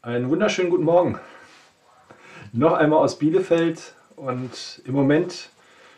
Einen 0.00 0.30
wunderschönen 0.30 0.70
guten 0.70 0.84
Morgen. 0.84 1.18
Noch 2.52 2.72
einmal 2.74 3.00
aus 3.00 3.18
Bielefeld 3.18 3.94
und 4.14 4.80
im 4.84 4.94
Moment 4.94 5.50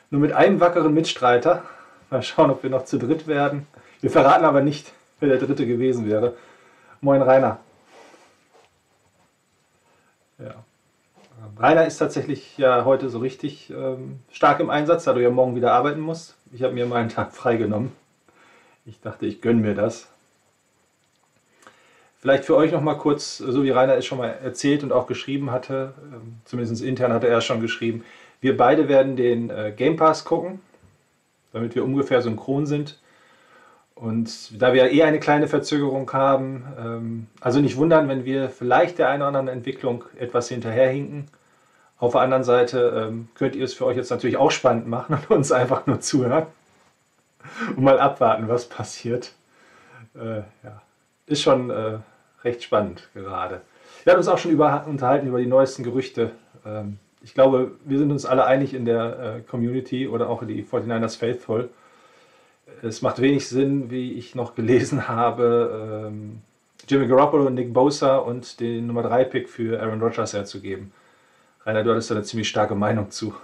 nur 0.09 0.23
mit 0.23 0.33
einem 0.33 0.59
wackeren 0.59 0.95
Mitstreiter. 0.95 1.65
Mal 2.09 2.23
schauen, 2.23 2.51
ob 2.51 2.63
wir 2.63 2.71
noch 2.71 2.87
zu 2.87 2.99
dritt 2.99 3.27
werden. 3.27 3.67
Wir 4.01 4.11
verraten 4.11 4.47
aber 4.47 4.63
nicht, 4.63 4.91
wer 5.21 5.29
der 5.29 5.37
dritte 5.37 5.67
gewesen 5.67 6.09
wäre. 6.09 6.35
Moin 7.03 7.21
Rainer. 7.21 7.59
Ja. 10.39 10.65
Rainer 11.59 11.85
ist 11.85 11.99
tatsächlich 11.99 12.57
ja 12.57 12.87
heute 12.87 13.11
so 13.11 13.19
richtig 13.19 13.69
ähm, 13.69 14.21
stark 14.33 14.61
im 14.61 14.71
Einsatz, 14.71 15.05
da 15.05 15.13
du 15.13 15.23
ja 15.23 15.29
morgen 15.29 15.57
wieder 15.57 15.75
arbeiten 15.75 16.01
musst. 16.01 16.37
Ich 16.53 16.63
habe 16.63 16.73
mir 16.73 16.87
mal 16.87 16.97
einen 16.97 17.11
Tag 17.11 17.35
freigenommen. 17.35 17.93
Ich 18.87 19.03
dachte, 19.03 19.27
ich 19.27 19.43
gönne 19.43 19.61
mir 19.61 19.75
das. 19.75 20.10
Vielleicht 22.21 22.45
für 22.45 22.55
euch 22.57 22.71
noch 22.71 22.83
mal 22.83 22.95
kurz, 22.95 23.39
so 23.39 23.65
wie 23.65 23.71
Rainer 23.71 23.97
es 23.97 24.05
schon 24.05 24.19
mal 24.19 24.29
erzählt 24.29 24.83
und 24.83 24.93
auch 24.93 25.07
geschrieben 25.07 25.51
hatte, 25.51 25.95
ähm, 26.13 26.37
zumindest 26.45 26.83
intern 26.83 27.15
hatte 27.15 27.29
er 27.29 27.39
es 27.39 27.45
schon 27.45 27.63
geschrieben, 27.63 28.05
wir 28.43 28.57
beide 28.57 28.89
werden 28.89 29.17
den 29.17 29.51
äh, 29.51 29.73
Game 29.75 29.97
Pass 29.97 30.25
gucken, 30.25 30.61
damit 31.53 31.75
wir 31.75 31.85
ungefähr 31.85 32.21
synchron 32.23 32.67
sind. 32.67 32.99
Und 33.95 34.61
da 34.61 34.73
wir 34.73 34.91
eh 34.91 35.03
eine 35.03 35.21
kleine 35.21 35.47
Verzögerung 35.47 36.11
haben, 36.13 36.65
ähm, 36.79 37.27
also 37.41 37.61
nicht 37.61 37.77
wundern, 37.77 38.09
wenn 38.09 38.25
wir 38.25 38.49
vielleicht 38.49 38.99
der 38.99 39.09
einen 39.09 39.23
oder 39.23 39.29
anderen 39.29 39.49
Entwicklung 39.49 40.05
etwas 40.19 40.49
hinterherhinken. 40.49 41.27
Auf 41.99 42.13
der 42.13 42.23
anderen 42.23 42.45
Seite 42.45 43.09
ähm, 43.09 43.29
könnt 43.35 43.57
ihr 43.57 43.65
es 43.65 43.75
für 43.75 43.85
euch 43.85 43.97
jetzt 43.97 44.11
natürlich 44.11 44.39
auch 44.39 44.51
spannend 44.51 44.87
machen 44.87 45.15
und 45.15 45.31
uns 45.31 45.53
einfach 45.53 45.87
nur 45.87 46.01
zuhören 46.01 46.47
und 47.77 47.83
mal 47.83 48.01
abwarten, 48.01 48.49
was 48.49 48.69
passiert. 48.69 49.33
Äh, 50.15 50.43
ja. 50.65 50.83
Ist 51.31 51.43
schon 51.43 51.71
äh, 51.71 51.99
recht 52.43 52.65
spannend 52.65 53.09
gerade. 53.15 53.61
Wir 54.03 54.13
haben 54.13 54.19
uns 54.19 54.27
auch 54.27 54.39
schon 54.39 54.51
über, 54.51 54.85
unterhalten 54.89 55.29
über 55.29 55.39
die 55.39 55.47
neuesten 55.47 55.85
Gerüchte. 55.85 56.33
Ähm, 56.67 56.99
ich 57.23 57.35
glaube, 57.35 57.71
wir 57.85 57.99
sind 57.99 58.11
uns 58.11 58.27
alle 58.27 58.47
einig 58.47 58.75
in 58.75 58.85
der 58.85 59.37
äh, 59.37 59.41
Community 59.49 60.09
oder 60.09 60.29
auch 60.29 60.45
die 60.45 60.65
49ers 60.65 61.17
Faithful. 61.17 61.71
Es 62.83 63.01
macht 63.01 63.21
wenig 63.21 63.49
Sinn, 63.49 63.93
wie 63.93 64.15
ich 64.15 64.35
noch 64.35 64.57
gelesen 64.57 65.07
habe, 65.09 66.09
ähm, 66.09 66.43
Jimmy 66.89 67.07
Garoppolo, 67.07 67.49
Nick 67.49 67.73
Bosa 67.73 68.17
und 68.17 68.59
den 68.59 68.89
Nummer 68.89 69.05
3 69.05 69.23
Pick 69.23 69.49
für 69.49 69.81
Aaron 69.81 70.03
Rodgers 70.03 70.33
herzugeben. 70.33 70.93
Rainer, 71.65 71.85
du 71.85 71.93
hattest 71.93 72.11
da 72.11 72.17
eine 72.17 72.25
ziemlich 72.25 72.49
starke 72.49 72.75
Meinung 72.75 73.13
zu. 73.13 73.35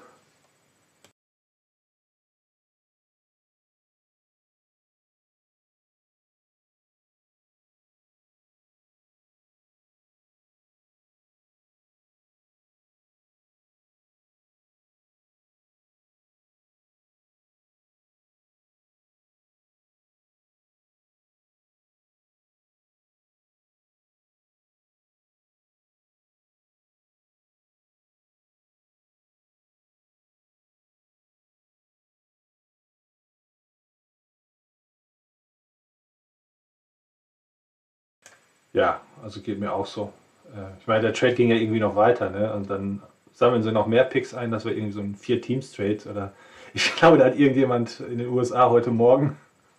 Ja, 38.77 39.01
also 39.23 39.41
geht 39.41 39.59
mir 39.59 39.73
auch 39.73 39.87
so. 39.87 40.13
Äh, 40.55 40.79
ich 40.79 40.87
meine, 40.87 41.01
der 41.01 41.15
Trade 41.15 41.35
ging 41.35 41.49
ja 41.49 41.57
irgendwie 41.57 41.81
noch 41.81 41.97
weiter, 41.97 42.29
ne? 42.29 42.53
Und 42.53 42.69
dann 42.69 43.01
sammeln 43.33 43.63
sie 43.63 43.73
noch 43.73 43.87
mehr 43.87 44.05
Picks 44.05 44.35
ein, 44.35 44.51
das 44.51 44.67
war 44.67 44.73
irgendwie 44.73 44.93
so 44.93 45.01
ein 45.01 45.15
Vier-Teams-Trade. 45.15 46.11
Oder 46.11 46.33
ich 46.75 46.95
glaube, 46.95 47.17
da 47.17 47.25
hat 47.25 47.39
irgendjemand 47.39 48.01
in 48.01 48.19
den 48.19 48.29
USA 48.29 48.69
heute 48.69 48.91
Morgen 48.91 49.39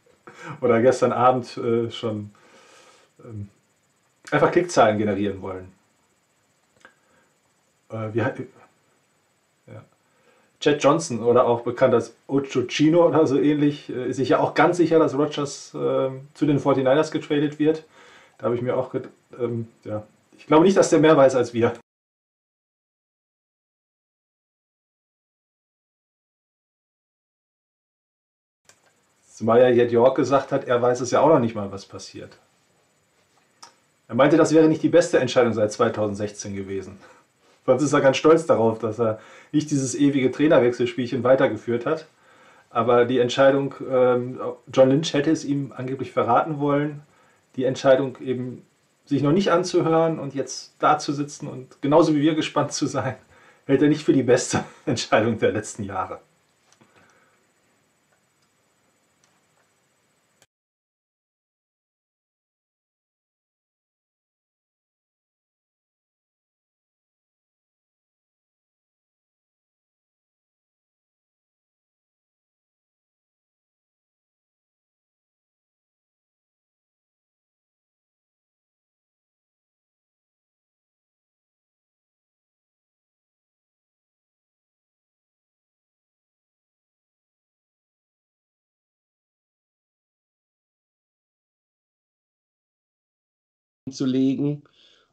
oder 0.61 0.81
gestern 0.81 1.11
Abend 1.11 1.57
äh, 1.57 1.91
schon 1.91 2.31
ähm, 3.23 3.49
einfach 4.31 4.51
Klickzahlen 4.51 4.97
generieren 4.97 5.43
wollen. 5.43 5.71
Äh, 7.91 8.19
hat, 8.19 8.39
ja. 9.67 9.83
Chad 10.59 10.83
Johnson 10.83 11.21
oder 11.21 11.45
auch 11.45 11.61
bekannt 11.61 11.93
als 11.93 12.15
Ocho 12.25 12.63
Chino 12.67 13.05
oder 13.05 13.27
so 13.27 13.39
ähnlich, 13.39 13.91
äh, 13.91 14.09
ist 14.09 14.17
sich 14.17 14.29
ja 14.29 14.39
auch 14.39 14.55
ganz 14.55 14.77
sicher, 14.77 14.97
dass 14.97 15.13
Rogers 15.13 15.75
äh, 15.75 16.09
zu 16.33 16.47
den 16.47 16.59
49ers 16.59 17.11
getradet 17.11 17.59
wird. 17.59 17.83
Da 18.37 18.45
habe 18.45 18.55
ich 18.55 18.61
mir 18.61 18.77
auch, 18.77 18.93
ähm, 19.39 19.67
ja, 19.83 20.05
ich 20.37 20.45
glaube 20.45 20.63
nicht, 20.63 20.77
dass 20.77 20.89
der 20.89 20.99
mehr 20.99 21.17
weiß 21.17 21.35
als 21.35 21.53
wir. 21.53 21.73
Zumal 29.25 29.61
ja 29.61 29.69
Jed 29.69 29.91
York 29.91 30.15
gesagt 30.15 30.51
hat, 30.51 30.65
er 30.65 30.81
weiß 30.81 31.01
es 31.01 31.11
ja 31.11 31.21
auch 31.21 31.29
noch 31.29 31.39
nicht 31.39 31.55
mal, 31.55 31.71
was 31.71 31.85
passiert. 31.85 32.39
Er 34.07 34.15
meinte, 34.15 34.37
das 34.37 34.53
wäre 34.53 34.67
nicht 34.67 34.81
die 34.83 34.89
beste 34.89 35.19
Entscheidung 35.19 35.53
seit 35.53 35.71
2016 35.71 36.55
gewesen. 36.55 36.97
Sonst 37.65 37.83
ist 37.83 37.93
er 37.93 38.01
ganz 38.01 38.17
stolz 38.17 38.45
darauf, 38.45 38.79
dass 38.79 38.99
er 38.99 39.19
nicht 39.51 39.69
dieses 39.69 39.93
ewige 39.93 40.31
Trainerwechselspielchen 40.31 41.23
weitergeführt 41.23 41.85
hat. 41.85 42.07
Aber 42.69 43.05
die 43.05 43.19
Entscheidung, 43.19 43.75
ähm, 43.89 44.39
John 44.71 44.89
Lynch 44.89 45.13
hätte 45.13 45.31
es 45.31 45.43
ihm 45.43 45.73
angeblich 45.75 46.11
verraten 46.11 46.59
wollen 46.59 47.01
die 47.57 47.65
Entscheidung 47.65 48.17
eben 48.21 48.65
sich 49.05 49.21
noch 49.21 49.31
nicht 49.31 49.51
anzuhören 49.51 50.19
und 50.19 50.35
jetzt 50.35 50.75
da 50.79 50.99
zu 50.99 51.11
sitzen 51.11 51.47
und 51.47 51.81
genauso 51.81 52.15
wie 52.15 52.21
wir 52.21 52.35
gespannt 52.35 52.73
zu 52.73 52.87
sein, 52.87 53.15
hält 53.65 53.81
er 53.81 53.89
nicht 53.89 54.03
für 54.03 54.13
die 54.13 54.23
beste 54.23 54.63
Entscheidung 54.85 55.39
der 55.39 55.51
letzten 55.51 55.83
Jahre. 55.83 56.21
Zu 93.91 94.05
legen, 94.05 94.63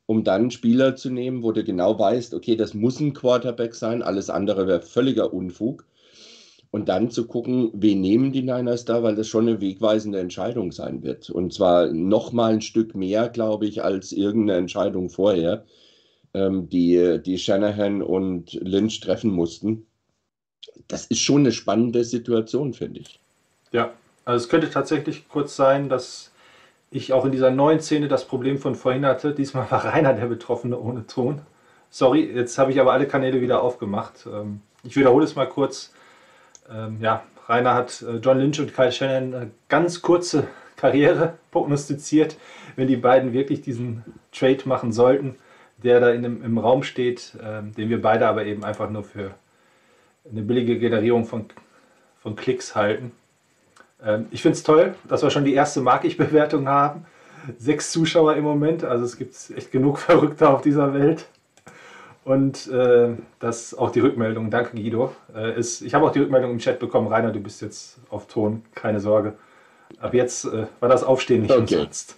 um 0.07 0.25
dann 0.25 0.51
Spieler 0.51 0.97
zu 0.97 1.11
nehmen, 1.11 1.43
wo 1.43 1.53
du 1.53 1.65
genau 1.65 1.99
weißt, 1.99 2.35
okay, 2.35 2.57
das 2.57 2.75
muss 2.75 3.01
ein 3.01 3.15
Quarterback 3.15 3.75
sein, 3.75 4.03
alles 4.03 4.31
andere 4.31 4.67
wäre 4.67 4.83
völliger 4.83 5.33
Unfug. 5.33 5.87
Und 6.71 6.89
dann 6.89 7.09
zu 7.09 7.29
gucken, 7.29 7.71
wen 7.73 8.01
nehmen 8.01 8.33
die 8.33 8.43
Niners 8.43 8.85
da, 8.85 9.05
weil 9.05 9.15
das 9.15 9.29
schon 9.29 9.47
eine 9.47 9.61
wegweisende 9.61 10.19
Entscheidung 10.19 10.73
sein 10.73 11.05
wird. 11.05 11.31
Und 11.31 11.53
zwar 11.55 11.87
noch 11.93 12.33
mal 12.33 12.53
ein 12.53 12.63
Stück 12.63 12.97
mehr, 12.97 13.29
glaube 13.29 13.67
ich, 13.67 13.85
als 13.85 14.11
irgendeine 14.11 14.59
Entscheidung 14.59 15.09
vorher, 15.09 15.65
ähm, 16.35 16.69
die, 16.69 17.21
die 17.25 17.39
Shanahan 17.39 18.03
und 18.03 18.55
Lynch 18.55 18.99
treffen 18.99 19.31
mussten. 19.31 19.87
Das 20.89 21.07
ist 21.07 21.21
schon 21.21 21.43
eine 21.43 21.53
spannende 21.53 22.03
Situation, 22.03 22.75
finde 22.75 23.01
ich. 23.01 23.21
Ja, 23.71 23.93
also 24.25 24.43
es 24.43 24.49
könnte 24.49 24.69
tatsächlich 24.69 25.29
kurz 25.29 25.55
sein, 25.55 25.89
dass 25.89 26.33
ich 26.95 27.13
auch 27.13 27.25
in 27.25 27.33
dieser 27.33 27.51
neuen 27.51 27.81
Szene 27.81 28.07
das 28.07 28.25
Problem 28.25 28.57
von 28.59 28.77
vorhin 28.77 29.05
hatte. 29.05 29.35
Diesmal 29.35 29.69
war 29.69 29.85
Rainer 29.85 30.13
der 30.13 30.27
Betroffene 30.27 30.79
ohne 30.79 31.07
Ton. 31.07 31.41
Sorry, 31.91 32.31
jetzt 32.33 32.57
habe 32.57 32.71
ich 32.71 32.81
aber 32.81 32.93
alle 32.93 33.09
Kanäle 33.09 33.41
wieder 33.41 33.63
aufgemacht. 33.63 34.27
Ähm, 34.33 34.61
ich 34.85 34.97
wiederhole 34.97 35.25
es 35.25 35.35
mal 35.35 35.49
kurz. 35.49 35.93
Ähm, 36.71 36.99
ja, 37.01 37.25
Rainer 37.49 37.75
hat 37.75 38.03
äh, 38.03 38.19
John 38.19 38.39
Lynch 38.39 38.61
und 38.61 38.75
Kyle 38.75 38.93
Shannon 38.93 39.35
eine 39.35 39.51
ganz 39.69 40.03
kurze 40.03 40.47
Karriere 40.77 41.35
prognostiziert, 41.51 42.37
wenn 42.77 42.87
die 42.87 42.97
beiden 42.97 43.33
wirklich 43.33 43.61
diesen 43.61 44.05
Trade 44.33 44.63
machen 44.65 44.93
sollten, 44.93 45.35
der 45.79 45.99
da 45.99 46.11
in 46.11 46.23
dem, 46.23 46.45
im 46.45 46.59
Raum 46.59 46.85
steht, 46.85 47.37
ähm, 47.43 47.75
den 47.75 47.91
wir 47.91 48.01
beide 48.01 48.29
aber 48.29 48.45
eben 48.45 48.65
einfach 48.65 48.89
nur 48.89 49.03
für 49.03 49.35
eine 50.31 50.43
billige 50.43 50.79
Generierung 50.79 51.25
von, 51.25 51.47
von 52.23 52.37
Klicks 52.37 52.77
halten. 52.77 53.11
Ähm, 54.03 54.27
ich 54.31 54.43
finde 54.43 54.57
es 54.57 54.63
toll, 54.63 54.95
dass 55.09 55.23
wir 55.23 55.31
schon 55.31 55.45
die 55.45 55.55
erste 55.55 55.81
Mag-Ich-Bewertung 55.81 56.69
haben. 56.69 57.07
Sechs 57.59 57.93
Zuschauer 57.93 58.37
im 58.37 58.45
Moment, 58.45 58.85
also 58.85 59.05
es 59.05 59.17
gibt 59.17 59.35
echt 59.55 59.71
genug 59.71 59.99
Verrückte 60.01 60.49
auf 60.49 60.63
dieser 60.63 60.95
Welt. 60.95 61.27
Und 62.25 62.69
äh, 62.69 63.17
das 63.39 63.75
auch 63.75 63.91
die 63.91 64.01
Rückmeldung, 64.01 64.51
danke 64.51 64.77
Guido, 64.77 65.15
äh, 65.35 65.59
ist, 65.59 65.83
ich 65.83 65.93
habe 65.93 66.07
auch 66.07 66.13
die 66.13 66.21
Rückmeldung 66.21 66.53
im 66.53 66.59
Chat 66.59 66.79
bekommen, 66.79 67.09
Rainer, 67.09 67.33
du 67.33 67.41
bist 67.41 67.61
jetzt 67.61 67.99
auf 68.09 68.27
Ton, 68.29 68.63
keine 68.75 68.99
Sorge. 68.99 69.35
Ab 69.99 70.15
jetzt 70.15 70.47
äh, 70.47 70.67
war 70.81 70.89
das 70.89 71.05
Aufstehen 71.05 71.43
nicht 71.43 71.51
okay. 71.51 71.61
umsonst. 71.61 72.17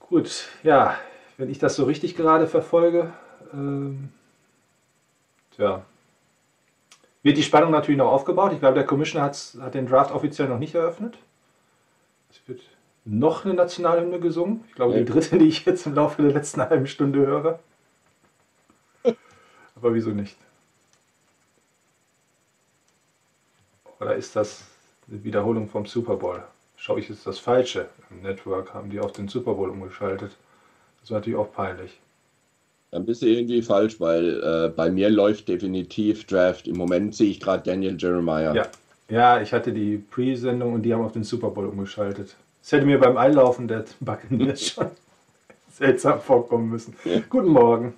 Gut, 0.00 0.48
ja, 0.62 0.96
wenn 1.38 1.50
ich 1.50 1.58
das 1.58 1.76
so 1.76 1.84
richtig 1.84 2.14
gerade 2.14 2.46
verfolge, 2.46 3.12
ähm, 3.52 4.10
tja, 5.54 5.82
wird 7.26 7.36
die 7.36 7.42
Spannung 7.42 7.72
natürlich 7.72 7.98
noch 7.98 8.12
aufgebaut. 8.12 8.52
Ich 8.52 8.60
glaube, 8.60 8.76
der 8.76 8.86
Commissioner 8.86 9.26
hat 9.26 9.74
den 9.74 9.86
Draft 9.86 10.12
offiziell 10.12 10.48
noch 10.48 10.58
nicht 10.58 10.74
eröffnet. 10.74 11.18
Es 12.30 12.40
wird 12.46 12.62
noch 13.04 13.44
eine 13.44 13.54
Nationalhymne 13.54 14.20
gesungen. 14.20 14.64
Ich 14.68 14.74
glaube, 14.74 14.94
ja. 14.94 15.00
die 15.00 15.04
dritte, 15.04 15.36
die 15.38 15.48
ich 15.48 15.64
jetzt 15.64 15.86
im 15.86 15.94
Laufe 15.94 16.22
der 16.22 16.32
letzten 16.32 16.60
halben 16.70 16.86
Stunde 16.86 17.26
höre. 17.26 17.58
Aber 19.74 19.92
wieso 19.92 20.10
nicht? 20.10 20.36
Oder 24.00 24.14
ist 24.14 24.36
das 24.36 24.64
eine 25.08 25.22
Wiederholung 25.24 25.68
vom 25.68 25.84
Super 25.86 26.16
Bowl? 26.16 26.42
Schaue 26.76 27.00
ich 27.00 27.08
jetzt 27.08 27.26
das 27.26 27.38
Falsche? 27.38 27.88
Im 28.10 28.22
Network 28.22 28.72
haben 28.72 28.90
die 28.90 29.00
auf 29.00 29.12
den 29.12 29.28
Super 29.28 29.54
Bowl 29.54 29.70
umgeschaltet. 29.70 30.36
Das 31.00 31.10
war 31.10 31.18
natürlich 31.18 31.38
auch 31.38 31.52
peinlich. 31.52 31.98
Dann 32.90 33.04
bist 33.04 33.22
du 33.22 33.26
irgendwie 33.26 33.62
falsch, 33.62 34.00
weil 34.00 34.42
äh, 34.42 34.68
bei 34.68 34.90
mir 34.90 35.10
läuft 35.10 35.48
definitiv 35.48 36.24
Draft. 36.26 36.68
Im 36.68 36.76
Moment 36.76 37.14
sehe 37.14 37.30
ich 37.30 37.40
gerade 37.40 37.62
Daniel 37.62 37.96
Jeremiah. 37.98 38.54
Ja. 38.54 38.68
ja, 39.08 39.40
ich 39.40 39.52
hatte 39.52 39.72
die 39.72 39.98
Pre-Sendung 39.98 40.74
und 40.74 40.82
die 40.82 40.94
haben 40.94 41.04
auf 41.04 41.12
den 41.12 41.24
Super 41.24 41.50
Bowl 41.50 41.66
umgeschaltet. 41.66 42.36
Das 42.62 42.72
hätte 42.72 42.86
mir 42.86 42.98
beim 42.98 43.16
Einlaufen 43.16 43.68
der 43.68 43.84
Buccaneers 44.00 44.66
schon 44.74 44.90
seltsam 45.70 46.20
vorkommen 46.20 46.70
müssen. 46.70 46.96
Ja. 47.04 47.20
Guten 47.28 47.48
Morgen. 47.48 47.94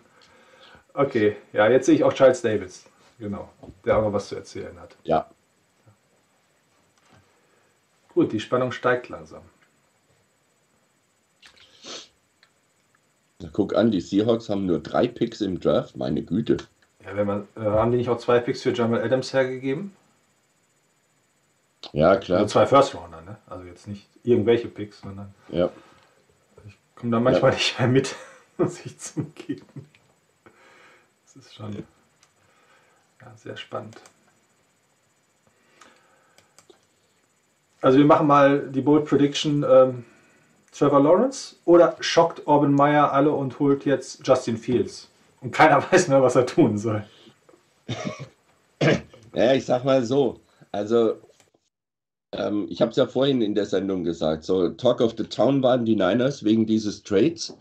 Okay, 0.95 1.37
ja, 1.53 1.69
jetzt 1.69 1.87
sehe 1.87 1.95
ich 1.95 2.05
auch 2.05 2.13
Charles 2.13 2.43
Davis. 2.43 2.85
Genau, 3.19 3.49
der 3.85 3.99
auch 3.99 4.03
noch 4.03 4.13
was 4.13 4.29
zu 4.29 4.37
erzählen 4.37 4.79
hat. 4.81 4.97
Ja. 5.05 5.29
Gut, 8.15 8.33
die 8.33 8.41
Spannung 8.41 8.73
steigt 8.73 9.09
langsam. 9.09 9.43
Na, 13.41 13.49
guck 13.53 13.75
an, 13.77 13.91
die 13.91 14.01
Seahawks 14.01 14.49
haben 14.49 14.67
nur 14.67 14.81
drei 14.81 15.07
Picks 15.07 15.41
im 15.41 15.61
Draft, 15.61 15.97
meine 15.97 16.23
Güte. 16.23 16.57
Ja, 17.05 17.17
wenn 17.17 17.27
man, 17.27 17.49
äh, 17.57 17.61
haben 17.61 17.93
die 17.93 17.99
nicht 17.99 18.09
auch 18.09 18.19
zwei 18.19 18.41
Picks 18.41 18.63
für 18.63 18.73
Jamal 18.73 19.03
Adams 19.03 19.33
hergegeben? 19.33 19.95
Ja, 21.93 22.17
klar. 22.17 22.41
Also 22.41 22.53
zwei 22.53 22.67
First 22.67 22.95
Rounder, 22.97 23.23
ne? 23.23 23.37
Also 23.47 23.65
jetzt 23.65 23.87
nicht 23.87 24.09
irgendwelche 24.25 24.67
Picks, 24.67 25.01
sondern. 25.01 25.33
Ja. 25.51 25.71
Ich 26.67 26.77
komme 26.97 27.13
da 27.13 27.21
manchmal 27.21 27.53
ja. 27.53 27.57
nicht 27.57 27.79
mehr 27.79 27.89
mit, 27.89 28.17
muss 28.59 28.85
ich 28.85 28.99
zugeben. 28.99 29.89
Das 31.25 31.37
ist 31.37 31.55
schon 31.55 31.85
ja, 33.21 33.37
sehr 33.37 33.57
spannend. 33.57 34.01
Also 37.81 37.99
wir 37.99 38.05
machen 38.05 38.27
mal 38.27 38.69
die 38.69 38.81
Bold 38.81 39.05
Prediction. 39.05 39.65
Ähm, 39.69 40.05
Trevor 40.79 41.03
Lawrence 41.03 41.57
oder 41.65 41.97
schockt 41.99 42.47
Orban 42.47 42.73
Meyer 42.73 43.13
alle 43.13 43.33
und 43.33 43.59
holt 43.59 43.85
jetzt 43.85 44.25
Justin 44.25 44.57
Fields? 44.57 45.09
Und 45.41 45.51
keiner 45.51 45.83
weiß 45.93 46.09
mehr, 46.09 46.23
was 46.23 46.37
er 46.37 46.47
tun 46.47 46.79
soll. 46.79 47.05
Ja, 49.35 49.55
ich 49.55 49.65
sag 49.65 49.85
mal 49.85 50.05
so. 50.05 50.41
Also, 50.71 51.15
ähm, 52.33 52.67
ich 52.71 52.81
habe 52.81 52.93
es 52.93 52.97
ja 52.97 53.07
vorhin 53.07 53.43
in 53.43 53.55
der 53.55 53.67
Sendung 53.67 54.05
gesagt. 54.05 54.45
So, 54.45 54.69
Talk 54.71 55.01
of 55.01 55.15
the 55.19 55.25
Town 55.25 55.63
waren 55.63 55.85
die 55.85 55.97
Niners 55.97 56.45
wegen 56.45 56.67
dieses 56.67 57.03
Trades. 57.03 57.57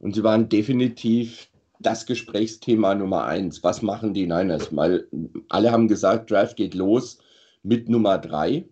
Und 0.00 0.14
sie 0.14 0.24
waren 0.24 0.48
definitiv 0.48 1.48
das 1.78 2.06
Gesprächsthema 2.06 2.94
Nummer 2.94 3.24
eins. 3.24 3.62
Was 3.62 3.82
machen 3.82 4.14
die 4.14 4.26
Niners? 4.26 4.74
Weil 4.74 5.06
alle 5.48 5.70
haben 5.70 5.86
gesagt, 5.86 6.30
Draft 6.30 6.56
geht 6.56 6.74
los 6.74 7.18
mit 7.62 7.88
Nummer 7.88 8.18
drei. 8.18 8.64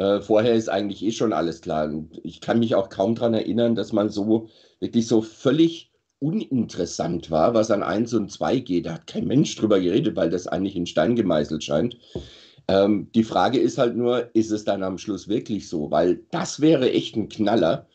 Äh, 0.00 0.22
vorher 0.22 0.54
ist 0.54 0.70
eigentlich 0.70 1.04
eh 1.04 1.12
schon 1.12 1.34
alles 1.34 1.60
klar. 1.60 1.84
Und 1.84 2.18
ich 2.24 2.40
kann 2.40 2.58
mich 2.58 2.74
auch 2.74 2.88
kaum 2.88 3.14
daran 3.14 3.34
erinnern, 3.34 3.74
dass 3.74 3.92
man 3.92 4.08
so 4.08 4.48
wirklich 4.80 5.06
so 5.06 5.20
völlig 5.20 5.92
uninteressant 6.20 7.30
war, 7.30 7.52
was 7.52 7.70
an 7.70 7.82
1 7.82 8.14
und 8.14 8.32
2 8.32 8.60
geht. 8.60 8.86
Da 8.86 8.94
hat 8.94 9.06
kein 9.06 9.26
Mensch 9.26 9.54
drüber 9.56 9.78
geredet, 9.78 10.16
weil 10.16 10.30
das 10.30 10.46
eigentlich 10.46 10.74
in 10.74 10.86
Stein 10.86 11.16
gemeißelt 11.16 11.62
scheint. 11.62 11.98
Ähm, 12.66 13.10
die 13.14 13.24
Frage 13.24 13.58
ist 13.58 13.76
halt 13.76 13.94
nur, 13.94 14.34
ist 14.34 14.50
es 14.50 14.64
dann 14.64 14.82
am 14.82 14.96
Schluss 14.96 15.28
wirklich 15.28 15.68
so? 15.68 15.90
Weil 15.90 16.24
das 16.30 16.62
wäre 16.62 16.90
echt 16.90 17.16
ein 17.16 17.28
Knaller, 17.28 17.86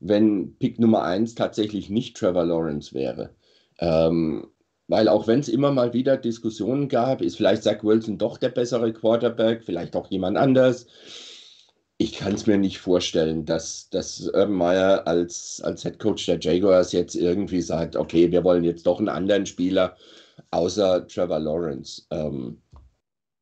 wenn 0.00 0.54
Pick 0.58 0.78
Nummer 0.78 1.02
1 1.04 1.34
tatsächlich 1.34 1.88
nicht 1.88 2.14
Trevor 2.18 2.44
Lawrence 2.44 2.92
wäre. 2.92 3.30
Ähm, 3.78 4.48
weil 4.88 5.08
auch 5.08 5.26
wenn 5.26 5.40
es 5.40 5.48
immer 5.48 5.72
mal 5.72 5.94
wieder 5.94 6.18
Diskussionen 6.18 6.88
gab, 6.90 7.22
ist 7.22 7.38
vielleicht 7.38 7.62
Zach 7.62 7.82
Wilson 7.82 8.18
doch 8.18 8.36
der 8.36 8.50
bessere 8.50 8.92
Quarterback, 8.92 9.64
vielleicht 9.64 9.96
auch 9.96 10.10
jemand 10.10 10.36
anders 10.36 10.86
ich 11.98 12.12
kann 12.12 12.34
es 12.34 12.46
mir 12.46 12.58
nicht 12.58 12.78
vorstellen, 12.78 13.44
dass, 13.44 13.88
dass 13.90 14.26
Urban 14.28 14.52
Meyer 14.52 15.06
als, 15.06 15.60
als 15.62 15.82
Head 15.82 15.98
Coach 15.98 16.26
der 16.26 16.40
Jaguars 16.40 16.92
jetzt 16.92 17.14
irgendwie 17.14 17.60
sagt, 17.60 17.94
okay, 17.96 18.30
wir 18.32 18.42
wollen 18.42 18.64
jetzt 18.64 18.86
doch 18.86 18.98
einen 18.98 19.08
anderen 19.08 19.46
Spieler 19.46 19.96
außer 20.50 21.06
Trevor 21.06 21.38
Lawrence. 21.38 22.02
Ähm, 22.10 22.60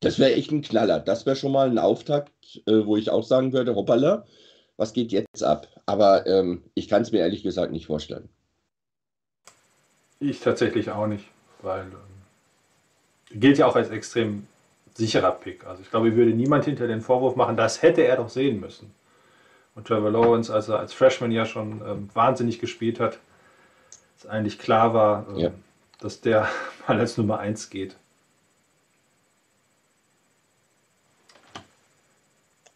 das 0.01 0.19
wäre 0.19 0.35
echt 0.35 0.51
ein 0.51 0.63
Knaller. 0.63 1.01
Das 1.01 1.25
wäre 1.25 1.37
schon 1.37 1.53
mal 1.53 1.71
ein 1.71 1.79
Auftakt, 1.79 2.31
äh, 2.67 2.85
wo 2.85 2.97
ich 2.97 3.09
auch 3.09 3.25
sagen 3.25 3.53
würde, 3.53 3.75
hoppala, 3.75 4.27
was 4.77 4.93
geht 4.93 5.13
jetzt 5.13 5.43
ab? 5.43 5.69
Aber 5.87 6.27
ähm, 6.27 6.65
ich 6.75 6.89
kann 6.89 7.03
es 7.03 7.13
mir 7.13 7.21
ehrlich 7.21 7.43
gesagt 7.43 7.73
nicht 7.73 7.87
vorstellen. 7.87 8.29
Ich 10.21 10.41
tatsächlich 10.41 10.91
auch 10.91 11.07
nicht, 11.07 11.25
weil 11.63 11.83
ähm, 11.83 13.41
gilt 13.41 13.59
ja 13.59 13.67
auch 13.67 13.77
als 13.77 13.91
extrem 13.91 14.47
sicherer 14.95 15.33
Pick. 15.33 15.67
Also 15.67 15.83
ich 15.83 15.91
glaube, 15.91 16.09
ich 16.09 16.17
würde 16.17 16.33
niemand 16.33 16.65
hinter 16.65 16.87
den 16.87 17.01
Vorwurf 17.01 17.37
machen, 17.37 17.57
das 17.57 17.83
hätte 17.83 18.03
er 18.03 18.17
doch 18.17 18.29
sehen 18.29 18.61
müssen. 18.61 18.93
Und 19.75 19.87
Trevor 19.87 20.11
Lawrence, 20.11 20.53
als 20.53 20.69
er 20.69 20.79
als 20.79 20.93
Freshman 20.93 21.31
ja 21.31 21.47
schon 21.47 21.81
ähm, 21.87 22.09
wahnsinnig 22.13 22.59
gespielt 22.59 23.01
hat, 23.01 23.19
dass 24.17 24.31
eigentlich 24.31 24.59
klar 24.59 24.93
war, 24.93 25.27
ähm, 25.31 25.37
ja. 25.37 25.51
dass 26.01 26.21
der 26.21 26.49
mal 26.89 26.99
als 26.99 27.17
Nummer 27.17 27.39
1 27.39 27.71
geht. 27.71 27.97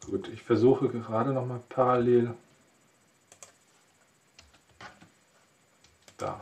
Gut, 0.07 0.29
ich 0.29 0.43
versuche 0.43 0.89
gerade 0.89 1.33
noch 1.33 1.45
mal 1.45 1.61
parallel. 1.69 2.33
Da. 6.17 6.41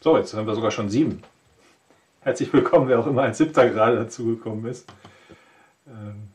So, 0.00 0.16
jetzt 0.16 0.34
haben 0.34 0.46
wir 0.46 0.54
sogar 0.54 0.70
schon 0.70 0.88
sieben. 0.88 1.22
Herzlich 2.24 2.50
willkommen, 2.54 2.88
wer 2.88 2.98
auch 3.00 3.06
immer 3.06 3.24
als 3.24 3.36
siebter 3.36 3.68
gerade 3.68 3.96
dazugekommen 3.96 4.64
ist. 4.64 4.88
Ähm, 5.86 6.30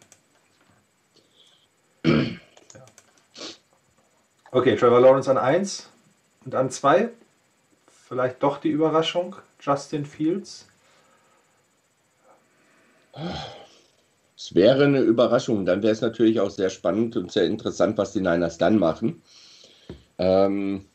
ja. 2.76 2.86
Okay, 4.52 4.76
Trevor 4.76 5.02
Lawrence 5.02 5.32
an 5.32 5.40
1 5.40 5.90
und 6.46 6.54
an 6.54 6.70
2. 6.70 7.10
Vielleicht 8.08 8.44
doch 8.44 8.60
die 8.60 8.70
Überraschung, 8.70 9.36
Justin 9.60 10.06
Fields. 10.06 10.68
Es 14.38 14.54
wäre 14.54 14.84
eine 14.84 15.00
Überraschung. 15.00 15.66
Dann 15.66 15.82
wäre 15.82 15.94
es 15.94 16.02
natürlich 16.02 16.40
auch 16.40 16.52
sehr 16.52 16.70
spannend 16.70 17.18
und 17.18 17.32
sehr 17.32 17.46
interessant, 17.46 17.98
was 17.98 18.14
die 18.14 18.22
Niners 18.22 18.60
dann 18.60 18.78
machen. 18.78 19.24
Ähm, 20.20 20.86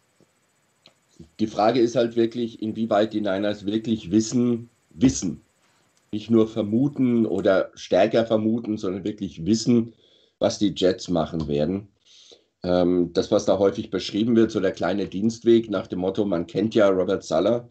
die 1.40 1.48
Frage 1.48 1.80
ist 1.80 1.96
halt 1.96 2.14
wirklich, 2.14 2.62
inwieweit 2.62 3.12
die 3.12 3.22
Niners 3.22 3.66
wirklich 3.66 4.12
wissen, 4.12 4.70
wissen. 4.94 5.42
Nicht 6.12 6.30
nur 6.30 6.48
vermuten 6.48 7.26
oder 7.26 7.70
stärker 7.74 8.24
vermuten, 8.24 8.78
sondern 8.78 9.04
wirklich 9.04 9.44
wissen, 9.44 9.94
was 10.38 10.58
die 10.58 10.72
Jets 10.74 11.08
machen 11.08 11.48
werden. 11.48 11.88
Ähm, 12.62 13.10
das, 13.12 13.30
was 13.30 13.44
da 13.44 13.58
häufig 13.58 13.90
beschrieben 13.90 14.36
wird, 14.36 14.50
so 14.50 14.60
der 14.60 14.72
kleine 14.72 15.06
Dienstweg 15.06 15.70
nach 15.70 15.86
dem 15.86 15.98
Motto, 16.00 16.24
man 16.24 16.46
kennt 16.46 16.74
ja 16.74 16.88
Robert 16.88 17.24
Suller. 17.24 17.68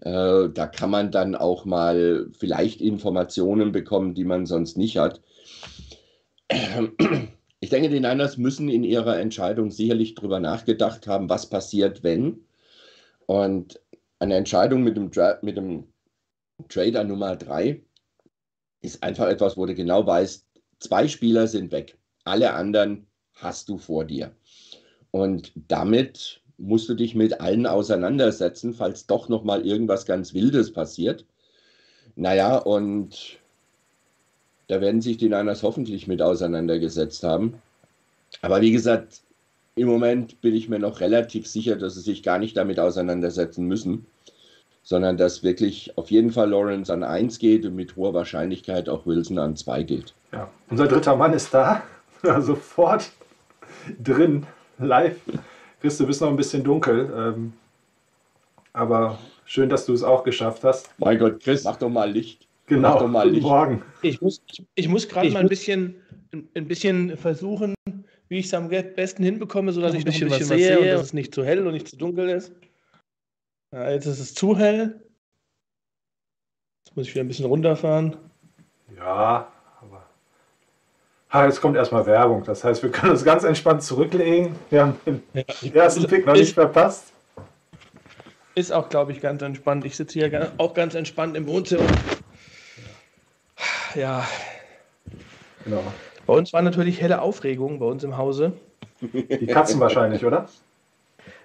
Äh, 0.00 0.48
da 0.52 0.66
kann 0.66 0.90
man 0.90 1.10
dann 1.10 1.34
auch 1.34 1.64
mal 1.64 2.28
vielleicht 2.38 2.80
Informationen 2.80 3.72
bekommen, 3.72 4.14
die 4.14 4.24
man 4.24 4.46
sonst 4.46 4.76
nicht 4.76 4.98
hat. 4.98 5.20
Ich 7.60 7.70
denke, 7.70 7.88
die 7.88 8.00
Niners 8.00 8.36
müssen 8.36 8.68
in 8.68 8.84
ihrer 8.84 9.18
Entscheidung 9.18 9.70
sicherlich 9.70 10.14
darüber 10.14 10.38
nachgedacht 10.38 11.06
haben, 11.08 11.28
was 11.28 11.50
passiert, 11.50 12.04
wenn. 12.04 12.44
Und 13.26 13.80
eine 14.20 14.36
Entscheidung 14.36 14.84
mit 14.84 14.96
dem, 14.96 15.10
mit 15.42 15.56
dem 15.56 15.88
Trader 16.68 17.04
Nummer 17.04 17.36
drei 17.36 17.80
ist 18.80 19.02
einfach 19.02 19.28
etwas, 19.28 19.56
wo 19.56 19.66
du 19.66 19.74
genau 19.74 20.06
weißt, 20.06 20.44
zwei 20.80 21.08
Spieler 21.08 21.46
sind 21.46 21.72
weg. 21.72 21.96
Alle 22.24 22.54
anderen 22.54 23.06
hast 23.34 23.68
du 23.68 23.78
vor 23.78 24.04
dir. 24.04 24.32
Und 25.10 25.52
damit 25.68 26.40
musst 26.58 26.88
du 26.88 26.94
dich 26.94 27.14
mit 27.14 27.40
allen 27.40 27.66
auseinandersetzen, 27.66 28.74
falls 28.74 29.06
doch 29.06 29.28
noch 29.28 29.44
mal 29.44 29.64
irgendwas 29.64 30.06
ganz 30.06 30.34
Wildes 30.34 30.72
passiert. 30.72 31.24
Naja, 32.16 32.58
und 32.58 33.38
da 34.66 34.80
werden 34.80 35.00
sich 35.00 35.16
die 35.16 35.28
Niners 35.28 35.62
hoffentlich 35.62 36.08
mit 36.08 36.20
auseinandergesetzt 36.20 37.22
haben. 37.22 37.62
Aber 38.42 38.60
wie 38.60 38.72
gesagt, 38.72 39.22
im 39.76 39.86
Moment 39.86 40.40
bin 40.40 40.54
ich 40.54 40.68
mir 40.68 40.80
noch 40.80 41.00
relativ 41.00 41.46
sicher, 41.46 41.76
dass 41.76 41.94
sie 41.94 42.00
sich 42.00 42.24
gar 42.24 42.38
nicht 42.38 42.56
damit 42.56 42.80
auseinandersetzen 42.80 43.64
müssen 43.66 44.06
sondern 44.88 45.18
dass 45.18 45.42
wirklich 45.42 45.92
auf 45.98 46.10
jeden 46.10 46.32
Fall 46.32 46.48
Lawrence 46.48 46.90
an 46.90 47.02
1 47.02 47.38
geht 47.38 47.66
und 47.66 47.76
mit 47.76 47.94
hoher 47.96 48.14
Wahrscheinlichkeit 48.14 48.88
auch 48.88 49.04
Wilson 49.04 49.38
an 49.38 49.54
2 49.54 49.82
geht. 49.82 50.14
Ja, 50.32 50.48
unser 50.70 50.88
dritter 50.88 51.14
Mann 51.14 51.34
ist 51.34 51.52
da, 51.52 51.82
sofort 52.40 53.10
drin. 54.02 54.46
live. 54.78 55.18
Chris, 55.82 55.98
du 55.98 56.06
bist 56.06 56.22
noch 56.22 56.30
ein 56.30 56.36
bisschen 56.36 56.64
dunkel. 56.64 57.12
Ähm, 57.14 57.52
aber 58.72 59.18
schön, 59.44 59.68
dass 59.68 59.84
du 59.84 59.92
es 59.92 60.02
auch 60.02 60.24
geschafft 60.24 60.64
hast. 60.64 60.88
Mein 60.96 61.18
Gott, 61.18 61.40
Chris, 61.40 61.64
mach 61.64 61.76
doch 61.76 61.90
mal 61.90 62.10
Licht. 62.10 62.48
Genau, 62.64 62.94
mach 62.94 62.98
doch 63.00 63.08
mal 63.08 63.24
guten 63.24 63.34
Licht. 63.34 63.46
Morgen. 63.46 63.82
Ich 64.00 64.22
muss, 64.22 64.40
ich, 64.50 64.64
ich 64.74 64.88
muss 64.88 65.06
gerade 65.06 65.28
mal 65.28 65.40
ein 65.40 65.48
bisschen, 65.48 65.96
ein 66.32 66.66
bisschen 66.66 67.14
versuchen, 67.18 67.74
wie 68.30 68.38
ich 68.38 68.46
es 68.46 68.54
am 68.54 68.70
besten 68.70 69.22
hinbekomme, 69.22 69.70
sodass 69.70 69.92
ich 69.92 70.06
noch 70.06 70.14
ein 70.14 70.28
bisschen, 70.28 70.30
was 70.30 70.48
sehe 70.48 70.78
und 70.78 70.86
dass 70.86 71.02
es 71.02 71.12
nicht 71.12 71.34
zu 71.34 71.44
hell 71.44 71.66
und 71.66 71.74
nicht 71.74 71.88
zu 71.88 71.98
dunkel 71.98 72.30
ist. 72.30 72.52
Ja, 73.72 73.90
jetzt 73.90 74.06
ist 74.06 74.18
es 74.18 74.34
zu 74.34 74.56
hell. 74.56 75.00
Jetzt 76.84 76.96
muss 76.96 77.06
ich 77.06 77.14
wieder 77.14 77.24
ein 77.24 77.28
bisschen 77.28 77.44
runterfahren. 77.46 78.16
Ja, 78.96 79.48
aber. 79.80 80.06
Ah, 81.28 81.44
jetzt 81.44 81.60
kommt 81.60 81.76
erstmal 81.76 82.06
Werbung. 82.06 82.44
Das 82.44 82.64
heißt, 82.64 82.82
wir 82.82 82.90
können 82.90 83.12
uns 83.12 83.24
ganz 83.24 83.44
entspannt 83.44 83.82
zurücklegen. 83.82 84.56
Wir 84.70 84.82
haben 84.82 84.96
den 85.04 85.22
Ja, 85.34 85.82
ersten 85.82 86.06
Pick 86.06 86.24
noch 86.26 86.32
nicht 86.34 86.54
verpasst. 86.54 87.12
Ist 88.54 88.72
auch, 88.72 88.88
glaube 88.88 89.12
ich, 89.12 89.20
ganz 89.20 89.42
entspannt. 89.42 89.84
Ich 89.84 89.96
sitze 89.96 90.18
hier 90.18 90.52
auch 90.56 90.74
ganz 90.74 90.94
entspannt 90.94 91.36
im 91.36 91.46
Wohnzimmer. 91.46 91.86
Ja, 93.94 94.26
Genau. 95.64 95.82
bei 96.26 96.32
uns 96.34 96.52
war 96.52 96.62
natürlich 96.62 97.00
helle 97.00 97.20
Aufregung 97.20 97.78
bei 97.78 97.86
uns 97.86 98.02
im 98.04 98.16
Hause. 98.16 98.52
Die 99.00 99.46
Katzen 99.46 99.78
wahrscheinlich, 99.80 100.24
oder? 100.24 100.48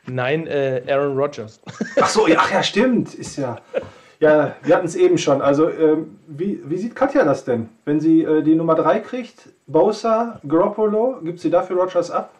Nein, 0.06 0.48
äh, 0.48 0.84
Aaron 0.88 1.18
Rodgers. 1.18 1.62
Ach 2.02 2.10
so, 2.10 2.28
ja, 2.28 2.38
ach 2.40 2.52
ja, 2.52 2.62
stimmt. 2.64 3.14
Ist 3.14 3.38
ja. 3.38 3.58
Ja, 4.20 4.56
wir 4.64 4.76
hatten 4.76 4.86
es 4.86 4.96
eben 4.96 5.18
schon. 5.18 5.42
Also, 5.42 5.70
ähm, 5.70 6.20
wie, 6.28 6.62
wie 6.66 6.78
sieht 6.78 6.96
Katja 6.96 7.24
das 7.26 7.44
denn? 7.46 7.70
Wenn 7.86 8.00
sie 8.00 8.24
äh, 8.24 8.42
die 8.42 8.56
Nummer 8.56 8.76
3 8.76 9.00
kriegt, 9.00 9.50
Bosa, 9.68 10.40
Garoppolo, 10.48 11.20
gibt 11.24 11.40
sie 11.40 11.50
dafür 11.50 11.78
Rogers 11.78 12.12
ab? 12.12 12.32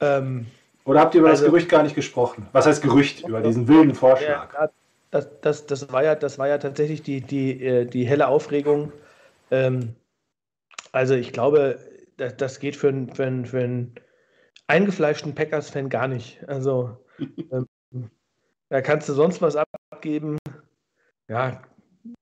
Ähm, 0.00 0.46
Oder 0.84 1.00
habt 1.00 1.14
ihr 1.14 1.20
über 1.20 1.30
das 1.30 1.40
Also- 1.40 1.50
Gerücht 1.50 1.68
gar 1.68 1.82
nicht 1.82 1.94
gesprochen? 1.94 2.46
Was 2.52 2.66
heißt 2.66 2.82
Gerücht? 2.82 3.26
Über 3.28 3.40
diesen 3.40 3.68
wilden 3.68 3.94
Vorschlag. 3.94 4.52
Ja, 4.54 4.70
das, 5.10 5.28
das, 5.42 5.66
das, 5.66 5.92
war 5.92 6.02
ja, 6.04 6.14
das 6.14 6.38
war 6.38 6.48
ja 6.48 6.58
tatsächlich 6.58 7.02
die, 7.02 7.20
die, 7.20 7.64
äh, 7.64 7.84
die 7.84 8.04
helle 8.06 8.28
Aufregung. 8.28 8.92
Ähm, 9.50 9.94
also 10.92 11.14
ich 11.14 11.32
glaube, 11.32 11.78
das, 12.16 12.36
das 12.36 12.58
geht 12.60 12.76
für, 12.76 12.88
einen- 12.88 13.12
für, 13.14 13.24
einen- 13.26 13.44
für 13.44 13.58
einen 13.60 13.94
eingefleischten 14.70 15.34
Packers-Fan 15.34 15.88
gar 15.88 16.08
nicht. 16.08 16.42
Also 16.48 16.96
ähm, 17.52 17.66
da 18.68 18.80
kannst 18.80 19.08
du 19.08 19.12
sonst 19.12 19.42
was 19.42 19.56
abgeben. 19.56 20.38
Ja, 21.28 21.62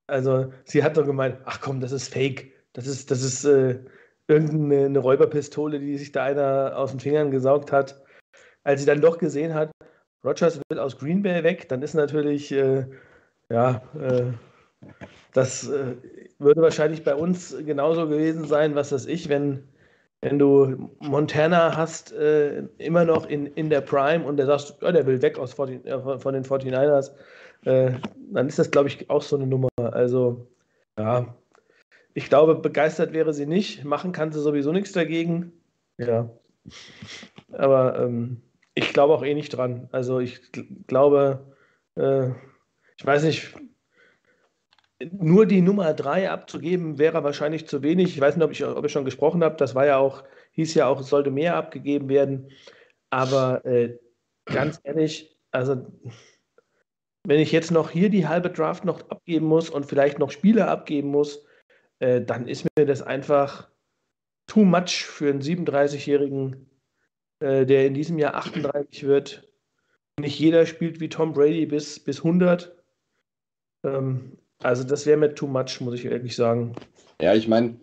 also 0.07 0.52
sie 0.64 0.83
hat 0.83 0.97
doch 0.97 1.05
gemeint, 1.05 1.38
ach 1.45 1.61
komm, 1.61 1.81
das 1.81 1.93
ist 1.93 2.12
Fake. 2.12 2.52
Das 2.73 2.87
ist, 2.87 3.11
das 3.11 3.23
ist 3.23 3.45
äh, 3.45 3.78
irgendeine 4.28 4.87
eine 4.87 4.99
Räuberpistole, 4.99 5.78
die 5.78 5.99
sich 5.99 6.12
da 6.12 6.25
einer 6.25 6.76
aus 6.76 6.90
den 6.90 7.00
Fingern 7.00 7.31
gesaugt 7.31 7.71
hat. 7.71 8.02
Als 8.64 8.81
sie 8.81 8.87
dann 8.87 9.00
doch 9.00 9.19
gesehen 9.19 9.55
hat, 9.55 9.71
Rogers 10.25 10.61
will 10.69 10.78
aus 10.78 10.99
Green 10.99 11.23
Bay 11.23 11.43
weg, 11.45 11.69
dann 11.69 11.83
ist 11.83 11.95
natürlich, 11.95 12.50
äh, 12.52 12.87
ja, 13.50 13.83
äh, 13.99 14.33
das 15.33 15.69
äh, 15.69 15.97
würde 16.38 16.62
wahrscheinlich 16.62 17.05
bei 17.05 17.14
uns 17.14 17.57
genauso 17.64 18.09
gewesen 18.09 18.47
sein, 18.47 18.75
was 18.75 18.93
weiß 18.93 19.07
ich, 19.07 19.28
wenn, 19.28 19.69
wenn 20.20 20.38
du 20.38 20.90
Montana 21.00 21.76
hast, 21.76 22.12
äh, 22.12 22.64
immer 22.78 23.04
noch 23.04 23.26
in, 23.26 23.46
in 23.46 23.70
der 23.70 23.80
Prime 23.80 24.25
und 24.25 24.37
der 24.37 24.46
sagst, 24.46 24.76
ja, 24.82 24.90
der 24.92 25.06
will 25.06 25.22
weg 25.22 25.38
aus 25.38 25.54
40, 25.54 25.87
äh, 25.87 26.18
von 26.18 26.34
den 26.34 26.44
49ers, 26.44 27.12
äh, 27.64 27.92
dann 28.32 28.48
ist 28.48 28.58
das, 28.58 28.70
glaube 28.70 28.88
ich, 28.88 29.08
auch 29.10 29.22
so 29.22 29.37
eine 29.37 29.46
Nummer. 29.46 29.68
Also, 29.76 30.48
ja, 30.98 31.34
ich 32.14 32.28
glaube, 32.28 32.56
begeistert 32.56 33.12
wäre 33.12 33.32
sie 33.32 33.46
nicht, 33.46 33.84
machen 33.84 34.12
kann 34.12 34.32
sie 34.32 34.40
sowieso 34.40 34.72
nichts 34.72 34.92
dagegen. 34.92 35.52
Ja, 35.98 36.28
aber 37.52 37.98
ähm, 38.00 38.42
ich 38.75 38.92
glaube 38.92 39.14
auch 39.14 39.25
eh 39.25 39.34
nicht 39.34 39.50
dran. 39.50 39.88
Also 39.92 40.18
ich 40.20 40.37
gl- 40.52 40.66
glaube, 40.87 41.46
äh, 41.96 42.28
ich 42.96 43.06
weiß 43.06 43.25
nicht, 43.25 43.54
nur 45.12 45.47
die 45.47 45.61
Nummer 45.61 45.95
3 45.95 46.31
abzugeben 46.31 46.99
wäre 46.99 47.23
wahrscheinlich 47.25 47.67
zu 47.67 47.83
wenig. 47.83 48.14
Ich 48.14 48.21
weiß 48.21 48.37
nicht, 48.37 48.45
ob 48.45 48.52
ich, 48.52 48.64
ob 48.64 48.85
ich 48.85 48.93
schon 48.93 49.05
gesprochen 49.05 49.45
habe. 49.45 49.57
Das 49.57 49.75
war 49.75 49.87
ja 49.87 49.99
auch, 49.99 50.25
hieß 50.52 50.75
ja 50.75 50.87
auch, 50.87 51.00
es 51.00 51.09
sollte 51.09 51.31
mehr 51.31 51.57
abgegeben 51.57 52.09
werden. 52.09 52.50
Aber 53.11 53.64
äh, 53.64 53.99
ganz 54.47 54.81
ehrlich, 54.83 55.38
also 55.50 55.87
wenn 57.25 57.40
ich 57.40 57.52
jetzt 57.52 57.71
noch 57.71 57.90
hier 57.90 58.11
die 58.11 58.26
halbe 58.26 58.50
Draft 58.50 58.85
noch 58.85 59.09
abgeben 59.11 59.47
muss 59.47 59.71
und 59.71 59.87
vielleicht 59.87 60.19
noch 60.19 60.31
Spieler 60.31 60.69
abgeben 60.69 61.09
muss, 61.09 61.45
äh, 62.00 62.21
dann 62.21 62.49
ist 62.49 62.67
mir 62.76 62.87
das 62.87 63.02
einfach 63.02 63.69
too 64.47 64.64
much 64.64 65.05
für 65.05 65.31
einen 65.31 65.43
37-jährigen 65.43 66.69
äh, 67.40 67.67
der 67.67 67.87
in 67.87 67.95
diesem 67.95 68.19
Jahr 68.19 68.35
38 68.35 69.05
wird. 69.05 69.49
Nicht 70.19 70.38
jeder 70.38 70.67
spielt 70.67 71.00
wie 71.00 71.09
Tom 71.09 71.33
Brady 71.33 71.67
bis, 71.67 72.00
bis 72.00 72.19
100. 72.19 72.76
Ähm, 73.85 74.38
also 74.62 74.84
das 74.84 75.06
wäre 75.06 75.16
mir 75.16 75.34
too 75.34 75.46
much, 75.46 75.80
muss 75.80 75.94
ich 75.94 76.04
ehrlich 76.04 76.34
sagen. 76.34 76.74
Ja, 77.20 77.34
ich 77.34 77.48
meine, 77.48 77.76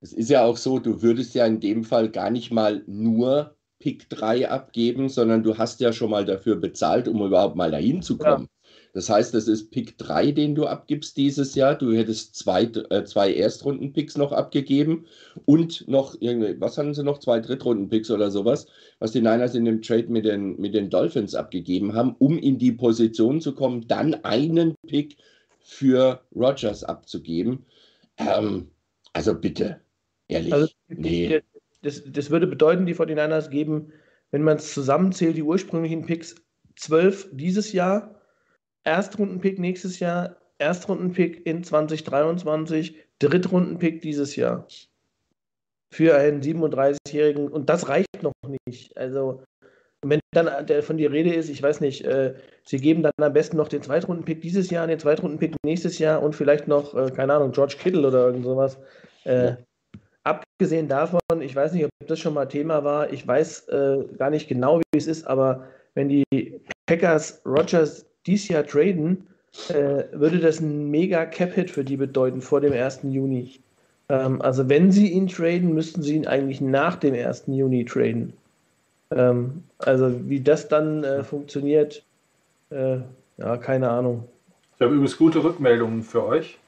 es 0.00 0.12
ist 0.12 0.30
ja 0.30 0.44
auch 0.44 0.56
so, 0.56 0.78
du 0.78 1.02
würdest 1.02 1.34
ja 1.34 1.46
in 1.46 1.60
dem 1.60 1.84
Fall 1.84 2.10
gar 2.10 2.30
nicht 2.30 2.50
mal 2.50 2.82
nur 2.86 3.56
Pick 3.78 4.08
3 4.10 4.48
abgeben, 4.50 5.08
sondern 5.08 5.42
du 5.42 5.56
hast 5.56 5.80
ja 5.80 5.92
schon 5.92 6.10
mal 6.10 6.24
dafür 6.24 6.56
bezahlt, 6.56 7.08
um 7.08 7.24
überhaupt 7.24 7.56
mal 7.56 7.70
dahin 7.70 8.02
zu 8.02 8.18
kommen. 8.18 8.48
Das 8.94 9.08
heißt, 9.08 9.34
das 9.34 9.46
ist 9.46 9.70
Pick 9.70 9.98
3, 9.98 10.32
den 10.32 10.54
du 10.54 10.66
abgibst 10.66 11.16
dieses 11.16 11.54
Jahr. 11.54 11.76
Du 11.76 11.92
hättest 11.92 12.34
zwei, 12.34 12.64
äh, 12.64 13.04
zwei 13.04 13.32
Erstrunden-Picks 13.32 14.16
noch 14.16 14.32
abgegeben 14.32 15.06
und 15.44 15.86
noch, 15.86 16.14
was 16.14 16.78
hatten 16.78 16.94
sie 16.94 17.04
noch? 17.04 17.18
Zwei 17.18 17.38
Drittrunden-Picks 17.38 18.10
oder 18.10 18.30
sowas, 18.30 18.66
was 18.98 19.12
die 19.12 19.20
Niners 19.20 19.54
in 19.54 19.66
dem 19.66 19.82
Trade 19.82 20.08
mit 20.08 20.24
den, 20.24 20.58
mit 20.58 20.74
den 20.74 20.90
Dolphins 20.90 21.34
abgegeben 21.34 21.94
haben, 21.94 22.16
um 22.18 22.38
in 22.38 22.58
die 22.58 22.72
Position 22.72 23.40
zu 23.40 23.54
kommen, 23.54 23.86
dann 23.86 24.14
einen 24.24 24.74
Pick 24.86 25.16
für 25.68 26.22
Rogers 26.34 26.82
abzugeben. 26.82 27.66
Ähm, 28.16 28.70
also 29.12 29.34
bitte, 29.34 29.80
ehrlich. 30.28 30.52
Also 30.52 30.68
nee. 30.88 31.42
das, 31.82 32.02
das 32.06 32.30
würde 32.30 32.46
bedeuten, 32.46 32.86
die 32.86 32.94
49ers 32.94 33.50
geben, 33.50 33.92
wenn 34.30 34.42
man 34.42 34.56
es 34.56 34.72
zusammenzählt, 34.72 35.36
die 35.36 35.42
ursprünglichen 35.42 36.06
Picks 36.06 36.36
12 36.76 37.28
dieses 37.32 37.72
Jahr, 37.72 38.14
Erstrundenpick 38.84 39.58
nächstes 39.58 40.00
Jahr, 40.00 40.36
Erstrundenpick 40.56 41.46
in 41.46 41.62
2023, 41.62 42.96
Drittrundenpick 43.18 44.00
dieses 44.00 44.36
Jahr. 44.36 44.66
Für 45.90 46.16
einen 46.16 46.42
37-Jährigen. 46.42 47.48
Und 47.48 47.68
das 47.68 47.88
reicht 47.88 48.22
noch 48.22 48.32
nicht. 48.66 48.96
Also, 48.96 49.42
wenn 50.04 50.20
dann 50.32 50.66
der 50.66 50.82
von 50.82 50.96
die 50.96 51.06
Rede 51.06 51.34
ist, 51.34 51.48
ich 51.48 51.62
weiß 51.62 51.80
nicht, 51.80 52.04
äh, 52.04 52.34
sie 52.64 52.78
geben 52.78 53.02
dann 53.02 53.12
am 53.20 53.32
besten 53.32 53.56
noch 53.56 53.68
den 53.68 53.82
Zweitrundenpick 53.82 54.40
dieses 54.40 54.70
Jahr, 54.70 54.86
den 54.86 54.98
Zweitrundenpick 54.98 55.54
nächstes 55.64 55.98
Jahr 55.98 56.22
und 56.22 56.34
vielleicht 56.34 56.68
noch, 56.68 56.94
äh, 56.94 57.10
keine 57.10 57.34
Ahnung, 57.34 57.52
George 57.52 57.76
Kittle 57.78 58.06
oder 58.06 58.26
irgend 58.26 58.44
sowas. 58.44 58.78
Äh, 59.24 59.44
Ja. 59.44 59.58
Abgesehen 60.24 60.88
davon, 60.88 61.20
ich 61.40 61.56
weiß 61.56 61.72
nicht, 61.72 61.86
ob 61.86 61.90
das 62.06 62.18
schon 62.20 62.34
mal 62.34 62.44
Thema 62.46 62.84
war, 62.84 63.10
ich 63.10 63.26
weiß 63.26 63.68
äh, 63.68 64.04
gar 64.18 64.28
nicht 64.28 64.46
genau, 64.46 64.78
wie 64.78 64.98
es 64.98 65.06
ist, 65.06 65.26
aber 65.26 65.64
wenn 65.94 66.10
die 66.10 66.60
Packers 66.86 67.40
Rogers 67.46 68.04
dies 68.26 68.46
Jahr 68.48 68.66
traden, 68.66 69.26
äh, 69.70 70.04
würde 70.12 70.38
das 70.38 70.60
ein 70.60 70.90
mega 70.90 71.24
Cap-Hit 71.24 71.70
für 71.70 71.82
die 71.82 71.96
bedeuten 71.96 72.42
vor 72.42 72.60
dem 72.60 72.74
1. 72.74 73.00
Juni. 73.04 73.60
Ähm, 74.10 74.42
also 74.42 74.68
wenn 74.68 74.92
sie 74.92 75.08
ihn 75.08 75.28
traden, 75.28 75.72
müssten 75.72 76.02
sie 76.02 76.16
ihn 76.16 76.26
eigentlich 76.26 76.60
nach 76.60 76.96
dem 76.96 77.14
1. 77.14 77.44
Juni 77.46 77.86
traden. 77.86 78.34
Ähm, 79.10 79.64
also 79.78 80.28
wie 80.28 80.40
das 80.40 80.68
dann 80.68 81.04
äh, 81.04 81.24
funktioniert, 81.24 82.02
äh, 82.70 82.98
ja, 83.38 83.56
keine 83.56 83.90
Ahnung. 83.90 84.28
Ich 84.76 84.82
habe 84.82 84.94
übrigens 84.94 85.16
gute 85.16 85.42
Rückmeldungen 85.42 86.02
für 86.02 86.24
euch. 86.24 86.58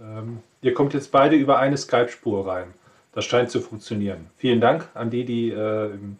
Ähm, 0.00 0.38
ihr 0.60 0.74
kommt 0.74 0.94
jetzt 0.94 1.12
beide 1.12 1.36
über 1.36 1.58
eine 1.58 1.76
Skype-Spur 1.76 2.46
rein. 2.46 2.66
Das 3.12 3.24
scheint 3.24 3.50
zu 3.50 3.60
funktionieren. 3.60 4.26
Vielen 4.36 4.60
Dank 4.60 4.88
an 4.94 5.10
die, 5.10 5.24
die 5.24 5.50
äh, 5.50 5.90
im 5.92 6.18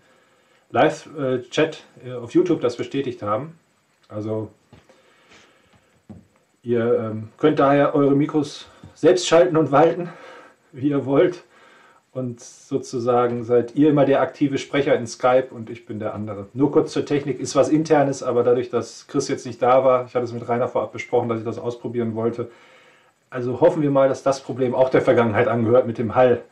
Live-Chat 0.70 1.82
äh, 2.04 2.12
auf 2.12 2.32
YouTube 2.32 2.60
das 2.60 2.76
bestätigt 2.76 3.22
haben. 3.22 3.58
Also 4.08 4.50
ihr 6.62 6.98
ähm, 6.98 7.28
könnt 7.36 7.58
daher 7.58 7.94
eure 7.94 8.14
Mikros 8.14 8.66
selbst 8.94 9.26
schalten 9.26 9.56
und 9.56 9.72
walten, 9.72 10.08
wie 10.72 10.90
ihr 10.90 11.04
wollt. 11.04 11.42
Und 12.14 12.40
sozusagen 12.40 13.42
seid 13.42 13.74
ihr 13.74 13.90
immer 13.90 14.04
der 14.04 14.20
aktive 14.20 14.58
Sprecher 14.58 14.94
in 14.94 15.04
Skype 15.04 15.48
und 15.50 15.68
ich 15.68 15.84
bin 15.84 15.98
der 15.98 16.14
andere. 16.14 16.46
Nur 16.54 16.70
kurz 16.70 16.92
zur 16.92 17.04
Technik, 17.04 17.40
ist 17.40 17.56
was 17.56 17.68
internes, 17.68 18.22
aber 18.22 18.44
dadurch, 18.44 18.70
dass 18.70 19.08
Chris 19.08 19.26
jetzt 19.26 19.44
nicht 19.44 19.60
da 19.60 19.84
war, 19.84 20.06
ich 20.06 20.14
hatte 20.14 20.24
es 20.24 20.32
mit 20.32 20.48
Rainer 20.48 20.68
vorab 20.68 20.92
besprochen, 20.92 21.28
dass 21.28 21.40
ich 21.40 21.44
das 21.44 21.58
ausprobieren 21.58 22.14
wollte. 22.14 22.50
Also 23.30 23.60
hoffen 23.60 23.82
wir 23.82 23.90
mal, 23.90 24.08
dass 24.08 24.22
das 24.22 24.40
Problem 24.40 24.76
auch 24.76 24.90
der 24.90 25.02
Vergangenheit 25.02 25.48
angehört 25.48 25.88
mit 25.88 25.98
dem 25.98 26.14
Hall, 26.14 26.42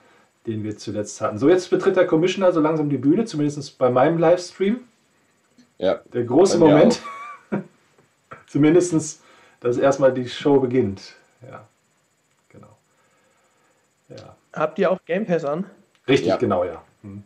den 0.48 0.64
wir 0.64 0.76
zuletzt 0.76 1.20
hatten. 1.20 1.38
So, 1.38 1.48
jetzt 1.48 1.70
betritt 1.70 1.94
der 1.94 2.08
Commissioner 2.08 2.50
so 2.50 2.58
langsam 2.60 2.90
die 2.90 2.98
Bühne, 2.98 3.24
zumindest 3.24 3.78
bei 3.78 3.88
meinem 3.88 4.18
Livestream. 4.18 4.80
Ja, 5.78 6.00
Der 6.12 6.24
große 6.24 6.58
Moment. 6.58 7.00
zumindest, 8.48 9.22
dass 9.60 9.78
erstmal 9.78 10.12
die 10.12 10.28
Show 10.28 10.58
beginnt. 10.58 11.14
Ja. 11.48 11.68
Habt 14.52 14.78
ihr 14.78 14.90
auch 14.90 14.98
Game 15.06 15.26
Pass 15.26 15.44
an? 15.44 15.64
Richtig, 16.06 16.28
Ja. 16.28 16.36
genau, 16.36 16.64
ja. 16.64 16.82
Hm. 17.02 17.22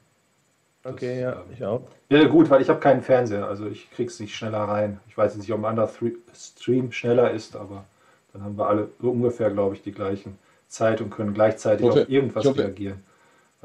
Okay, 0.84 1.20
das, 1.20 1.20
ja, 1.20 1.32
ähm, 1.32 1.52
ich 1.52 1.64
auch. 1.64 1.82
Ja, 2.10 2.24
gut, 2.28 2.48
weil 2.50 2.62
ich 2.62 2.68
habe 2.68 2.78
keinen 2.78 3.02
Fernseher, 3.02 3.46
also 3.46 3.66
ich 3.66 3.90
krieg's 3.90 4.20
nicht 4.20 4.34
schneller 4.34 4.60
rein. 4.60 5.00
Ich 5.08 5.18
weiß 5.18 5.36
nicht, 5.36 5.52
ob 5.52 5.58
ein 5.60 5.64
anderer 5.64 5.90
Stream 6.34 6.92
schneller 6.92 7.32
ist, 7.32 7.56
aber 7.56 7.84
dann 8.32 8.44
haben 8.44 8.56
wir 8.56 8.68
alle 8.68 8.88
so 9.00 9.10
ungefähr, 9.10 9.50
glaube 9.50 9.74
ich, 9.74 9.82
die 9.82 9.92
gleichen 9.92 10.38
Zeit 10.68 11.00
und 11.00 11.10
können 11.10 11.34
gleichzeitig 11.34 11.86
hoffe, 11.86 12.02
auf 12.02 12.08
irgendwas 12.08 12.44
hoffe, 12.44 12.60
reagieren. 12.60 13.02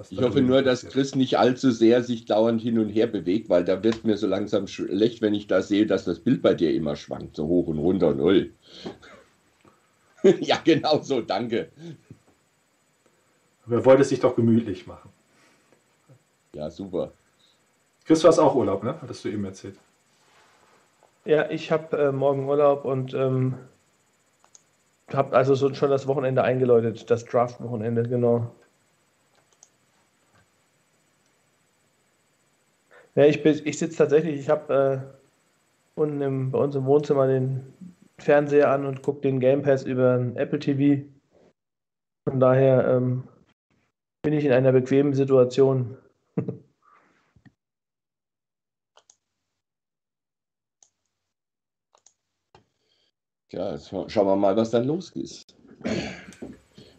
Ich 0.10 0.22
hoffe 0.22 0.41
nur, 0.41 0.63
dass 0.63 0.86
Chris 0.88 1.15
nicht 1.15 1.38
allzu 1.38 1.70
sehr 1.70 2.01
sich 2.01 2.25
dauernd 2.25 2.62
hin 2.62 2.80
und 2.80 2.89
her 2.89 3.08
bewegt, 3.08 3.50
weil 3.50 3.63
da 3.63 3.84
wird 3.84 4.03
mir 4.03 4.18
so 4.18 4.25
langsam 4.25 4.65
schlecht, 4.68 5.22
wenn 5.22 5.36
ich 5.36 5.48
da 5.48 5.62
sehe, 5.62 5.86
dass 5.86 6.06
das 6.06 6.20
Bild 6.20 6.41
bei 6.41 6.56
dir 6.56 6.74
immer 6.74 6.96
schwankt, 6.96 7.36
so 7.36 7.48
hoch 7.48 7.68
und 7.68 7.77
runter 7.77 8.08
und 8.10 8.18
null. 8.18 8.51
ja, 10.39 10.60
genau 10.63 11.01
so, 11.01 11.22
danke. 11.22 11.70
Aber 13.65 13.75
er 13.75 13.86
wollte 13.86 14.01
es 14.01 14.10
sich 14.10 14.20
doch 14.20 14.36
gemütlich 14.36 14.88
machen. 14.88 15.10
Ja, 16.53 16.70
super. 16.70 17.12
Chris, 18.06 18.22
du 18.22 18.27
hast 18.27 18.39
auch 18.39 18.56
Urlaub, 18.56 18.84
ne? 18.84 18.96
Hattest 19.01 19.24
du 19.24 19.30
eben 19.30 19.46
erzählt. 19.46 19.77
Ja, 21.24 21.50
ich 21.50 21.72
habe 21.72 21.98
äh, 21.98 22.12
morgen 22.12 22.48
Urlaub 22.48 22.84
und 22.84 23.13
ähm, 23.13 23.56
habe 25.13 25.36
also 25.36 25.56
so 25.56 25.74
schon 25.74 25.89
das 25.89 26.08
Wochenende 26.08 26.44
eingeläutet, 26.44 27.10
das 27.12 27.25
Draft-Wochenende, 27.25 28.03
genau. 28.03 28.51
Ja, 33.15 33.25
ich, 33.25 33.46
ich 33.46 33.77
sitze 33.77 33.98
tatsächlich, 33.98 34.39
ich 34.39 34.50
habe 34.50 34.74
äh, 34.74 36.00
unten 36.00 36.22
im, 36.22 36.51
bei 36.51 36.60
uns 36.60 36.75
im 36.75 36.86
Wohnzimmer 36.86 37.27
den 37.27 37.74
Fernseher 38.18 38.70
an 38.72 38.86
und 38.86 39.01
gucke 39.03 39.22
den 39.22 39.39
Game 39.39 39.63
Pass 39.63 39.84
über 39.84 40.13
ein 40.13 40.36
Apple 40.38 40.60
TV. 40.60 41.03
Von 42.27 42.39
daher 42.39 42.88
ähm, 42.88 43.24
bin 44.22 44.34
ich 44.34 44.46
in 44.46 44.51
einer 44.51 44.72
bequemen 44.72 45.13
Situation. 45.13 45.98
Ja, 53.54 53.78
schauen 53.78 54.28
wir 54.28 54.38
mal, 54.38 54.56
was 54.56 54.72
dann 54.72 54.86
los 54.86 55.10
ist. 55.10 55.58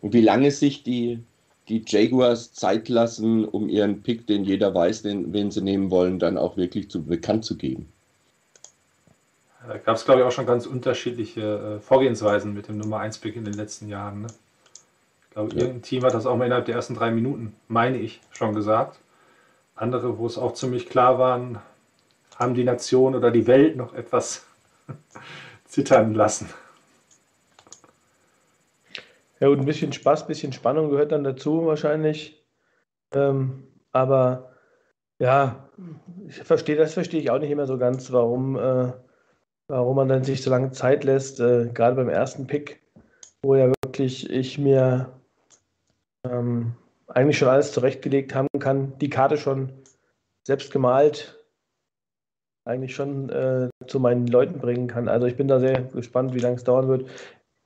Und 0.03 0.13
wie 0.13 0.21
lange 0.21 0.51
sich 0.51 0.83
die, 0.83 1.25
die 1.69 1.83
Jaguars 1.87 2.53
Zeit 2.53 2.91
lassen, 2.91 3.47
um 3.47 3.71
ihren 3.71 4.03
Pick, 4.03 4.27
den 4.27 4.45
jeder 4.45 4.75
weiß, 4.75 5.01
den, 5.01 5.33
wen 5.33 5.51
sie 5.51 5.63
nehmen 5.63 5.91
wollen, 5.91 6.19
dann 6.19 6.37
auch 6.37 6.59
wirklich 6.59 6.91
zu, 6.91 7.03
bekannt 7.03 7.47
zu 7.47 7.57
geben. 7.57 7.91
Da 9.67 9.79
gab 9.79 9.97
es, 9.97 10.05
glaube 10.05 10.21
ich, 10.21 10.27
auch 10.27 10.33
schon 10.33 10.45
ganz 10.45 10.67
unterschiedliche 10.67 11.77
äh, 11.77 11.81
Vorgehensweisen 11.81 12.53
mit 12.53 12.69
dem 12.69 12.77
Nummer 12.77 13.01
1-Pick 13.01 13.35
in 13.35 13.47
den 13.47 13.55
letzten 13.55 13.89
Jahren. 13.89 14.21
Ne? 14.21 14.27
Ich 15.33 15.35
glaube, 15.35 15.55
ja. 15.55 15.61
irgendein 15.61 15.81
Team 15.81 16.05
hat 16.05 16.13
das 16.13 16.27
auch 16.27 16.37
mal 16.37 16.45
innerhalb 16.45 16.67
der 16.67 16.75
ersten 16.75 16.95
drei 16.95 17.11
Minuten, 17.11 17.57
meine 17.67 17.97
ich, 17.97 18.21
schon 18.33 18.55
gesagt. 18.55 19.01
Andere, 19.75 20.19
wo 20.19 20.27
es 20.27 20.37
auch 20.37 20.53
ziemlich 20.53 20.91
klar 20.91 21.19
waren, 21.19 21.59
haben 22.37 22.53
die 22.53 22.65
Nation 22.65 23.15
oder 23.15 23.31
die 23.31 23.47
Welt 23.47 23.79
noch 23.79 23.95
etwas 23.95 24.45
zittern 25.65 26.13
lassen. 26.13 26.51
Ja, 29.41 29.49
und 29.49 29.61
ein 29.61 29.65
bisschen 29.65 29.95
Spaß, 29.95 30.25
ein 30.25 30.29
bisschen 30.29 30.53
Spannung 30.53 30.91
gehört 30.91 31.13
dann 31.13 31.25
dazu 31.25 31.65
wahrscheinlich. 31.65 32.45
Ähm, 33.15 33.69
aber 33.91 34.51
ja, 35.19 35.67
ich 36.29 36.43
verstehe, 36.43 36.77
das 36.77 36.93
verstehe 36.93 37.23
ich 37.23 37.31
auch 37.31 37.39
nicht 37.39 37.51
immer 37.51 37.67
so 37.67 37.79
ganz, 37.79 38.13
warum, 38.13 38.57
äh, 38.57 38.93
warum 39.69 39.97
man 39.97 40.09
dann 40.09 40.25
sich 40.25 40.43
so 40.43 40.51
lange 40.51 40.73
Zeit 40.73 41.05
lässt, 41.05 41.41
äh, 41.41 41.71
gerade 41.73 41.97
beim 41.97 42.11
ersten 42.11 42.47
Pick, 42.47 42.83
wo 43.41 43.55
ja 43.55 43.73
wirklich 43.83 44.29
ich 44.29 44.59
mir 44.59 45.11
ähm, 46.25 46.75
eigentlich 47.07 47.39
schon 47.39 47.49
alles 47.49 47.73
zurechtgelegt 47.73 48.35
haben 48.35 48.49
kann, 48.59 48.99
die 48.99 49.11
Karte 49.11 49.37
schon 49.37 49.73
selbst 50.45 50.73
gemalt, 50.73 51.39
eigentlich 52.65 52.95
schon 52.95 53.29
äh, 53.31 53.69
zu 53.87 54.01
meinen 54.01 54.27
Leuten 54.27 54.61
bringen 54.61 54.87
kann. 54.87 55.09
Also 55.09 55.27
ich 55.27 55.37
bin 55.37 55.49
da 55.49 55.59
sehr 55.59 55.83
gespannt, 55.83 56.35
wie 56.35 56.39
lange 56.39 56.57
es 56.57 56.65
dauern 56.65 56.89
wird. 56.89 57.09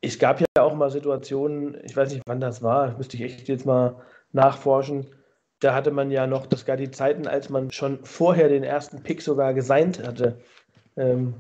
Es 0.01 0.19
gab 0.19 0.41
ja 0.41 0.47
auch 0.61 0.75
mal 0.75 0.91
Situationen, 0.91 1.77
ich 1.85 1.97
weiß 1.97 2.13
nicht, 2.13 2.23
wann 2.27 2.41
das 2.41 2.63
war, 2.63 2.97
müsste 2.97 3.17
ich 3.17 3.23
echt 3.23 3.49
jetzt 3.49 3.67
mal 3.67 3.97
nachforschen. 4.33 5.07
Da 5.61 5.75
hatte 5.75 5.91
man 5.91 6.11
ja 6.11 6.27
noch, 6.27 6.47
das 6.47 6.67
gab 6.67 6.79
die 6.79 6.91
Zeiten, 6.91 7.27
als 7.27 7.49
man 7.49 7.71
schon 7.71 8.05
vorher 8.05 8.49
den 8.49 8.63
ersten 8.63 9.03
Pick 9.03 9.23
sogar 9.23 9.55
gesigned 9.55 10.07
hatte. 10.07 10.39
Ähm, 10.97 11.35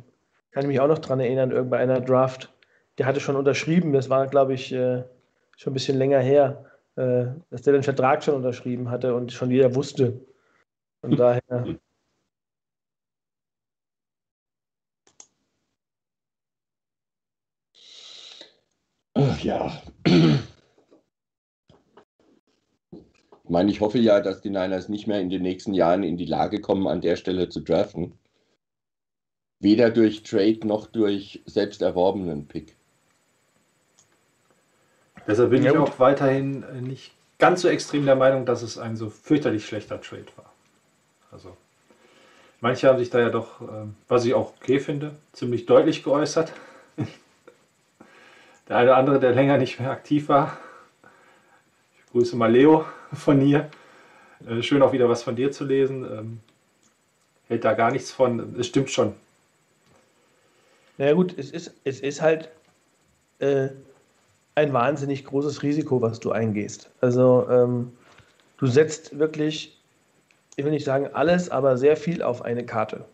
kann 0.53 0.63
ich 0.63 0.69
mich 0.69 0.81
auch 0.81 0.89
noch 0.89 0.99
dran 0.99 1.21
erinnern, 1.21 1.51
irgend 1.51 1.75
einer 1.75 2.01
Draft. 2.01 2.53
Der 2.99 3.07
hatte 3.07 3.21
schon 3.21 3.37
unterschrieben, 3.37 3.93
das 3.93 4.09
war, 4.09 4.27
glaube 4.27 4.55
ich, 4.55 4.73
äh, 4.73 5.05
schon 5.57 5.73
ein 5.73 5.75
bisschen 5.75 5.99
länger 5.99 6.21
her, 6.21 6.66
äh, 6.97 7.27
dass 7.51 7.63
der 7.63 7.75
den 7.75 7.83
Vertrag 7.83 8.25
schon 8.25 8.35
unterschrieben 8.35 8.91
hatte 8.91 9.15
und 9.15 9.33
schon 9.33 9.51
jeder 9.51 9.75
wusste. 9.75 10.21
Von 11.03 11.17
daher. 11.17 11.79
Ach 19.15 19.41
ja. 19.41 19.83
Ich 23.45 23.51
meine, 23.51 23.71
ich 23.71 23.81
hoffe 23.81 23.99
ja, 23.99 24.21
dass 24.21 24.41
die 24.41 24.51
Niners 24.51 24.89
nicht 24.89 25.07
mehr 25.07 25.21
in 25.21 25.31
den 25.31 25.43
nächsten 25.43 25.73
Jahren 25.73 26.03
in 26.03 26.17
die 26.17 26.27
Lage 26.27 26.61
kommen, 26.61 26.87
an 26.87 27.01
der 27.01 27.17
Stelle 27.17 27.49
zu 27.49 27.61
draften. 27.61 28.19
Weder 29.61 29.91
durch 29.91 30.23
Trade 30.23 30.67
noch 30.67 30.87
durch 30.87 31.43
selbst 31.47 31.81
erworbenen 31.81 32.49
Pick. 32.49 32.77
Deshalb 35.27 35.51
bin 35.51 35.63
ja, 35.63 35.73
ich 35.73 35.79
auch 35.79 35.99
weiterhin 35.99 36.65
nicht 36.83 37.13
ganz 37.39 37.63
so 37.63 37.69
extrem 37.69 38.07
der 38.07 38.17
Meinung, 38.17 38.47
dass 38.47 38.63
es 38.63 38.79
ein 38.79 38.97
so 38.97 39.11
fürchterlich 39.11 39.67
schlechter 39.67 40.01
Trade 40.01 40.27
war. 40.37 40.53
Also, 41.31 41.57
manche 42.61 42.89
haben 42.89 42.99
sich 42.99 43.11
da 43.11 43.21
ja 43.21 43.31
doch, 43.31 43.61
ähm, 43.61 43.97
was 44.09 44.25
ich 44.25 44.35
auch 44.35 44.55
okay 44.57 44.79
finde, 44.79 45.15
ziemlich 45.33 45.67
deutlich 45.67 46.03
geäußert. 46.03 46.53
Der 48.69 48.79
eine 48.79 48.91
oder 48.91 48.97
andere, 48.97 49.21
der 49.21 49.31
länger 49.31 49.59
nicht 49.59 49.79
mehr 49.79 49.93
aktiv 49.93 50.29
war. 50.29 50.59
Ich 51.99 52.11
grüße 52.11 52.35
mal 52.35 52.51
Leo 52.51 52.85
von 53.13 53.41
hier. 53.41 53.71
Äh, 54.45 54.61
schön 54.61 54.83
auch 54.83 54.93
wieder 54.93 55.09
was 55.09 55.23
von 55.23 55.37
dir 55.37 55.53
zu 55.53 55.65
lesen. 55.65 56.05
Ähm, 56.05 56.41
hält 57.47 57.65
da 57.65 57.75
gar 57.75 57.93
nichts 57.93 58.11
von. 58.11 58.57
Es 58.59 58.67
stimmt 58.67 58.91
schon. 58.91 59.15
Naja 60.99 61.13
gut, 61.13 61.39
es 61.39 61.53
ist, 61.53 61.75
es 61.85 62.01
ist 62.01 62.21
halt 62.21 62.49
äh, 63.39 63.69
ein 64.57 64.73
wahnsinnig 64.73 65.25
großes 65.25 65.63
Risiko, 65.63 66.03
was 66.03 66.19
du 66.19 66.33
eingehst. 66.33 66.91
Also 67.01 67.47
ähm, 67.49 67.93
du 68.59 68.67
setzt 68.67 69.19
wirklich, 69.19 69.81
ich 70.57 70.65
will 70.65 70.73
nicht 70.73 70.85
sagen 70.85 71.11
alles, 71.13 71.51
aber 71.51 71.77
sehr 71.77 71.97
viel 71.97 72.23
auf 72.23 72.43
eine 72.43 72.65
Karte. 72.65 73.05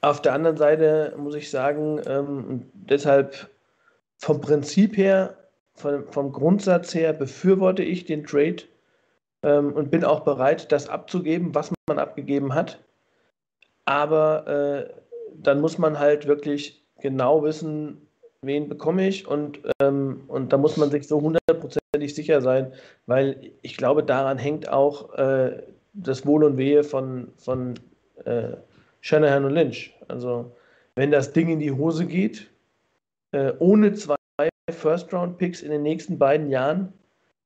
Auf 0.00 0.22
der 0.22 0.32
anderen 0.32 0.56
Seite 0.56 1.12
muss 1.18 1.34
ich 1.34 1.50
sagen, 1.50 2.00
ähm, 2.06 2.64
deshalb 2.72 3.50
vom 4.18 4.40
Prinzip 4.40 4.96
her, 4.96 5.36
vom, 5.74 6.06
vom 6.12 6.32
Grundsatz 6.32 6.94
her 6.94 7.12
befürworte 7.12 7.82
ich 7.82 8.04
den 8.04 8.24
Trade 8.24 8.62
ähm, 9.42 9.72
und 9.72 9.90
bin 9.90 10.04
auch 10.04 10.20
bereit, 10.20 10.70
das 10.70 10.88
abzugeben, 10.88 11.52
was 11.54 11.72
man 11.88 11.98
abgegeben 11.98 12.54
hat. 12.54 12.78
Aber 13.86 14.46
äh, 14.46 14.94
dann 15.34 15.60
muss 15.60 15.78
man 15.78 15.98
halt 15.98 16.28
wirklich 16.28 16.84
genau 17.00 17.42
wissen, 17.42 18.07
wen 18.42 18.68
bekomme 18.68 19.08
ich 19.08 19.26
und, 19.26 19.60
ähm, 19.80 20.22
und 20.28 20.52
da 20.52 20.58
muss 20.58 20.76
man 20.76 20.90
sich 20.90 21.08
so 21.08 21.20
hundertprozentig 21.20 22.14
sicher 22.14 22.40
sein, 22.40 22.72
weil 23.06 23.52
ich 23.62 23.76
glaube, 23.76 24.02
daran 24.02 24.38
hängt 24.38 24.68
auch 24.68 25.14
äh, 25.14 25.62
das 25.92 26.26
Wohl 26.26 26.44
und 26.44 26.56
Wehe 26.56 26.84
von, 26.84 27.28
von 27.36 27.74
äh, 28.24 28.56
Shanahan 29.00 29.44
und 29.44 29.52
Lynch. 29.52 29.94
Also 30.06 30.52
wenn 30.94 31.10
das 31.10 31.32
Ding 31.32 31.48
in 31.48 31.60
die 31.60 31.72
Hose 31.72 32.06
geht, 32.06 32.48
äh, 33.32 33.52
ohne 33.58 33.92
zwei 33.94 34.16
First-Round-Picks 34.70 35.62
in 35.62 35.70
den 35.70 35.82
nächsten 35.82 36.18
beiden 36.18 36.48
Jahren, 36.50 36.92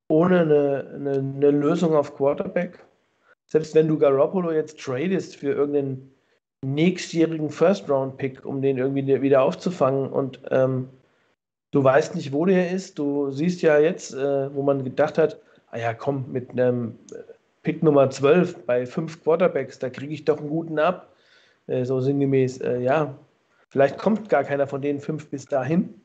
ohne 0.09 0.41
eine, 0.41 0.91
eine, 0.95 1.13
eine, 1.13 1.51
Lösung 1.51 1.95
auf 1.95 2.15
Quarterback. 2.15 2.79
Selbst 3.47 3.75
wenn 3.75 3.89
du 3.89 3.99
Garoppolo 3.99 4.53
jetzt 4.53 4.79
tradest 4.79 5.37
für 5.37 5.53
irgendeinen 5.53 6.12
nächstjährigen 6.65 7.51
First-Round-Pick, 7.51 8.45
um 8.45 8.63
den 8.63 8.79
irgendwie 8.79 9.23
wieder 9.23 9.43
aufzufangen 9.43 10.09
und 10.11 10.41
ähm, 10.51 10.89
du 11.73 11.83
weißt 11.83 12.15
nicht, 12.15 12.33
wo 12.33 12.47
der 12.47 12.71
ist. 12.71 12.99
Du 12.99 13.31
siehst 13.31 13.63
ja 13.63 13.79
jetzt, 13.79 14.15
äh, 14.15 14.55
wo 14.55 14.63
man 14.63 14.85
gedacht 14.85 15.19
hat, 15.19 15.41
ah 15.71 15.79
ja, 15.79 15.93
komm, 15.93 16.31
mit 16.31 16.51
einem 16.51 16.99
Pick 17.63 17.83
Nummer 17.83 18.11
12 18.11 18.65
bei 18.65 18.87
fünf 18.87 19.23
Quarterbacks, 19.23 19.79
da 19.79 19.91
kriege 19.91 20.15
ich 20.15 20.25
doch 20.25 20.39
einen 20.39 20.51
guten 20.51 20.79
ab. 20.79 21.13
Äh, 21.67 21.85
so 21.85 22.01
sinngemäß, 22.01 22.61
äh, 22.61 22.79
ja, 22.79 23.19
vielleicht 23.69 23.99
kommt 23.99 24.29
gar 24.29 24.45
keiner 24.45 24.67
von 24.67 24.83
den 24.83 25.01
fünf 25.01 25.29
bis 25.31 25.47
dahin. 25.47 26.01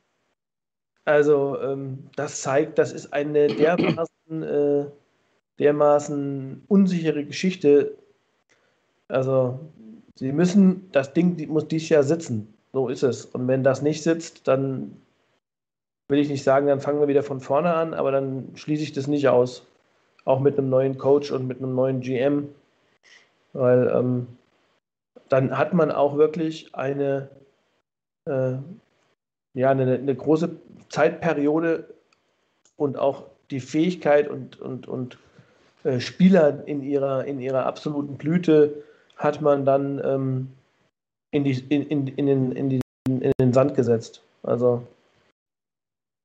Also 1.05 1.59
ähm, 1.61 2.09
das 2.15 2.41
zeigt, 2.41 2.77
das 2.77 2.91
ist 2.91 3.13
eine 3.13 3.47
dermaßen, 3.47 4.43
äh, 4.43 4.85
dermaßen 5.59 6.63
unsichere 6.67 7.23
Geschichte. 7.25 7.97
Also 9.07 9.59
sie 10.17 10.31
müssen, 10.31 10.89
das 10.91 11.13
Ding 11.13 11.47
muss 11.47 11.67
dieses 11.67 11.89
Jahr 11.89 12.03
sitzen. 12.03 12.53
So 12.73 12.89
ist 12.89 13.03
es. 13.03 13.25
Und 13.25 13.47
wenn 13.47 13.63
das 13.63 13.81
nicht 13.81 14.03
sitzt, 14.03 14.47
dann 14.47 14.97
will 16.09 16.19
ich 16.19 16.29
nicht 16.29 16.43
sagen, 16.43 16.67
dann 16.67 16.81
fangen 16.81 16.99
wir 16.99 17.07
wieder 17.07 17.23
von 17.23 17.39
vorne 17.39 17.73
an, 17.73 17.93
aber 17.93 18.11
dann 18.11 18.49
schließe 18.55 18.83
ich 18.83 18.93
das 18.93 19.07
nicht 19.07 19.27
aus. 19.29 19.65
Auch 20.25 20.39
mit 20.39 20.57
einem 20.57 20.69
neuen 20.69 20.97
Coach 20.97 21.31
und 21.31 21.47
mit 21.47 21.59
einem 21.59 21.75
neuen 21.75 22.01
GM. 22.01 22.49
Weil 23.53 23.91
ähm, 23.93 24.27
dann 25.29 25.57
hat 25.57 25.73
man 25.73 25.91
auch 25.91 26.17
wirklich 26.17 26.73
eine, 26.75 27.29
äh, 28.25 28.53
ja, 29.53 29.69
eine, 29.69 29.95
eine 29.95 30.15
große 30.15 30.57
Zeitperiode 30.89 31.93
und 32.75 32.97
auch 32.97 33.23
die 33.51 33.59
Fähigkeit 33.59 34.27
und, 34.27 34.59
und, 34.59 34.87
und 34.87 35.17
äh, 35.83 35.99
Spieler 35.99 36.67
in 36.67 36.83
ihrer, 36.83 37.25
in 37.25 37.39
ihrer 37.39 37.65
absoluten 37.65 38.17
Blüte 38.17 38.83
hat 39.17 39.41
man 39.41 39.65
dann 39.65 40.01
ähm, 40.03 40.47
in, 41.31 41.43
die, 41.43 41.63
in, 41.69 41.83
in, 41.87 42.07
in, 42.07 42.25
den, 42.25 42.51
in, 42.51 42.69
die, 42.69 42.81
in 43.07 43.31
den 43.39 43.53
Sand 43.53 43.75
gesetzt. 43.75 44.21
Also, 44.43 44.85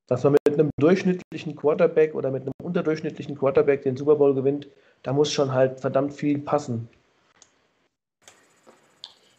dass 0.08 0.24
man 0.24 0.36
mit 0.46 0.58
einem 0.58 0.70
durchschnittlichen 0.78 1.56
Quarterback 1.56 2.14
oder 2.14 2.30
mit 2.30 2.42
einem 2.42 2.52
unterdurchschnittlichen 2.62 3.36
Quarterback 3.36 3.82
den 3.82 3.96
Super 3.96 4.16
Bowl 4.16 4.34
gewinnt, 4.34 4.68
da 5.02 5.12
muss 5.12 5.32
schon 5.32 5.52
halt 5.52 5.80
verdammt 5.80 6.12
viel 6.12 6.38
passen. 6.38 6.88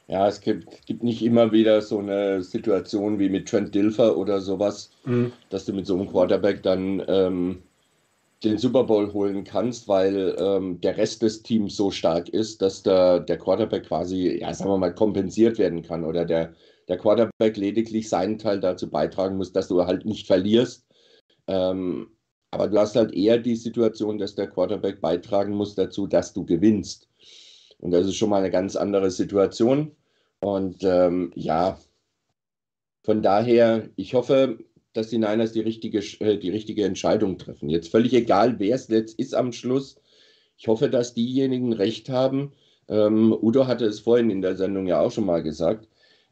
Ja, 0.07 0.27
es 0.27 0.41
gibt, 0.41 0.85
gibt 0.85 1.01
nicht 1.01 1.23
immer 1.23 1.51
wieder 1.51 1.81
so 1.81 1.99
eine 1.99 2.43
Situation 2.43 3.19
wie 3.19 3.29
mit 3.29 3.47
Trent 3.47 3.73
Dilfer 3.73 4.17
oder 4.17 4.41
sowas, 4.41 4.91
mhm. 5.05 5.31
dass 5.49 5.65
du 5.65 5.73
mit 5.73 5.87
so 5.87 5.95
einem 5.95 6.09
Quarterback 6.09 6.61
dann 6.61 7.01
ähm, 7.07 7.63
den 8.43 8.57
Super 8.57 8.83
Bowl 8.83 9.13
holen 9.13 9.43
kannst, 9.43 9.87
weil 9.87 10.35
ähm, 10.37 10.81
der 10.81 10.97
Rest 10.97 11.21
des 11.21 11.43
Teams 11.43 11.75
so 11.75 11.91
stark 11.91 12.29
ist, 12.29 12.61
dass 12.61 12.83
der, 12.83 13.19
der 13.21 13.37
Quarterback 13.37 13.85
quasi, 13.87 14.39
ja, 14.39 14.53
sagen 14.53 14.69
wir 14.69 14.77
mal, 14.77 14.93
kompensiert 14.93 15.57
werden 15.57 15.81
kann 15.81 16.03
oder 16.03 16.25
der, 16.25 16.53
der 16.87 16.97
Quarterback 16.97 17.55
lediglich 17.55 18.09
seinen 18.09 18.37
Teil 18.37 18.59
dazu 18.59 18.89
beitragen 18.89 19.37
muss, 19.37 19.53
dass 19.53 19.69
du 19.69 19.85
halt 19.85 20.05
nicht 20.05 20.27
verlierst. 20.27 20.85
Ähm, 21.47 22.07
aber 22.51 22.67
du 22.67 22.77
hast 22.77 22.95
halt 22.95 23.13
eher 23.13 23.37
die 23.37 23.55
Situation, 23.55 24.17
dass 24.17 24.35
der 24.35 24.47
Quarterback 24.47 25.01
beitragen 25.01 25.53
muss 25.53 25.75
dazu, 25.75 26.05
dass 26.05 26.33
du 26.33 26.45
gewinnst. 26.45 27.07
Und 27.79 27.91
das 27.91 28.05
ist 28.07 28.15
schon 28.15 28.29
mal 28.29 28.39
eine 28.39 28.51
ganz 28.51 28.75
andere 28.75 29.09
Situation. 29.09 29.95
Und 30.39 30.83
ähm, 30.83 31.31
ja, 31.35 31.79
von 33.03 33.21
daher, 33.21 33.89
ich 33.95 34.13
hoffe, 34.13 34.59
dass 34.93 35.09
die 35.09 35.17
Niners 35.17 35.51
die 35.51 35.61
richtige, 35.61 35.99
äh, 36.19 36.37
die 36.37 36.49
richtige 36.49 36.85
Entscheidung 36.85 37.37
treffen. 37.37 37.69
Jetzt 37.69 37.89
völlig 37.89 38.13
egal, 38.13 38.59
wer 38.59 38.75
es 38.75 38.87
jetzt 38.87 39.19
ist 39.19 39.35
am 39.35 39.51
Schluss. 39.51 39.97
Ich 40.57 40.67
hoffe, 40.67 40.89
dass 40.89 41.13
diejenigen 41.13 41.73
recht 41.73 42.09
haben. 42.09 42.53
Ähm, 42.87 43.33
Udo 43.33 43.67
hatte 43.67 43.85
es 43.85 43.99
vorhin 43.99 44.29
in 44.29 44.41
der 44.41 44.55
Sendung 44.55 44.87
ja 44.87 44.99
auch 44.99 45.11
schon 45.11 45.25
mal 45.25 45.41
gesagt, 45.43 45.87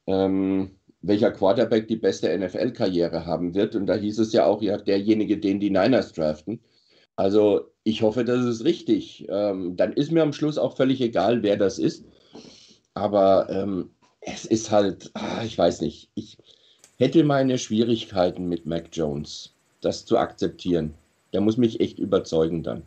ähm, 0.07 0.71
welcher 1.01 1.31
Quarterback 1.31 1.87
die 1.87 1.95
beste 1.95 2.37
NFL-Karriere 2.37 3.25
haben 3.25 3.55
wird. 3.55 3.75
Und 3.75 3.87
da 3.87 3.95
hieß 3.95 4.19
es 4.19 4.33
ja 4.33 4.45
auch, 4.45 4.61
ja, 4.61 4.77
derjenige, 4.77 5.37
den 5.39 5.59
die 5.59 5.71
Niners 5.71 6.13
draften. 6.13 6.59
Also 7.15 7.71
ich 7.83 8.01
hoffe, 8.03 8.23
das 8.25 8.45
ist 8.45 8.63
richtig. 8.63 9.27
Ähm, 9.29 9.75
dann 9.75 9.93
ist 9.93 10.11
mir 10.11 10.21
am 10.23 10.33
Schluss 10.33 10.57
auch 10.57 10.77
völlig 10.77 11.01
egal, 11.01 11.43
wer 11.43 11.57
das 11.57 11.79
ist. 11.79 12.05
Aber 12.93 13.49
ähm, 13.49 13.91
es 14.21 14.45
ist 14.45 14.71
halt, 14.71 15.09
ah, 15.15 15.43
ich 15.43 15.57
weiß 15.57 15.81
nicht, 15.81 16.11
ich 16.13 16.37
hätte 17.01 17.23
meine 17.23 17.57
Schwierigkeiten 17.57 18.47
mit 18.47 18.67
Mac 18.67 18.89
Jones, 18.91 19.55
das 19.81 20.05
zu 20.05 20.19
akzeptieren. 20.19 20.93
Der 21.33 21.41
muss 21.41 21.57
mich 21.57 21.79
echt 21.79 21.97
überzeugen 21.97 22.61
dann. 22.61 22.83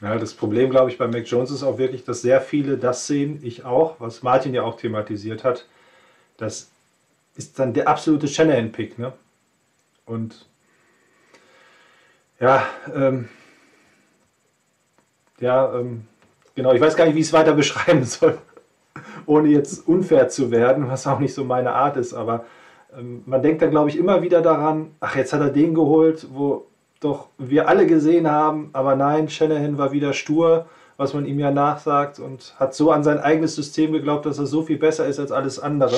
Ja, 0.00 0.18
das 0.18 0.34
Problem, 0.34 0.70
glaube 0.70 0.90
ich, 0.90 0.98
bei 0.98 1.06
Mac 1.06 1.28
Jones 1.28 1.52
ist 1.52 1.62
auch 1.62 1.78
wirklich, 1.78 2.04
dass 2.04 2.22
sehr 2.22 2.40
viele 2.40 2.76
das 2.76 3.06
sehen, 3.06 3.38
ich 3.44 3.64
auch, 3.64 4.00
was 4.00 4.24
Martin 4.24 4.52
ja 4.52 4.64
auch 4.64 4.76
thematisiert 4.76 5.44
hat. 5.44 5.66
Das 6.38 6.72
ist 7.36 7.56
dann 7.56 7.72
der 7.72 7.86
absolute 7.86 8.26
Shanahan-Pick. 8.26 8.98
Ne? 8.98 9.12
Und 10.06 10.46
ja, 12.40 12.66
ähm, 12.92 13.28
ja, 15.38 15.72
ähm, 15.78 16.08
genau, 16.56 16.72
ich 16.72 16.80
weiß 16.80 16.96
gar 16.96 17.04
nicht, 17.04 17.14
wie 17.14 17.20
ich 17.20 17.26
es 17.26 17.32
weiter 17.32 17.52
beschreiben 17.54 18.02
soll, 18.02 18.38
ohne 19.24 19.50
jetzt 19.50 19.86
unfair 19.86 20.28
zu 20.28 20.50
werden, 20.50 20.88
was 20.88 21.06
auch 21.06 21.20
nicht 21.20 21.32
so 21.32 21.44
meine 21.44 21.74
Art 21.74 21.96
ist, 21.96 22.12
aber 22.12 22.44
man 23.26 23.42
denkt 23.42 23.62
dann, 23.62 23.70
glaube 23.70 23.88
ich, 23.88 23.98
immer 23.98 24.22
wieder 24.22 24.42
daran, 24.42 24.90
ach, 25.00 25.16
jetzt 25.16 25.32
hat 25.32 25.40
er 25.40 25.50
den 25.50 25.74
geholt, 25.74 26.26
wo 26.32 26.66
doch 27.00 27.28
wir 27.38 27.68
alle 27.68 27.86
gesehen 27.86 28.30
haben, 28.30 28.70
aber 28.72 28.96
nein, 28.96 29.28
Shanahan 29.28 29.78
war 29.78 29.92
wieder 29.92 30.12
stur, 30.12 30.66
was 30.96 31.14
man 31.14 31.26
ihm 31.26 31.38
ja 31.38 31.50
nachsagt 31.50 32.18
und 32.18 32.54
hat 32.58 32.74
so 32.74 32.90
an 32.90 33.02
sein 33.02 33.18
eigenes 33.18 33.56
System 33.56 33.92
geglaubt, 33.92 34.26
dass 34.26 34.38
er 34.38 34.46
so 34.46 34.62
viel 34.62 34.78
besser 34.78 35.06
ist 35.06 35.18
als 35.18 35.32
alles 35.32 35.58
andere. 35.58 35.96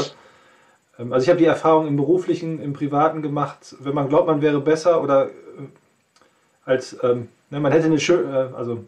Ähm, 0.98 1.12
also 1.12 1.24
ich 1.24 1.28
habe 1.28 1.38
die 1.38 1.46
Erfahrung 1.46 1.86
im 1.86 1.96
beruflichen, 1.96 2.60
im 2.60 2.72
privaten 2.72 3.22
gemacht, 3.22 3.76
wenn 3.80 3.94
man 3.94 4.08
glaubt, 4.08 4.26
man 4.26 4.40
wäre 4.40 4.60
besser 4.60 5.02
oder 5.02 5.26
äh, 5.26 5.30
als, 6.64 6.96
ähm, 7.02 7.28
ne, 7.50 7.60
man 7.60 7.72
hätte 7.72 7.86
eine 7.86 7.98
schöne, 7.98 8.50
äh, 8.52 8.56
also 8.56 8.84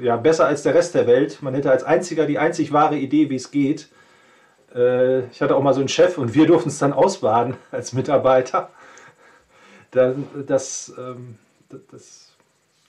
ja, 0.00 0.16
besser 0.16 0.46
als 0.46 0.62
der 0.62 0.74
Rest 0.74 0.94
der 0.94 1.08
Welt. 1.08 1.42
Man 1.42 1.52
hätte 1.52 1.70
als 1.70 1.82
einziger 1.82 2.26
die 2.26 2.38
einzig 2.38 2.72
wahre 2.72 2.96
Idee, 2.96 3.28
wie 3.28 3.34
es 3.34 3.50
geht. 3.50 3.88
Äh, 4.74 5.26
ich 5.26 5.40
hatte 5.40 5.56
auch 5.56 5.62
mal 5.62 5.74
so 5.74 5.80
einen 5.80 5.88
Chef 5.88 6.18
und 6.18 6.34
wir 6.34 6.46
durften 6.46 6.68
es 6.68 6.78
dann 6.78 6.92
ausbaden 6.92 7.56
als 7.70 7.92
Mitarbeiter. 7.92 8.70
Das, 9.90 10.16
das, 10.46 10.94
ähm, 10.98 11.36
das 11.90 12.32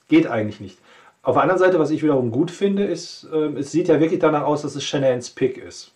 geht 0.09 0.27
eigentlich 0.27 0.59
nicht. 0.59 0.79
Auf 1.21 1.35
der 1.35 1.43
anderen 1.43 1.59
Seite, 1.59 1.79
was 1.79 1.89
ich 1.89 2.03
wiederum 2.03 2.31
gut 2.31 2.51
finde, 2.51 2.83
ist, 2.83 3.27
ähm, 3.33 3.57
es 3.57 3.71
sieht 3.71 3.87
ja 3.87 3.99
wirklich 3.99 4.19
danach 4.19 4.43
aus, 4.43 4.61
dass 4.61 4.75
es 4.75 4.83
Shanahans 4.83 5.31
Pick 5.31 5.57
ist. 5.57 5.91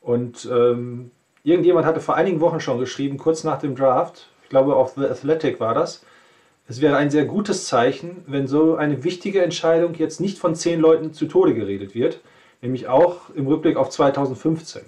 Und 0.00 0.48
ähm, 0.50 1.10
irgendjemand 1.44 1.86
hatte 1.86 2.00
vor 2.00 2.14
einigen 2.14 2.40
Wochen 2.40 2.60
schon 2.60 2.78
geschrieben, 2.78 3.16
kurz 3.16 3.44
nach 3.44 3.58
dem 3.58 3.74
Draft, 3.74 4.28
ich 4.42 4.50
glaube 4.50 4.76
auf 4.76 4.94
The 4.96 5.06
Athletic 5.06 5.60
war 5.60 5.74
das, 5.74 6.04
es 6.66 6.80
wäre 6.80 6.96
ein 6.96 7.10
sehr 7.10 7.26
gutes 7.26 7.66
Zeichen, 7.66 8.22
wenn 8.26 8.46
so 8.46 8.76
eine 8.76 9.04
wichtige 9.04 9.42
Entscheidung 9.42 9.94
jetzt 9.94 10.20
nicht 10.20 10.38
von 10.38 10.54
zehn 10.54 10.80
Leuten 10.80 11.12
zu 11.12 11.26
Tode 11.26 11.54
geredet 11.54 11.94
wird, 11.94 12.20
nämlich 12.64 12.88
auch 12.88 13.28
im 13.34 13.46
Rückblick 13.46 13.76
auf 13.76 13.90
2015, 13.90 14.82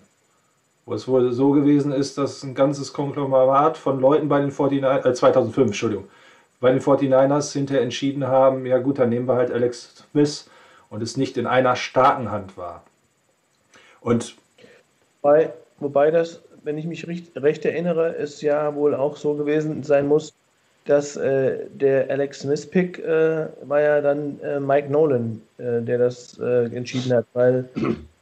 wo 0.87 0.95
es 0.95 1.07
wohl 1.07 1.31
so 1.33 1.51
gewesen 1.53 1.93
ist, 1.93 2.17
dass 2.17 2.43
ein 2.43 2.55
ganzes 2.55 2.93
Konglomerat 2.95 3.77
von 3.77 4.01
Leuten 4.01 4.29
bei 4.29 4.41
den 4.41 4.51
49ers, 4.51 5.07
äh 5.07 5.13
2005, 5.13 5.67
Entschuldigung, 5.69 6.09
bei 6.59 6.73
den 6.73 6.81
49ers 6.81 7.53
hinterher 7.53 7.83
entschieden 7.83 8.27
haben, 8.27 8.65
ja 8.65 8.79
gut, 8.79 8.99
dann 8.99 9.11
nehmen 9.11 9.29
wir 9.29 9.35
halt 9.35 9.53
Alex 9.53 10.07
Smith 10.11 10.49
und 10.89 11.03
es 11.03 11.19
nicht 11.19 11.37
in 11.37 11.47
einer 11.47 11.77
starken 11.77 12.31
Hand 12.31 12.57
war. 12.57 12.83
Und 14.01 14.37
wobei, 15.21 15.53
wobei 15.79 16.11
das, 16.11 16.41
wenn 16.63 16.79
ich 16.79 16.87
mich 16.87 17.07
recht, 17.07 17.37
recht 17.37 17.67
erinnere, 17.67 18.17
es 18.17 18.41
ja 18.41 18.75
wohl 18.75 18.95
auch 18.95 19.17
so 19.17 19.35
gewesen 19.35 19.83
sein 19.83 20.09
muss, 20.09 20.33
dass 20.87 21.17
äh, 21.17 21.67
der 21.75 22.09
Alex 22.11 22.41
Smith-Pick 22.41 23.01
äh, 23.01 23.47
war 23.63 23.81
ja 23.81 24.01
dann 24.01 24.41
äh, 24.41 24.61
Mike 24.61 24.91
Nolan, 24.91 25.43
äh, 25.59 25.83
der 25.83 25.99
das 25.99 26.39
äh, 26.39 26.67
entschieden 26.67 27.13
hat, 27.13 27.27
weil 27.35 27.69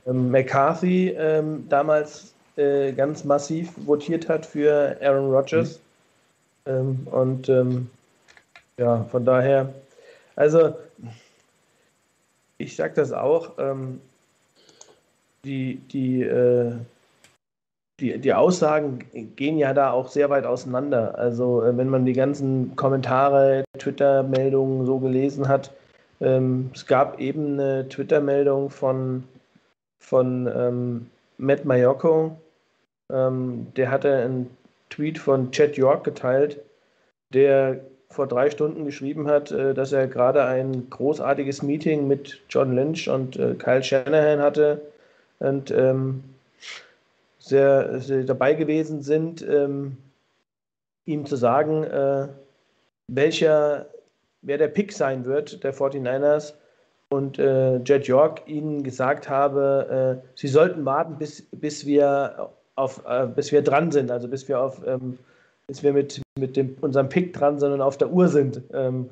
ähm, 0.07 0.31
McCarthy 0.31 1.11
ähm, 1.11 1.67
damals 1.69 2.35
äh, 2.57 2.93
ganz 2.93 3.25
massiv 3.25 3.71
votiert 3.87 4.29
hat 4.29 4.47
für 4.47 4.97
Aaron 5.01 5.31
Rodgers. 5.31 5.81
Mhm. 6.67 6.73
Ähm, 6.73 7.07
und 7.11 7.49
ähm, 7.49 7.91
ja, 8.79 9.05
von 9.11 9.25
daher, 9.25 9.73
also 10.37 10.75
ich 12.59 12.75
sage 12.77 12.95
das 12.95 13.13
auch, 13.13 13.53
ähm, 13.59 14.01
die, 15.45 15.77
die 15.93 16.23
die, 18.01 18.19
die 18.19 18.35
Aussagen 18.35 18.99
gehen 19.37 19.59
ja 19.59 19.73
da 19.73 19.93
auch 19.93 20.09
sehr 20.09 20.31
weit 20.31 20.47
auseinander. 20.47 21.17
Also 21.19 21.63
äh, 21.63 21.77
wenn 21.77 21.89
man 21.89 22.05
die 22.05 22.13
ganzen 22.13 22.75
Kommentare, 22.77 23.65
Twitter-Meldungen 23.79 24.85
so 24.87 24.99
gelesen 24.99 25.49
hat, 25.49 25.73
ähm, 26.21 26.71
es 26.75 26.87
gab 26.87 27.21
eben 27.21 27.55
eine 27.55 27.89
Twitter-Meldung 27.89 28.71
von, 28.71 29.25
von 30.01 30.51
ähm, 30.55 31.11
Matt 31.39 31.65
Mayoko, 31.65 32.37
ähm, 33.13 33.67
der 33.77 33.91
hatte 33.91 34.15
einen 34.17 34.51
Tweet 34.91 35.19
von 35.19 35.51
Chad 35.51 35.77
York 35.77 36.05
geteilt, 36.05 36.61
der 37.33 37.81
vor 38.11 38.27
drei 38.29 38.49
Stunden 38.51 38.85
geschrieben 38.85 39.29
hat, 39.29 39.51
äh, 39.51 39.75
dass 39.75 39.93
er 39.93 40.07
gerade 40.07 40.45
ein 40.45 40.89
großartiges 40.91 41.63
Meeting 41.63 42.09
mit 42.09 42.41
John 42.49 42.75
Lynch 42.75 43.09
und 43.09 43.37
äh, 43.37 43.55
Kyle 43.55 43.83
Shanahan 43.83 44.41
hatte 44.41 44.81
und 45.41 45.71
ähm, 45.73 46.23
sehr, 47.45 48.01
sehr 48.01 48.25
dabei 48.25 48.55
gewesen 48.55 49.03
sind, 49.03 49.43
ähm, 49.43 49.97
ihm 51.05 51.27
zu 51.27 51.37
sagen, 51.37 51.85
äh, 51.85 52.29
welcher, 53.09 53.87
wer 54.43 54.59
der 54.59 54.69
Pick 54.69 54.93
sein 54.93 55.25
wird, 55.25 55.63
der 55.63 55.75
49ers. 55.75 56.55
Und 57.11 57.39
äh, 57.39 57.77
Jet 57.85 58.07
York 58.07 58.43
ihnen 58.47 58.83
gesagt 58.83 59.29
habe, 59.29 60.23
äh, 60.25 60.29
sie 60.35 60.49
sollten 60.49 60.85
warten, 60.85 61.17
bis, 61.19 61.47
bis, 61.53 61.87
wir 61.87 62.51
auf, 62.77 63.03
äh, 63.07 63.27
bis 63.27 63.53
wir 63.53 63.63
dran 63.63 63.93
sind, 63.93 64.11
also 64.11 64.27
bis 64.27 64.49
wir 64.49 64.59
auf 64.59 64.85
ähm, 64.87 65.19
bis 65.67 65.83
wir 65.83 65.93
mit, 65.93 66.21
mit 66.39 66.57
dem, 66.57 66.77
unserem 66.81 67.09
Pick 67.09 67.33
dran 67.33 67.59
sind 67.59 67.73
und 67.73 67.81
auf 67.81 67.99
der 67.99 68.11
Uhr 68.11 68.29
sind. 68.29 68.63
Ähm, 68.73 69.09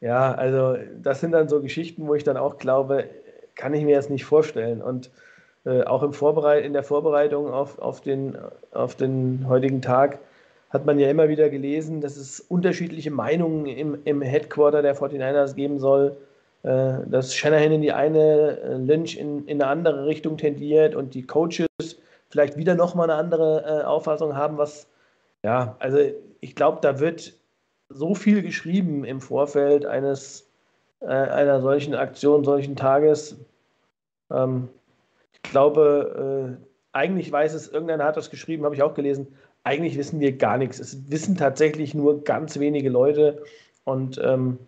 ja, 0.00 0.34
also 0.34 0.76
das 1.02 1.20
sind 1.20 1.32
dann 1.32 1.48
so 1.48 1.60
Geschichten, 1.60 2.06
wo 2.06 2.14
ich 2.14 2.24
dann 2.24 2.36
auch 2.36 2.58
glaube, 2.58 3.08
kann 3.54 3.74
ich 3.74 3.84
mir 3.84 3.94
jetzt 3.94 4.10
nicht 4.10 4.24
vorstellen. 4.24 4.82
Und 4.82 5.10
äh, 5.64 5.82
auch 5.84 6.02
im 6.02 6.12
Vorbereit 6.12 6.64
in 6.64 6.72
der 6.72 6.82
Vorbereitung 6.82 7.50
auf, 7.50 7.78
auf, 7.78 8.00
den, 8.00 8.36
auf 8.72 8.94
den 8.94 9.46
heutigen 9.48 9.82
Tag 9.82 10.18
hat 10.70 10.86
man 10.86 10.98
ja 10.98 11.08
immer 11.08 11.28
wieder 11.28 11.48
gelesen, 11.50 12.00
dass 12.00 12.16
es 12.16 12.40
unterschiedliche 12.40 13.10
Meinungen 13.10 13.66
im, 13.66 13.98
im 14.04 14.22
Headquarter 14.22 14.82
der 14.82 14.96
49ers 14.96 15.54
geben 15.54 15.78
soll. 15.78 16.16
äh, 16.64 16.98
dass 17.06 17.34
Shanahan 17.34 17.72
in 17.72 17.82
die 17.82 17.92
eine, 17.92 18.58
äh, 18.60 18.76
Lynch 18.76 19.16
in, 19.16 19.46
in 19.46 19.62
eine 19.62 19.70
andere 19.70 20.06
Richtung 20.06 20.36
tendiert 20.36 20.94
und 20.94 21.14
die 21.14 21.22
Coaches 21.26 21.68
vielleicht 22.28 22.56
wieder 22.56 22.74
nochmal 22.74 23.10
eine 23.10 23.18
andere 23.18 23.64
äh, 23.64 23.84
Auffassung 23.84 24.34
haben, 24.34 24.58
was, 24.58 24.88
ja, 25.44 25.76
also 25.78 25.98
ich 26.40 26.56
glaube, 26.56 26.78
da 26.80 26.98
wird 26.98 27.34
so 27.88 28.14
viel 28.14 28.42
geschrieben 28.42 29.04
im 29.04 29.20
Vorfeld 29.20 29.86
eines 29.86 30.50
äh, 31.00 31.06
einer 31.06 31.60
solchen 31.60 31.94
Aktion, 31.94 32.44
solchen 32.44 32.76
Tages. 32.76 33.36
Ähm, 34.32 34.68
glaube, 35.50 36.58
äh, 36.60 36.66
eigentlich 36.92 37.30
weiß 37.30 37.54
es, 37.54 37.68
irgendeiner 37.68 38.04
hat 38.04 38.16
das 38.16 38.30
geschrieben, 38.30 38.64
habe 38.64 38.74
ich 38.74 38.82
auch 38.82 38.94
gelesen. 38.94 39.28
Eigentlich 39.64 39.96
wissen 39.96 40.20
wir 40.20 40.36
gar 40.36 40.58
nichts. 40.58 40.78
Es 40.78 41.10
wissen 41.10 41.36
tatsächlich 41.36 41.94
nur 41.94 42.22
ganz 42.24 42.58
wenige 42.58 42.90
Leute. 42.90 43.42
Und 43.84 44.20
ähm, 44.22 44.58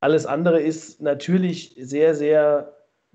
alles 0.00 0.26
andere 0.26 0.60
ist 0.60 1.00
natürlich 1.00 1.74
sehr, 1.78 2.14
sehr 2.14 2.72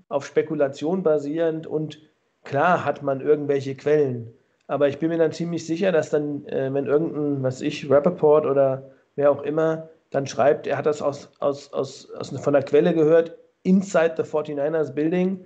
auf 0.08 0.24
Spekulation 0.24 1.02
basierend 1.02 1.66
und 1.66 2.00
klar 2.44 2.84
hat 2.84 3.02
man 3.02 3.20
irgendwelche 3.20 3.74
Quellen. 3.74 4.32
Aber 4.68 4.88
ich 4.88 4.98
bin 4.98 5.08
mir 5.08 5.18
dann 5.18 5.32
ziemlich 5.32 5.66
sicher, 5.66 5.92
dass 5.92 6.10
dann, 6.10 6.46
äh, 6.46 6.72
wenn 6.72 6.86
irgendein, 6.86 7.42
was 7.42 7.60
ich, 7.60 7.90
Rappaport 7.90 8.46
oder 8.46 8.90
wer 9.16 9.30
auch 9.30 9.42
immer, 9.42 9.88
dann 10.10 10.26
schreibt, 10.26 10.66
er 10.66 10.76
hat 10.76 10.86
das 10.86 11.02
aus, 11.02 11.30
aus, 11.40 11.72
aus, 11.72 12.10
aus 12.12 12.30
von 12.40 12.52
der 12.52 12.62
Quelle 12.62 12.94
gehört, 12.94 13.36
inside 13.62 14.14
the 14.16 14.22
49ers 14.22 14.92
Building. 14.92 15.44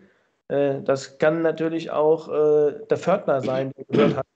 Äh, 0.50 0.82
das 0.82 1.18
kann 1.18 1.42
natürlich 1.42 1.90
auch 1.90 2.28
äh, 2.28 2.74
der 2.90 2.96
Pförtner 2.96 3.40
sein, 3.40 3.72
der 3.76 3.84
gehört 3.84 4.16
hat. 4.16 4.26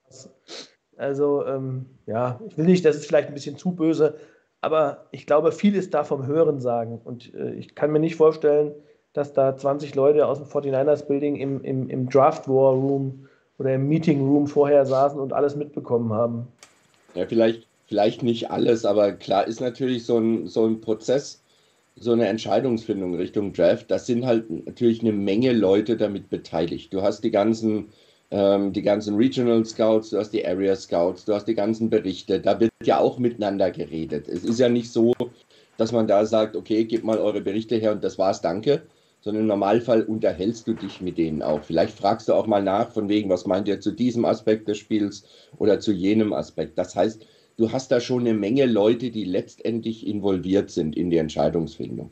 Also, 0.96 1.44
ähm, 1.44 1.86
ja, 2.06 2.40
ich 2.46 2.56
will 2.56 2.66
nicht, 2.66 2.84
das 2.84 2.96
ist 2.96 3.06
vielleicht 3.06 3.28
ein 3.28 3.34
bisschen 3.34 3.58
zu 3.58 3.72
böse, 3.72 4.16
aber 4.60 5.06
ich 5.10 5.26
glaube, 5.26 5.50
viel 5.50 5.74
ist 5.74 5.92
da 5.92 6.04
vom 6.04 6.26
Hören 6.26 6.60
sagen. 6.60 7.00
Und 7.04 7.34
äh, 7.34 7.54
ich 7.54 7.74
kann 7.74 7.90
mir 7.90 7.98
nicht 7.98 8.14
vorstellen, 8.14 8.72
dass 9.12 9.32
da 9.32 9.56
20 9.56 9.94
Leute 9.96 10.26
aus 10.26 10.38
dem 10.38 10.46
49ers 10.46 11.06
Building 11.06 11.36
im, 11.36 11.62
im, 11.64 11.90
im 11.90 12.08
Draft 12.08 12.48
War 12.48 12.72
Room 12.72 13.28
oder 13.58 13.74
im 13.74 13.88
Meeting 13.88 14.20
Room 14.20 14.46
vorher 14.46 14.86
saßen 14.86 15.18
und 15.18 15.32
alles 15.32 15.56
mitbekommen 15.56 16.12
haben. 16.12 16.46
Ja, 17.14 17.26
vielleicht 17.26 17.66
vielleicht 17.86 18.22
nicht 18.22 18.50
alles, 18.50 18.84
aber 18.84 19.12
klar 19.12 19.46
ist 19.46 19.60
natürlich 19.60 20.04
so 20.04 20.18
ein, 20.18 20.46
so 20.46 20.66
ein 20.66 20.80
Prozess, 20.80 21.42
so 21.96 22.12
eine 22.12 22.26
Entscheidungsfindung 22.26 23.14
Richtung 23.14 23.52
Draft, 23.52 23.90
das 23.90 24.06
sind 24.06 24.26
halt 24.26 24.50
natürlich 24.66 25.00
eine 25.00 25.12
Menge 25.12 25.52
Leute 25.52 25.96
damit 25.96 26.28
beteiligt. 26.28 26.92
Du 26.92 27.02
hast 27.02 27.22
die 27.22 27.30
ganzen, 27.30 27.90
ähm, 28.30 28.72
die 28.72 28.82
ganzen 28.82 29.16
Regional 29.16 29.64
Scouts, 29.64 30.10
du 30.10 30.18
hast 30.18 30.30
die 30.30 30.46
Area 30.46 30.74
Scouts, 30.74 31.24
du 31.24 31.34
hast 31.34 31.46
die 31.46 31.54
ganzen 31.54 31.90
Berichte, 31.90 32.40
da 32.40 32.58
wird 32.58 32.72
ja 32.82 32.98
auch 32.98 33.18
miteinander 33.18 33.70
geredet. 33.70 34.28
Es 34.28 34.44
ist 34.44 34.58
ja 34.58 34.68
nicht 34.68 34.90
so, 34.90 35.12
dass 35.76 35.92
man 35.92 36.06
da 36.06 36.26
sagt, 36.26 36.56
okay, 36.56 36.84
gebt 36.84 37.04
mal 37.04 37.18
eure 37.18 37.40
Berichte 37.40 37.76
her 37.76 37.92
und 37.92 38.02
das 38.02 38.18
war's, 38.18 38.40
danke, 38.40 38.82
sondern 39.20 39.42
im 39.42 39.48
Normalfall 39.48 40.02
unterhältst 40.02 40.66
du 40.66 40.74
dich 40.74 41.00
mit 41.00 41.16
denen 41.16 41.42
auch. 41.42 41.62
Vielleicht 41.62 41.96
fragst 41.96 42.28
du 42.28 42.34
auch 42.34 42.46
mal 42.46 42.62
nach, 42.62 42.90
von 42.90 43.08
wegen, 43.08 43.30
was 43.30 43.46
meint 43.46 43.68
ihr 43.68 43.80
zu 43.80 43.92
diesem 43.92 44.24
Aspekt 44.24 44.68
des 44.68 44.78
Spiels 44.78 45.24
oder 45.56 45.80
zu 45.80 45.92
jenem 45.92 46.32
Aspekt. 46.32 46.76
Das 46.76 46.94
heißt, 46.94 47.24
du 47.56 47.72
hast 47.72 47.90
da 47.90 48.00
schon 48.00 48.20
eine 48.20 48.34
Menge 48.34 48.66
Leute, 48.66 49.10
die 49.10 49.24
letztendlich 49.24 50.06
involviert 50.06 50.70
sind 50.70 50.96
in 50.96 51.10
die 51.10 51.18
Entscheidungsfindung. 51.18 52.10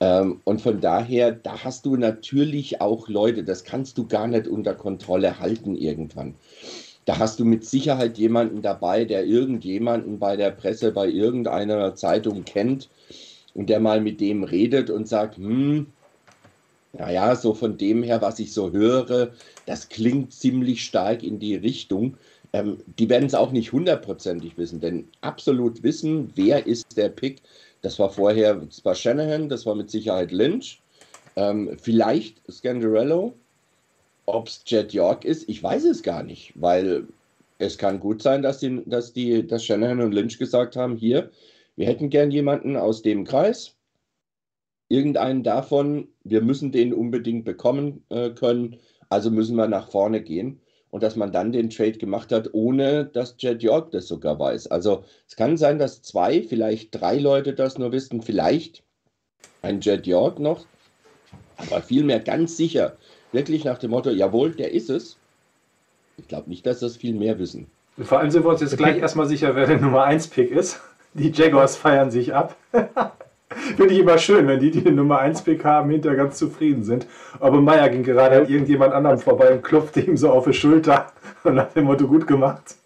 Ähm, 0.00 0.40
und 0.44 0.60
von 0.60 0.80
daher, 0.80 1.32
da 1.32 1.62
hast 1.64 1.86
du 1.86 1.96
natürlich 1.96 2.80
auch 2.80 3.08
Leute, 3.08 3.44
das 3.44 3.64
kannst 3.64 3.98
du 3.98 4.06
gar 4.06 4.26
nicht 4.26 4.48
unter 4.48 4.74
Kontrolle 4.74 5.38
halten 5.38 5.76
irgendwann. 5.76 6.34
Da 7.04 7.18
hast 7.18 7.40
du 7.40 7.44
mit 7.44 7.64
Sicherheit 7.64 8.18
jemanden 8.18 8.62
dabei, 8.62 9.04
der 9.04 9.24
irgendjemanden 9.24 10.18
bei 10.18 10.36
der 10.36 10.50
Presse, 10.50 10.92
bei 10.92 11.08
irgendeiner 11.08 11.94
Zeitung 11.94 12.44
kennt 12.44 12.88
und 13.54 13.68
der 13.68 13.80
mal 13.80 14.00
mit 14.00 14.20
dem 14.20 14.44
redet 14.44 14.90
und 14.90 15.08
sagt, 15.08 15.36
hm, 15.36 15.86
naja, 16.92 17.36
so 17.36 17.54
von 17.54 17.78
dem 17.78 18.02
her, 18.02 18.20
was 18.20 18.38
ich 18.38 18.52
so 18.52 18.72
höre, 18.72 19.30
das 19.66 19.88
klingt 19.88 20.32
ziemlich 20.32 20.84
stark 20.84 21.22
in 21.22 21.38
die 21.38 21.54
Richtung. 21.54 22.16
Ähm, 22.52 22.78
die 22.98 23.08
werden 23.08 23.26
es 23.26 23.34
auch 23.34 23.52
nicht 23.52 23.72
hundertprozentig 23.72 24.58
wissen, 24.58 24.80
denn 24.80 25.08
absolut 25.20 25.82
wissen, 25.82 26.32
wer 26.34 26.66
ist 26.66 26.96
der 26.96 27.08
Pick, 27.08 27.42
das 27.82 27.98
war 27.98 28.10
vorher, 28.10 28.54
das 28.56 28.84
war 28.84 28.94
Shanahan, 28.94 29.48
das 29.48 29.66
war 29.66 29.74
mit 29.74 29.90
Sicherheit 29.90 30.32
Lynch, 30.32 30.82
ähm, 31.36 31.76
vielleicht 31.80 32.42
Scandarello, 32.50 33.34
ob 34.26 34.48
es 34.48 34.62
Jet 34.66 34.92
York 34.92 35.24
ist, 35.24 35.48
ich 35.48 35.62
weiß 35.62 35.84
es 35.84 36.02
gar 36.02 36.22
nicht, 36.22 36.52
weil 36.56 37.06
es 37.58 37.78
kann 37.78 38.00
gut 38.00 38.22
sein, 38.22 38.42
dass 38.42 38.58
die, 38.58 38.82
dass 38.86 39.12
die, 39.12 39.46
dass 39.46 39.64
Shanahan 39.64 40.00
und 40.00 40.12
Lynch 40.12 40.38
gesagt 40.38 40.76
haben, 40.76 40.96
hier, 40.96 41.30
wir 41.76 41.86
hätten 41.86 42.10
gern 42.10 42.30
jemanden 42.30 42.76
aus 42.76 43.02
dem 43.02 43.24
Kreis, 43.24 43.76
irgendeinen 44.88 45.44
davon, 45.44 46.08
wir 46.24 46.42
müssen 46.42 46.72
den 46.72 46.92
unbedingt 46.92 47.44
bekommen 47.44 48.04
äh, 48.08 48.30
können, 48.30 48.78
also 49.08 49.30
müssen 49.30 49.56
wir 49.56 49.68
nach 49.68 49.88
vorne 49.88 50.20
gehen 50.20 50.60
und 50.90 51.02
dass 51.02 51.16
man 51.16 51.32
dann 51.32 51.52
den 51.52 51.70
Trade 51.70 51.92
gemacht 51.92 52.32
hat, 52.32 52.50
ohne 52.52 53.04
dass 53.04 53.36
Jet 53.38 53.62
York 53.62 53.90
das 53.92 54.08
sogar 54.08 54.38
weiß. 54.38 54.68
Also 54.68 55.04
es 55.28 55.36
kann 55.36 55.56
sein, 55.56 55.78
dass 55.78 56.02
zwei, 56.02 56.42
vielleicht 56.42 57.00
drei 57.00 57.18
Leute 57.18 57.54
das 57.54 57.78
nur 57.78 57.92
wissen, 57.92 58.22
vielleicht 58.22 58.82
ein 59.62 59.80
Jet 59.80 60.06
York 60.06 60.38
noch, 60.38 60.66
aber 61.56 61.80
vielmehr 61.82 62.20
ganz 62.20 62.56
sicher, 62.56 62.96
wirklich 63.32 63.64
nach 63.64 63.78
dem 63.78 63.90
Motto, 63.90 64.10
jawohl, 64.10 64.52
der 64.52 64.72
ist 64.72 64.90
es. 64.90 65.16
Ich 66.16 66.28
glaube 66.28 66.50
nicht, 66.50 66.66
dass 66.66 66.80
das 66.80 66.96
viel 66.96 67.14
mehr 67.14 67.38
wissen. 67.38 67.70
Vor 67.98 68.18
allem 68.18 68.30
sind 68.30 68.44
wir 68.44 68.50
uns 68.50 68.60
jetzt 68.60 68.76
gleich 68.76 68.98
erstmal 68.98 69.26
sicher, 69.26 69.54
wer 69.54 69.66
der 69.66 69.80
Nummer 69.80 70.04
1 70.04 70.28
Pick 70.28 70.50
ist. 70.50 70.80
Die 71.14 71.30
Jaguars 71.30 71.76
feiern 71.76 72.10
sich 72.10 72.34
ab. 72.34 72.56
Finde 73.52 73.94
ich 73.94 74.00
immer 74.00 74.16
schön, 74.18 74.46
wenn 74.46 74.60
die, 74.60 74.70
die 74.70 74.82
den 74.82 74.94
Nummer 74.94 75.18
1 75.18 75.42
Pick 75.42 75.64
haben, 75.64 75.90
hinterher 75.90 76.16
ganz 76.16 76.38
zufrieden 76.38 76.84
sind. 76.84 77.06
Aber 77.40 77.60
Meier 77.60 77.88
ging 77.88 78.04
gerade 78.04 78.36
an 78.36 78.48
irgendjemand 78.48 78.92
anderem 78.92 79.18
vorbei 79.18 79.52
und 79.52 79.62
klopfte 79.62 80.00
ihm 80.00 80.16
so 80.16 80.30
auf 80.30 80.44
die 80.44 80.52
Schulter 80.52 81.06
und 81.42 81.56
nach 81.56 81.72
dem 81.72 81.84
Motto 81.84 82.06
gut 82.06 82.26
gemacht. 82.26 82.76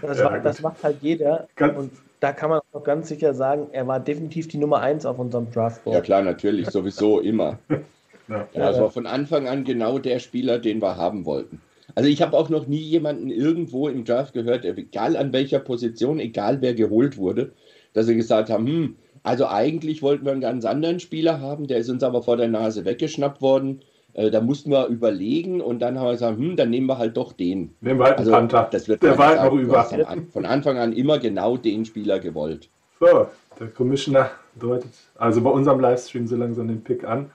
Das, 0.00 0.18
ja, 0.18 0.38
das 0.38 0.62
macht 0.62 0.82
halt 0.82 0.96
jeder. 1.02 1.46
Ganz 1.56 1.76
und 1.76 1.90
da 2.20 2.32
kann 2.32 2.48
man 2.50 2.60
auch 2.72 2.84
ganz 2.84 3.08
sicher 3.08 3.34
sagen, 3.34 3.68
er 3.72 3.86
war 3.86 4.00
definitiv 4.00 4.48
die 4.48 4.56
Nummer 4.56 4.80
1 4.80 5.04
auf 5.04 5.18
unserem 5.18 5.50
Draftboard. 5.50 5.94
Ja 5.94 6.00
klar, 6.00 6.22
natürlich, 6.22 6.70
sowieso 6.70 7.20
immer. 7.20 7.58
Ja. 8.26 8.48
ja, 8.54 8.70
das 8.70 8.80
war 8.80 8.90
von 8.90 9.06
Anfang 9.06 9.48
an 9.48 9.64
genau 9.64 9.98
der 9.98 10.18
Spieler, 10.18 10.58
den 10.58 10.80
wir 10.80 10.96
haben 10.96 11.26
wollten. 11.26 11.60
Also 11.94 12.08
ich 12.08 12.22
habe 12.22 12.34
auch 12.34 12.48
noch 12.48 12.66
nie 12.66 12.80
jemanden 12.80 13.28
irgendwo 13.28 13.86
im 13.86 14.06
Draft 14.06 14.32
gehört, 14.32 14.64
egal 14.64 15.14
an 15.14 15.34
welcher 15.34 15.58
Position, 15.58 16.18
egal 16.18 16.62
wer 16.62 16.72
geholt 16.72 17.18
wurde, 17.18 17.52
dass 17.92 18.06
sie 18.06 18.16
gesagt 18.16 18.48
haben, 18.48 18.66
hm, 18.66 18.96
also 19.24 19.48
eigentlich 19.48 20.02
wollten 20.02 20.26
wir 20.26 20.32
einen 20.32 20.42
ganz 20.42 20.66
anderen 20.66 21.00
Spieler 21.00 21.40
haben, 21.40 21.66
der 21.66 21.78
ist 21.78 21.88
uns 21.88 22.02
aber 22.02 22.22
vor 22.22 22.36
der 22.36 22.48
Nase 22.48 22.84
weggeschnappt 22.84 23.40
worden. 23.40 23.80
Äh, 24.12 24.30
da 24.30 24.42
mussten 24.42 24.70
wir 24.70 24.86
überlegen 24.86 25.62
und 25.62 25.80
dann 25.80 25.98
haben 25.98 26.06
wir 26.06 26.12
gesagt, 26.12 26.38
hm, 26.38 26.56
dann 26.56 26.68
nehmen 26.68 26.86
wir 26.86 26.98
halt 26.98 27.16
doch 27.16 27.32
den. 27.32 27.74
Nehmen 27.80 27.98
wir 27.98 28.04
halt 28.04 28.18
also, 28.18 28.30
Panther. 28.30 28.68
Das 28.70 28.86
wird 28.86 29.02
der 29.02 29.16
war 29.16 29.38
halt 29.38 29.50
noch 29.50 29.58
über. 29.58 29.82
Von 30.30 30.44
Anfang 30.44 30.76
an 30.76 30.92
immer 30.92 31.18
genau 31.18 31.56
den 31.56 31.86
Spieler 31.86 32.20
gewollt. 32.20 32.68
So, 33.00 33.26
der 33.58 33.68
Commissioner 33.68 34.30
deutet 34.56 34.92
also 35.16 35.40
bei 35.40 35.50
unserem 35.50 35.80
Livestream 35.80 36.26
so 36.26 36.36
langsam 36.36 36.68
den 36.68 36.84
Pick 36.84 37.02
an. 37.04 37.30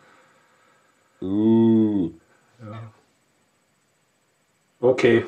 Uh. 1.21 2.11
Ja. 2.61 2.91
Okay. 4.79 5.25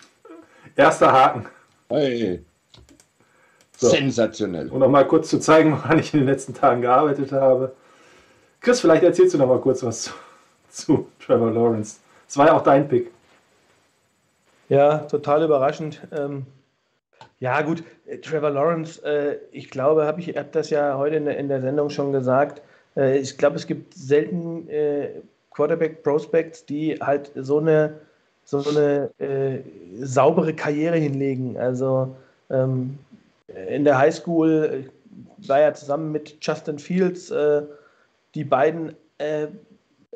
Erster 0.76 1.12
Haken. 1.12 1.46
Hey. 1.88 2.44
So. 3.80 3.88
Sensationell. 3.88 4.68
Um 4.68 4.78
noch 4.78 4.90
mal 4.90 5.06
kurz 5.06 5.30
zu 5.30 5.38
zeigen, 5.40 5.72
woran 5.82 5.98
ich 5.98 6.12
in 6.12 6.20
den 6.20 6.26
letzten 6.26 6.52
Tagen 6.52 6.82
gearbeitet 6.82 7.32
habe. 7.32 7.72
Chris, 8.60 8.78
vielleicht 8.80 9.02
erzählst 9.02 9.32
du 9.32 9.38
noch 9.38 9.48
mal 9.48 9.58
kurz 9.58 9.82
was 9.82 10.02
zu, 10.02 10.12
zu 10.68 11.06
Trevor 11.18 11.50
Lawrence. 11.50 11.98
Es 12.28 12.36
war 12.36 12.48
ja 12.48 12.52
auch 12.52 12.62
dein 12.62 12.86
Pick. 12.86 13.10
Ja, 14.68 14.98
total 14.98 15.42
überraschend. 15.44 16.06
Ähm, 16.12 16.44
ja, 17.38 17.62
gut, 17.62 17.82
äh, 18.06 18.18
Trevor 18.18 18.50
Lawrence, 18.50 19.02
äh, 19.02 19.38
ich 19.50 19.70
glaube, 19.70 20.04
habe 20.04 20.20
ich 20.20 20.36
hab 20.36 20.52
das 20.52 20.68
ja 20.68 20.98
heute 20.98 21.16
in 21.16 21.24
der, 21.24 21.38
in 21.38 21.48
der 21.48 21.62
Sendung 21.62 21.88
schon 21.88 22.12
gesagt. 22.12 22.60
Äh, 22.96 23.16
ich 23.16 23.38
glaube, 23.38 23.56
es 23.56 23.66
gibt 23.66 23.94
selten 23.94 24.68
äh, 24.68 25.08
Quarterback-Prospects, 25.52 26.66
die 26.66 26.98
halt 27.00 27.32
so 27.34 27.58
eine, 27.58 27.94
so 28.44 28.62
eine 28.62 29.10
äh, 29.18 29.60
saubere 30.02 30.52
Karriere 30.52 30.98
hinlegen. 30.98 31.56
Also, 31.56 32.14
ähm, 32.50 32.98
in 33.68 33.84
der 33.84 33.98
Highschool 33.98 34.86
äh, 34.86 35.48
war 35.48 35.60
er 35.60 35.74
zusammen 35.74 36.12
mit 36.12 36.36
Justin 36.40 36.78
Fields 36.78 37.30
äh, 37.30 37.62
die 38.34 38.44
beiden 38.44 38.94
äh, 39.18 39.48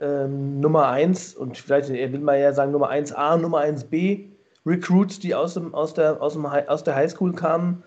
ähm, 0.01 0.61
Nummer 0.61 0.89
1 0.89 1.35
und 1.35 1.57
vielleicht, 1.59 1.89
will 1.89 2.19
mal 2.19 2.39
ja 2.39 2.53
sagen 2.53 2.73
Nummer 2.73 2.91
1a, 2.91 3.37
Nummer 3.37 3.61
1b 3.61 4.29
Recruits, 4.67 5.19
die 5.19 5.35
aus, 5.35 5.55
dem, 5.55 5.75
aus, 5.75 5.95
der, 5.95 6.21
aus, 6.23 6.33
dem, 6.33 6.47
aus 6.47 6.85
der 6.85 6.95
Highschool 6.95 7.35
kamen. 7.35 7.83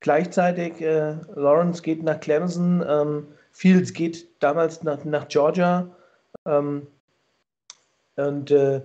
Gleichzeitig 0.00 0.80
äh, 0.80 1.14
Lawrence 1.34 1.82
geht 1.82 2.02
nach 2.02 2.18
Clemson, 2.20 2.84
ähm, 2.88 3.26
Fields 3.52 3.92
geht 3.92 4.26
damals 4.42 4.82
nach, 4.82 5.04
nach 5.04 5.28
Georgia. 5.28 5.88
Ähm, 6.46 6.86
und 8.16 8.50
äh, 8.50 8.80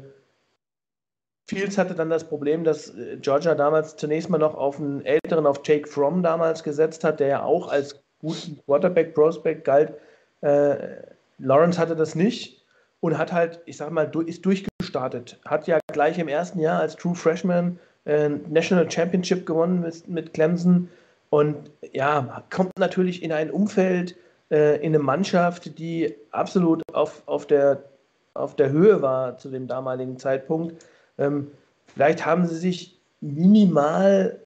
Fields 1.47 1.77
hatte 1.77 1.95
dann 1.95 2.09
das 2.09 2.25
Problem, 2.25 2.63
dass 2.63 2.93
äh, 2.95 3.17
Georgia 3.21 3.55
damals 3.55 3.95
zunächst 3.95 4.29
mal 4.29 4.37
noch 4.37 4.55
auf 4.55 4.79
einen 4.79 5.05
älteren, 5.05 5.45
auf 5.45 5.61
Jake 5.63 5.87
Fromm 5.87 6.21
damals 6.23 6.63
gesetzt 6.63 7.03
hat, 7.03 7.19
der 7.19 7.27
ja 7.27 7.43
auch 7.43 7.69
als 7.69 8.01
guten 8.19 8.59
Quarterback-Prospect 8.65 9.63
galt. 9.63 9.93
Äh, 10.41 10.77
Lawrence 11.39 11.79
hatte 11.79 11.95
das 11.95 12.15
nicht 12.15 12.65
und 12.99 13.17
hat 13.17 13.31
halt, 13.31 13.61
ich 13.65 13.77
sag 13.77 13.91
mal, 13.91 14.11
ist 14.25 14.45
durchgestartet. 14.45 15.39
Hat 15.45 15.67
ja 15.67 15.79
gleich 15.93 16.17
im 16.19 16.27
ersten 16.27 16.59
Jahr 16.59 16.79
als 16.79 16.95
True 16.95 17.15
Freshman 17.15 17.79
äh, 18.05 18.29
National 18.29 18.89
Championship 18.89 19.45
gewonnen 19.45 19.81
mit, 19.81 20.07
mit 20.07 20.33
Clemson 20.33 20.89
und 21.29 21.71
ja, 21.91 22.43
kommt 22.49 22.77
natürlich 22.79 23.21
in 23.21 23.31
ein 23.31 23.51
Umfeld, 23.51 24.15
äh, 24.49 24.77
in 24.77 24.95
eine 24.95 24.99
Mannschaft, 24.99 25.77
die 25.77 26.15
absolut 26.31 26.81
auf, 26.93 27.21
auf, 27.25 27.45
der, 27.45 27.83
auf 28.33 28.55
der 28.55 28.69
Höhe 28.69 29.01
war 29.01 29.37
zu 29.37 29.49
dem 29.49 29.67
damaligen 29.67 30.17
Zeitpunkt. 30.17 30.81
Ähm, 31.17 31.51
vielleicht 31.87 32.25
haben 32.25 32.47
sie 32.47 32.55
sich 32.55 32.99
minimal, 33.21 34.39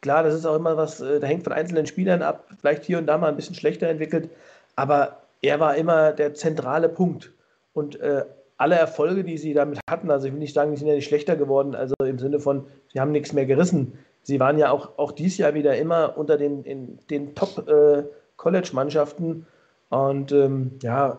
klar, 0.00 0.22
das 0.22 0.34
ist 0.34 0.46
auch 0.46 0.56
immer 0.56 0.76
was, 0.76 1.00
äh, 1.00 1.20
da 1.20 1.26
hängt 1.26 1.44
von 1.44 1.52
einzelnen 1.52 1.86
Spielern 1.86 2.22
ab, 2.22 2.48
vielleicht 2.58 2.84
hier 2.84 2.98
und 2.98 3.06
da 3.06 3.18
mal 3.18 3.28
ein 3.28 3.36
bisschen 3.36 3.54
schlechter 3.54 3.88
entwickelt, 3.88 4.30
aber 4.76 5.22
er 5.42 5.60
war 5.60 5.76
immer 5.76 6.12
der 6.12 6.34
zentrale 6.34 6.88
Punkt. 6.88 7.32
Und 7.74 8.00
äh, 8.00 8.24
alle 8.58 8.76
Erfolge, 8.76 9.24
die 9.24 9.38
sie 9.38 9.54
damit 9.54 9.80
hatten, 9.90 10.10
also 10.10 10.26
ich 10.26 10.32
will 10.32 10.38
nicht 10.38 10.54
sagen, 10.54 10.70
die 10.70 10.76
sind 10.76 10.86
ja 10.86 10.94
nicht 10.94 11.08
schlechter 11.08 11.36
geworden, 11.36 11.74
also 11.74 11.94
im 12.04 12.18
Sinne 12.18 12.38
von, 12.38 12.66
sie 12.92 13.00
haben 13.00 13.10
nichts 13.10 13.32
mehr 13.32 13.46
gerissen. 13.46 13.98
Sie 14.22 14.38
waren 14.38 14.58
ja 14.58 14.70
auch, 14.70 14.98
auch 14.98 15.10
dieses 15.10 15.38
Jahr 15.38 15.54
wieder 15.54 15.76
immer 15.76 16.16
unter 16.16 16.38
den, 16.38 16.98
den 17.10 17.34
Top-College-Mannschaften. 17.34 19.46
Äh, 19.90 19.96
und 19.96 20.30
ähm, 20.30 20.78
ja, 20.80 21.18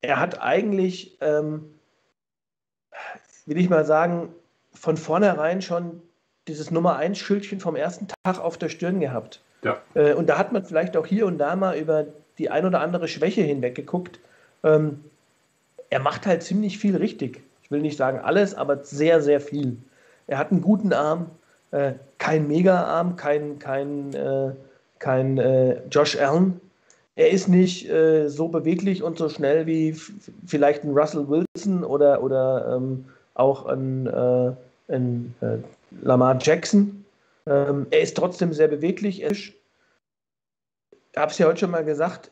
er 0.00 0.18
hat 0.18 0.42
eigentlich, 0.42 1.16
ähm, 1.20 1.74
will 3.46 3.58
ich 3.58 3.70
mal 3.70 3.84
sagen, 3.84 4.34
von 4.80 4.96
vornherein 4.96 5.60
schon 5.60 6.00
dieses 6.48 6.70
Nummer 6.70 6.96
1 6.96 7.18
Schildchen 7.18 7.60
vom 7.60 7.76
ersten 7.76 8.08
Tag 8.24 8.40
auf 8.40 8.56
der 8.56 8.70
Stirn 8.70 8.98
gehabt. 8.98 9.42
Ja. 9.62 9.76
Äh, 9.92 10.14
und 10.14 10.26
da 10.26 10.38
hat 10.38 10.52
man 10.52 10.64
vielleicht 10.64 10.96
auch 10.96 11.06
hier 11.06 11.26
und 11.26 11.36
da 11.36 11.54
mal 11.54 11.76
über 11.76 12.06
die 12.38 12.48
ein 12.48 12.64
oder 12.64 12.80
andere 12.80 13.06
Schwäche 13.06 13.42
hinweggeguckt. 13.42 14.18
Ähm, 14.64 15.04
er 15.90 16.00
macht 16.00 16.26
halt 16.26 16.42
ziemlich 16.42 16.78
viel 16.78 16.96
richtig. 16.96 17.42
Ich 17.62 17.70
will 17.70 17.82
nicht 17.82 17.98
sagen 17.98 18.20
alles, 18.20 18.54
aber 18.54 18.82
sehr, 18.82 19.20
sehr 19.20 19.42
viel. 19.42 19.76
Er 20.26 20.38
hat 20.38 20.50
einen 20.50 20.62
guten 20.62 20.94
Arm, 20.94 21.26
äh, 21.72 21.92
kein 22.16 22.48
Mega-Arm, 22.48 23.16
kein, 23.16 23.58
kein, 23.58 24.14
äh, 24.14 24.52
kein 24.98 25.36
äh, 25.36 25.82
Josh 25.90 26.16
Allen. 26.16 26.58
Er 27.16 27.30
ist 27.30 27.48
nicht 27.48 27.90
äh, 27.90 28.28
so 28.28 28.48
beweglich 28.48 29.02
und 29.02 29.18
so 29.18 29.28
schnell 29.28 29.66
wie 29.66 29.94
vielleicht 30.46 30.84
ein 30.84 30.96
Russell 30.96 31.26
Wilson 31.28 31.84
oder, 31.84 32.22
oder 32.22 32.76
ähm, 32.76 33.04
auch 33.34 33.66
ein, 33.66 34.06
ein 34.90 35.34
äh, 35.40 35.58
Lamar 36.02 36.38
Jackson. 36.40 37.04
Ähm, 37.46 37.86
er 37.90 38.00
ist 38.00 38.16
trotzdem 38.16 38.52
sehr 38.52 38.68
beweglich. 38.68 39.22
Ich 39.22 39.54
habe 41.16 41.30
es 41.30 41.38
ja 41.38 41.46
heute 41.46 41.60
schon 41.60 41.70
mal 41.70 41.84
gesagt, 41.84 42.30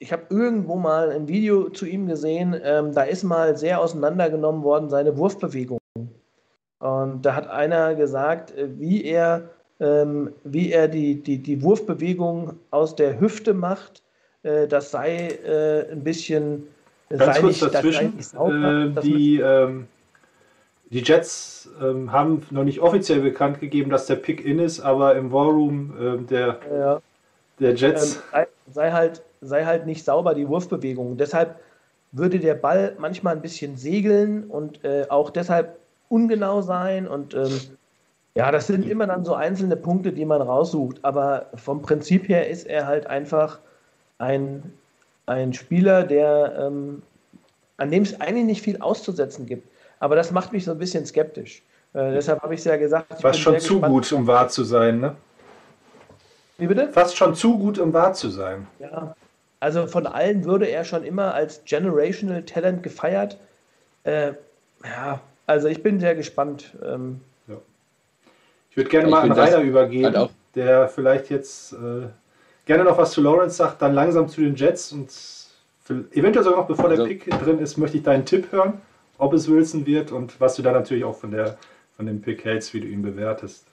ich 0.00 0.12
habe 0.12 0.22
irgendwo 0.30 0.76
mal 0.76 1.10
ein 1.10 1.26
Video 1.26 1.70
zu 1.70 1.86
ihm 1.86 2.06
gesehen, 2.06 2.56
ähm, 2.62 2.92
da 2.92 3.02
ist 3.02 3.24
mal 3.24 3.56
sehr 3.56 3.80
auseinandergenommen 3.80 4.62
worden 4.62 4.88
seine 4.88 5.16
Wurfbewegung. 5.16 5.78
Und 6.78 7.22
da 7.22 7.34
hat 7.34 7.48
einer 7.48 7.94
gesagt, 7.94 8.56
äh, 8.56 8.68
wie 8.78 9.04
er, 9.04 9.50
ähm, 9.80 10.32
wie 10.44 10.70
er 10.70 10.86
die, 10.86 11.20
die, 11.20 11.38
die 11.38 11.62
Wurfbewegung 11.62 12.54
aus 12.70 12.94
der 12.94 13.18
Hüfte 13.18 13.54
macht, 13.54 14.02
äh, 14.42 14.68
das 14.68 14.90
sei 14.90 15.28
äh, 15.44 15.90
ein 15.90 16.04
bisschen. 16.04 16.68
Ganz 17.08 17.40
kurz 17.40 17.62
nicht, 17.62 17.74
dazwischen. 17.74 18.20
Sauber, 18.20 18.92
äh, 18.96 19.00
die, 19.00 19.42
die 20.90 21.02
Jets 21.02 21.68
ähm, 21.82 22.12
haben 22.12 22.46
noch 22.50 22.64
nicht 22.64 22.80
offiziell 22.80 23.20
bekannt 23.20 23.60
gegeben, 23.60 23.90
dass 23.90 24.06
der 24.06 24.16
Pick 24.16 24.44
in 24.44 24.58
ist, 24.58 24.80
aber 24.80 25.16
im 25.16 25.32
Warroom 25.32 25.94
ähm, 26.00 26.26
der, 26.26 26.58
ja. 26.70 27.02
der 27.60 27.74
Jets. 27.74 28.16
Ähm, 28.16 28.22
sei, 28.32 28.46
sei, 28.72 28.92
halt, 28.92 29.22
sei 29.40 29.64
halt 29.64 29.86
nicht 29.86 30.04
sauber, 30.04 30.34
die 30.34 30.48
Wurfbewegung. 30.48 31.16
Deshalb 31.16 31.56
würde 32.12 32.38
der 32.38 32.54
Ball 32.54 32.96
manchmal 32.98 33.36
ein 33.36 33.42
bisschen 33.42 33.76
segeln 33.76 34.44
und 34.44 34.82
äh, 34.84 35.06
auch 35.10 35.30
deshalb 35.30 35.78
ungenau 36.08 36.62
sein 36.62 37.06
und 37.06 37.34
ähm, 37.34 37.60
ja, 38.34 38.52
das 38.52 38.68
sind 38.68 38.88
immer 38.88 39.08
dann 39.08 39.24
so 39.24 39.34
einzelne 39.34 39.74
Punkte, 39.76 40.12
die 40.12 40.24
man 40.24 40.40
raussucht. 40.40 40.98
Aber 41.02 41.46
vom 41.56 41.82
Prinzip 41.82 42.28
her 42.28 42.48
ist 42.48 42.68
er 42.68 42.86
halt 42.86 43.08
einfach 43.08 43.58
ein, 44.18 44.62
ein 45.26 45.52
Spieler, 45.52 46.04
der 46.04 46.54
ähm, 46.56 47.02
an 47.78 47.90
dem 47.90 48.04
es 48.04 48.20
eigentlich 48.20 48.44
nicht 48.44 48.62
viel 48.62 48.80
auszusetzen 48.80 49.46
gibt. 49.46 49.66
Aber 50.00 50.16
das 50.16 50.30
macht 50.30 50.52
mich 50.52 50.64
so 50.64 50.72
ein 50.72 50.78
bisschen 50.78 51.06
skeptisch. 51.06 51.62
Äh, 51.94 52.12
deshalb 52.12 52.42
habe 52.42 52.54
ich 52.54 52.60
es 52.60 52.64
ja 52.64 52.76
gesagt. 52.76 53.20
Fast 53.20 53.40
schon 53.40 53.58
zu 53.58 53.74
gespannt. 53.74 53.92
gut, 53.92 54.12
um 54.12 54.26
wahr 54.26 54.48
zu 54.48 54.64
sein, 54.64 55.00
ne? 55.00 55.16
Wie 56.58 56.66
bitte? 56.66 56.88
Fast 56.88 57.16
schon 57.16 57.34
zu 57.34 57.58
gut, 57.58 57.78
um 57.78 57.92
wahr 57.92 58.12
zu 58.12 58.28
sein. 58.28 58.66
Ja. 58.78 59.14
Also 59.60 59.86
von 59.86 60.06
allen 60.06 60.44
würde 60.44 60.66
er 60.66 60.84
schon 60.84 61.04
immer 61.04 61.34
als 61.34 61.62
Generational 61.64 62.42
Talent 62.42 62.82
gefeiert. 62.82 63.38
Äh, 64.04 64.32
ja, 64.84 65.20
also 65.46 65.68
ich 65.68 65.82
bin 65.82 65.98
sehr 65.98 66.14
gespannt. 66.14 66.76
Ähm, 66.84 67.20
ja. 67.48 67.56
Ich 68.70 68.76
würde 68.76 68.90
gerne 68.90 69.06
ich 69.06 69.10
mal 69.10 69.22
an 69.22 69.32
Rainer 69.32 69.60
übergeben, 69.60 70.16
halt 70.16 70.30
der 70.54 70.88
vielleicht 70.88 71.30
jetzt 71.30 71.72
äh, 71.72 72.08
gerne 72.66 72.84
noch 72.84 72.98
was 72.98 73.12
zu 73.12 73.20
Lawrence 73.20 73.56
sagt, 73.56 73.82
dann 73.82 73.94
langsam 73.94 74.28
zu 74.28 74.40
den 74.40 74.54
Jets 74.54 74.92
und 74.92 75.08
eventuell 76.12 76.44
sogar 76.44 76.60
noch 76.60 76.68
bevor 76.68 76.90
also, 76.90 77.04
der 77.04 77.08
Pick 77.08 77.30
drin 77.30 77.58
ist, 77.58 77.76
möchte 77.78 77.96
ich 77.96 78.02
deinen 78.02 78.24
Tipp 78.24 78.52
hören, 78.52 78.80
ob 79.18 79.32
es 79.34 79.48
Wilson 79.48 79.84
wird 79.84 80.12
und 80.12 80.40
was 80.40 80.56
du 80.56 80.62
da 80.62 80.72
natürlich 80.72 81.04
auch 81.04 81.16
von, 81.16 81.32
der, 81.32 81.58
von 81.96 82.06
dem 82.06 82.22
Pick 82.22 82.44
hältst, 82.44 82.72
wie 82.72 82.80
du 82.80 82.86
ihn 82.86 83.02
bewertest. 83.02 83.66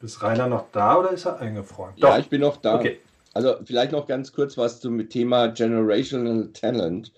Ist 0.00 0.22
Rainer 0.22 0.46
noch 0.46 0.70
da 0.72 0.98
oder 0.98 1.10
ist 1.10 1.26
er 1.26 1.38
eingefroren? 1.38 1.92
Ja, 1.96 2.12
Doch. 2.12 2.18
ich 2.18 2.30
bin 2.30 2.40
noch 2.40 2.56
da. 2.56 2.76
Okay. 2.76 3.00
Also 3.34 3.56
vielleicht 3.64 3.92
noch 3.92 4.06
ganz 4.06 4.32
kurz 4.32 4.56
was 4.56 4.80
zum 4.80 5.08
Thema 5.08 5.48
Generational 5.48 6.48
Talent. 6.52 7.12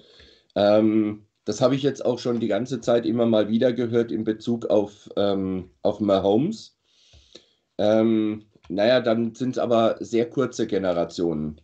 Ähm, 0.57 1.27
das 1.45 1.61
habe 1.61 1.75
ich 1.75 1.83
jetzt 1.83 2.05
auch 2.05 2.19
schon 2.19 2.41
die 2.41 2.49
ganze 2.49 2.81
Zeit 2.81 3.07
immer 3.07 3.27
mal 3.27 3.49
wieder 3.49 3.73
gehört 3.73 4.11
in 4.11 4.25
Bezug 4.25 4.67
auf, 4.67 5.09
ähm, 5.17 5.71
auf 5.83 6.01
Mahomes. 6.01 6.77
Ähm, 7.79 8.47
naja, 8.69 9.01
dann 9.01 9.35
sind 9.35 9.53
es 9.53 9.59
aber 9.59 9.97
sehr 10.01 10.29
kurze 10.29 10.67
Generationen. 10.67 11.61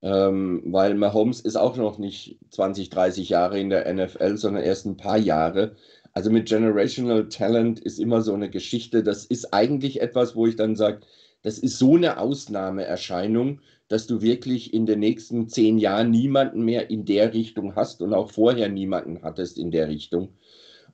Ähm, 0.00 0.62
weil 0.66 0.94
Mahomes 0.94 1.40
ist 1.40 1.56
auch 1.56 1.76
noch 1.76 1.98
nicht 1.98 2.38
20, 2.50 2.88
30 2.90 3.28
Jahre 3.28 3.58
in 3.58 3.70
der 3.70 3.92
NFL, 3.92 4.36
sondern 4.36 4.62
erst 4.62 4.86
ein 4.86 4.96
paar 4.96 5.18
Jahre. 5.18 5.74
Also 6.12 6.30
mit 6.30 6.48
Generational 6.48 7.28
Talent 7.28 7.80
ist 7.80 7.98
immer 7.98 8.22
so 8.22 8.32
eine 8.32 8.50
Geschichte. 8.50 9.02
Das 9.02 9.24
ist 9.24 9.52
eigentlich 9.52 10.00
etwas, 10.00 10.36
wo 10.36 10.46
ich 10.46 10.56
dann 10.56 10.76
sage, 10.76 11.00
das 11.42 11.58
ist 11.58 11.78
so 11.78 11.96
eine 11.96 12.18
Ausnahmeerscheinung, 12.18 13.60
dass 13.88 14.06
du 14.06 14.20
wirklich 14.20 14.74
in 14.74 14.86
den 14.86 15.00
nächsten 15.00 15.48
zehn 15.48 15.78
Jahren 15.78 16.10
niemanden 16.10 16.62
mehr 16.62 16.90
in 16.90 17.04
der 17.04 17.32
Richtung 17.32 17.74
hast 17.74 18.02
und 18.02 18.12
auch 18.12 18.30
vorher 18.30 18.68
niemanden 18.68 19.22
hattest 19.22 19.58
in 19.58 19.70
der 19.70 19.88
Richtung. 19.88 20.34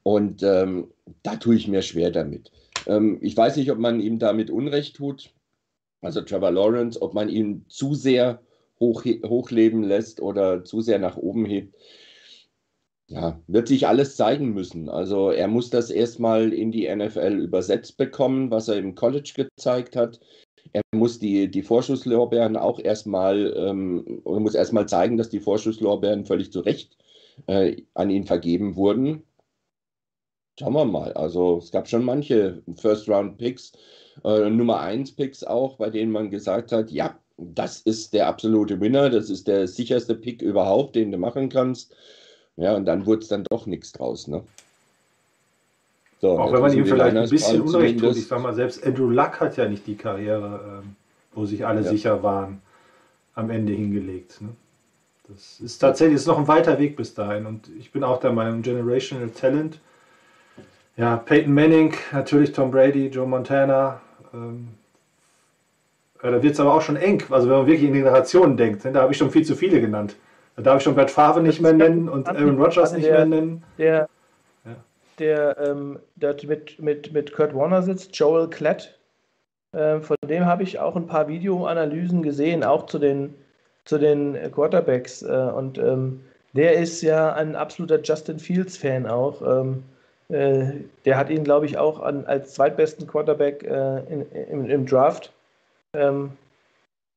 Und 0.02 0.42
ähm, 0.42 0.92
da 1.22 1.36
tue 1.36 1.56
ich 1.56 1.66
mir 1.66 1.82
schwer 1.82 2.10
damit. 2.10 2.52
Ähm, 2.86 3.18
ich 3.20 3.36
weiß 3.36 3.56
nicht, 3.56 3.70
ob 3.70 3.78
man 3.78 4.00
ihm 4.00 4.18
damit 4.18 4.50
Unrecht 4.50 4.96
tut, 4.96 5.30
also 6.02 6.20
Trevor 6.20 6.50
Lawrence, 6.50 7.00
ob 7.00 7.14
man 7.14 7.28
ihn 7.28 7.64
zu 7.68 7.94
sehr 7.94 8.40
hoch, 8.80 9.04
hochleben 9.04 9.82
lässt 9.82 10.20
oder 10.20 10.64
zu 10.64 10.80
sehr 10.80 10.98
nach 10.98 11.16
oben 11.16 11.44
hebt. 11.44 11.74
Ja, 13.08 13.38
wird 13.46 13.68
sich 13.68 13.86
alles 13.86 14.16
zeigen 14.16 14.54
müssen. 14.54 14.88
Also 14.88 15.30
er 15.30 15.46
muss 15.46 15.68
das 15.70 15.90
erstmal 15.90 16.52
in 16.54 16.72
die 16.72 16.88
NFL 16.94 17.38
übersetzt 17.38 17.98
bekommen, 17.98 18.50
was 18.50 18.68
er 18.68 18.76
im 18.76 18.94
College 18.94 19.32
gezeigt 19.36 19.94
hat. 19.94 20.20
Er 20.72 20.82
muss 20.92 21.18
die, 21.18 21.50
die 21.50 21.62
Vorschusslorbeeren 21.62 22.56
auch 22.56 22.80
erstmal, 22.80 23.54
ähm, 23.56 24.22
oder 24.24 24.40
muss 24.40 24.54
erstmal 24.54 24.88
zeigen, 24.88 25.18
dass 25.18 25.28
die 25.28 25.40
Vorschusslorbeeren 25.40 26.24
völlig 26.24 26.50
zu 26.50 26.60
Recht 26.60 26.96
äh, 27.46 27.82
an 27.94 28.10
ihn 28.10 28.24
vergeben 28.24 28.76
wurden. 28.76 29.24
Schauen 30.58 30.72
wir 30.74 30.84
mal. 30.84 31.12
Also 31.14 31.58
es 31.58 31.70
gab 31.72 31.88
schon 31.88 32.04
manche 32.04 32.62
First-Round-Picks, 32.76 33.72
äh, 34.24 34.48
Nummer 34.50 34.80
1-Picks 34.82 35.44
auch, 35.44 35.76
bei 35.76 35.90
denen 35.90 36.12
man 36.12 36.30
gesagt 36.30 36.72
hat, 36.72 36.90
ja, 36.90 37.18
das 37.36 37.80
ist 37.80 38.14
der 38.14 38.28
absolute 38.28 38.80
Winner, 38.80 39.10
das 39.10 39.30
ist 39.30 39.48
der 39.48 39.66
sicherste 39.66 40.14
Pick 40.14 40.42
überhaupt, 40.42 40.94
den 40.94 41.10
du 41.12 41.18
machen 41.18 41.48
kannst. 41.48 41.94
Ja, 42.56 42.74
und 42.74 42.84
dann 42.84 43.06
wurde 43.06 43.22
es 43.22 43.28
dann 43.28 43.44
doch 43.50 43.66
nichts 43.66 43.92
draus. 43.92 44.28
Ne? 44.28 44.44
So, 46.20 46.38
auch 46.38 46.52
wenn 46.52 46.60
man 46.60 46.72
ihm 46.72 46.86
vielleicht 46.86 47.16
ein 47.16 47.28
bisschen 47.28 47.60
Unrecht 47.60 47.98
tut. 47.98 48.16
Ich 48.16 48.28
sag 48.28 48.40
mal, 48.40 48.54
selbst 48.54 48.84
Andrew 48.86 49.10
Luck 49.10 49.40
hat 49.40 49.56
ja 49.56 49.68
nicht 49.68 49.86
die 49.86 49.96
Karriere, 49.96 50.82
ähm, 50.82 50.96
wo 51.34 51.44
sich 51.44 51.66
alle 51.66 51.82
ja. 51.82 51.90
sicher 51.90 52.22
waren, 52.22 52.62
am 53.34 53.50
Ende 53.50 53.72
hingelegt. 53.72 54.40
Ne? 54.40 54.50
Das 55.28 55.58
ist 55.60 55.78
tatsächlich 55.78 56.16
ist 56.16 56.26
noch 56.26 56.38
ein 56.38 56.48
weiter 56.48 56.78
Weg 56.78 56.96
bis 56.96 57.14
dahin. 57.14 57.46
Und 57.46 57.68
ich 57.78 57.90
bin 57.90 58.04
auch 58.04 58.20
der 58.20 58.32
Meinung, 58.32 58.62
Generational 58.62 59.30
Talent. 59.30 59.80
Ja, 60.96 61.16
Peyton 61.16 61.52
Manning, 61.52 61.94
natürlich 62.12 62.52
Tom 62.52 62.70
Brady, 62.70 63.08
Joe 63.08 63.26
Montana. 63.26 64.00
Ähm, 64.32 64.68
da 66.30 66.42
wird 66.42 66.54
es 66.54 66.60
aber 66.60 66.74
auch 66.74 66.82
schon 66.82 66.96
eng. 66.96 67.22
Also 67.30 67.48
wenn 67.48 67.58
man 67.58 67.66
wirklich 67.66 67.88
in 67.88 67.94
Generationen 67.94 68.56
denkt, 68.56 68.84
ne, 68.84 68.92
da 68.92 69.02
habe 69.02 69.12
ich 69.12 69.18
schon 69.18 69.30
viel 69.30 69.44
zu 69.44 69.54
viele 69.54 69.80
genannt. 69.80 70.16
Da 70.56 70.62
darf 70.62 70.78
ich 70.78 70.84
schon 70.84 70.94
Brett 70.94 71.10
Favre 71.10 71.42
nicht 71.42 71.60
mehr 71.60 71.72
nennen 71.72 72.08
und 72.08 72.28
Aaron 72.28 72.60
Rodgers 72.60 72.92
nicht 72.92 73.10
mehr 73.10 73.26
nennen. 73.26 73.62
Der, 73.78 74.08
der, 75.18 75.58
ähm, 75.58 75.98
der 76.16 76.36
mit, 76.46 76.80
mit, 76.80 77.12
mit 77.12 77.32
Kurt 77.32 77.54
Warner 77.54 77.82
sitzt, 77.82 78.16
Joel 78.16 78.48
Klett. 78.48 78.98
Äh, 79.72 80.00
von 80.00 80.16
dem 80.28 80.46
habe 80.46 80.62
ich 80.62 80.78
auch 80.78 80.96
ein 80.96 81.06
paar 81.06 81.28
Videoanalysen 81.28 82.22
gesehen, 82.22 82.62
auch 82.62 82.86
zu 82.86 82.98
den, 82.98 83.34
zu 83.84 83.98
den 83.98 84.36
Quarterbacks. 84.52 85.22
Äh, 85.22 85.50
und 85.54 85.78
ähm, 85.78 86.20
der 86.54 86.74
ist 86.74 87.02
ja 87.02 87.32
ein 87.32 87.56
absoluter 87.56 88.00
Justin 88.00 88.38
Fields-Fan 88.38 89.06
auch. 89.06 89.42
Ähm, 89.42 89.82
äh, 90.28 90.72
der 91.04 91.16
hat 91.16 91.30
ihn, 91.30 91.44
glaube 91.44 91.66
ich, 91.66 91.76
auch 91.76 92.00
an, 92.00 92.24
als 92.26 92.54
zweitbesten 92.54 93.06
Quarterback 93.06 93.62
äh, 93.64 93.98
in, 94.04 94.30
im, 94.32 94.70
im, 94.70 94.86
Draft. 94.86 95.32
Ähm, 95.94 96.32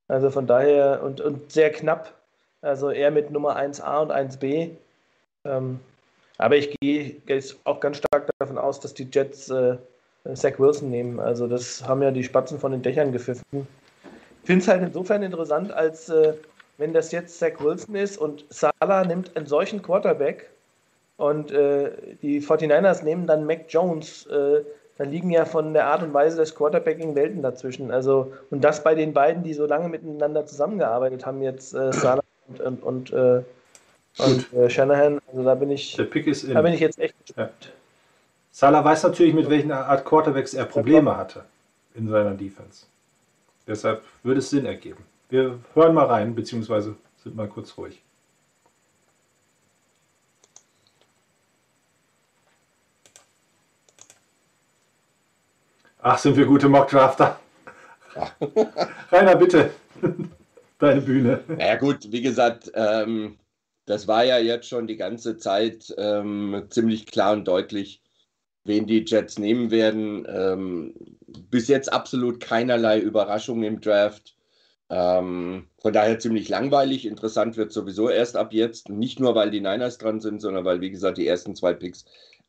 also 0.07 0.29
von 0.29 0.47
daher 0.47 1.01
und, 1.03 1.21
und 1.21 1.51
sehr 1.51 1.71
knapp. 1.71 2.13
Also 2.61 2.89
er 2.89 3.11
mit 3.11 3.31
Nummer 3.31 3.57
1a 3.57 4.01
und 4.01 4.11
1b. 4.11 4.71
Ähm, 5.45 5.79
aber 6.37 6.55
ich 6.55 6.77
gehe 6.79 7.15
jetzt 7.27 7.57
auch 7.63 7.79
ganz 7.79 7.97
stark 7.97 8.29
davon 8.39 8.57
aus, 8.57 8.79
dass 8.79 8.93
die 8.93 9.07
Jets 9.11 9.49
äh, 9.49 9.77
Zach 10.33 10.59
Wilson 10.59 10.89
nehmen. 10.89 11.19
Also 11.19 11.47
das 11.47 11.87
haben 11.87 12.01
ja 12.01 12.11
die 12.11 12.23
Spatzen 12.23 12.59
von 12.59 12.71
den 12.71 12.81
Dächern 12.81 13.11
gepfiffen. 13.11 13.67
Ich 14.43 14.47
finde 14.47 14.61
es 14.61 14.67
halt 14.67 14.83
insofern 14.83 15.23
interessant, 15.23 15.71
als 15.71 16.09
äh, 16.09 16.33
wenn 16.77 16.93
das 16.93 17.11
jetzt 17.11 17.39
Zach 17.39 17.59
Wilson 17.59 17.95
ist 17.95 18.17
und 18.17 18.45
Salah 18.49 19.03
nimmt 19.03 19.35
einen 19.35 19.47
solchen 19.47 19.81
Quarterback 19.81 20.49
und 21.17 21.51
äh, 21.51 21.91
die 22.21 22.41
49ers 22.41 23.03
nehmen 23.03 23.25
dann 23.25 23.45
Mac 23.45 23.65
Jones, 23.67 24.27
äh, 24.27 24.61
da 24.97 25.03
liegen 25.03 25.29
ja 25.29 25.45
von 25.45 25.73
der 25.73 25.87
Art 25.87 26.01
und 26.01 26.13
Weise 26.13 26.37
des 26.37 26.55
Quarterbacking 26.55 27.15
Welten 27.15 27.41
dazwischen. 27.41 27.91
Also, 27.91 28.33
und 28.49 28.63
das 28.63 28.83
bei 28.83 28.95
den 28.95 29.13
beiden, 29.13 29.43
die 29.43 29.53
so 29.53 29.65
lange 29.65 29.89
miteinander 29.89 30.45
zusammengearbeitet 30.45 31.25
haben, 31.25 31.41
jetzt 31.41 31.73
äh, 31.73 31.93
Salah 31.93 32.23
und, 32.47 32.61
und, 32.61 32.83
und, 32.83 33.13
äh, 33.13 33.43
und 34.17 34.53
äh, 34.53 34.69
Shanahan. 34.69 35.19
Also 35.27 35.43
da 35.43 35.55
bin 35.55 35.71
ich, 35.71 35.95
der 35.95 36.05
Pick 36.05 36.27
ist 36.27 36.43
in. 36.43 36.55
da 36.55 36.61
bin 36.61 36.73
ich 36.73 36.79
jetzt 36.79 36.99
echt 36.99 37.15
gespannt. 37.25 37.51
Ja. 37.61 37.67
Salah 38.51 38.83
weiß 38.83 39.03
natürlich, 39.03 39.35
mit 39.35 39.49
welchen 39.49 39.71
Art 39.71 40.03
Quarterbacks 40.03 40.55
er 40.55 40.65
Probleme 40.65 41.15
hatte 41.15 41.43
in 41.93 42.09
seiner 42.09 42.33
Defense. 42.33 42.87
Deshalb 43.67 44.01
würde 44.23 44.39
es 44.39 44.49
Sinn 44.49 44.65
ergeben. 44.65 45.03
Wir 45.29 45.59
hören 45.75 45.93
mal 45.93 46.05
rein, 46.05 46.33
beziehungsweise 46.33 46.95
sind 47.21 47.35
mal 47.35 47.47
kurz 47.47 47.77
ruhig. 47.77 48.01
Ach, 56.09 56.17
sind 56.17 56.37
wir 56.37 56.45
gute 56.45 56.69
Mockdrafter. 56.69 57.37
Ja. 58.15 58.31
Rainer, 59.11 59.35
bitte. 59.35 59.71
Deine 60.79 61.01
Bühne. 61.01 61.41
Ja 61.59 61.75
gut, 61.75 62.13
wie 62.13 62.21
gesagt, 62.21 62.71
ähm, 62.75 63.35
das 63.85 64.07
war 64.07 64.23
ja 64.23 64.37
jetzt 64.37 64.69
schon 64.69 64.87
die 64.87 64.95
ganze 64.95 65.35
Zeit 65.35 65.93
ähm, 65.97 66.63
ziemlich 66.69 67.07
klar 67.07 67.33
und 67.33 67.45
deutlich, 67.45 68.01
wen 68.63 68.87
die 68.87 69.03
Jets 69.05 69.37
nehmen 69.37 69.69
werden. 69.69 70.25
Ähm, 70.29 70.93
bis 71.51 71.67
jetzt 71.67 71.91
absolut 71.91 72.39
keinerlei 72.39 73.01
Überraschung 73.01 73.63
im 73.63 73.81
Draft. 73.81 74.37
Ähm, 74.89 75.67
von 75.81 75.91
daher 75.91 76.19
ziemlich 76.19 76.47
langweilig. 76.47 77.05
Interessant 77.05 77.57
wird 77.57 77.73
sowieso 77.73 78.09
erst 78.09 78.37
ab 78.37 78.53
jetzt. 78.53 78.87
Nicht 78.87 79.19
nur, 79.19 79.35
weil 79.35 79.51
die 79.51 79.59
Niners 79.59 79.97
dran 79.97 80.21
sind, 80.21 80.39
sondern 80.39 80.63
weil, 80.63 80.79
wie 80.79 80.91
gesagt, 80.91 81.17
die 81.17 81.27
ersten 81.27 81.53
zwei 81.53 81.73
Picks 81.73 82.05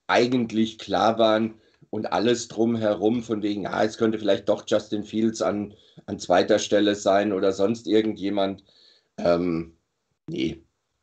eigentlich 0.06 0.78
klar 0.78 1.18
waren 1.18 1.54
und 1.90 2.12
alles 2.12 2.48
drumherum, 2.48 3.22
von 3.22 3.42
wegen, 3.42 3.66
ah, 3.66 3.84
es 3.84 3.98
könnte 3.98 4.18
vielleicht 4.18 4.48
doch 4.48 4.64
Justin 4.66 5.04
Fields 5.04 5.42
an, 5.42 5.74
an 6.06 6.18
zweiter 6.18 6.58
Stelle 6.58 6.94
sein 6.94 7.32
oder 7.32 7.52
sonst 7.52 7.86
irgendjemand. 7.86 8.64
Ähm, 9.16 9.76
nee, 10.28 10.62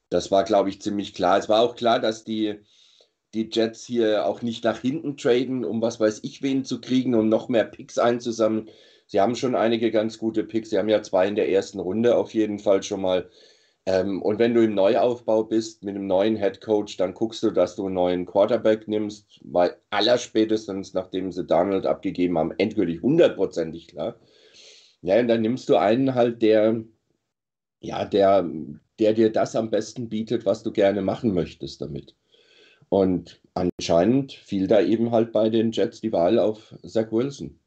das 0.10 0.32
war, 0.32 0.44
glaube 0.44 0.70
ich, 0.70 0.82
ziemlich 0.82 1.14
klar. 1.14 1.38
Es 1.38 1.50
war 1.50 1.62
auch 1.62 1.76
klar, 1.76 2.00
dass 2.00 2.24
die, 2.24 2.60
die 3.34 3.50
Jets 3.52 3.86
hier 3.86 4.26
auch 4.26 4.42
nicht 4.42 4.64
nach 4.64 4.80
hinten 4.80 5.18
traden, 5.18 5.66
um 5.66 5.82
was 5.82 6.00
weiß 6.00 6.22
ich 6.24 6.42
wen 6.42 6.66
zu 6.66 6.80
kriegen, 6.82 7.16
um 7.16 7.30
noch 7.30 7.50
mehr 7.50 7.66
Picks 7.66 7.98
einzusammeln. 7.98 8.70
Sie 9.08 9.20
haben 9.20 9.36
schon 9.36 9.56
einige 9.56 9.92
ganz 9.92 10.18
gute 10.18 10.44
Picks. 10.44 10.70
Sie 10.70 10.78
haben 10.78 10.90
ja 10.90 11.02
zwei 11.04 11.28
in 11.28 11.36
der 11.36 11.50
ersten 11.50 11.80
Runde 11.80 12.16
auf 12.16 12.34
jeden 12.34 12.60
Fall 12.60 12.82
schon 12.84 13.02
mal. 13.02 13.30
Ähm, 13.88 14.22
und 14.22 14.40
wenn 14.40 14.54
du 14.54 14.64
im 14.64 14.74
Neuaufbau 14.74 15.44
bist 15.44 15.84
mit 15.84 15.96
einem 15.96 16.08
neuen 16.08 16.38
Head 16.38 16.62
Coach, 16.62 16.98
dann 16.98 17.14
guckst 17.14 17.44
du, 17.44 17.52
dass 17.52 17.76
du 17.76 17.86
einen 17.86 17.96
neuen 17.96 18.26
Quarterback 18.26 18.88
nimmst, 18.88 19.40
weil 19.44 19.76
allerspätestens, 19.92 20.94
nachdem 20.94 21.32
sie 21.32 21.46
Donald 21.46 21.86
abgegeben 21.86 22.38
haben, 22.38 22.54
endgültig 22.58 23.02
hundertprozentig 23.04 23.88
klar. 23.88 24.20
Ja, 25.02 25.20
und 25.20 25.28
dann 25.28 25.42
nimmst 25.42 25.70
du 25.70 25.76
einen 25.76 26.16
halt, 26.16 26.42
der, 26.42 26.84
ja, 27.80 28.06
der, 28.06 28.50
der 28.98 29.14
dir 29.14 29.32
das 29.32 29.56
am 29.56 29.70
besten 29.70 30.10
bietet, 30.10 30.48
was 30.48 30.64
du 30.64 30.72
gerne 30.72 31.04
machen 31.04 31.34
möchtest 31.36 31.82
damit. 31.82 32.16
Und 32.90 33.40
anscheinend 33.54 34.34
fiel 34.34 34.66
da 34.68 34.82
eben 34.82 35.12
halt 35.12 35.32
bei 35.32 35.50
den 35.50 35.72
Jets 35.72 36.02
die 36.02 36.12
Wahl 36.12 36.40
auf 36.40 36.74
Zach 36.84 37.12
Wilson. 37.12 37.60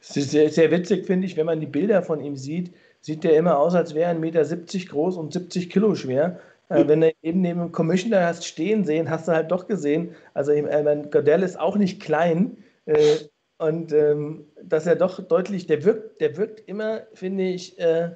Es 0.00 0.16
ist 0.16 0.32
sehr, 0.32 0.50
sehr 0.50 0.70
witzig, 0.70 1.06
finde 1.06 1.26
ich, 1.26 1.36
wenn 1.36 1.46
man 1.46 1.60
die 1.60 1.66
Bilder 1.66 2.02
von 2.02 2.20
ihm 2.20 2.36
sieht, 2.36 2.72
sieht 3.04 3.22
der 3.22 3.36
immer 3.36 3.58
aus, 3.58 3.74
als 3.74 3.94
wäre 3.94 4.12
er 4.12 4.16
1,70 4.16 4.18
Meter 4.20 4.92
groß 4.92 5.18
und 5.18 5.32
70 5.34 5.68
Kilo 5.68 5.94
schwer. 5.94 6.40
Äh, 6.70 6.88
wenn 6.88 7.02
du 7.02 7.12
eben 7.22 7.42
neben 7.42 7.60
dem 7.60 7.72
Commissioner 7.72 8.26
hast 8.26 8.46
stehen 8.46 8.86
sehen, 8.86 9.10
hast 9.10 9.28
du 9.28 9.32
halt 9.32 9.50
doch 9.50 9.66
gesehen, 9.68 10.14
also 10.32 10.52
äh, 10.52 11.02
Godell 11.10 11.42
ist 11.42 11.60
auch 11.60 11.76
nicht 11.76 12.00
klein 12.00 12.56
äh, 12.86 13.16
und 13.58 13.92
ähm, 13.92 14.46
dass 14.62 14.86
er 14.86 14.96
doch 14.96 15.22
deutlich, 15.22 15.66
der 15.66 15.84
wirkt, 15.84 16.22
der 16.22 16.38
wirkt 16.38 16.66
immer, 16.66 17.02
finde 17.12 17.44
ich, 17.44 17.78
äh, 17.78 18.10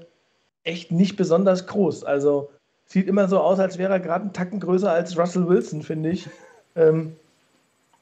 echt 0.64 0.90
nicht 0.90 1.18
besonders 1.18 1.66
groß. 1.66 2.04
Also 2.04 2.48
sieht 2.86 3.08
immer 3.08 3.28
so 3.28 3.40
aus, 3.40 3.58
als 3.58 3.76
wäre 3.76 3.92
er 3.92 4.00
gerade 4.00 4.22
einen 4.22 4.32
Tacken 4.32 4.58
größer 4.58 4.90
als 4.90 5.18
Russell 5.18 5.46
Wilson, 5.46 5.82
finde 5.82 6.08
ich. 6.08 6.26
Ähm, 6.76 7.14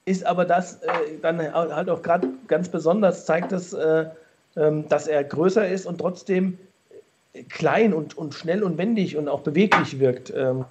ist 0.05 0.25
aber 0.25 0.45
das 0.45 0.83
äh, 0.83 0.89
dann 1.21 1.53
halt 1.53 1.91
auch 1.91 2.03
gerade 2.03 2.29
ganz 2.47 2.69
besonders, 2.69 3.27
zeigt 3.27 3.51
äh, 3.73 4.07
ähm, 4.57 4.89
dass 4.89 5.09
er 5.09 5.25
größer 5.25 5.69
ist 5.69 5.85
und 5.85 5.99
trotzdem 5.99 6.59
klein 7.45 7.95
und, 7.95 8.17
und 8.17 8.35
schnell 8.35 8.63
und 8.63 8.79
wendig 8.79 9.17
und 9.17 9.29
auch 9.29 9.41
beweglich 9.41 9.99
wirkt 9.99 10.33
ähm, 10.35 10.65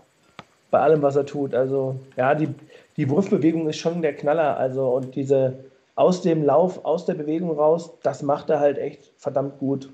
bei 0.72 0.80
allem, 0.80 1.02
was 1.02 1.16
er 1.16 1.26
tut. 1.26 1.54
Also 1.54 2.00
ja, 2.18 2.36
die, 2.36 2.50
die 2.98 3.10
Wurfbewegung 3.10 3.68
ist 3.70 3.78
schon 3.78 4.02
der 4.02 4.16
Knaller. 4.16 4.58
Also 4.58 4.88
und 4.90 5.16
diese 5.16 5.66
aus 5.96 6.22
dem 6.22 6.44
Lauf, 6.44 6.84
aus 6.84 7.06
der 7.06 7.14
Bewegung 7.14 7.52
raus, 7.52 7.92
das 8.04 8.22
macht 8.22 8.50
er 8.50 8.60
halt 8.60 8.78
echt 8.78 9.12
verdammt 9.18 9.60
gut. 9.60 9.90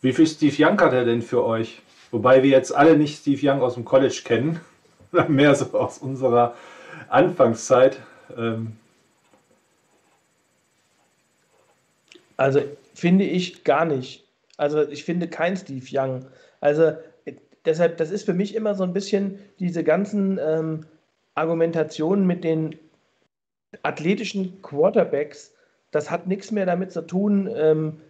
Wie 0.00 0.12
viel 0.12 0.26
Steve 0.26 0.54
Young 0.58 0.80
hat 0.80 0.92
er 0.92 1.04
denn 1.04 1.22
für 1.22 1.44
euch? 1.44 1.82
Wobei 2.10 2.42
wir 2.42 2.50
jetzt 2.50 2.74
alle 2.74 2.96
nicht 2.96 3.20
Steve 3.20 3.50
Young 3.50 3.62
aus 3.62 3.74
dem 3.74 3.84
College 3.84 4.22
kennen, 4.24 4.60
mehr 5.28 5.54
so 5.54 5.76
aus 5.78 5.98
unserer 5.98 6.54
Anfangszeit. 7.08 7.98
Ähm 8.36 8.76
also 12.36 12.60
finde 12.94 13.24
ich 13.24 13.64
gar 13.64 13.84
nicht. 13.84 14.25
Also 14.56 14.88
ich 14.88 15.04
finde 15.04 15.28
kein 15.28 15.56
Steve 15.56 15.86
Young. 15.90 16.26
Also 16.60 16.92
deshalb, 17.64 17.98
das 17.98 18.10
ist 18.10 18.24
für 18.24 18.34
mich 18.34 18.54
immer 18.54 18.74
so 18.74 18.84
ein 18.84 18.92
bisschen 18.92 19.38
diese 19.58 19.84
ganzen 19.84 20.38
ähm, 20.42 20.86
Argumentationen 21.34 22.26
mit 22.26 22.44
den 22.44 22.76
athletischen 23.82 24.62
Quarterbacks. 24.62 25.52
Das 25.90 26.10
hat 26.10 26.26
nichts 26.26 26.50
mehr 26.50 26.66
damit 26.66 26.92
zu 26.92 27.02
tun, 27.02 27.50
ähm, 27.54 28.00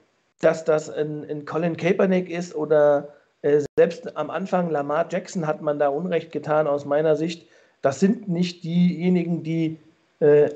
dass 0.40 0.64
das 0.64 0.90
ein, 0.90 1.28
ein, 1.28 1.44
Colin 1.44 1.76
Kaepernick 1.76 2.30
ist 2.30 2.54
oder 2.54 3.08
äh, 3.42 3.62
selbst 3.76 4.16
am 4.16 4.30
Anfang 4.30 4.70
Lamar 4.70 5.06
Jackson 5.10 5.46
hat 5.46 5.62
man 5.62 5.78
da 5.78 5.88
Unrecht 5.88 6.30
getan 6.30 6.66
aus 6.66 6.84
meiner 6.84 7.16
Sicht. 7.16 7.48
Das 7.82 8.00
sind 8.00 8.28
nicht 8.28 8.64
diejenigen, 8.64 9.42
die, 9.42 9.78
äh, 10.20 10.50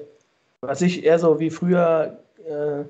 was 0.61 0.83
ich 0.83 1.05
eher 1.05 1.19
so 1.19 1.41
wie 1.41 1.51
früher 1.51 2.19
äh, 2.47 2.85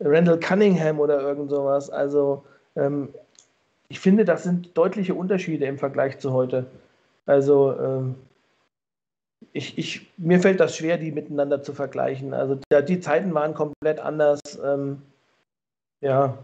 Randall 0.00 0.38
Cunningham 0.38 1.00
oder 1.00 1.20
irgend 1.20 1.50
sowas. 1.50 1.90
Also 1.90 2.44
ähm, 2.76 3.14
ich 3.88 4.00
finde, 4.00 4.24
das 4.24 4.42
sind 4.42 4.76
deutliche 4.76 5.14
Unterschiede 5.14 5.66
im 5.66 5.78
Vergleich 5.78 6.18
zu 6.18 6.32
heute. 6.32 6.66
Also 7.24 7.78
ähm, 7.78 8.16
ich, 9.52 9.78
ich, 9.78 10.12
mir 10.16 10.40
fällt 10.40 10.60
das 10.60 10.76
schwer, 10.76 10.98
die 10.98 11.12
miteinander 11.12 11.62
zu 11.62 11.72
vergleichen. 11.72 12.34
Also 12.34 12.58
da, 12.68 12.82
die 12.82 13.00
Zeiten 13.00 13.32
waren 13.34 13.54
komplett 13.54 14.00
anders. 14.00 14.40
Ähm, 14.62 15.02
ja. 16.00 16.38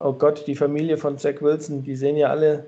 Oh 0.00 0.12
Gott, 0.12 0.46
die 0.46 0.56
Familie 0.56 0.96
von 0.96 1.18
Zach 1.18 1.40
Wilson, 1.40 1.82
die 1.82 1.96
sehen 1.96 2.16
ja 2.16 2.28
alle. 2.28 2.64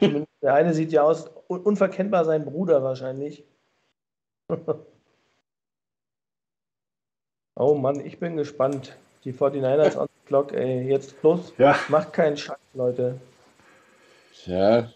Der 0.00 0.54
eine 0.54 0.74
sieht 0.74 0.92
ja 0.92 1.02
aus, 1.02 1.30
unverkennbar 1.48 2.24
sein 2.24 2.44
Bruder 2.44 2.82
wahrscheinlich. 2.82 3.44
Oh 7.56 7.74
Mann, 7.74 8.04
ich 8.04 8.18
bin 8.18 8.36
gespannt. 8.36 8.96
Die 9.24 9.32
49ers 9.32 9.96
on 9.96 10.06
the 10.06 10.26
clock, 10.26 10.52
ey. 10.52 10.88
Jetzt 10.88 11.14
los. 11.22 11.52
Ja. 11.56 11.76
Macht 11.88 12.12
keinen 12.12 12.36
Scheiß, 12.36 12.58
Leute. 12.74 13.20
Ja. 14.44 14.90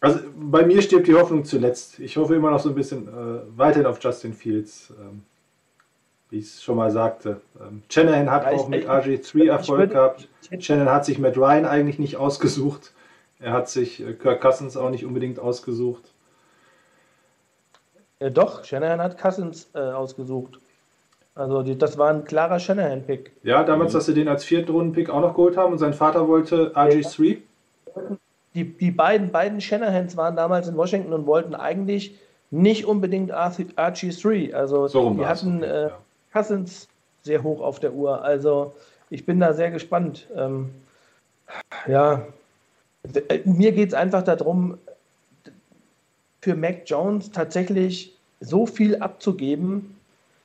Also 0.00 0.20
bei 0.34 0.64
mir 0.64 0.82
stirbt 0.82 1.06
die 1.06 1.14
Hoffnung 1.14 1.44
zuletzt. 1.44 1.98
Ich 1.98 2.16
hoffe 2.16 2.34
immer 2.34 2.50
noch 2.50 2.60
so 2.60 2.70
ein 2.70 2.74
bisschen 2.74 3.08
äh, 3.08 3.40
weiterhin 3.56 3.86
auf 3.86 4.02
Justin 4.02 4.34
Fields. 4.34 4.92
Ähm, 4.98 5.22
wie 6.30 6.38
ich 6.38 6.46
es 6.46 6.62
schon 6.62 6.76
mal 6.76 6.90
sagte. 6.90 7.40
Ähm, 7.60 7.82
Shanahan 7.88 8.30
hat 8.30 8.44
ja, 8.44 8.52
auch 8.52 8.68
mit 8.68 8.88
RG3 8.88 9.48
Erfolg 9.48 9.78
würde, 9.78 9.92
gehabt. 9.94 10.28
Shanahan 10.58 10.94
hat 10.94 11.04
sich 11.04 11.18
Matt 11.18 11.36
Ryan 11.36 11.66
eigentlich 11.66 11.98
nicht 11.98 12.16
ausgesucht. 12.16 12.92
Er 13.40 13.52
hat 13.52 13.68
sich 13.68 14.00
äh, 14.00 14.12
Kirk 14.14 14.40
Cousins 14.40 14.76
auch 14.76 14.90
nicht 14.90 15.04
unbedingt 15.04 15.38
ausgesucht. 15.38 16.12
Äh, 18.20 18.30
doch, 18.30 18.64
Shanahan 18.64 19.00
hat 19.00 19.18
Cousins 19.18 19.70
äh, 19.74 19.78
ausgesucht. 19.78 20.60
Also 21.40 21.62
die, 21.62 21.78
das 21.78 21.96
war 21.96 22.10
ein 22.10 22.24
klarer 22.24 22.60
Shanahan-Pick. 22.60 23.32
Ja, 23.44 23.64
damals, 23.64 23.94
dass 23.94 24.04
sie 24.04 24.12
den 24.12 24.28
als 24.28 24.44
vierten 24.44 24.72
Runden-Pick 24.72 25.08
auch 25.08 25.22
noch 25.22 25.34
geholt 25.34 25.56
haben 25.56 25.72
und 25.72 25.78
sein 25.78 25.94
Vater 25.94 26.28
wollte 26.28 26.72
RG3. 26.74 27.38
Die, 28.54 28.64
die 28.64 28.90
beiden, 28.90 29.32
beiden 29.32 29.62
Shanahans 29.62 30.18
waren 30.18 30.36
damals 30.36 30.68
in 30.68 30.76
Washington 30.76 31.14
und 31.14 31.24
wollten 31.24 31.54
eigentlich 31.54 32.14
nicht 32.50 32.84
unbedingt 32.84 33.32
RG3. 33.32 34.52
Also 34.52 34.86
So 34.86 35.14
die 35.14 35.24
hatten 35.24 35.62
äh, 35.62 35.84
Ja. 35.84 35.98
Cousins 36.30 36.88
sehr 37.22 37.42
hoch 37.42 37.62
auf 37.62 37.80
der 37.80 37.94
Uhr. 37.94 38.22
Also 38.22 38.74
ich 39.08 39.24
bin 39.24 39.40
da 39.40 39.54
sehr 39.54 39.70
gespannt. 39.70 40.26
Ähm, 40.36 40.68
ja, 41.88 42.20
äh, 43.28 43.40
mir 43.46 43.72
geht 43.72 43.88
es 43.88 43.94
einfach 43.94 44.24
darum, 44.24 44.76
für 46.42 46.54
Mac 46.54 46.82
Jones 46.84 47.30
tatsächlich 47.30 48.14
so 48.40 48.66
viel 48.66 48.96
abzugeben. 48.96 49.96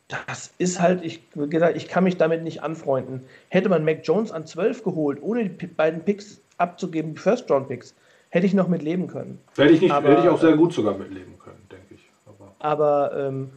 Das 0.07 0.51
ist 0.59 0.79
halt, 0.79 1.03
ich, 1.03 1.21
wie 1.33 1.49
gesagt, 1.49 1.75
ich 1.77 1.87
kann 1.87 2.03
mich 2.03 2.17
damit 2.17 2.43
nicht 2.43 2.61
anfreunden. 2.61 3.21
Hätte 3.49 3.69
man 3.69 3.83
Mac 3.83 4.01
Jones 4.03 4.31
an 4.31 4.45
12 4.45 4.83
geholt, 4.83 5.17
ohne 5.21 5.49
die 5.49 5.67
beiden 5.67 6.01
Picks 6.01 6.39
abzugeben, 6.57 7.15
die 7.15 7.19
First-Round-Picks, 7.19 7.95
hätte 8.29 8.45
ich 8.45 8.53
noch 8.53 8.67
mit 8.67 8.83
leben 8.83 9.07
können. 9.07 9.39
Hätte 9.57 9.73
ich, 9.73 9.81
nicht, 9.81 9.91
Aber- 9.91 10.09
hätte 10.09 10.21
ich 10.21 10.29
auch 10.29 10.39
sehr 10.39 10.55
gut 10.55 10.73
sogar 10.73 10.95
mitleben 10.97 11.33
können, 11.43 11.57
denke 11.71 11.95
ich. 11.95 12.01
Aber 12.27 12.51
Aber 12.59 13.27
ähm, 13.27 13.49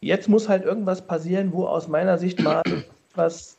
jetzt 0.00 0.28
muss 0.28 0.48
halt 0.48 0.64
irgendwas 0.64 1.02
passieren, 1.02 1.52
wo 1.52 1.66
aus 1.66 1.88
meiner 1.88 2.18
Sicht 2.18 2.40
mal 2.40 2.62
etwas, 3.10 3.56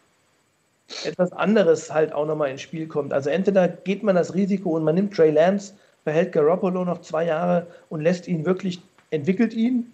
etwas 1.03 1.33
anderes 1.33 1.93
halt 1.93 2.13
auch 2.13 2.25
nochmal 2.25 2.49
ins 2.49 2.61
Spiel 2.61 2.87
kommt. 2.87 3.11
Also 3.11 3.29
entweder 3.29 3.67
geht 3.67 4.03
man 4.03 4.15
das 4.15 4.33
Risiko 4.33 4.71
und 4.77 4.83
man 4.85 4.95
nimmt 4.95 5.13
Trey 5.13 5.31
Lance, 5.31 5.73
behält 6.05 6.31
Garoppolo 6.31 6.85
noch 6.85 7.01
zwei 7.01 7.25
Jahre 7.25 7.67
und 7.89 8.01
lässt 8.01 8.27
ihn 8.29 8.45
wirklich, 8.45 8.81
entwickelt 9.09 9.53
ihn, 9.53 9.91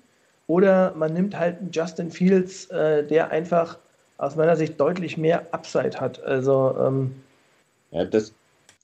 oder 0.48 0.94
man 0.96 1.14
nimmt 1.14 1.38
halt 1.38 1.60
einen 1.60 1.72
Justin 1.72 2.10
Fields, 2.10 2.66
äh, 2.68 3.06
der 3.06 3.32
einfach 3.32 3.78
aus 4.18 4.36
meiner 4.36 4.56
Sicht 4.56 4.80
deutlich 4.80 5.18
mehr 5.18 5.54
Upside 5.54 6.00
hat. 6.00 6.22
Also 6.24 6.76
ähm, 6.80 7.14
Ja, 7.92 8.06
das, 8.06 8.34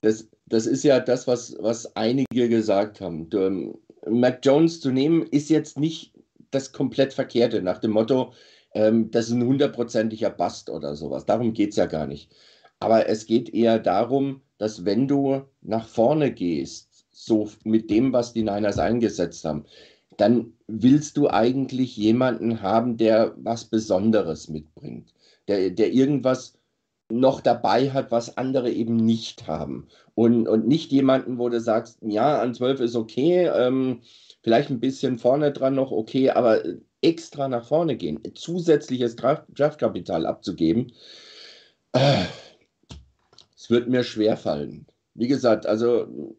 das, 0.02 0.26
das 0.46 0.66
ist 0.66 0.84
ja 0.84 1.00
das, 1.00 1.26
was, 1.26 1.56
was 1.60 1.96
einige 1.96 2.48
gesagt 2.48 3.00
haben. 3.00 3.28
Du, 3.30 3.38
ähm, 3.38 3.74
Mac 4.06 4.40
Jones 4.42 4.80
zu 4.80 4.90
nehmen, 4.90 5.22
ist 5.22 5.48
jetzt 5.48 5.78
nicht 5.78 6.12
das 6.50 6.72
komplett 6.72 7.12
Verkehrte, 7.12 7.62
nach 7.62 7.78
dem 7.78 7.92
Motto, 7.92 8.32
ähm, 8.74 9.10
das 9.10 9.26
ist 9.26 9.32
ein 9.32 9.46
hundertprozentiger 9.46 10.30
Bast 10.30 10.70
oder 10.70 10.94
sowas. 10.94 11.24
Darum 11.26 11.52
geht 11.52 11.70
es 11.70 11.76
ja 11.76 11.86
gar 11.86 12.06
nicht. 12.06 12.30
Aber 12.80 13.08
es 13.08 13.26
geht 13.26 13.52
eher 13.54 13.78
darum, 13.78 14.42
dass 14.58 14.84
wenn 14.84 15.08
du 15.08 15.42
nach 15.62 15.88
vorne 15.88 16.32
gehst, 16.32 17.06
so 17.10 17.48
mit 17.64 17.90
dem, 17.90 18.12
was 18.12 18.32
die 18.32 18.42
Niners 18.42 18.78
eingesetzt 18.78 19.44
haben, 19.44 19.64
dann 20.16 20.52
willst 20.66 21.16
du 21.16 21.28
eigentlich 21.28 21.96
jemanden 21.96 22.62
haben, 22.62 22.96
der 22.96 23.34
was 23.36 23.64
Besonderes 23.66 24.48
mitbringt, 24.48 25.12
der, 25.48 25.70
der 25.70 25.92
irgendwas 25.92 26.54
noch 27.10 27.40
dabei 27.40 27.90
hat, 27.90 28.10
was 28.10 28.36
andere 28.36 28.70
eben 28.70 28.96
nicht 28.96 29.46
haben. 29.46 29.88
Und, 30.14 30.48
und 30.48 30.66
nicht 30.66 30.90
jemanden, 30.90 31.38
wo 31.38 31.48
du 31.48 31.60
sagst, 31.60 31.98
ja, 32.02 32.40
an 32.40 32.54
12 32.54 32.80
ist 32.80 32.96
okay, 32.96 33.46
ähm, 33.46 34.00
vielleicht 34.42 34.70
ein 34.70 34.80
bisschen 34.80 35.18
vorne 35.18 35.52
dran 35.52 35.74
noch 35.74 35.90
okay, 35.90 36.30
aber 36.30 36.62
extra 37.02 37.48
nach 37.48 37.66
vorne 37.66 37.96
gehen, 37.96 38.20
zusätzliches 38.34 39.16
Draft- 39.16 39.46
Draftkapital 39.48 40.24
abzugeben, 40.26 40.92
äh, 41.92 42.24
es 43.56 43.70
wird 43.70 43.88
mir 43.88 44.04
schwer 44.04 44.36
fallen. 44.36 44.86
Wie 45.14 45.28
gesagt, 45.28 45.66
also 45.66 46.34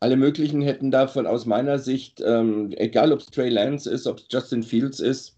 alle 0.00 0.16
möglichen 0.16 0.62
hätten 0.62 0.90
davon 0.90 1.26
aus 1.26 1.46
meiner 1.46 1.78
Sicht, 1.78 2.22
ähm, 2.24 2.72
egal 2.76 3.12
ob 3.12 3.20
es 3.20 3.26
Trey 3.26 3.48
Lance 3.48 3.90
ist, 3.90 4.06
ob 4.06 4.18
es 4.18 4.26
Justin 4.30 4.62
Fields 4.62 5.00
ist, 5.00 5.36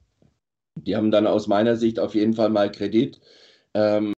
die 0.74 0.96
haben 0.96 1.10
dann 1.10 1.26
aus 1.26 1.46
meiner 1.46 1.76
Sicht 1.76 1.98
auf 1.98 2.14
jeden 2.14 2.34
Fall 2.34 2.50
mal 2.50 2.70
Kredit. 2.70 3.20
Ähm, 3.74 4.12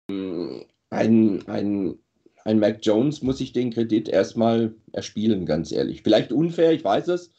ein, 0.90 1.42
ein, 1.46 1.98
ein 2.44 2.58
Mac 2.58 2.78
Jones 2.82 3.22
muss 3.22 3.40
ich 3.40 3.52
den 3.52 3.72
Kredit 3.72 4.08
erstmal 4.08 4.74
erspielen, 4.92 5.46
ganz 5.46 5.72
ehrlich. 5.72 6.02
Vielleicht 6.02 6.32
unfair, 6.32 6.72
ich 6.72 6.84
weiß 6.84 7.08
es. 7.08 7.30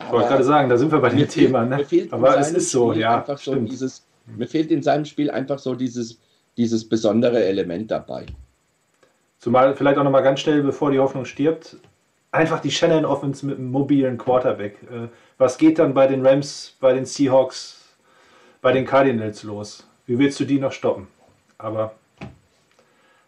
ich 0.00 0.10
wollte 0.10 0.28
gerade 0.28 0.44
sagen, 0.44 0.68
da 0.68 0.76
sind 0.76 0.92
wir 0.92 1.00
bei 1.00 1.10
dem 1.10 1.28
Thema. 1.28 1.64
mir 1.64 1.78
Ne? 1.78 2.08
Aber 2.10 2.38
es 2.38 2.52
ist 2.52 2.70
so, 2.70 2.90
Spiel 2.90 3.02
ja. 3.02 3.18
einfach 3.18 3.38
so 3.38 3.52
Stimmt. 3.52 3.72
dieses, 3.72 4.06
mir 4.36 4.46
fehlt 4.46 4.70
in 4.70 4.82
seinem 4.82 5.04
Spiel 5.04 5.30
einfach 5.30 5.58
so 5.58 5.74
dieses, 5.74 6.20
dieses 6.56 6.88
besondere 6.88 7.44
Element 7.44 7.90
dabei. 7.90 8.26
Zumal 9.38 9.74
vielleicht 9.74 9.98
auch 9.98 10.04
nochmal 10.04 10.22
ganz 10.22 10.40
schnell, 10.40 10.62
bevor 10.62 10.90
die 10.90 10.98
Hoffnung 10.98 11.24
stirbt, 11.24 11.76
einfach 12.36 12.60
die 12.60 12.70
Shannon 12.70 13.04
Offense 13.04 13.44
mit 13.46 13.58
einem 13.58 13.70
mobilen 13.70 14.18
Quarterback. 14.18 14.76
Äh, 14.90 15.08
Was 15.38 15.58
geht 15.58 15.78
dann 15.78 15.94
bei 15.94 16.06
den 16.06 16.24
Rams, 16.26 16.74
bei 16.80 16.92
den 16.92 17.04
Seahawks, 17.04 17.82
bei 18.62 18.72
den 18.72 18.86
Cardinals 18.86 19.42
los? 19.42 19.86
Wie 20.06 20.18
willst 20.18 20.38
du 20.40 20.44
die 20.44 20.58
noch 20.58 20.72
stoppen? 20.72 21.08
Aber 21.58 21.94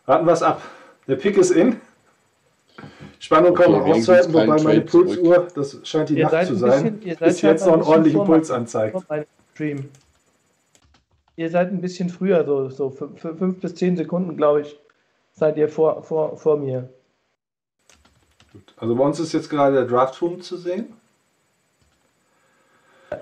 warten 0.07 0.27
wir 0.27 0.33
es 0.33 0.43
ab. 0.43 0.63
Der 1.07 1.17
Pick 1.17 1.37
ist 1.37 1.51
in. 1.51 1.81
Spannung 3.19 3.51
Okay, 3.51 3.65
kaum 3.65 3.73
noch 3.73 3.85
wenigstens 3.87 4.19
auszuhalten, 4.27 4.35
wobei 4.35 4.63
meine 4.63 4.87
Trade 4.87 4.87
zurück. 4.87 5.07
Pulsuhr, 5.07 5.49
das 5.55 5.81
scheint 5.83 6.09
die 6.11 6.15
Ihr 6.19 6.23
Nacht 6.25 6.31
seid 6.33 6.47
zu 6.47 6.53
ein 6.53 6.59
sein, 6.59 7.01
bisschen- 7.01 7.19
bis 7.19 7.43
jetzt 7.43 7.67
noch 7.67 7.73
einen 7.73 7.83
ordentlichen 7.83 8.25
Puls 8.25 8.51
anzeigt. 8.51 8.97
Ihr 11.37 11.51
seid 11.51 11.71
ein 11.73 11.81
bisschen 11.81 12.09
früher, 12.09 12.45
so, 12.45 12.69
so 12.69 12.91
fünf, 12.91 13.21
fünf 13.21 13.61
bis 13.61 13.75
zehn 13.75 13.97
Sekunden, 13.97 14.37
glaube 14.37 14.63
ich, 14.63 14.77
seid 15.33 15.57
ihr 15.57 15.69
vor, 15.69 16.03
vor, 16.03 16.37
vor 16.37 16.57
mir. 16.57 16.89
Gut. 18.59 18.75
Also 18.77 18.97
bei 18.97 19.05
uns 19.05 19.21
ist 19.21 19.33
jetzt 19.33 19.51
gerade 19.51 19.75
der 19.75 19.85
Draft 19.85 20.21
Room 20.21 20.41
zu 20.41 20.57
sehen. 20.57 20.95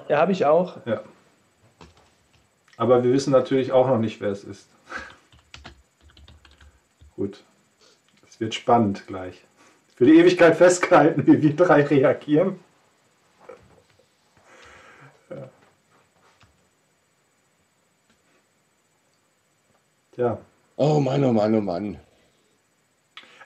Ja, 0.08 0.18
habe 0.18 0.32
ich 0.32 0.46
auch. 0.46 0.78
Ja. 0.86 1.02
Aber 2.76 3.04
wir 3.04 3.12
wissen 3.12 3.32
natürlich 3.32 3.72
auch 3.72 3.86
noch 3.86 3.98
nicht, 3.98 4.20
wer 4.20 4.30
es 4.30 4.44
ist. 4.44 4.68
Gut. 7.16 7.42
Es 8.26 8.40
wird 8.40 8.54
spannend 8.54 9.06
gleich. 9.06 9.44
Für 9.94 10.06
die 10.06 10.18
Ewigkeit 10.18 10.56
festgehalten, 10.56 11.26
wie 11.26 11.40
wir 11.40 11.56
drei 11.56 11.82
reagieren. 11.82 12.58
Ja. 15.30 15.48
Tja. 20.12 20.38
Oh 20.76 21.00
Mann, 21.00 21.24
oh 21.24 21.32
Mann, 21.32 21.54
oh 21.54 21.60
Mann. 21.60 21.98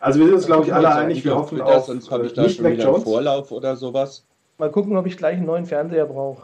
Also 0.00 0.18
wir 0.18 0.26
sind 0.26 0.34
uns, 0.36 0.46
glaube 0.46 0.64
ich, 0.64 0.74
alle 0.74 0.94
einig. 0.94 1.24
Wir 1.24 1.36
hoffen 1.36 1.58
Twitter, 1.58 1.76
auf 1.76 1.84
Sonst 1.86 2.10
habe 2.10 2.26
ich 2.26 2.32
da 2.32 2.42
nicht 2.42 2.56
schon 2.56 2.64
wieder 2.64 2.82
einen 2.84 2.92
Jones. 2.92 3.04
Vorlauf 3.04 3.52
oder 3.52 3.76
sowas. 3.76 4.24
Mal 4.56 4.70
gucken, 4.70 4.96
ob 4.96 5.06
ich 5.06 5.16
gleich 5.16 5.36
einen 5.36 5.46
neuen 5.46 5.66
Fernseher 5.66 6.06
brauche. 6.06 6.42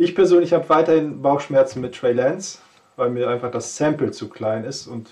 Ich 0.00 0.14
persönlich 0.14 0.52
habe 0.52 0.68
weiterhin 0.68 1.22
Bauchschmerzen 1.22 1.80
mit 1.80 1.92
Trey 1.92 2.12
Lance, 2.12 2.58
weil 2.94 3.10
mir 3.10 3.28
einfach 3.28 3.50
das 3.50 3.76
Sample 3.76 4.12
zu 4.12 4.28
klein 4.28 4.62
ist 4.62 4.86
und 4.86 5.10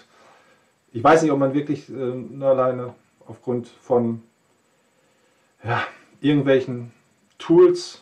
ich 0.92 1.02
weiß 1.02 1.22
nicht, 1.22 1.32
ob 1.32 1.40
man 1.40 1.54
wirklich 1.54 1.88
äh, 1.88 1.92
nur 1.92 2.50
alleine 2.50 2.94
aufgrund 3.26 3.66
von 3.66 4.22
ja, 5.64 5.82
irgendwelchen 6.20 6.92
Tools, 7.38 8.00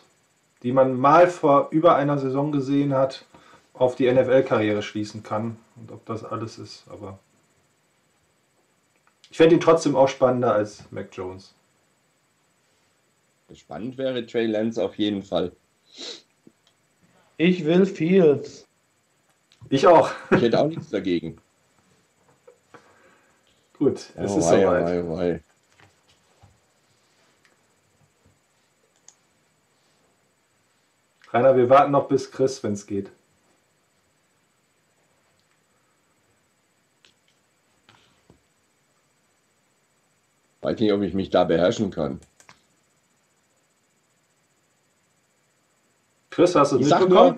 die 0.61 0.71
man 0.71 0.95
mal 0.95 1.27
vor 1.27 1.69
über 1.71 1.95
einer 1.95 2.19
Saison 2.19 2.51
gesehen 2.51 2.93
hat, 2.93 3.25
auf 3.73 3.95
die 3.95 4.09
NFL-Karriere 4.09 4.83
schließen 4.83 5.23
kann 5.23 5.57
und 5.75 5.91
ob 5.91 6.05
das 6.05 6.23
alles 6.23 6.57
ist. 6.57 6.83
Aber 6.89 7.19
ich 9.29 9.37
fände 9.37 9.55
ihn 9.55 9.61
trotzdem 9.61 9.95
auch 9.95 10.07
spannender 10.07 10.53
als 10.53 10.89
Mac 10.91 11.09
Jones. 11.11 11.53
Spannend 13.53 13.97
wäre 13.97 14.25
Trey 14.25 14.47
Lance 14.47 14.83
auf 14.83 14.97
jeden 14.97 15.21
Fall. 15.21 15.51
Ich 17.37 17.63
will 17.65 17.85
Fields. 17.85 18.65
Ich 19.69 19.85
auch. 19.87 20.11
Ich 20.31 20.41
hätte 20.41 20.59
auch 20.59 20.67
nichts 20.67 20.89
dagegen. 20.89 21.37
Gut, 23.77 23.97
es 24.15 24.31
Oh, 24.31 24.39
ist 24.39 24.45
wei, 24.45 24.61
soweit. 24.61 24.85
wei, 24.85 25.09
wei. 25.09 25.43
Rainer, 31.31 31.55
wir 31.57 31.69
warten 31.69 31.91
noch 31.91 32.07
bis 32.07 32.31
Chris, 32.31 32.63
wenn 32.63 32.73
es 32.73 32.87
geht. 32.87 33.11
Weiß 40.65 40.79
nicht, 40.79 40.91
ob 40.91 41.03
ich 41.03 41.13
mich 41.13 41.29
da 41.29 41.43
beherrschen 41.43 41.91
kann. 41.91 42.19
Chris, 46.31 46.55
hast 46.55 46.71
du 46.71 46.79
es 46.79 46.89
mitbekommen? 46.89 47.37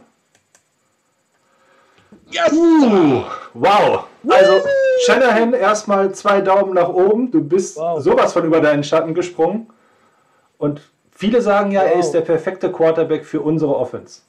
Yes! 2.29 2.53
Uh, 2.53 3.23
wow. 3.53 4.05
Also, 4.29 4.53
Shanahan 5.05 5.51
erstmal 5.53 6.13
zwei 6.13 6.39
Daumen 6.39 6.73
nach 6.73 6.87
oben. 6.87 7.29
Du 7.29 7.43
bist 7.43 7.75
Wow. 7.75 8.01
sowas 8.01 8.31
von 8.31 8.45
über 8.45 8.61
deinen 8.61 8.85
Schatten 8.85 9.13
gesprungen. 9.13 9.67
Und 10.57 10.79
viele 11.11 11.41
sagen 11.41 11.71
ja, 11.71 11.81
er 11.81 11.95
Wow. 11.95 11.99
ist 11.99 12.11
der 12.11 12.21
perfekte 12.21 12.71
Quarterback 12.71 13.25
für 13.25 13.41
unsere 13.41 13.75
Offense. 13.75 14.21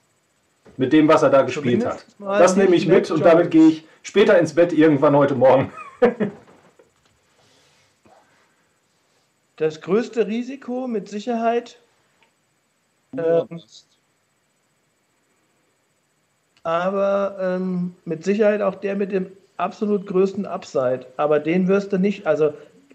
Mit 0.77 0.93
dem, 0.93 1.07
was 1.07 1.23
er 1.23 1.31
da 1.31 1.43
gespielt 1.43 1.87
hat. 1.87 2.05
Zumindest 2.19 2.41
Das 2.41 2.57
nehme 2.57 2.75
ich 2.75 2.89
mit 2.89 3.13
und 3.13 3.25
damit 3.25 3.53
gehe 3.53 3.69
ich 3.69 3.87
später 4.03 4.37
ins 4.41 4.55
Bett 4.57 4.73
irgendwann 4.73 5.15
heute 5.15 5.37
Morgen. 5.37 5.73
Das 9.59 9.81
größte 9.81 10.27
Risiko 10.27 10.87
mit 10.89 11.09
Sicherheit 11.09 11.79
Ähm, 13.17 13.63
aber 16.63 17.37
ähm, 17.41 17.95
mit 18.05 18.25
Sicherheit 18.25 18.61
auch 18.61 18.75
der 18.75 18.97
mit 18.97 19.13
dem 19.13 19.27
absolut 19.57 20.07
größten 20.07 20.47
Upside. 20.47 21.07
Aber 21.17 21.41
den 21.41 21.69
wirst 21.69 21.93
du 21.93 21.99
nicht, 21.99 22.27
also 22.27 22.53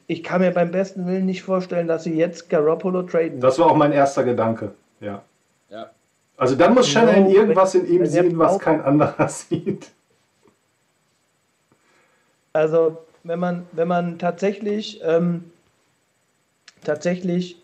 ich 0.08 0.24
kann 0.24 0.42
mir 0.42 0.52
beim 0.52 0.72
besten 0.72 1.08
Willen 1.08 1.26
nicht 1.26 1.44
vorstellen, 1.44 1.88
dass 1.88 2.04
sie 2.04 2.16
jetzt 2.16 2.50
Garoppolo 2.50 3.04
traden. 3.04 3.40
Das 3.40 3.58
war 3.58 3.72
auch 3.72 3.76
mein 3.76 3.92
erster 3.92 4.24
Gedanke, 4.24 4.74
ja. 5.00 5.24
Ja. 5.70 5.90
Also 6.38 6.56
dann 6.56 6.74
muss 6.74 6.88
Shannon 6.88 7.24
No, 7.24 7.30
irgendwas 7.30 7.74
in 7.76 7.88
ihm 7.88 8.06
sehen, 8.06 8.38
was 8.38 8.60
kein 8.60 8.82
anderer 8.82 9.28
sieht. 9.30 9.92
Also 12.54 12.98
wenn 13.24 13.40
man, 13.40 13.66
wenn 13.72 13.88
man 13.88 14.20
tatsächlich, 14.20 15.02
ähm, 15.04 15.52
tatsächlich 16.84 17.58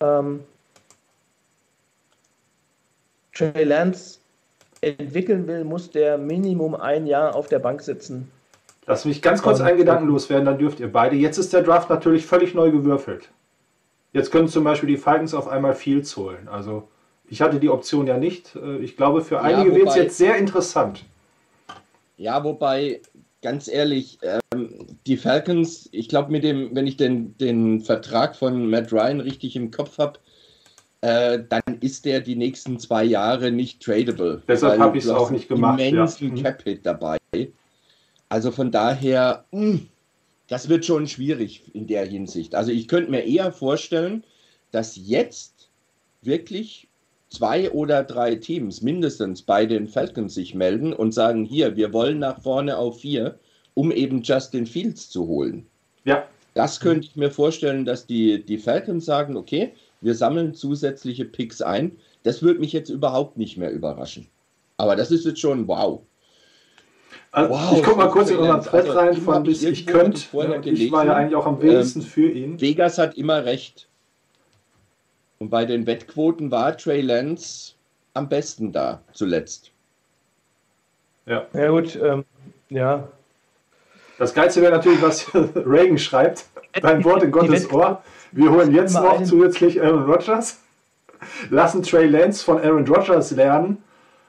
ähm, 0.00 0.40
Trey 3.34 3.64
Lance 3.64 4.18
entwickeln 4.80 5.46
will, 5.46 5.64
muss 5.64 5.90
der 5.90 6.18
Minimum 6.18 6.74
ein 6.74 7.06
Jahr 7.06 7.34
auf 7.34 7.48
der 7.48 7.58
Bank 7.58 7.82
sitzen. 7.82 8.30
Lass 8.86 9.04
mich 9.04 9.20
ganz 9.20 9.42
kurz 9.42 9.60
Und- 9.60 9.66
einen 9.66 9.78
Gedanken 9.78 10.06
loswerden, 10.06 10.46
dann 10.46 10.58
dürft 10.58 10.80
ihr 10.80 10.92
beide. 10.92 11.16
Jetzt 11.16 11.38
ist 11.38 11.52
der 11.52 11.62
Draft 11.62 11.90
natürlich 11.90 12.24
völlig 12.24 12.54
neu 12.54 12.70
gewürfelt. 12.70 13.28
Jetzt 14.12 14.30
können 14.30 14.48
zum 14.48 14.64
Beispiel 14.64 14.88
die 14.88 14.96
Falcons 14.96 15.34
auf 15.34 15.48
einmal 15.48 15.74
Fields 15.74 16.16
holen. 16.16 16.48
Also 16.48 16.88
ich 17.28 17.42
hatte 17.42 17.58
die 17.58 17.68
Option 17.68 18.06
ja 18.06 18.16
nicht. 18.16 18.54
Äh, 18.56 18.76
Ich 18.78 18.96
glaube, 18.96 19.20
für 19.22 19.40
einige 19.40 19.74
wird 19.74 19.88
es 19.88 19.96
jetzt 19.96 20.16
sehr 20.18 20.36
interessant. 20.36 21.04
Ja, 22.16 22.42
wobei, 22.44 23.00
ganz 23.42 23.68
ehrlich, 23.68 24.18
ähm, 24.22 24.86
die 25.06 25.16
Falcons, 25.16 25.88
ich 25.92 26.08
glaube, 26.08 26.32
mit 26.32 26.44
dem, 26.44 26.74
wenn 26.74 26.86
ich 26.86 26.96
den, 26.96 27.36
den 27.38 27.80
Vertrag 27.80 28.36
von 28.36 28.68
Matt 28.68 28.92
Ryan 28.92 29.20
richtig 29.20 29.56
im 29.56 29.70
Kopf 29.70 29.98
habe, 29.98 30.18
äh, 31.02 31.38
dann 31.48 31.78
ist 31.80 32.04
der 32.04 32.20
die 32.20 32.36
nächsten 32.36 32.78
zwei 32.78 33.04
Jahre 33.04 33.52
nicht 33.52 33.82
tradable. 33.82 34.42
Deshalb 34.48 34.74
Weil 34.74 34.80
hab 34.80 34.96
ich's 34.96 35.06
du 35.06 35.14
hast 35.14 35.20
auch 35.20 35.30
nicht 35.30 35.48
gemacht, 35.48 35.78
ja. 35.78 35.88
Immensen 35.88 36.30
Mhm. 36.30 36.42
Cap-Hit 36.42 36.84
dabei. 36.84 37.18
Also 38.28 38.50
von 38.50 38.72
daher, 38.72 39.44
mh, 39.52 39.80
das 40.48 40.68
wird 40.68 40.84
schon 40.84 41.06
schwierig 41.06 41.62
in 41.74 41.86
der 41.86 42.06
Hinsicht. 42.06 42.54
Also 42.54 42.72
ich 42.72 42.88
könnte 42.88 43.10
mir 43.10 43.24
eher 43.24 43.52
vorstellen, 43.52 44.24
dass 44.72 44.96
jetzt 44.96 45.68
wirklich 46.22 46.85
zwei 47.36 47.70
oder 47.70 48.02
drei 48.02 48.34
Teams 48.34 48.82
mindestens 48.82 49.42
bei 49.42 49.66
den 49.66 49.86
Falcons 49.88 50.34
sich 50.34 50.54
melden 50.54 50.92
und 50.92 51.12
sagen, 51.12 51.44
hier, 51.44 51.76
wir 51.76 51.92
wollen 51.92 52.18
nach 52.18 52.40
vorne 52.40 52.76
auf 52.78 53.00
vier, 53.00 53.38
um 53.74 53.92
eben 53.92 54.22
Justin 54.22 54.66
Fields 54.66 55.10
zu 55.10 55.26
holen. 55.26 55.66
Ja, 56.04 56.26
Das 56.54 56.80
könnte 56.80 57.06
ich 57.06 57.16
mir 57.16 57.30
vorstellen, 57.30 57.84
dass 57.84 58.06
die, 58.06 58.44
die 58.44 58.58
Falcons 58.58 59.04
sagen, 59.04 59.36
okay, 59.36 59.74
wir 60.00 60.14
sammeln 60.14 60.54
zusätzliche 60.54 61.24
Picks 61.24 61.60
ein. 61.60 61.96
Das 62.22 62.42
würde 62.42 62.60
mich 62.60 62.72
jetzt 62.72 62.90
überhaupt 62.90 63.36
nicht 63.36 63.56
mehr 63.56 63.70
überraschen. 63.70 64.28
Aber 64.78 64.96
das 64.96 65.10
ist 65.10 65.26
jetzt 65.26 65.40
schon 65.40 65.68
wow. 65.68 66.02
also 67.32 67.54
Wow, 67.54 67.72
ich 67.76 67.82
gucke 67.82 67.98
mal 67.98 68.08
kurz 68.08 68.30
in 68.30 68.36
unseren 68.36 68.56
Lance. 68.56 68.70
Thread 68.70 68.86
Also, 68.86 68.98
rein 68.98 69.16
von 69.16 69.42
bis 69.42 69.62
ich 69.62 69.86
könnte. 69.86 70.20
vorher 70.20 70.64
Ich 70.64 70.90
war 70.92 71.04
ja 71.04 71.14
eigentlich 71.14 71.36
auch 71.36 71.46
am 71.46 71.60
wenigsten 71.60 72.02
für 72.02 72.30
ihn. 72.30 72.60
Vegas 72.60 72.98
hat 72.98 73.16
immer 73.16 73.44
recht. 73.44 73.88
Und 75.38 75.50
bei 75.50 75.64
den 75.64 75.86
Wettquoten 75.86 76.50
war 76.50 76.76
Trey 76.76 77.00
Lance 77.00 77.74
am 78.14 78.28
besten 78.28 78.72
da 78.72 79.00
zuletzt. 79.12 79.70
Ja. 81.26 81.46
Ja 81.52 81.70
gut, 81.70 81.96
ähm, 82.02 82.24
ja. 82.70 83.08
Das 84.18 84.32
Geilste 84.32 84.62
wäre 84.62 84.72
natürlich, 84.72 85.02
was 85.02 85.26
Reagan 85.34 85.98
schreibt. 85.98 86.46
Dein 86.80 87.04
Wort 87.04 87.22
in 87.22 87.30
Gottes 87.30 87.70
Ohr. 87.70 88.02
Wir 88.32 88.50
holen 88.50 88.74
jetzt 88.74 88.94
noch 88.94 89.22
zusätzlich 89.22 89.80
Aaron 89.82 90.04
Rodgers. 90.04 90.60
Lassen 91.50 91.82
Trey 91.82 92.06
Lance 92.06 92.44
von 92.44 92.60
Aaron 92.60 92.86
Rodgers 92.86 93.30
lernen. 93.30 93.82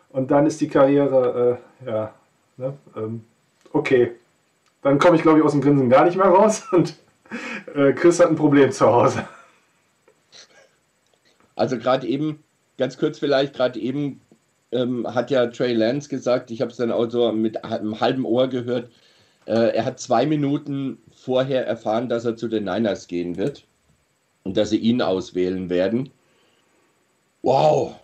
Und 0.09 0.31
dann 0.31 0.45
ist 0.45 0.61
die 0.61 0.67
Karriere, 0.67 1.59
äh, 1.83 1.89
ja, 1.89 2.13
ne, 2.57 2.73
ähm, 2.95 3.23
okay. 3.73 4.11
Dann 4.81 4.99
komme 4.99 5.17
ich, 5.17 5.21
glaube 5.21 5.39
ich, 5.39 5.45
aus 5.45 5.51
dem 5.51 5.61
Grinsen 5.61 5.89
gar 5.89 6.05
nicht 6.05 6.17
mehr 6.17 6.27
raus. 6.27 6.63
Und 6.71 6.95
äh, 7.75 7.93
Chris 7.93 8.19
hat 8.19 8.29
ein 8.29 8.35
Problem 8.35 8.71
zu 8.71 8.87
Hause. 8.87 9.27
Also 11.57 11.77
gerade 11.77 12.07
eben, 12.07 12.43
ganz 12.77 12.97
kurz 12.97 13.19
vielleicht, 13.19 13.53
gerade 13.53 13.79
eben 13.79 14.21
ähm, 14.71 15.07
hat 15.13 15.31
ja 15.31 15.47
Trey 15.47 15.73
Lance 15.73 16.07
gesagt, 16.07 16.51
ich 16.51 16.61
habe 16.61 16.71
es 16.71 16.77
dann 16.77 16.91
auch 16.91 17.09
so 17.09 17.31
mit 17.31 17.63
einem 17.65 17.99
halben 17.99 18.25
Ohr 18.25 18.47
gehört, 18.47 18.89
äh, 19.45 19.75
er 19.75 19.85
hat 19.85 19.99
zwei 19.99 20.25
Minuten 20.25 20.99
vorher 21.11 21.65
erfahren, 21.65 22.09
dass 22.09 22.25
er 22.25 22.35
zu 22.35 22.47
den 22.47 22.65
Niners 22.65 23.07
gehen 23.07 23.37
wird 23.37 23.65
und 24.43 24.55
dass 24.55 24.69
sie 24.69 24.77
ihn 24.77 25.01
auswählen 25.01 25.69
werden. 25.69 26.11
Wow, 27.41 27.95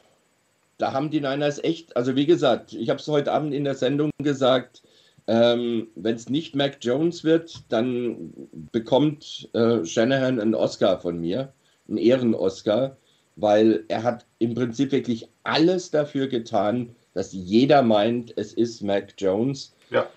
da 0.77 0.93
haben 0.93 1.11
die 1.11 1.21
Niners 1.21 1.63
echt, 1.63 1.95
also 1.95 2.15
wie 2.15 2.25
gesagt, 2.25 2.73
ich 2.73 2.89
habe 2.89 2.99
es 2.99 3.07
heute 3.07 3.31
Abend 3.31 3.53
in 3.53 3.65
der 3.65 3.75
Sendung 3.75 4.09
gesagt, 4.17 4.81
ähm, 5.27 5.87
wenn 5.95 6.15
es 6.15 6.29
nicht 6.29 6.55
Mac 6.55 6.77
Jones 6.81 7.23
wird, 7.23 7.63
dann 7.69 8.33
bekommt 8.71 9.49
äh, 9.53 9.85
Shanahan 9.85 10.39
einen 10.39 10.55
Oscar 10.55 10.99
von 10.99 11.19
mir, 11.19 11.53
einen 11.87 11.97
Ehren-Oscar, 11.97 12.97
weil 13.35 13.83
er 13.87 14.03
hat 14.03 14.25
im 14.39 14.53
Prinzip 14.55 14.91
wirklich 14.91 15.27
alles 15.43 15.91
dafür 15.91 16.27
getan, 16.27 16.95
dass 17.13 17.33
jeder 17.33 17.81
meint, 17.81 18.33
es 18.37 18.53
ist 18.53 18.81
Mac 18.81 19.13
Jones. 19.17 19.73
Ja. 19.89 20.07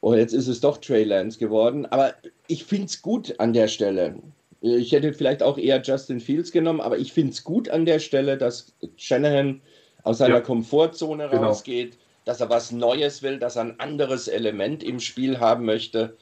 Und 0.00 0.18
jetzt 0.18 0.32
ist 0.32 0.48
es 0.48 0.60
doch 0.60 0.78
Trey 0.78 1.04
Lance 1.04 1.38
geworden. 1.38 1.86
Aber 1.86 2.14
ich 2.48 2.64
finde 2.64 2.86
es 2.86 3.00
gut 3.02 3.38
an 3.38 3.52
der 3.52 3.68
Stelle. 3.68 4.16
Ich 4.60 4.92
hätte 4.92 5.12
vielleicht 5.12 5.42
auch 5.42 5.58
eher 5.58 5.80
Justin 5.82 6.20
Fields 6.20 6.52
genommen, 6.52 6.80
aber 6.80 6.98
ich 6.98 7.12
finde 7.12 7.32
es 7.32 7.42
gut 7.44 7.68
an 7.68 7.84
der 7.84 7.98
Stelle, 7.98 8.36
dass 8.36 8.72
Shanahan 8.96 9.60
aus 10.02 10.18
seiner 10.18 10.36
Ja. 10.36 10.40
Komfortzone 10.40 11.28
Genau. 11.28 11.44
rausgeht, 11.48 11.98
dass 12.24 12.40
er 12.40 12.50
was 12.50 12.70
Neues 12.72 13.22
will, 13.22 13.38
dass 13.38 13.56
er 13.56 13.62
ein 13.62 13.80
anderes 13.80 14.28
Element 14.28 14.82
im 14.82 15.00
Spiel 15.00 15.40
haben 15.40 15.64
möchte. 15.64 16.16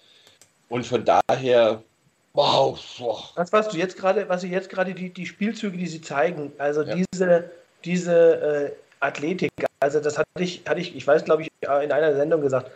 Und 0.68 0.86
von 0.86 1.05
daher, 1.05 1.82
wow. 2.33 2.78
Das, 3.37 3.53
was 3.53 3.68
du 3.68 3.76
jetzt 3.76 3.97
gerade, 3.97 4.28
was 4.28 4.43
sie 4.43 4.51
jetzt 4.51 4.70
gerade 4.70 4.95
die, 4.95 5.11
die 5.11 5.26
Spielzüge, 5.26 5.76
die 5.76 5.87
sie 5.87 6.01
zeigen, 6.01 6.53
also 6.59 6.83
Ja. 6.83 6.95
diese, 6.95 7.51
diese 7.85 8.72
äh, 8.72 8.72
Athletik, 9.01 9.51
also 9.81 10.01
das 10.01 10.18
hatte 10.18 10.28
ich, 10.39 10.62
hatte 10.66 10.81
ich, 10.81 10.95
ich 10.95 11.07
weiß, 11.07 11.24
glaube 11.24 11.43
ich, 11.43 11.51
in 11.62 11.93
einer 11.93 12.14
Sendung 12.14 12.41
gesagt, 12.41 12.70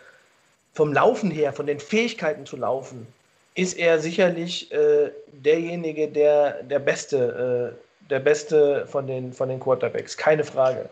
vom 0.73 0.93
Laufen 0.93 1.31
her, 1.31 1.53
von 1.53 1.67
den 1.67 1.79
Fähigkeiten 1.79 2.47
zu 2.47 2.57
laufen, 2.57 3.07
ist 3.55 3.79
er 3.79 4.01
sicherlich 4.01 4.73
äh, 4.73 5.11
derjenige, 5.33 6.09
der 6.09 6.63
der 6.65 6.81
Beste, 6.81 7.77
äh, 7.79 8.09
der 8.11 8.21
Beste 8.21 8.87
von 8.87 9.07
den, 9.07 9.33
von 9.33 9.49
den 9.49 9.61
Quarterbacks, 9.61 10.17
keine 10.17 10.45
Frage. 10.45 10.89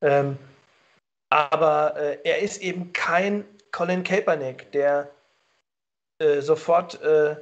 Ähm, 0.00 0.38
aber 1.28 1.94
äh, 1.96 2.18
er 2.24 2.38
ist 2.40 2.62
eben 2.62 2.92
kein 2.92 3.44
Colin 3.70 4.02
Kaepernick, 4.02 4.70
der 4.72 5.08
äh, 6.18 6.40
sofort, 6.40 7.00
äh, 7.02 7.36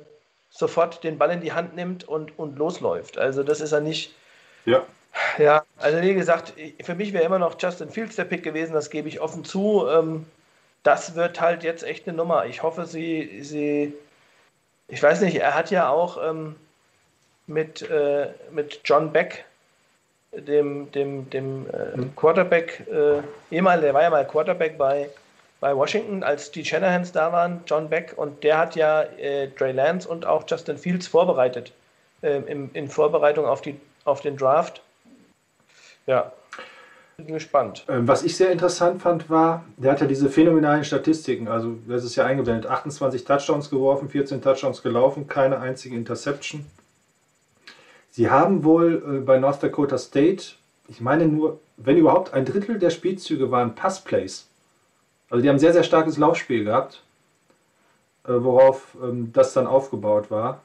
sofort 0.50 1.02
den 1.04 1.18
Ball 1.18 1.30
in 1.30 1.40
die 1.40 1.52
Hand 1.52 1.74
nimmt 1.74 2.06
und, 2.06 2.38
und 2.38 2.58
losläuft. 2.58 3.18
Also 3.18 3.42
das 3.42 3.60
ist 3.60 3.72
er 3.72 3.80
nicht. 3.80 4.14
Ja. 4.66 4.84
Ja, 5.38 5.64
also 5.78 6.00
wie 6.02 6.14
gesagt, 6.14 6.52
für 6.82 6.94
mich 6.94 7.12
wäre 7.12 7.24
immer 7.24 7.38
noch 7.38 7.56
Justin 7.60 7.90
Fields 7.90 8.16
der 8.16 8.24
Pick 8.24 8.44
gewesen, 8.44 8.74
das 8.74 8.90
gebe 8.90 9.08
ich 9.08 9.20
offen 9.20 9.44
zu. 9.44 9.86
Ähm, 9.88 10.26
das 10.82 11.14
wird 11.14 11.40
halt 11.40 11.64
jetzt 11.64 11.82
echt 11.82 12.06
eine 12.06 12.16
Nummer. 12.16 12.46
Ich 12.46 12.62
hoffe, 12.62 12.86
sie, 12.86 13.42
sie 13.42 13.92
ich 14.88 15.02
weiß 15.02 15.20
nicht, 15.22 15.36
er 15.36 15.54
hat 15.54 15.70
ja 15.70 15.88
auch 15.88 16.18
ähm, 16.22 16.56
mit, 17.46 17.82
äh, 17.90 18.28
mit 18.50 18.80
John 18.84 19.12
Beck, 19.12 19.44
dem, 20.32 20.90
dem, 20.92 21.28
dem 21.30 21.66
äh, 21.70 21.96
Mhm. 21.96 22.16
Quarterback, 22.16 22.86
äh, 22.90 23.22
ehemal, 23.54 23.80
der 23.80 23.94
war 23.94 24.02
ja 24.02 24.10
mal 24.10 24.26
Quarterback 24.26 24.78
bei, 24.78 25.10
bei 25.60 25.76
Washington, 25.76 26.22
als 26.22 26.50
die 26.50 26.64
Shanahans 26.64 27.12
da 27.12 27.32
waren, 27.32 27.60
John 27.66 27.88
Beck, 27.90 28.14
und 28.16 28.42
der 28.42 28.58
hat 28.58 28.76
ja 28.76 29.02
äh, 29.02 29.48
Trey 29.50 29.72
Lance 29.72 30.08
und 30.08 30.26
auch 30.26 30.44
Justin 30.48 30.78
Fields 30.78 31.06
vorbereitet, 31.06 31.72
ähm, 32.22 32.46
im, 32.46 32.70
in 32.72 32.88
Vorbereitung 32.88 33.44
auf, 33.46 33.60
die, 33.60 33.78
auf 34.04 34.22
den 34.22 34.36
Draft. 34.36 34.82
Ja, 36.06 36.32
bin 37.24 37.34
gespannt. 37.34 37.84
Ähm, 37.88 38.06
Was 38.08 38.22
ich 38.22 38.36
sehr 38.36 38.50
interessant 38.50 39.02
fand, 39.02 39.30
war, 39.30 39.64
der 39.76 39.92
hat 39.92 40.00
ja 40.00 40.06
diese 40.06 40.28
phänomenalen 40.28 40.84
Statistiken. 40.84 41.48
Also, 41.48 41.76
das 41.86 42.04
ist 42.04 42.16
ja 42.16 42.24
eingeblendet: 42.24 42.66
28 42.66 43.24
Touchdowns 43.24 43.70
geworfen, 43.70 44.08
14 44.08 44.42
Touchdowns 44.42 44.82
gelaufen, 44.82 45.28
keine 45.28 45.60
einzige 45.60 45.94
Interception. 45.94 46.66
Sie 48.10 48.30
haben 48.30 48.64
wohl 48.64 49.02
äh, 49.06 49.20
bei 49.20 49.38
North 49.38 49.62
Dakota 49.62 49.98
State, 49.98 50.54
ich 50.88 51.00
meine 51.00 51.26
nur, 51.26 51.60
wenn 51.76 51.96
überhaupt, 51.96 52.34
ein 52.34 52.44
Drittel 52.44 52.78
der 52.78 52.90
Spielzüge 52.90 53.50
waren 53.50 53.74
Passplays. 53.74 54.49
Also, 55.30 55.42
die 55.42 55.48
haben 55.48 55.56
ein 55.56 55.60
sehr, 55.60 55.72
sehr 55.72 55.84
starkes 55.84 56.18
Laufspiel 56.18 56.64
gehabt, 56.64 57.02
äh, 58.24 58.32
worauf 58.32 58.96
ähm, 59.02 59.32
das 59.32 59.54
dann 59.54 59.66
aufgebaut 59.66 60.30
war. 60.30 60.60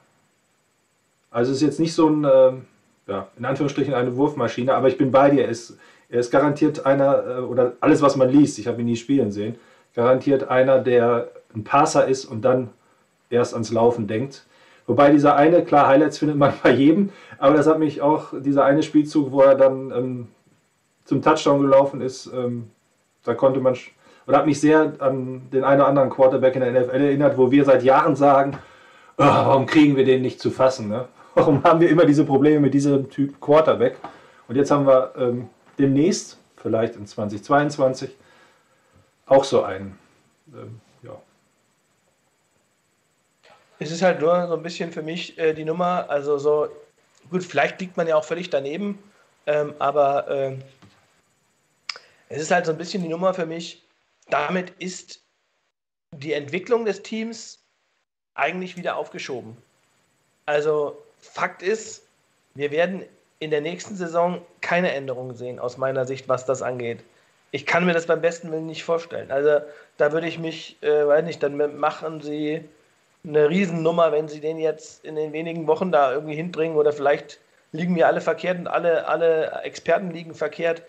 Also, 1.30 1.52
es 1.52 1.58
ist 1.58 1.62
jetzt 1.62 1.80
nicht 1.80 1.94
so 1.94 2.08
ein, 2.08 2.26
ähm, 2.30 2.66
ja, 3.06 3.28
in 3.38 3.44
Anführungsstrichen 3.44 3.94
eine 3.94 4.16
Wurfmaschine, 4.16 4.74
aber 4.74 4.88
ich 4.88 4.98
bin 4.98 5.10
bei 5.12 5.30
dir. 5.30 5.48
Es, 5.48 5.78
er 6.08 6.20
ist 6.20 6.30
garantiert 6.30 6.84
einer, 6.84 7.26
äh, 7.26 7.40
oder 7.40 7.72
alles, 7.80 8.02
was 8.02 8.16
man 8.16 8.28
liest, 8.28 8.58
ich 8.58 8.66
habe 8.66 8.80
ihn 8.80 8.86
nie 8.86 8.96
spielen 8.96 9.32
sehen, 9.32 9.56
garantiert 9.94 10.48
einer, 10.48 10.80
der 10.80 11.30
ein 11.54 11.64
Passer 11.64 12.06
ist 12.06 12.24
und 12.26 12.42
dann 12.42 12.70
erst 13.30 13.54
ans 13.54 13.72
Laufen 13.72 14.06
denkt. 14.06 14.44
Wobei 14.86 15.10
dieser 15.10 15.36
eine, 15.36 15.64
klar, 15.64 15.88
Highlights 15.88 16.18
findet 16.18 16.36
man 16.36 16.52
bei 16.62 16.70
jedem, 16.70 17.10
aber 17.38 17.56
das 17.56 17.66
hat 17.66 17.78
mich 17.78 18.02
auch, 18.02 18.32
dieser 18.40 18.64
eine 18.64 18.82
Spielzug, 18.82 19.32
wo 19.32 19.40
er 19.40 19.54
dann 19.54 19.90
ähm, 19.90 20.28
zum 21.04 21.22
Touchdown 21.22 21.62
gelaufen 21.62 22.00
ist, 22.00 22.26
ähm, 22.26 22.70
da 23.24 23.34
konnte 23.34 23.60
man, 23.60 23.76
oder 24.26 24.38
hat 24.38 24.46
mich 24.46 24.60
sehr 24.60 24.94
an 24.98 25.48
den 25.50 25.64
einen 25.64 25.80
oder 25.80 25.88
anderen 25.88 26.10
Quarterback 26.10 26.56
in 26.56 26.60
der 26.60 26.72
NFL 26.72 27.00
erinnert, 27.00 27.38
wo 27.38 27.50
wir 27.50 27.64
seit 27.64 27.82
Jahren 27.82 28.16
sagen, 28.16 28.58
oh, 29.18 29.24
warum 29.24 29.66
kriegen 29.66 29.96
wir 29.96 30.04
den 30.04 30.22
nicht 30.22 30.40
zu 30.40 30.50
fassen? 30.50 30.88
Ne? 30.88 31.08
Warum 31.34 31.62
haben 31.64 31.80
wir 31.80 31.90
immer 31.90 32.06
diese 32.06 32.24
Probleme 32.24 32.60
mit 32.60 32.72
diesem 32.72 33.10
Typ 33.10 33.38
Quarterback? 33.42 33.98
Und 34.48 34.56
jetzt 34.56 34.70
haben 34.70 34.86
wir 34.86 35.12
ähm, 35.18 35.50
demnächst, 35.78 36.38
vielleicht 36.56 36.96
in 36.96 37.06
2022, 37.06 38.10
auch 39.26 39.44
so 39.44 39.62
einen. 39.62 39.98
Ähm, 40.54 40.80
ja. 41.02 41.14
Es 43.78 43.90
ist 43.90 44.00
halt 44.00 44.20
nur 44.20 44.48
so 44.48 44.54
ein 44.54 44.62
bisschen 44.62 44.92
für 44.92 45.02
mich 45.02 45.38
äh, 45.38 45.52
die 45.52 45.66
Nummer, 45.66 46.08
also 46.08 46.38
so, 46.38 46.68
gut, 47.30 47.44
vielleicht 47.44 47.80
liegt 47.80 47.98
man 47.98 48.06
ja 48.06 48.16
auch 48.16 48.24
völlig 48.24 48.48
daneben, 48.48 48.98
ähm, 49.44 49.74
aber 49.78 50.28
äh, 50.30 50.56
es 52.30 52.40
ist 52.40 52.50
halt 52.50 52.64
so 52.64 52.72
ein 52.72 52.78
bisschen 52.78 53.02
die 53.02 53.10
Nummer 53.10 53.34
für 53.34 53.44
mich, 53.46 53.85
damit 54.28 54.70
ist 54.78 55.22
die 56.12 56.32
Entwicklung 56.32 56.84
des 56.84 57.02
Teams 57.02 57.62
eigentlich 58.34 58.76
wieder 58.76 58.96
aufgeschoben. 58.96 59.56
Also 60.46 61.02
Fakt 61.18 61.62
ist, 61.62 62.06
wir 62.54 62.70
werden 62.70 63.04
in 63.38 63.50
der 63.50 63.60
nächsten 63.60 63.96
Saison 63.96 64.40
keine 64.60 64.92
Änderungen 64.92 65.34
sehen, 65.34 65.58
aus 65.58 65.76
meiner 65.76 66.06
Sicht, 66.06 66.28
was 66.28 66.46
das 66.46 66.62
angeht. 66.62 67.02
Ich 67.50 67.66
kann 67.66 67.86
mir 67.86 67.92
das 67.92 68.06
beim 68.06 68.20
besten 68.20 68.50
Willen 68.50 68.66
nicht 68.66 68.84
vorstellen. 68.84 69.30
Also 69.30 69.60
da 69.96 70.12
würde 70.12 70.26
ich 70.26 70.38
mich, 70.38 70.76
äh, 70.82 71.06
weiß 71.06 71.24
nicht, 71.24 71.42
dann 71.42 71.78
machen 71.78 72.20
sie 72.20 72.64
eine 73.24 73.48
Riesennummer, 73.48 74.12
wenn 74.12 74.28
sie 74.28 74.40
den 74.40 74.58
jetzt 74.58 75.04
in 75.04 75.16
den 75.16 75.32
wenigen 75.32 75.66
Wochen 75.66 75.90
da 75.90 76.12
irgendwie 76.12 76.34
hinbringen 76.34 76.76
oder 76.76 76.92
vielleicht 76.92 77.38
liegen 77.72 77.96
wir 77.96 78.06
alle 78.06 78.20
verkehrt 78.20 78.58
und 78.58 78.68
alle, 78.68 79.06
alle 79.06 79.62
Experten 79.62 80.10
liegen 80.10 80.34
verkehrt. 80.34 80.82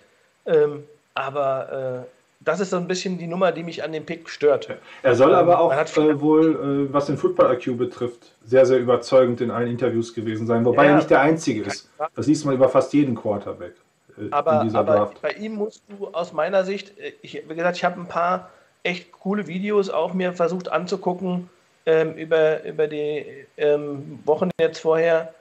Ähm, 0.46 0.88
aber 1.16 2.06
äh, 2.06 2.17
das 2.40 2.60
ist 2.60 2.70
so 2.70 2.78
ein 2.78 2.88
bisschen 2.88 3.18
die 3.18 3.28
Nummer, 3.28 3.52
die 3.52 3.64
mich 3.64 3.84
an 3.84 3.92
dem 3.92 4.06
Pick 4.06 4.30
stört. 4.30 4.70
Er 5.04 5.16
soll 5.16 5.34
aber 5.34 5.60
auch 5.60 5.74
äh, 5.74 6.22
wohl, 6.22 6.88
äh, 6.90 6.94
was 6.94 7.08
den 7.08 7.18
Football 7.18 7.54
IQ 7.54 7.78
betrifft, 7.78 8.34
sehr, 8.46 8.66
sehr 8.66 8.80
überzeugend 8.80 9.42
in 9.42 9.52
allen 9.52 9.68
Interviews 9.68 10.14
gewesen 10.14 10.48
sein, 10.48 10.64
wobei 10.66 10.86
ja, 10.86 10.92
er 10.92 10.96
nicht 10.98 11.10
der 11.10 11.22
Einzige 11.22 11.64
ist. 11.64 11.90
Das 12.16 12.28
liest 12.28 12.46
man 12.46 12.56
über 12.56 12.70
fast 12.70 12.94
jeden 12.94 13.16
Quarterback 13.16 13.74
äh, 14.18 14.28
aber, 14.32 14.62
in 14.62 14.68
dieser 14.68 14.80
aber 14.80 14.96
Draft. 14.96 15.22
Bei 15.22 15.32
ihm 15.32 15.56
musst 15.56 15.84
du 15.90 16.08
aus 16.08 16.34
meiner 16.34 16.64
Sicht, 16.64 16.98
äh, 17.00 17.14
ich, 17.22 17.44
wie 17.48 17.56
gesagt, 17.56 17.78
ich 17.78 17.84
habe 17.84 18.00
ein 18.00 18.08
paar 18.08 18.50
echt 18.84 19.12
coole 19.12 19.48
Videos 19.48 19.90
auch 19.90 20.14
mir 20.14 20.34
versucht 20.34 20.70
anzugucken 20.70 21.50
ähm, 21.86 22.14
über, 22.14 22.64
über 22.64 22.88
die 22.88 23.26
ähm, 23.58 24.20
Wochen 24.26 24.50
jetzt 24.60 24.80
vorher. 24.80 25.34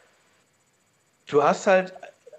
Du 1.28 1.42
hast 1.42 1.66
halt 1.66 1.92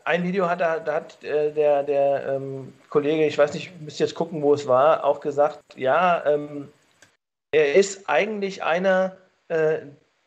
ein 0.07 0.23
Video 0.23 0.49
hat, 0.49 0.61
da 0.61 0.81
hat 0.87 1.21
äh, 1.23 1.51
der, 1.51 1.83
der 1.83 2.25
ähm, 2.27 2.73
Kollege, 2.89 3.27
ich 3.27 3.37
weiß 3.37 3.53
nicht, 3.53 3.79
müsst 3.81 3.99
jetzt 3.99 4.15
gucken, 4.15 4.41
wo 4.41 4.53
es 4.53 4.65
war, 4.65 5.03
auch 5.03 5.19
gesagt, 5.19 5.59
ja, 5.75 6.25
ähm, 6.25 6.71
er 7.51 7.75
ist 7.75 8.09
eigentlich 8.09 8.63
einer, 8.63 9.17
äh, 9.49 9.79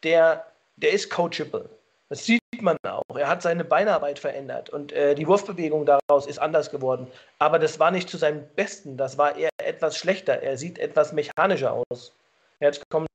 der, 0.03 0.47
der 0.77 0.93
ist 0.93 1.11
coachable. 1.11 1.69
Das 2.11 2.27
sieht 2.27 2.41
man 2.61 2.77
auch. 2.83 3.17
Er 3.17 3.29
hat 3.29 3.41
seine 3.41 3.65
Beinarbeit 3.65 4.19
verändert 4.19 4.69
und 4.69 4.93
äh, 4.93 5.15
die 5.15 5.27
Wurfbewegung 5.27 5.87
daraus 5.87 6.27
ist 6.27 6.39
anders 6.39 6.71
geworden. 6.71 7.07
Aber 7.39 7.59
das 7.59 7.79
war 7.79 7.91
nicht 7.91 8.11
zu 8.11 8.19
seinem 8.19 8.47
Besten, 8.57 8.99
das 8.99 9.17
war 9.17 9.37
eher 9.37 9.51
etwas 9.59 9.97
schlechter. 9.97 10.43
Er 10.43 10.59
sieht 10.59 10.79
etwas 10.79 11.13
mechanischer 11.13 11.73
aus. 11.73 12.13
Jetzt 12.59 12.83
kommt. 12.91 13.07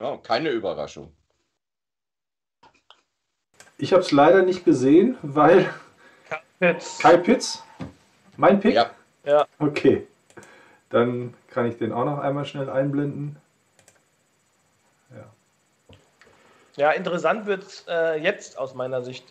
Ja, 0.00 0.16
keine 0.18 0.50
Überraschung. 0.50 1.12
Ich 3.82 3.92
habe 3.92 4.02
es 4.02 4.12
leider 4.12 4.42
nicht 4.42 4.64
gesehen, 4.64 5.18
weil. 5.22 5.68
Pitts. 6.60 7.00
Kai 7.00 7.16
Pitts? 7.16 7.64
Mein 8.36 8.60
Pick? 8.60 8.74
Ja. 8.74 8.92
ja. 9.24 9.44
Okay. 9.58 10.06
Dann 10.88 11.34
kann 11.50 11.66
ich 11.66 11.78
den 11.78 11.92
auch 11.92 12.04
noch 12.04 12.20
einmal 12.20 12.44
schnell 12.44 12.70
einblenden. 12.70 13.34
Ja, 15.10 15.24
ja 16.76 16.90
interessant 16.92 17.46
wird 17.46 17.64
es 17.64 17.84
äh, 17.88 18.22
jetzt 18.22 18.56
aus 18.56 18.76
meiner 18.76 19.02
Sicht. 19.02 19.24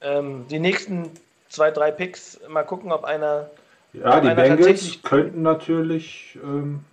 Ähm, 0.00 0.46
die 0.48 0.60
nächsten 0.60 1.10
zwei, 1.50 1.70
drei 1.70 1.90
Picks, 1.90 2.40
mal 2.48 2.62
gucken, 2.62 2.90
ob 2.90 3.04
einer. 3.04 3.50
Ja, 3.92 4.18
die 4.22 4.34
Bengals 4.34 5.02
könnten 5.02 5.42
natürlich 5.42 6.38
ähm, 6.42 6.86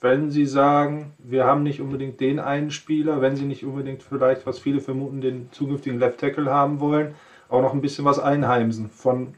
wenn 0.00 0.30
Sie 0.30 0.46
sagen, 0.46 1.12
wir 1.18 1.44
haben 1.44 1.62
nicht 1.62 1.80
unbedingt 1.80 2.20
den 2.20 2.38
einen 2.38 2.70
Spieler, 2.70 3.20
wenn 3.20 3.36
Sie 3.36 3.44
nicht 3.44 3.64
unbedingt 3.64 4.02
vielleicht, 4.02 4.46
was 4.46 4.58
viele 4.58 4.80
vermuten, 4.80 5.20
den 5.20 5.50
zukünftigen 5.52 5.98
Left 5.98 6.18
Tackle 6.18 6.50
haben 6.50 6.80
wollen, 6.80 7.14
auch 7.48 7.62
noch 7.62 7.72
ein 7.72 7.80
bisschen 7.80 8.04
was 8.04 8.18
einheimsen 8.18 8.90
von 8.90 9.34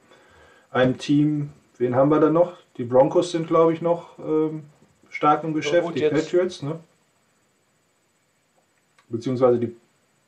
einem 0.71 0.99
Team. 0.99 1.51
Wen 1.79 1.95
haben 1.95 2.11
wir 2.11 2.21
da 2.21 2.31
noch? 2.31 2.55
Die 2.77 2.85
Broncos 2.85 3.31
sind, 3.31 3.47
glaube 3.47 3.73
ich, 3.73 3.83
noch 3.83 4.19
ähm, 4.19 4.65
stark 5.11 5.45
im 5.45 5.55
Geschäft. 5.55 5.87
So, 5.87 5.93
die 5.93 6.01
jetzt. 6.01 6.31
Patriots, 6.31 6.63
ne? 6.63 6.79
Beziehungsweise 9.09 9.59
die 9.59 9.75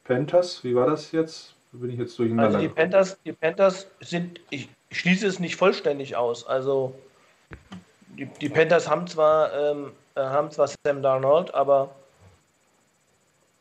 Panthers. 0.04 0.64
Wie 0.64 0.74
war 0.74 0.86
das 0.86 1.12
jetzt? 1.12 1.54
Bin 1.72 1.90
ich 1.90 1.98
jetzt 1.98 2.18
durcheinander? 2.18 2.58
Also 2.58 2.68
die 2.68 2.68
Panthers, 2.68 3.18
die 3.24 3.32
Panthers 3.32 3.86
sind, 4.00 4.40
ich 4.50 4.68
schließe 4.90 5.26
es 5.26 5.38
nicht 5.38 5.56
vollständig 5.56 6.16
aus. 6.16 6.46
Also 6.46 6.94
die, 8.18 8.26
die 8.26 8.48
Panthers 8.48 8.88
haben 8.88 9.06
zwar 9.06 9.52
ähm, 9.52 9.92
äh, 10.09 10.09
haben 10.28 10.50
zwar 10.50 10.68
Sam 10.68 11.02
Darnold, 11.02 11.54
aber 11.54 11.94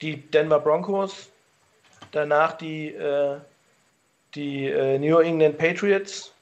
die 0.01 0.17
Denver 0.17 0.59
Broncos, 0.59 1.29
danach 2.11 2.53
die, 2.53 2.93
äh, 2.93 3.37
die 4.35 4.67
äh, 4.67 4.97
New 4.97 5.19
England 5.19 5.57
Patriots 5.57 6.33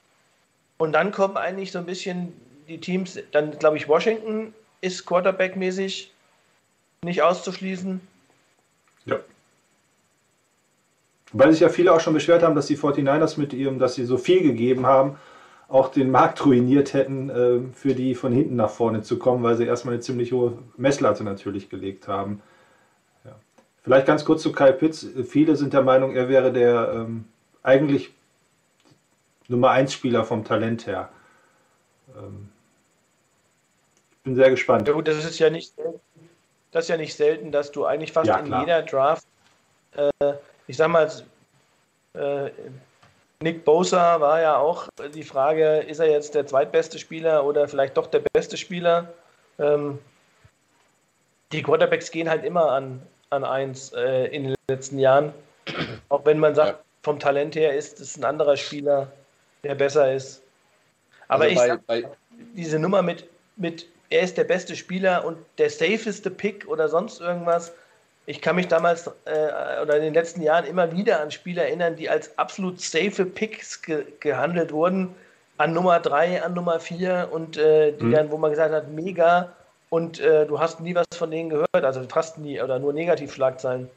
und 0.78 0.94
dann 0.94 1.12
kommen 1.12 1.38
eigentlich 1.38 1.72
so 1.72 1.80
ein 1.80 1.86
bisschen 1.86 2.34
die 2.68 2.80
Teams, 2.80 3.20
dann 3.32 3.58
glaube 3.58 3.78
ich 3.78 3.88
Washington 3.88 4.54
ist 4.82 5.06
Quarterback-mäßig 5.06 6.12
nicht 7.02 7.22
auszuschließen. 7.22 8.02
Ja. 9.06 9.20
Weil 11.34 11.52
sich 11.52 11.62
ja 11.62 11.70
viele 11.70 11.94
auch 11.94 12.00
schon 12.00 12.14
beschwert 12.14 12.44
haben, 12.44 12.56
dass 12.56 12.68
die 12.68 12.78
49ers 12.78 13.40
mit 13.40 13.54
ihrem, 13.54 13.80
dass 13.80 13.96
sie 13.96 14.06
so 14.06 14.18
viel 14.18 14.44
gegeben 14.44 14.86
haben, 14.86 15.18
auch 15.68 15.90
den 15.90 16.12
Markt 16.12 16.46
ruiniert 16.46 16.94
hätten, 16.94 17.30
äh, 17.30 17.74
für 17.74 17.94
die 17.94 18.16
von 18.16 18.32
hinten 18.32 18.56
nach 18.56 18.70
vorne 18.70 19.02
zu 19.02 19.20
kommen, 19.20 19.44
weil 19.44 19.56
sie 19.56 19.66
erstmal 19.66 19.96
eine 19.96 20.02
ziemlich 20.02 20.32
hohe 20.32 20.58
Messlatte 20.78 21.24
natürlich 21.24 21.70
gelegt 21.70 22.08
haben. 22.08 22.42
Ja. 23.26 23.36
Vielleicht 23.84 24.08
ganz 24.08 24.24
kurz 24.24 24.42
zu 24.42 24.52
Kai 24.52 24.72
Pitts. 24.72 25.06
Viele 25.28 25.56
sind 25.56 25.74
der 25.74 25.84
Meinung, 25.84 26.16
er 26.16 26.30
wäre 26.30 26.54
der 26.54 26.92
ähm, 26.94 27.26
eigentlich 27.64 28.14
Nummer 29.48 29.72
1 29.72 29.94
Spieler 29.94 30.24
vom 30.24 30.46
Talent 30.46 30.88
her. 30.88 31.10
Ähm, 32.16 32.50
ich 34.12 34.24
bin 34.24 34.36
sehr 34.36 34.50
gespannt. 34.50 34.88
Ja 34.88 34.94
gut, 34.94 35.08
das 35.08 35.24
ist 35.24 35.40
ja 35.40 35.50
nicht 35.50 35.74
das 36.72 36.86
ist 36.86 36.90
ja 36.90 36.98
nicht 36.98 37.16
selten, 37.16 37.52
dass 37.52 37.72
du 37.72 37.86
eigentlich 37.86 38.12
fast 38.12 38.28
ja, 38.28 38.38
in 38.38 38.60
jeder 38.60 38.82
Draft, 38.84 39.26
äh, 39.94 40.34
ich 40.68 40.78
sag 40.78 40.90
mal, 40.90 41.12
äh, 42.14 42.52
Nick 43.44 43.66
Bosa 43.66 44.20
war 44.20 44.42
ja 44.42 44.58
auch 44.58 44.88
die 45.14 45.24
Frage, 45.24 45.78
ist 45.80 46.00
er 46.00 46.10
jetzt 46.10 46.34
der 46.34 46.48
zweitbeste 46.48 46.98
Spieler 46.98 47.46
oder 47.46 47.68
vielleicht 47.68 47.96
doch 47.96 48.08
der 48.08 48.24
beste 48.34 48.58
Spieler? 48.58 49.14
Ähm, 49.60 50.00
die 51.52 51.62
Quarterbacks 51.62 52.10
gehen 52.10 52.30
halt 52.30 52.44
immer 52.44 52.72
an, 52.72 53.02
an 53.30 53.44
eins 53.44 53.94
äh, 53.94 54.26
in 54.28 54.44
den 54.44 54.56
letzten 54.68 54.98
Jahren. 54.98 55.34
Auch 56.10 56.26
wenn 56.26 56.40
man 56.40 56.56
sagt, 56.56 56.80
ja. 56.80 56.84
vom 57.04 57.20
Talent 57.20 57.56
her 57.56 57.76
ist 57.76 58.00
es 58.00 58.18
ein 58.18 58.24
anderer 58.24 58.58
Spieler, 58.58 59.12
der 59.64 59.76
besser 59.76 60.14
ist. 60.14 60.42
Aber 61.28 61.44
also 61.44 61.54
ich 61.54 61.60
bei, 61.60 61.68
sag, 61.68 61.86
bei 61.86 62.04
diese 62.56 62.80
Nummer 62.80 63.02
mit, 63.02 63.28
mit, 63.56 63.88
er 64.10 64.22
ist 64.22 64.38
der 64.38 64.46
beste 64.46 64.76
Spieler 64.76 65.26
und 65.26 65.38
der 65.58 65.70
safeste 65.70 66.32
Pick 66.32 66.68
oder 66.68 66.90
sonst 66.90 67.22
irgendwas, 67.22 67.74
ich 68.28 68.42
kann 68.42 68.58
mich 68.58 68.68
damals 68.68 69.08
äh, 69.26 69.82
oder 69.82 69.96
in 69.96 70.04
den 70.04 70.14
letzten 70.14 70.42
Jahren 70.42 70.66
immer 70.66 70.92
wieder 70.92 71.22
an 71.22 71.32
Spiele 71.32 71.62
erinnern, 71.64 71.96
die 71.96 72.10
als 72.10 72.38
absolut 72.38 72.82
safe 72.82 73.26
Picks 73.26 73.82
ge 73.82 74.04
gehandelt 74.20 74.74
wurden, 74.74 75.16
an 75.58 75.74
Nummer 75.74 76.00
3, 76.02 76.44
an 76.44 76.54
Nummer 76.54 76.80
4 76.80 77.30
und 77.32 77.58
äh, 77.58 77.94
die 77.94 78.04
mhm. 78.04 78.12
dann, 78.12 78.32
wo 78.32 78.38
man 78.38 78.52
gesagt 78.52 78.74
hat, 78.74 78.90
mega 78.90 79.54
und 79.90 80.20
äh, 80.20 80.46
du 80.46 80.60
hast 80.60 80.82
nie 80.82 80.94
was 80.94 81.08
von 81.16 81.32
denen 81.32 81.50
gehört, 81.50 81.84
also 81.84 82.04
fast 82.04 82.38
nie 82.38 82.62
oder 82.62 82.80
nur 82.80 82.92
Negativschlagzeilen. 82.92 83.90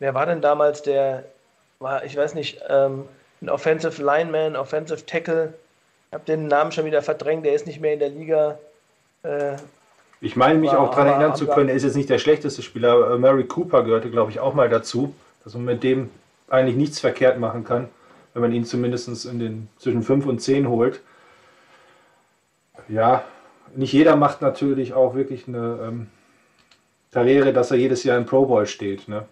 Wer 0.00 0.12
war 0.12 0.26
denn 0.26 0.40
damals 0.40 0.82
der, 0.82 1.22
war, 1.78 2.04
ich 2.04 2.16
weiß 2.16 2.34
nicht, 2.34 2.60
ähm, 2.68 3.08
ein 3.40 3.48
Offensive 3.48 4.02
Lineman, 4.02 4.56
Offensive 4.56 5.06
Tackle, 5.06 5.54
ich 6.08 6.14
habe 6.14 6.24
den 6.24 6.48
Namen 6.48 6.72
schon 6.72 6.84
wieder 6.84 7.00
verdrängt, 7.00 7.46
der 7.46 7.54
ist 7.54 7.66
nicht 7.66 7.80
mehr 7.80 7.92
in 7.92 8.00
der 8.00 8.08
Liga. 8.08 8.58
Äh, 9.22 9.56
ich 10.20 10.36
meine 10.36 10.58
mich 10.58 10.70
aber, 10.70 10.80
auch 10.80 10.90
daran 10.90 11.08
erinnern 11.08 11.36
zu 11.36 11.46
können, 11.46 11.68
er 11.68 11.74
ist 11.74 11.82
jetzt 11.82 11.96
nicht 11.96 12.08
der 12.08 12.18
schlechteste 12.18 12.62
Spieler. 12.62 13.18
Mary 13.18 13.44
Cooper 13.44 13.82
gehörte, 13.84 14.10
glaube 14.10 14.30
ich, 14.30 14.40
auch 14.40 14.54
mal 14.54 14.68
dazu, 14.68 15.14
dass 15.44 15.54
man 15.54 15.64
mit 15.64 15.82
dem 15.82 16.10
eigentlich 16.48 16.76
nichts 16.76 17.00
verkehrt 17.00 17.38
machen 17.38 17.64
kann, 17.64 17.88
wenn 18.32 18.42
man 18.42 18.52
ihn 18.52 18.64
zumindest 18.64 19.26
in 19.26 19.38
den 19.38 19.68
zwischen 19.78 20.02
5 20.02 20.26
und 20.26 20.40
10 20.40 20.68
holt. 20.68 21.00
Ja, 22.88 23.24
nicht 23.74 23.92
jeder 23.92 24.16
macht 24.16 24.42
natürlich 24.42 24.94
auch 24.94 25.14
wirklich 25.14 25.48
eine, 25.48 25.78
ähm, 25.82 26.06
Karriere, 27.16 27.54
dass 27.54 27.70
er 27.70 27.78
jedes 27.78 28.04
Jahr 28.04 28.18
im 28.18 28.26
Pro 28.26 28.44
Bowl 28.44 28.66
steht. 28.66 29.08
Ne? 29.08 29.24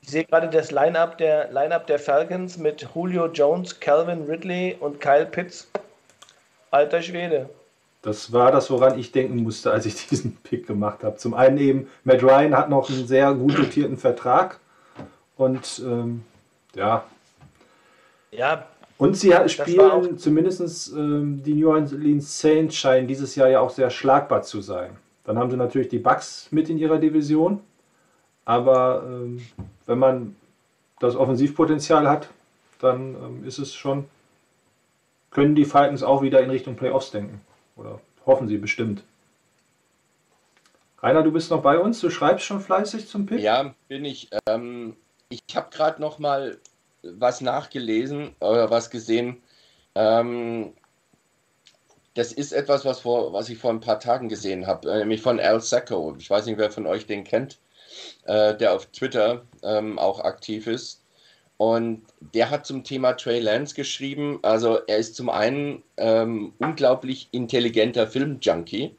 Ich 0.00 0.10
sehe 0.10 0.24
gerade 0.24 0.48
das 0.48 0.72
Line-Up 0.72 1.16
der, 1.18 1.48
Line 1.52 1.80
der 1.86 2.00
Falcons 2.00 2.58
mit 2.58 2.88
Julio 2.92 3.26
Jones, 3.28 3.78
Calvin 3.78 4.24
Ridley 4.24 4.76
und 4.80 5.00
Kyle 5.00 5.26
Pitts. 5.26 5.70
Alter 6.72 7.02
Schwede. 7.02 7.48
Das 8.04 8.34
war 8.34 8.52
das, 8.52 8.70
woran 8.70 8.98
ich 8.98 9.12
denken 9.12 9.42
musste, 9.42 9.72
als 9.72 9.86
ich 9.86 10.06
diesen 10.08 10.36
Pick 10.36 10.66
gemacht 10.66 11.02
habe. 11.02 11.16
Zum 11.16 11.32
einen 11.32 11.56
eben, 11.56 11.88
Matt 12.04 12.22
Ryan 12.22 12.54
hat 12.54 12.68
noch 12.68 12.90
einen 12.90 13.06
sehr 13.06 13.32
gut 13.32 13.58
dotierten 13.58 13.96
Vertrag. 13.96 14.60
Und 15.36 15.82
ähm, 15.84 16.22
ja. 16.74 17.04
Ja. 18.30 18.66
Und 18.98 19.16
sie 19.16 19.32
spielen 19.48 20.18
zumindest 20.18 20.92
ähm, 20.92 21.42
die 21.42 21.54
New 21.54 21.68
Orleans 21.70 22.38
Saints 22.38 22.76
scheinen 22.76 23.08
dieses 23.08 23.34
Jahr 23.36 23.48
ja 23.48 23.60
auch 23.60 23.70
sehr 23.70 23.90
schlagbar 23.90 24.42
zu 24.42 24.60
sein. 24.60 24.90
Dann 25.24 25.38
haben 25.38 25.50
sie 25.50 25.56
natürlich 25.56 25.88
die 25.88 25.98
Bucks 25.98 26.48
mit 26.50 26.68
in 26.68 26.76
ihrer 26.76 26.98
Division. 26.98 27.60
Aber 28.44 29.02
ähm, 29.06 29.40
wenn 29.86 29.98
man 29.98 30.36
das 31.00 31.16
Offensivpotenzial 31.16 32.06
hat, 32.06 32.28
dann 32.80 33.14
ähm, 33.14 33.44
ist 33.46 33.58
es 33.58 33.74
schon, 33.74 34.04
können 35.30 35.54
die 35.54 35.64
Falcons 35.64 36.02
auch 36.02 36.20
wieder 36.20 36.42
in 36.42 36.50
Richtung 36.50 36.76
Playoffs 36.76 37.10
denken. 37.10 37.40
Oder 37.76 38.00
hoffen 38.26 38.48
sie 38.48 38.58
bestimmt. 38.58 39.02
Rainer, 41.02 41.22
du 41.22 41.32
bist 41.32 41.50
noch 41.50 41.62
bei 41.62 41.78
uns, 41.78 42.00
du 42.00 42.08
schreibst 42.08 42.46
schon 42.46 42.60
fleißig 42.60 43.08
zum 43.08 43.26
Pick? 43.26 43.40
Ja, 43.40 43.74
bin 43.88 44.04
ich. 44.04 44.30
Ähm, 44.46 44.96
ich 45.28 45.42
habe 45.54 45.68
gerade 45.70 46.00
noch 46.00 46.18
mal 46.18 46.58
was 47.02 47.40
nachgelesen 47.40 48.34
oder 48.40 48.70
was 48.70 48.90
gesehen. 48.90 49.42
Ähm, 49.94 50.72
das 52.14 52.32
ist 52.32 52.52
etwas, 52.52 52.84
was, 52.84 53.00
vor, 53.00 53.32
was 53.32 53.48
ich 53.48 53.58
vor 53.58 53.70
ein 53.70 53.80
paar 53.80 54.00
Tagen 54.00 54.28
gesehen 54.28 54.66
habe, 54.66 54.90
äh, 54.90 54.98
nämlich 54.98 55.20
von 55.20 55.40
Al 55.40 55.60
Sacco. 55.60 56.14
Ich 56.18 56.30
weiß 56.30 56.46
nicht, 56.46 56.58
wer 56.58 56.70
von 56.70 56.86
euch 56.86 57.06
den 57.06 57.24
kennt, 57.24 57.58
äh, 58.24 58.56
der 58.56 58.72
auf 58.72 58.86
Twitter 58.86 59.42
ähm, 59.62 59.98
auch 59.98 60.20
aktiv 60.20 60.66
ist. 60.66 61.03
Und 61.56 62.02
der 62.20 62.50
hat 62.50 62.66
zum 62.66 62.82
Thema 62.82 63.12
Trey 63.12 63.38
Lance 63.38 63.74
geschrieben. 63.74 64.40
Also 64.42 64.78
er 64.86 64.98
ist 64.98 65.14
zum 65.14 65.28
einen 65.28 65.82
ähm, 65.96 66.52
unglaublich 66.58 67.28
intelligenter 67.30 68.06
Filmjunkie, 68.08 68.96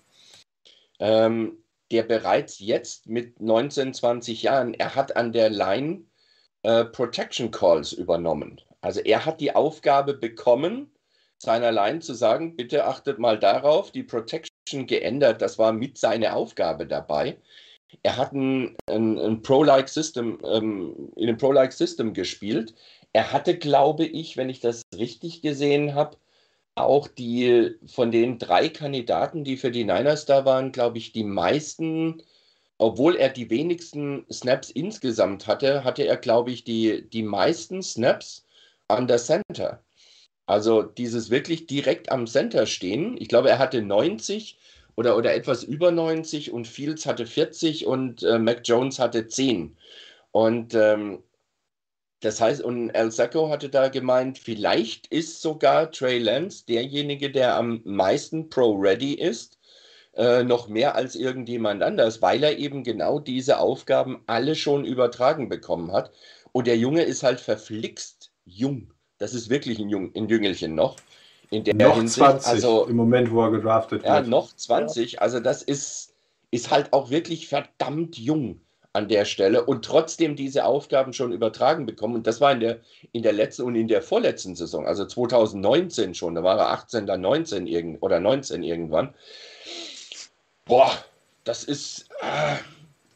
ähm, 1.00 1.58
der 1.92 2.04
bereits 2.04 2.60
jetzt 2.60 3.08
mit 3.08 3.42
19, 3.42 3.94
20 3.94 4.44
Jahren, 4.44 4.74
er 4.74 4.96
hat 4.96 5.16
an 5.16 5.34
der 5.34 5.50
Line 5.50 6.06
äh, 6.64 6.86
Protection 6.86 7.52
Calls 7.52 7.94
übernommen. 7.94 8.62
Also 8.82 9.02
er 9.02 9.26
hat 9.26 9.42
die 9.42 9.54
Aufgabe 9.54 10.14
bekommen, 10.14 10.92
seiner 11.38 11.72
Line 11.72 12.00
zu 12.00 12.14
sagen, 12.14 12.56
bitte 12.56 12.86
achtet 12.86 13.20
mal 13.20 13.38
darauf, 13.38 13.92
die 13.92 14.04
Protection 14.04 14.88
geändert, 14.88 15.42
das 15.42 15.60
war 15.60 15.74
mit 15.74 15.98
seiner 15.98 16.36
Aufgabe 16.36 16.88
dabei. 16.88 17.38
Er 18.04 18.18
hat 18.18 18.34
ein, 18.34 18.76
ein, 18.88 19.18
ein 19.18 19.42
Pro-like 19.42 19.90
System, 19.90 20.40
ähm, 20.46 21.12
in 21.16 21.30
einem 21.30 21.38
Pro-like 21.38 21.74
System 21.74 22.14
gespielt. 22.14 22.74
Er 23.14 23.32
hatte, 23.32 23.58
glaube 23.58 24.06
ich, 24.06 24.38
wenn 24.38 24.50
ich 24.50 24.60
das 24.60 24.82
richtig 24.96 25.42
gesehen 25.42 25.96
habe, 25.96 26.18
auch 26.76 27.08
die 27.08 27.76
von 27.88 28.12
den 28.12 28.38
drei 28.38 28.70
Kandidaten, 28.70 29.44
die 29.44 29.58
für 29.58 29.72
die 29.72 29.86
Niners 29.86 30.26
da 30.26 30.46
waren, 30.46 30.72
glaube 30.72 30.98
ich, 30.98 31.14
die 31.14 31.24
meisten, 31.24 32.22
obwohl 32.78 33.16
er 33.16 33.30
die 33.30 33.50
wenigsten 33.50 34.26
Snaps 34.32 34.70
insgesamt 34.72 35.48
hatte, 35.48 35.84
hatte 35.86 36.04
er, 36.04 36.18
glaube 36.18 36.52
ich, 36.52 36.66
die, 36.66 37.10
die 37.10 37.24
meisten 37.24 37.82
Snaps 37.82 38.46
an 38.90 39.08
der 39.08 39.18
Center. 39.18 39.82
Also 40.48 40.84
dieses 40.84 41.30
wirklich 41.30 41.68
direkt 41.68 42.12
am 42.12 42.28
Center 42.28 42.66
stehen. 42.66 43.16
Ich 43.20 43.30
glaube, 43.30 43.50
er 43.50 43.60
hatte 43.60 43.82
90 43.82 44.58
oder, 44.96 45.18
oder 45.18 45.34
etwas 45.34 45.64
über 45.64 45.92
90 45.92 46.52
und 46.52 46.68
Fields 46.68 47.06
hatte 47.06 47.26
40 47.26 47.86
und 47.86 48.24
äh, 48.24 48.40
Mac 48.40 48.62
Jones 48.64 49.00
hatte 49.00 49.28
10. 49.28 49.76
Und 50.32 50.74
ähm, 50.74 51.24
das 52.22 52.42
heißt, 52.42 52.62
und 52.62 52.90
El 52.92 53.12
Sacco 53.12 53.50
hatte 53.50 53.70
da 53.70 53.90
gemeint, 53.90 54.40
vielleicht 54.40 55.08
ist 55.08 55.42
sogar 55.42 55.92
Trey 55.92 56.18
Lance 56.18 56.66
derjenige, 56.66 57.32
der 57.32 57.56
am 57.56 57.82
meisten 57.84 58.50
Pro-Ready 58.50 59.14
ist, 59.14 59.60
äh, 60.16 60.44
noch 60.44 60.68
mehr 60.68 60.96
als 60.96 61.16
irgendjemand 61.16 61.84
anders, 61.84 62.22
weil 62.22 62.44
er 62.44 62.58
eben 62.58 62.84
genau 62.84 63.20
diese 63.20 63.60
Aufgaben 63.60 64.24
alle 64.28 64.56
schon 64.56 64.86
übertragen 64.86 65.50
bekommen 65.50 65.92
hat. 65.92 66.12
Und 66.54 66.68
der 66.68 66.78
Junge 66.78 67.04
ist 67.04 67.22
halt 67.22 67.42
verflixt 67.42 68.32
jung. 68.46 68.94
Das 69.18 69.34
ist 69.34 69.50
wirklich 69.50 69.78
ein, 69.80 69.90
Jung, 69.90 70.12
ein 70.16 70.30
Jüngelchen 70.30 70.74
noch 70.74 70.96
in 71.50 71.64
der 71.64 71.76
noch 71.76 71.96
Hinsicht. 71.96 72.26
20 72.26 72.48
also, 72.48 72.86
im 72.86 72.96
Moment, 72.96 73.32
wo 73.32 73.42
er 73.44 73.52
gedraftet 73.52 74.04
ja, 74.04 74.16
wird. 74.16 74.26
Ja, 74.26 74.30
noch 74.30 74.56
20. 74.56 75.22
Also 75.22 75.40
das 75.40 75.62
ist, 75.62 76.14
ist 76.52 76.72
halt 76.72 76.94
auch 76.94 77.10
wirklich 77.10 77.48
verdammt 77.48 78.18
jung 78.18 78.60
an 78.94 79.10
der 79.10 79.26
Stelle 79.26 79.66
und 79.66 79.84
trotzdem 79.84 80.38
diese 80.38 80.64
Aufgaben 80.64 81.12
schon 81.12 81.34
übertragen 81.34 81.86
bekommen. 81.86 82.16
Und 82.16 82.28
das 82.28 82.40
war 82.40 82.54
in 82.54 82.62
der, 82.62 82.80
in 83.12 83.24
der 83.24 83.34
letzten 83.34 83.64
und 83.64 83.76
in 83.76 83.90
der 83.90 84.02
vorletzten 84.02 84.56
Saison, 84.56 84.88
also 84.88 85.06
2019 85.06 86.16
schon, 86.16 86.36
da 86.36 86.44
war 86.44 86.58
er 86.58 86.70
18, 86.70 87.06
dann 87.06 87.22
19 87.22 87.68
irgend, 87.68 88.02
oder 88.02 88.22
19 88.22 88.64
irgendwann. 88.64 89.14
Boah, 90.64 90.92
das 91.44 91.66
ist, 91.66 92.08
äh, 92.22 92.56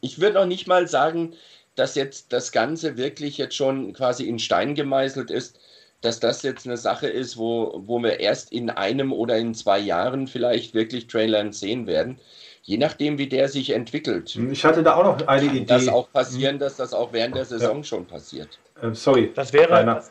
ich 0.02 0.20
würde 0.20 0.34
noch 0.34 0.46
nicht 0.46 0.66
mal 0.66 0.86
sagen, 0.86 1.34
dass 1.76 1.94
jetzt 1.94 2.32
das 2.34 2.52
Ganze 2.52 2.98
wirklich 2.98 3.38
jetzt 3.38 3.56
schon 3.56 3.94
quasi 3.94 4.28
in 4.28 4.38
Stein 4.38 4.74
gemeißelt 4.74 5.30
ist 5.30 5.58
dass 6.00 6.20
das 6.20 6.42
jetzt 6.42 6.66
eine 6.66 6.76
Sache 6.76 7.08
ist, 7.08 7.36
wo, 7.36 7.82
wo 7.86 8.02
wir 8.02 8.20
erst 8.20 8.52
in 8.52 8.70
einem 8.70 9.12
oder 9.12 9.36
in 9.36 9.54
zwei 9.54 9.78
Jahren 9.78 10.26
vielleicht 10.26 10.74
wirklich 10.74 11.06
Trailern 11.06 11.52
sehen 11.52 11.86
werden. 11.86 12.18
Je 12.62 12.78
nachdem, 12.78 13.18
wie 13.18 13.28
der 13.28 13.48
sich 13.48 13.70
entwickelt. 13.70 14.36
Ich 14.36 14.64
hatte 14.64 14.82
da 14.82 14.94
auch 14.94 15.04
noch 15.04 15.26
eine 15.26 15.46
Idee. 15.46 15.64
Das 15.64 15.88
auch 15.88 16.10
passieren, 16.12 16.58
dass 16.58 16.76
das 16.76 16.94
auch 16.94 17.12
während 17.12 17.34
der 17.34 17.44
Saison 17.44 17.78
ja. 17.78 17.84
schon 17.84 18.06
passiert. 18.06 18.58
Ähm, 18.82 18.94
sorry. 18.94 19.32
Das 19.34 19.52
wäre, 19.52 19.84
das, 19.84 20.10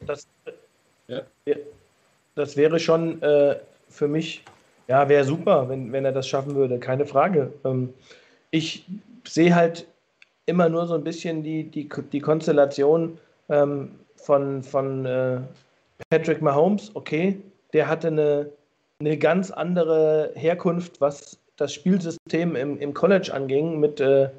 das, 0.00 0.26
ja. 1.08 1.22
das, 2.34 2.56
wäre 2.56 2.78
schon 2.78 3.22
äh, 3.22 3.56
für 3.88 4.08
mich, 4.08 4.42
ja, 4.88 5.08
wäre 5.08 5.24
super, 5.24 5.68
wenn, 5.68 5.92
wenn 5.92 6.04
er 6.04 6.12
das 6.12 6.26
schaffen 6.26 6.54
würde, 6.54 6.78
keine 6.78 7.06
Frage. 7.06 7.52
Ähm, 7.64 7.92
ich 8.50 8.84
sehe 9.26 9.54
halt 9.54 9.86
immer 10.46 10.68
nur 10.68 10.86
so 10.86 10.94
ein 10.94 11.04
bisschen 11.04 11.42
die, 11.42 11.64
die, 11.64 11.88
die 12.12 12.20
Konstellation, 12.20 13.18
ähm, 13.48 13.92
von, 14.22 14.62
von 14.62 15.06
äh, 15.06 15.38
Patrick 16.10 16.42
Mahomes, 16.42 16.90
okay, 16.94 17.40
der 17.72 17.88
hatte 17.88 18.08
eine, 18.08 18.50
eine 19.00 19.16
ganz 19.18 19.50
andere 19.50 20.32
Herkunft, 20.34 21.00
was 21.00 21.38
das 21.56 21.74
Spielsystem 21.74 22.56
im, 22.56 22.78
im 22.78 22.94
College 22.94 23.32
anging, 23.32 23.78
mit, 23.80 24.00
äh, 24.00 24.30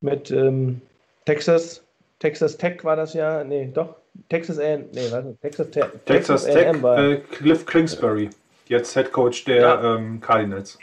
mit 0.00 0.30
ähm, 0.30 0.80
Texas, 1.24 1.82
Texas 2.18 2.56
Tech 2.56 2.84
war 2.84 2.96
das 2.96 3.14
ja, 3.14 3.44
nee, 3.44 3.70
doch, 3.72 3.94
Texas 4.28 4.58
A&M, 4.58 4.86
nee, 4.92 5.10
warte, 5.10 5.36
Texas, 5.40 5.70
Te 5.70 5.80
Texas, 6.04 6.44
Texas 6.44 6.44
Tech, 6.44 6.82
war, 6.82 6.98
äh, 6.98 7.16
Cliff 7.30 7.64
Kingsbury, 7.66 8.30
jetzt 8.68 8.94
Head 8.94 9.12
Coach 9.12 9.44
der 9.44 9.60
ja. 9.60 9.96
ähm, 9.96 10.20
Cardinals. 10.20 10.78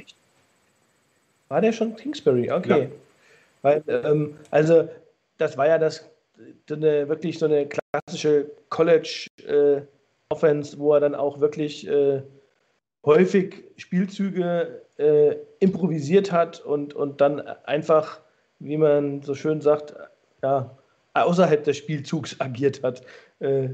War 1.50 1.62
der 1.62 1.74
schon 1.74 1.96
Kingsbury? 1.96 2.50
Okay. 2.52 2.84
Ja. 2.84 2.88
Weil, 3.62 3.84
ähm, 3.88 4.38
also, 4.50 4.90
das 5.38 5.58
war 5.58 5.68
ja 5.68 5.78
das 5.78 6.10
eine, 6.72 7.08
wirklich 7.10 7.38
so 7.38 7.46
eine 7.46 7.68
klassische 7.92 8.52
College-Offense, 8.70 10.76
äh, 10.76 10.80
wo 10.80 10.94
er 10.94 11.02
dann 11.02 11.16
auch 11.16 11.40
wirklich 11.40 11.88
äh, 11.88 12.22
häufig 13.06 13.64
Spielzüge 13.78 14.82
äh, 14.98 15.36
improvisiert 15.60 16.32
hat 16.32 16.60
und, 16.62 16.94
und 16.94 17.22
dann 17.22 17.42
einfach, 17.42 18.22
wie 18.60 18.78
man 18.78 19.24
so 19.24 19.36
schön 19.36 19.62
sagt, 19.62 19.96
ja, 20.42 20.78
außerhalb 21.14 21.64
des 21.64 21.78
Spielzugs 21.78 22.36
agiert 22.40 22.84
hat. 22.84 23.04
Äh, 23.40 23.70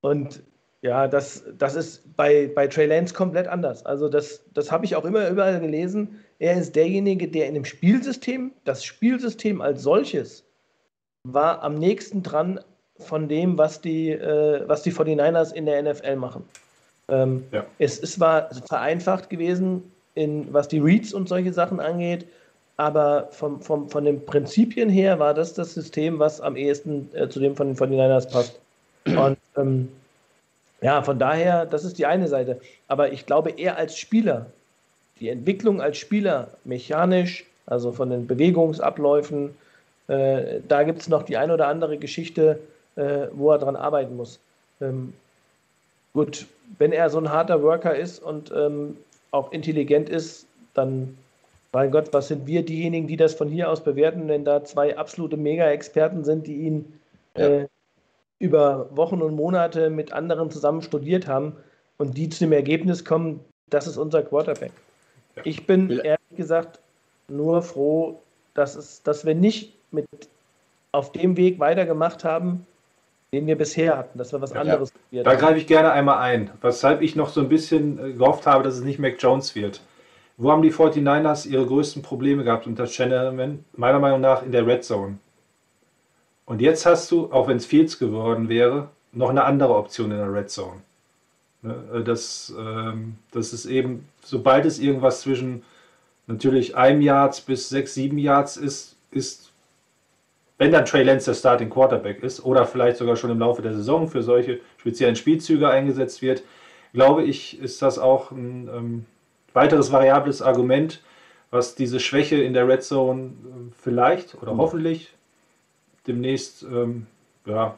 und 0.00 0.42
ja, 0.80 1.08
das, 1.08 1.44
das 1.58 1.74
ist 1.74 2.16
bei, 2.16 2.50
bei 2.54 2.68
Trey 2.68 2.86
Lance 2.86 3.12
komplett 3.12 3.48
anders. 3.48 3.84
Also 3.84 4.08
das, 4.08 4.44
das 4.54 4.70
habe 4.70 4.84
ich 4.84 4.94
auch 4.94 5.04
immer 5.04 5.28
überall 5.28 5.60
gelesen. 5.60 6.20
Er 6.38 6.56
ist 6.56 6.76
derjenige, 6.76 7.28
der 7.28 7.48
in 7.48 7.54
dem 7.54 7.64
Spielsystem, 7.64 8.52
das 8.64 8.84
Spielsystem 8.84 9.60
als 9.60 9.82
solches, 9.82 10.44
war 11.24 11.62
am 11.62 11.74
nächsten 11.74 12.22
dran 12.22 12.60
von 12.98 13.28
dem, 13.28 13.56
was 13.58 13.80
die, 13.80 14.10
äh, 14.10 14.62
was 14.66 14.82
die 14.82 14.92
49ers 14.92 15.52
in 15.52 15.66
der 15.66 15.82
NFL 15.82 16.16
machen. 16.16 16.44
Ähm, 17.08 17.44
ja. 17.52 17.64
es, 17.78 17.98
es 18.00 18.20
war 18.20 18.50
vereinfacht 18.66 19.30
gewesen, 19.30 19.82
in, 20.14 20.52
was 20.52 20.68
die 20.68 20.78
Reads 20.78 21.14
und 21.14 21.28
solche 21.28 21.52
Sachen 21.52 21.80
angeht, 21.80 22.26
aber 22.76 23.28
vom, 23.32 23.60
vom, 23.60 23.88
von 23.88 24.04
den 24.04 24.24
Prinzipien 24.24 24.88
her 24.88 25.18
war 25.18 25.34
das 25.34 25.54
das 25.54 25.74
System, 25.74 26.18
was 26.18 26.40
am 26.40 26.56
ehesten 26.56 27.08
äh, 27.14 27.28
zu 27.28 27.40
dem 27.40 27.56
von 27.56 27.68
den 27.68 27.76
49ers 27.76 28.30
passt. 28.30 28.60
Und 29.06 29.38
ähm, 29.56 29.88
ja, 30.80 31.02
von 31.02 31.18
daher, 31.18 31.66
das 31.66 31.84
ist 31.84 31.98
die 31.98 32.06
eine 32.06 32.28
Seite. 32.28 32.60
Aber 32.86 33.12
ich 33.12 33.26
glaube, 33.26 33.50
er 33.50 33.76
als 33.76 33.98
Spieler, 33.98 34.46
die 35.18 35.28
Entwicklung 35.28 35.80
als 35.80 35.98
Spieler, 35.98 36.48
mechanisch, 36.64 37.44
also 37.66 37.90
von 37.90 38.10
den 38.10 38.26
Bewegungsabläufen, 38.26 39.56
äh, 40.06 40.60
da 40.68 40.84
gibt 40.84 41.00
es 41.00 41.08
noch 41.08 41.24
die 41.24 41.36
ein 41.36 41.50
oder 41.50 41.66
andere 41.66 41.98
Geschichte, 41.98 42.60
äh, 42.98 43.28
wo 43.32 43.52
er 43.52 43.58
dran 43.58 43.76
arbeiten 43.76 44.16
muss. 44.16 44.40
Ähm, 44.80 45.12
gut, 46.12 46.46
wenn 46.78 46.92
er 46.92 47.08
so 47.10 47.18
ein 47.18 47.30
harter 47.30 47.62
Worker 47.62 47.94
ist 47.94 48.22
und 48.22 48.52
ähm, 48.54 48.96
auch 49.30 49.52
intelligent 49.52 50.08
ist, 50.08 50.46
dann 50.74 51.16
mein 51.72 51.90
Gott, 51.90 52.12
was 52.12 52.28
sind 52.28 52.46
wir 52.46 52.64
diejenigen, 52.64 53.06
die 53.06 53.16
das 53.16 53.34
von 53.34 53.48
hier 53.48 53.70
aus 53.70 53.84
bewerten, 53.84 54.26
wenn 54.28 54.44
da 54.44 54.64
zwei 54.64 54.96
absolute 54.96 55.36
Mega-Experten 55.36 56.24
sind, 56.24 56.46
die 56.46 56.56
ihn 56.56 57.00
ja. 57.36 57.46
äh, 57.46 57.66
über 58.38 58.88
Wochen 58.96 59.22
und 59.22 59.36
Monate 59.36 59.90
mit 59.90 60.12
anderen 60.12 60.50
zusammen 60.50 60.82
studiert 60.82 61.26
haben 61.26 61.54
und 61.98 62.16
die 62.16 62.28
zu 62.28 62.40
dem 62.40 62.52
Ergebnis 62.52 63.04
kommen, 63.04 63.40
das 63.70 63.86
ist 63.86 63.96
unser 63.96 64.22
Quarterback. 64.22 64.72
Ja. 65.36 65.42
Ich 65.44 65.66
bin 65.66 65.90
ehrlich 65.90 66.36
gesagt 66.36 66.80
nur 67.28 67.62
froh, 67.62 68.20
dass, 68.54 68.74
es, 68.74 69.02
dass 69.02 69.26
wir 69.26 69.34
nicht 69.34 69.74
mit 69.92 70.06
auf 70.92 71.12
dem 71.12 71.36
Weg 71.36 71.60
weitergemacht 71.60 72.24
haben, 72.24 72.66
den 73.32 73.46
wir 73.46 73.56
bisher 73.56 73.96
hatten, 73.96 74.18
dass 74.18 74.32
wir 74.32 74.40
was 74.40 74.52
anderes 74.52 74.92
ja. 75.10 75.22
Da 75.22 75.34
greife 75.34 75.58
ich 75.58 75.66
gerne 75.66 75.92
einmal 75.92 76.18
ein, 76.18 76.50
weshalb 76.62 77.02
ich 77.02 77.14
noch 77.16 77.28
so 77.28 77.40
ein 77.40 77.48
bisschen 77.48 77.98
äh, 77.98 78.12
gehofft 78.12 78.46
habe, 78.46 78.64
dass 78.64 78.74
es 78.74 78.82
nicht 78.82 78.98
Mac 78.98 79.16
Jones 79.18 79.54
wird. 79.54 79.82
Wo 80.36 80.52
haben 80.52 80.62
die 80.62 80.72
49ers 80.72 81.46
ihre 81.46 81.66
größten 81.66 82.02
Probleme 82.02 82.44
gehabt 82.44 82.66
unter 82.66 82.86
Shannon? 82.86 83.64
Meiner 83.76 83.98
Meinung 83.98 84.20
nach 84.20 84.42
in 84.44 84.52
der 84.52 84.66
Red 84.66 84.84
Zone. 84.84 85.18
Und 86.46 86.60
jetzt 86.60 86.86
hast 86.86 87.10
du, 87.10 87.30
auch 87.32 87.48
wenn 87.48 87.56
es 87.56 87.66
Fields 87.66 87.98
geworden 87.98 88.48
wäre, 88.48 88.88
noch 89.12 89.30
eine 89.30 89.44
andere 89.44 89.74
Option 89.74 90.10
in 90.12 90.18
der 90.18 90.32
Red 90.32 90.50
Zone. 90.50 90.80
Ne, 91.62 91.74
äh, 91.92 92.02
das, 92.02 92.54
ähm, 92.58 93.16
das 93.32 93.52
ist 93.52 93.66
eben, 93.66 94.08
sobald 94.22 94.64
es 94.64 94.78
irgendwas 94.78 95.22
zwischen 95.22 95.62
natürlich 96.26 96.76
einem 96.76 97.02
Yards 97.02 97.40
bis 97.40 97.68
sechs, 97.68 97.94
sieben 97.94 98.18
Yards 98.18 98.56
ist, 98.56 98.96
ist, 99.10 99.47
wenn 100.58 100.72
dann 100.72 100.84
Trey 100.84 101.04
Lance 101.04 101.26
der 101.26 101.34
Starting 101.34 101.70
Quarterback 101.70 102.22
ist 102.22 102.44
oder 102.44 102.66
vielleicht 102.66 102.98
sogar 102.98 103.16
schon 103.16 103.30
im 103.30 103.38
Laufe 103.38 103.62
der 103.62 103.74
Saison 103.74 104.08
für 104.08 104.22
solche 104.22 104.60
speziellen 104.76 105.16
Spielzüge 105.16 105.68
eingesetzt 105.68 106.20
wird, 106.20 106.42
glaube 106.92 107.22
ich, 107.22 107.60
ist 107.60 107.80
das 107.80 107.98
auch 107.98 108.32
ein 108.32 108.68
ähm, 108.72 109.06
weiteres 109.52 109.92
variables 109.92 110.42
Argument, 110.42 111.00
was 111.50 111.74
diese 111.74 112.00
Schwäche 112.00 112.36
in 112.36 112.52
der 112.52 112.68
Red 112.68 112.82
Zone 112.82 113.26
äh, 113.26 113.72
vielleicht 113.80 114.34
oder 114.42 114.54
mhm. 114.54 114.58
hoffentlich 114.58 115.14
demnächst, 116.06 116.62
ähm, 116.64 117.06
ja, 117.46 117.76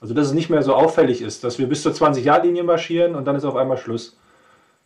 also 0.00 0.14
dass 0.14 0.26
es 0.26 0.32
nicht 0.34 0.50
mehr 0.50 0.62
so 0.62 0.74
auffällig 0.74 1.22
ist, 1.22 1.44
dass 1.44 1.58
wir 1.58 1.68
bis 1.68 1.82
zur 1.82 1.92
20-Jahr-Linie 1.92 2.64
marschieren 2.64 3.14
und 3.14 3.24
dann 3.24 3.36
ist 3.36 3.44
auf 3.44 3.56
einmal 3.56 3.78
Schluss. 3.78 4.18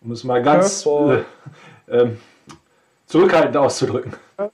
Um 0.03 0.13
es 0.13 0.25
mal 0.25 0.43
ganz 0.43 0.87
äh, 0.87 1.23
äh, 1.87 2.11
zurückhaltend 3.07 3.57
auszudrücken. 3.57 4.13
Ja. 4.39 4.51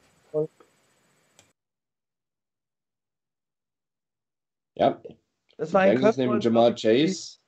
Das 5.56 5.72
war 5.72 5.82
ein 5.82 5.98
Curveball, 5.98 6.40
Jamal 6.42 6.74
Chase. 6.74 7.38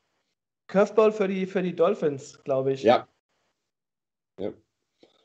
Curveball 0.69 1.13
für 1.13 1.29
die, 1.29 1.47
für 1.47 1.63
die 1.63 1.75
Dolphins, 1.75 2.43
glaube 2.45 2.73
ich. 2.73 2.83
Ja. 2.83 3.09
ja. 4.39 4.53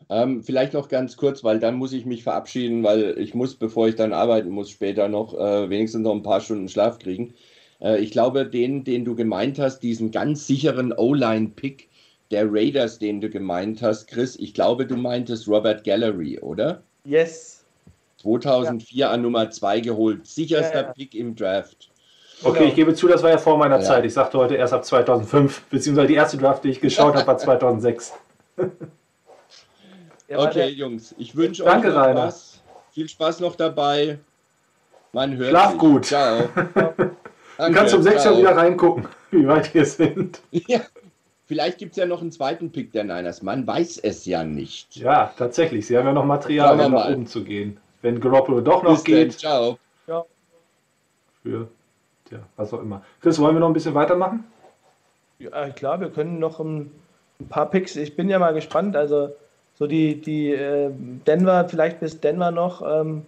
Ähm, 0.09 0.43
vielleicht 0.43 0.73
noch 0.73 0.89
ganz 0.89 1.17
kurz, 1.17 1.43
weil 1.43 1.59
dann 1.59 1.75
muss 1.75 1.93
ich 1.93 2.05
mich 2.05 2.23
verabschieden, 2.23 2.83
weil 2.83 3.17
ich 3.19 3.35
muss, 3.35 3.55
bevor 3.55 3.87
ich 3.87 3.95
dann 3.95 4.11
arbeiten 4.11 4.49
muss, 4.49 4.69
später 4.69 5.07
noch 5.07 5.33
äh, 5.35 5.69
wenigstens 5.69 6.01
noch 6.01 6.15
ein 6.15 6.23
paar 6.23 6.41
Stunden 6.41 6.67
Schlaf 6.67 6.97
kriegen. 6.99 7.35
Äh, 7.79 7.99
ich 7.99 8.11
glaube, 8.11 8.47
den, 8.47 8.83
den 8.83 9.05
du 9.05 9.15
gemeint 9.15 9.59
hast, 9.59 9.79
diesen 9.79 10.11
ganz 10.11 10.47
sicheren 10.47 10.93
O-Line-Pick 10.93 11.89
der 12.31 12.47
Raiders, 12.51 12.99
den 12.99 13.21
du 13.21 13.29
gemeint 13.29 13.81
hast, 13.81 14.07
Chris, 14.07 14.35
ich 14.35 14.53
glaube, 14.53 14.85
du 14.85 14.95
meintest 14.95 15.47
Robert 15.47 15.83
Gallery, 15.83 16.39
oder? 16.39 16.83
Yes. 17.05 17.65
2004 18.17 18.97
ja. 18.97 19.11
an 19.11 19.21
Nummer 19.21 19.49
2 19.49 19.79
geholt. 19.79 20.27
Sicherster 20.27 20.81
ja, 20.81 20.87
ja. 20.87 20.93
Pick 20.93 21.15
im 21.15 21.35
Draft. 21.35 21.91
Okay, 22.41 22.59
genau. 22.59 22.69
ich 22.69 22.75
gebe 22.75 22.93
zu, 22.93 23.07
das 23.07 23.21
war 23.21 23.31
ja 23.31 23.37
vor 23.37 23.57
meiner 23.57 23.81
Zeit. 23.81 24.05
Ich 24.05 24.13
sagte 24.13 24.37
heute 24.37 24.55
erst 24.55 24.73
ab 24.73 24.85
2005, 24.85 25.63
beziehungsweise 25.69 26.07
die 26.07 26.15
erste 26.15 26.37
Draft, 26.37 26.63
die 26.63 26.69
ich 26.69 26.79
geschaut 26.79 27.15
habe, 27.15 27.27
war 27.27 27.37
2006. 27.37 28.13
okay, 30.33 30.69
Jungs, 30.69 31.13
ich 31.17 31.35
wünsche 31.35 31.63
euch 31.63 31.69
Danke, 31.69 31.95
Rainer. 31.95 32.21
Spaß. 32.21 32.61
Viel 32.91 33.09
Spaß 33.09 33.39
noch 33.41 33.55
dabei. 33.55 34.19
Man 35.11 35.35
hört 35.37 35.49
Schlaf 35.49 35.71
sich. 35.71 35.79
gut. 35.79 36.05
Ciao. 36.05 36.49
du 36.55 37.71
kannst 37.73 37.93
um 37.93 38.03
6 38.03 38.25
Uhr 38.25 38.37
wieder 38.37 38.55
reingucken, 38.55 39.07
wie 39.31 39.47
weit 39.47 39.73
wir 39.73 39.85
sind. 39.85 40.39
Ja. 40.51 40.81
Vielleicht 41.45 41.79
gibt 41.79 41.93
es 41.93 41.97
ja 41.97 42.05
noch 42.05 42.21
einen 42.21 42.31
zweiten 42.31 42.71
Pick 42.71 42.91
der 42.91 43.03
Niners. 43.03 43.41
Man 43.41 43.65
weiß 43.65 43.97
es 43.97 44.25
ja 44.25 44.43
nicht. 44.43 44.95
Ja, 44.97 45.33
tatsächlich. 45.35 45.87
Sie 45.87 45.97
haben 45.97 46.05
ja 46.05 46.13
noch 46.13 46.25
Material, 46.25 46.79
um 46.79 46.91
nach 46.91 47.09
oben 47.09 47.25
zu 47.25 47.43
gehen. 47.43 47.79
Wenn 48.03 48.19
Garoppolo 48.19 48.61
doch 48.61 48.83
noch 48.83 48.93
Bis 48.97 49.03
geht. 49.03 49.17
Denn. 49.17 49.31
Ciao. 49.31 49.79
Ja. 50.05 50.25
Für, 51.41 51.67
ja, 52.31 52.39
was 52.55 52.73
auch 52.73 52.81
immer. 52.81 53.03
Chris, 53.21 53.39
wollen 53.39 53.55
wir 53.55 53.59
noch 53.59 53.67
ein 53.67 53.73
bisschen 53.73 53.95
weitermachen? 53.95 54.43
Ja, 55.39 55.69
klar, 55.69 55.99
wir 56.01 56.09
können 56.09 56.39
noch 56.39 56.59
ein, 56.59 56.91
paar 57.49 57.69
Picks. 57.69 57.95
Ich 57.95 58.17
bin 58.17 58.29
ja 58.29 58.37
mal 58.37 58.53
gespannt. 58.53 58.97
Also, 58.97 59.29
so 59.75 59.87
die, 59.87 60.19
die 60.19 60.51
äh, 60.51 60.91
Denver, 61.25 61.69
vielleicht 61.69 62.01
bis 62.01 62.19
Denver 62.19 62.51
noch. 62.51 62.81
Ähm, 62.81 63.25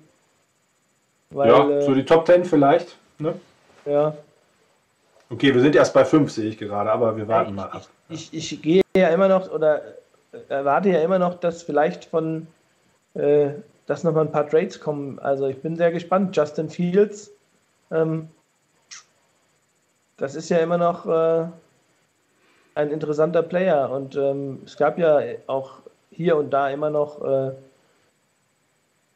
weil, 1.29 1.49
ja, 1.49 1.81
so 1.81 1.93
die 1.95 2.03
Top 2.03 2.27
10 2.27 2.43
vielleicht. 2.43 2.97
Ne? 3.19 3.35
Ja. 3.85 4.13
Okay, 5.29 5.53
wir 5.53 5.61
sind 5.61 5.77
erst 5.77 5.93
bei 5.93 6.03
5, 6.03 6.29
sehe 6.29 6.49
ich 6.49 6.57
gerade, 6.57 6.91
aber 6.91 7.15
wir 7.15 7.29
warten 7.29 7.51
ich, 7.51 7.55
mal 7.55 7.69
ab. 7.69 7.87
Ich, 8.09 8.33
ich, 8.33 8.51
ich, 8.53 8.61
gehe 8.61 8.81
ja 8.97 9.07
immer 9.09 9.29
noch 9.29 9.49
oder 9.49 9.81
erwarte 10.49 10.89
ja 10.89 10.99
immer 11.01 11.19
noch, 11.19 11.35
dass 11.35 11.63
vielleicht 11.63 12.03
von 12.03 12.47
äh, 13.13 13.51
dass 13.91 14.03
nochmal 14.03 14.25
ein 14.25 14.31
paar 14.31 14.47
Trades 14.47 14.79
kommen. 14.79 15.19
Also 15.19 15.47
ich 15.47 15.61
bin 15.61 15.75
sehr 15.75 15.91
gespannt. 15.91 16.35
Justin 16.35 16.69
Fields, 16.69 17.31
ähm, 17.91 18.29
das 20.21 20.35
ist 20.35 20.49
ja 20.49 20.59
immer 20.59 20.77
noch 20.77 21.07
äh, 21.07 21.47
ein 22.75 22.91
interessanter 22.91 23.41
Player 23.41 23.89
und 23.89 24.15
ähm, 24.15 24.59
es 24.65 24.77
gab 24.77 24.99
ja 24.99 25.19
auch 25.47 25.79
hier 26.11 26.37
und 26.37 26.51
da 26.51 26.69
immer 26.69 26.91
noch 26.91 27.23
äh, 27.25 27.53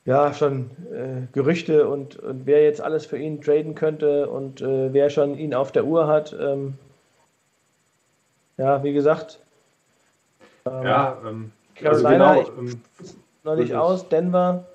ja 0.05 0.33
schon 0.33 0.71
äh, 0.91 1.31
Gerüchte 1.31 1.87
und, 1.87 2.17
und 2.17 2.47
wer 2.47 2.63
jetzt 2.63 2.81
alles 2.81 3.05
für 3.05 3.19
ihn 3.19 3.39
traden 3.39 3.75
könnte 3.75 4.27
und 4.27 4.61
äh, 4.61 4.91
wer 4.93 5.11
schon 5.11 5.37
ihn 5.37 5.53
auf 5.53 5.71
der 5.71 5.85
Uhr 5.85 6.07
hat. 6.07 6.35
Ähm, 6.39 6.73
ja, 8.57 8.83
wie 8.83 8.93
gesagt. 8.93 9.37
Ähm, 10.65 10.83
ja, 10.83 11.17
ähm, 11.23 11.51
Carolina 11.75 12.31
also 12.31 12.51
genau, 12.51 13.53
ähm, 13.53 13.57
nicht 13.59 13.75
aus, 13.75 14.09
Denver. 14.09 14.65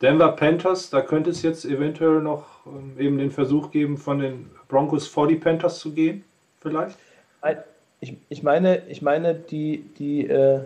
Denver 0.00 0.32
Panthers, 0.36 0.90
da 0.90 1.00
könnte 1.00 1.30
es 1.30 1.42
jetzt 1.42 1.64
eventuell 1.64 2.20
noch 2.20 2.53
ähm, 2.66 2.98
eben 2.98 3.18
den 3.18 3.30
Versuch 3.30 3.70
geben, 3.70 3.96
von 3.96 4.18
den 4.18 4.50
Broncos 4.68 5.06
vor 5.06 5.26
die 5.26 5.36
Panthers 5.36 5.78
zu 5.78 5.92
gehen, 5.92 6.24
vielleicht? 6.60 6.98
Ich, 8.00 8.16
ich 8.28 8.42
meine, 8.42 8.86
ich 8.88 9.02
meine, 9.02 9.34
die, 9.34 9.84
die 9.98 10.26
äh, 10.28 10.60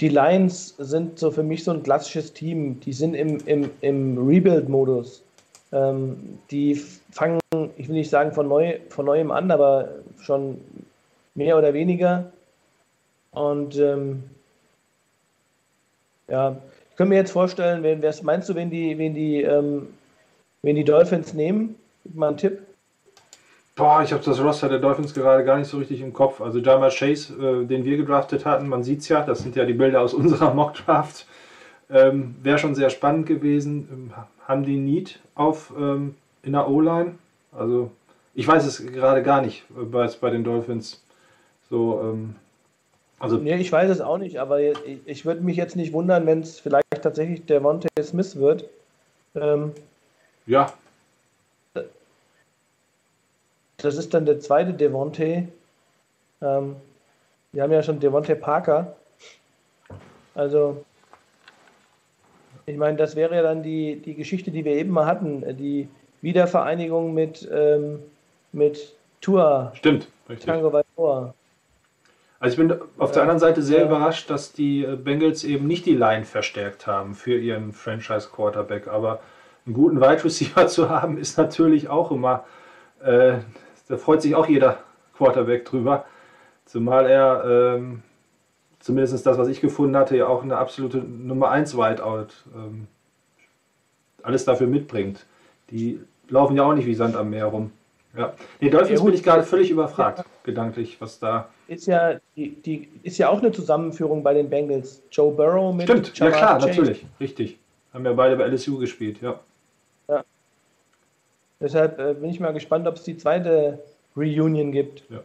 die 0.00 0.08
Lions 0.08 0.74
sind 0.78 1.18
so 1.18 1.30
für 1.30 1.42
mich 1.42 1.64
so 1.64 1.72
ein 1.72 1.82
klassisches 1.82 2.32
Team. 2.32 2.78
Die 2.80 2.92
sind 2.92 3.14
im, 3.14 3.38
im, 3.46 3.70
im 3.80 4.26
Rebuild-Modus. 4.26 5.22
Ähm, 5.72 6.38
die 6.50 6.76
fangen, 7.10 7.40
ich 7.76 7.88
will 7.88 7.96
nicht 7.96 8.10
sagen 8.10 8.32
von, 8.32 8.48
neu, 8.48 8.78
von 8.90 9.06
neuem 9.06 9.30
an, 9.30 9.50
aber 9.50 9.88
schon 10.20 10.60
mehr 11.34 11.58
oder 11.58 11.74
weniger. 11.74 12.30
Und 13.32 13.76
ähm, 13.76 14.22
ja, 16.28 16.56
ich 16.90 16.96
könnte 16.96 17.10
mir 17.10 17.16
jetzt 17.16 17.32
vorstellen, 17.32 17.82
wen, 17.82 18.02
was 18.02 18.22
meinst 18.22 18.48
du, 18.48 18.54
wen 18.54 18.70
die, 18.70 18.96
wen 18.98 19.14
die, 19.14 19.42
ähm, 19.42 19.88
wen 20.62 20.76
die 20.76 20.84
Dolphins 20.84 21.34
nehmen? 21.34 21.76
Gib 22.02 22.14
mal 22.14 22.28
einen 22.28 22.36
Tipp. 22.36 22.60
Boah, 23.76 24.02
ich 24.02 24.12
habe 24.12 24.24
das 24.24 24.42
Roster 24.42 24.68
der 24.68 24.80
Dolphins 24.80 25.14
gerade 25.14 25.44
gar 25.44 25.56
nicht 25.56 25.68
so 25.68 25.78
richtig 25.78 26.00
im 26.00 26.12
Kopf. 26.12 26.40
Also 26.40 26.58
Jamal 26.58 26.90
Chase, 26.90 27.32
äh, 27.34 27.64
den 27.64 27.84
wir 27.84 27.96
gedraftet 27.96 28.44
hatten, 28.44 28.68
man 28.68 28.82
sieht 28.82 29.00
es 29.00 29.08
ja, 29.08 29.22
das 29.22 29.38
sind 29.38 29.54
ja 29.54 29.64
die 29.64 29.72
Bilder 29.72 30.00
aus 30.00 30.14
unserer 30.14 30.52
Mock-Draft. 30.52 31.26
Ähm, 31.90 32.34
Wäre 32.42 32.58
schon 32.58 32.74
sehr 32.74 32.90
spannend 32.90 33.26
gewesen. 33.26 33.88
Ähm, 33.90 34.12
haben 34.46 34.64
die 34.64 34.78
Need 34.78 35.20
auf 35.34 35.72
ähm, 35.78 36.16
in 36.42 36.52
der 36.52 36.68
O-Line? 36.68 37.14
Also 37.52 37.90
ich 38.34 38.48
weiß 38.48 38.66
es 38.66 38.84
gerade 38.84 39.22
gar 39.22 39.42
nicht 39.42 39.64
äh, 39.70 39.84
bei, 39.84 40.08
bei 40.20 40.30
den 40.30 40.42
Dolphins. 40.42 41.00
So, 41.70 42.00
ähm, 42.02 42.34
also 43.20 43.36
nee, 43.36 43.56
ich 43.56 43.70
weiß 43.70 43.90
es 43.90 44.00
auch 44.00 44.18
nicht, 44.18 44.40
aber 44.40 44.60
ich, 44.60 44.76
ich 45.04 45.24
würde 45.24 45.42
mich 45.42 45.56
jetzt 45.56 45.76
nicht 45.76 45.92
wundern, 45.92 46.26
wenn 46.26 46.40
es 46.40 46.58
vielleicht 46.58 47.02
tatsächlich 47.02 47.46
der 47.46 47.60
Monte 47.60 47.88
Smith 48.02 48.36
wird. 48.36 48.68
Ähm, 49.34 49.72
ja, 50.48 50.72
das 53.78 53.96
ist 53.96 54.12
dann 54.12 54.26
der 54.26 54.40
zweite 54.40 54.74
Devontae. 54.74 55.48
Ähm, 56.42 56.76
wir 57.52 57.62
haben 57.62 57.72
ja 57.72 57.82
schon 57.82 58.00
Devontae 58.00 58.34
Parker. 58.34 58.96
Also, 60.34 60.84
ich 62.66 62.76
meine, 62.76 62.96
das 62.96 63.16
wäre 63.16 63.36
ja 63.36 63.42
dann 63.42 63.62
die, 63.62 63.96
die 63.96 64.14
Geschichte, 64.14 64.50
die 64.50 64.64
wir 64.64 64.72
eben 64.72 64.90
mal 64.90 65.06
hatten. 65.06 65.56
Die 65.56 65.88
Wiedervereinigung 66.22 67.14
mit, 67.14 67.48
ähm, 67.52 68.00
mit 68.52 68.94
Tua. 69.20 69.72
Stimmt, 69.74 70.08
richtig. 70.28 70.46
Tango 70.46 70.72
Valor. 70.72 71.34
Also 72.40 72.52
ich 72.52 72.68
bin 72.68 72.78
auf 72.98 73.12
der 73.12 73.22
anderen 73.22 73.40
Seite 73.40 73.62
sehr 73.62 73.80
ja. 73.80 73.86
überrascht, 73.86 74.30
dass 74.30 74.52
die 74.52 74.84
äh, 74.84 74.96
Bengals 74.96 75.42
eben 75.42 75.66
nicht 75.66 75.86
die 75.86 75.94
Line 75.94 76.24
verstärkt 76.24 76.86
haben 76.86 77.14
für 77.14 77.36
ihren 77.36 77.72
Franchise 77.72 78.28
Quarterback. 78.32 78.86
Aber 78.86 79.20
einen 79.68 79.76
guten 79.76 80.00
Wide 80.00 80.24
Receiver 80.24 80.66
zu 80.68 80.90
haben, 80.90 81.18
ist 81.18 81.38
natürlich 81.38 81.88
auch 81.88 82.10
immer 82.10 82.44
äh, 83.00 83.38
da 83.88 83.96
freut 83.96 84.22
sich 84.22 84.34
auch 84.34 84.48
jeder 84.48 84.78
Quarterback 85.16 85.64
drüber. 85.64 86.04
Zumal 86.64 87.06
er 87.06 87.76
ähm, 87.76 88.02
zumindest 88.78 89.24
das, 89.26 89.38
was 89.38 89.48
ich 89.48 89.60
gefunden 89.60 89.96
hatte, 89.96 90.16
ja 90.16 90.26
auch 90.26 90.42
eine 90.42 90.58
absolute 90.58 90.98
Nummer 90.98 91.50
1 91.50 91.76
Whiteout 91.76 92.28
ähm, 92.54 92.86
alles 94.22 94.44
dafür 94.44 94.66
mitbringt. 94.66 95.24
Die 95.70 96.00
laufen 96.28 96.56
ja 96.56 96.64
auch 96.64 96.74
nicht 96.74 96.86
wie 96.86 96.94
Sand 96.94 97.16
am 97.16 97.30
Meer 97.30 97.46
rum. 97.46 97.72
Ja. 98.16 98.34
Die 98.60 98.70
Dolphins 98.70 99.00
ja, 99.00 99.04
bin 99.04 99.14
ich 99.14 99.22
gerade 99.22 99.42
völlig 99.42 99.70
überfragt, 99.70 100.18
ja. 100.18 100.24
gedanklich, 100.42 101.00
was 101.00 101.18
da. 101.18 101.48
Ist 101.68 101.86
ja, 101.86 102.18
die, 102.36 102.50
die, 102.50 102.88
ist 103.02 103.18
ja 103.18 103.28
auch 103.28 103.38
eine 103.38 103.52
Zusammenführung 103.52 104.22
bei 104.22 104.34
den 104.34 104.50
Bengals. 104.50 105.02
Joe 105.10 105.32
Burrow 105.32 105.74
mit. 105.74 105.88
Stimmt, 105.88 106.18
Jamar 106.18 106.32
ja 106.32 106.38
klar, 106.38 106.54
Chase. 106.58 106.68
natürlich, 106.68 107.06
richtig. 107.20 107.58
Haben 107.92 108.04
ja 108.04 108.12
beide 108.12 108.36
bei 108.36 108.46
LSU 108.46 108.78
gespielt. 108.78 109.18
Ja. 109.22 109.38
Deshalb 111.60 111.98
äh, 111.98 112.14
bin 112.14 112.30
ich 112.30 112.40
mal 112.40 112.52
gespannt, 112.52 112.86
ob 112.86 112.96
es 112.96 113.02
die 113.02 113.16
zweite 113.16 113.80
Reunion 114.16 114.72
gibt. 114.72 115.04
Ja. 115.10 115.20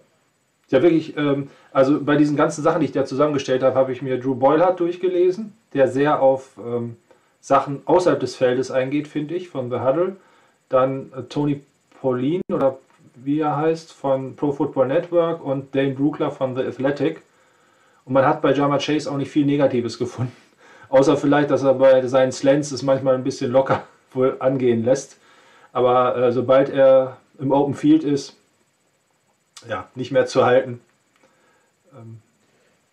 Ja, 0.69 0.81
wirklich, 0.81 1.15
ähm, 1.17 1.49
also 1.71 2.01
bei 2.01 2.15
diesen 2.15 2.35
ganzen 2.35 2.63
Sachen, 2.63 2.79
die 2.79 2.87
ich 2.87 2.91
da 2.91 3.05
zusammengestellt 3.05 3.61
habe, 3.61 3.75
habe 3.75 3.91
ich 3.91 4.01
mir 4.01 4.19
Drew 4.19 4.33
Boylhardt 4.33 4.79
durchgelesen, 4.79 5.53
der 5.73 5.87
sehr 5.87 6.19
auf 6.19 6.57
ähm, 6.57 6.95
Sachen 7.41 7.81
außerhalb 7.85 8.19
des 8.19 8.35
Feldes 8.35 8.71
eingeht, 8.71 9.07
finde 9.07 9.35
ich, 9.35 9.49
von 9.49 9.69
The 9.69 9.81
Huddle. 9.81 10.15
Dann 10.69 11.11
äh, 11.15 11.23
Tony 11.23 11.61
Pauline 12.01 12.41
oder 12.51 12.79
wie 13.15 13.39
er 13.41 13.57
heißt, 13.57 13.93
von 13.93 14.35
Pro 14.35 14.51
Football 14.51 14.87
Network 14.87 15.45
und 15.45 15.75
Dane 15.75 15.93
Brookler 15.93 16.31
von 16.31 16.55
The 16.55 16.63
Athletic. 16.63 17.21
Und 18.05 18.13
man 18.13 18.25
hat 18.25 18.41
bei 18.41 18.51
Jama 18.53 18.79
Chase 18.79 19.11
auch 19.11 19.17
nicht 19.17 19.29
viel 19.29 19.45
Negatives 19.45 19.99
gefunden. 19.99 20.35
Außer 20.89 21.17
vielleicht, 21.17 21.51
dass 21.51 21.63
er 21.63 21.75
bei 21.75 22.05
seinen 22.07 22.31
Slants 22.31 22.71
es 22.71 22.81
manchmal 22.81 23.13
ein 23.13 23.23
bisschen 23.23 23.51
locker 23.51 23.83
wohl 24.13 24.37
angehen 24.39 24.83
lässt. 24.83 25.17
Aber 25.73 26.15
äh, 26.15 26.31
sobald 26.31 26.69
er 26.69 27.17
im 27.39 27.51
Open 27.51 27.73
Field 27.73 28.03
ist, 28.03 28.37
ja, 29.67 29.87
nicht 29.95 30.11
mehr 30.11 30.25
zu 30.25 30.45
halten. 30.45 30.79
Ähm. 31.93 32.19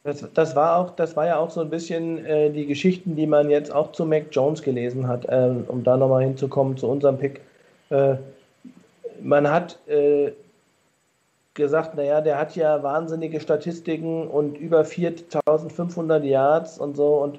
Das, 0.03 0.27
das, 0.33 0.57
war 0.57 0.77
auch, 0.77 0.91
das 0.97 1.15
war 1.15 1.27
ja 1.27 1.37
auch 1.37 1.51
so 1.51 1.61
ein 1.61 1.69
bisschen 1.69 2.25
äh, 2.25 2.51
die 2.51 2.65
Geschichten, 2.65 3.17
die 3.17 3.27
man 3.27 3.51
jetzt 3.51 3.71
auch 3.71 3.93
zu 3.93 4.07
Mac 4.07 4.29
Jones 4.33 4.63
gelesen 4.63 5.07
hat, 5.07 5.27
äh, 5.27 5.53
um 5.69 5.85
da 5.85 5.99
nochmal 5.99 6.25
hinzukommen 6.25 6.79
zu 6.79 6.89
unserem 6.89 7.19
Pick. 7.19 7.43
Äh, 7.91 8.17
man 9.21 9.51
hat 9.51 9.79
äh, 9.87 10.33
gesagt, 11.53 11.97
naja, 11.97 12.23
der 12.23 12.39
hat 12.39 12.57
ja 12.57 12.83
wahnsinnige 12.83 13.41
Statistiken 13.41 14.27
und 14.27 14.57
über 14.57 14.87
4500 14.87 16.25
Yards 16.25 16.79
und 16.79 16.97
so 16.97 17.17
und 17.17 17.39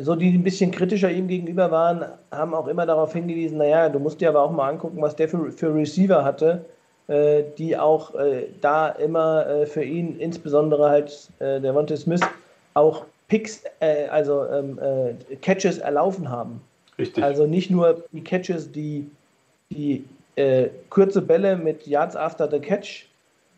so 0.00 0.14
die 0.14 0.30
ein 0.30 0.42
bisschen 0.42 0.70
kritischer 0.70 1.10
ihm 1.10 1.28
gegenüber 1.28 1.70
waren, 1.70 2.04
haben 2.30 2.54
auch 2.54 2.68
immer 2.68 2.86
darauf 2.86 3.12
hingewiesen, 3.12 3.58
naja, 3.58 3.88
du 3.88 3.98
musst 3.98 4.20
dir 4.20 4.30
aber 4.30 4.42
auch 4.42 4.50
mal 4.50 4.68
angucken, 4.68 5.02
was 5.02 5.16
der 5.16 5.28
für, 5.28 5.50
für 5.52 5.74
Receiver 5.74 6.24
hatte 6.24 6.64
äh, 7.08 7.44
die 7.56 7.76
auch 7.76 8.14
äh, 8.14 8.48
da 8.60 8.90
immer 8.90 9.46
äh, 9.46 9.66
für 9.66 9.82
ihn, 9.82 10.18
insbesondere 10.20 10.90
halt 10.90 11.30
äh, 11.38 11.60
der 11.60 11.72
Monte 11.72 11.96
Smith, 11.96 12.20
auch 12.74 13.04
Picks, 13.28 13.64
äh, 13.80 14.06
also 14.08 14.46
ähm, 14.46 14.78
äh, 14.78 15.36
Catches 15.36 15.78
erlaufen 15.78 16.28
haben. 16.28 16.60
Richtig. 16.98 17.24
Also 17.24 17.46
nicht 17.46 17.70
nur 17.70 18.04
die 18.12 18.22
Catches, 18.22 18.70
die, 18.70 19.10
die 19.70 20.04
kurze 20.88 21.20
Bälle 21.20 21.56
mit 21.56 21.84
Yards 21.84 22.14
after 22.14 22.48
the 22.48 22.60
Catch, 22.60 23.08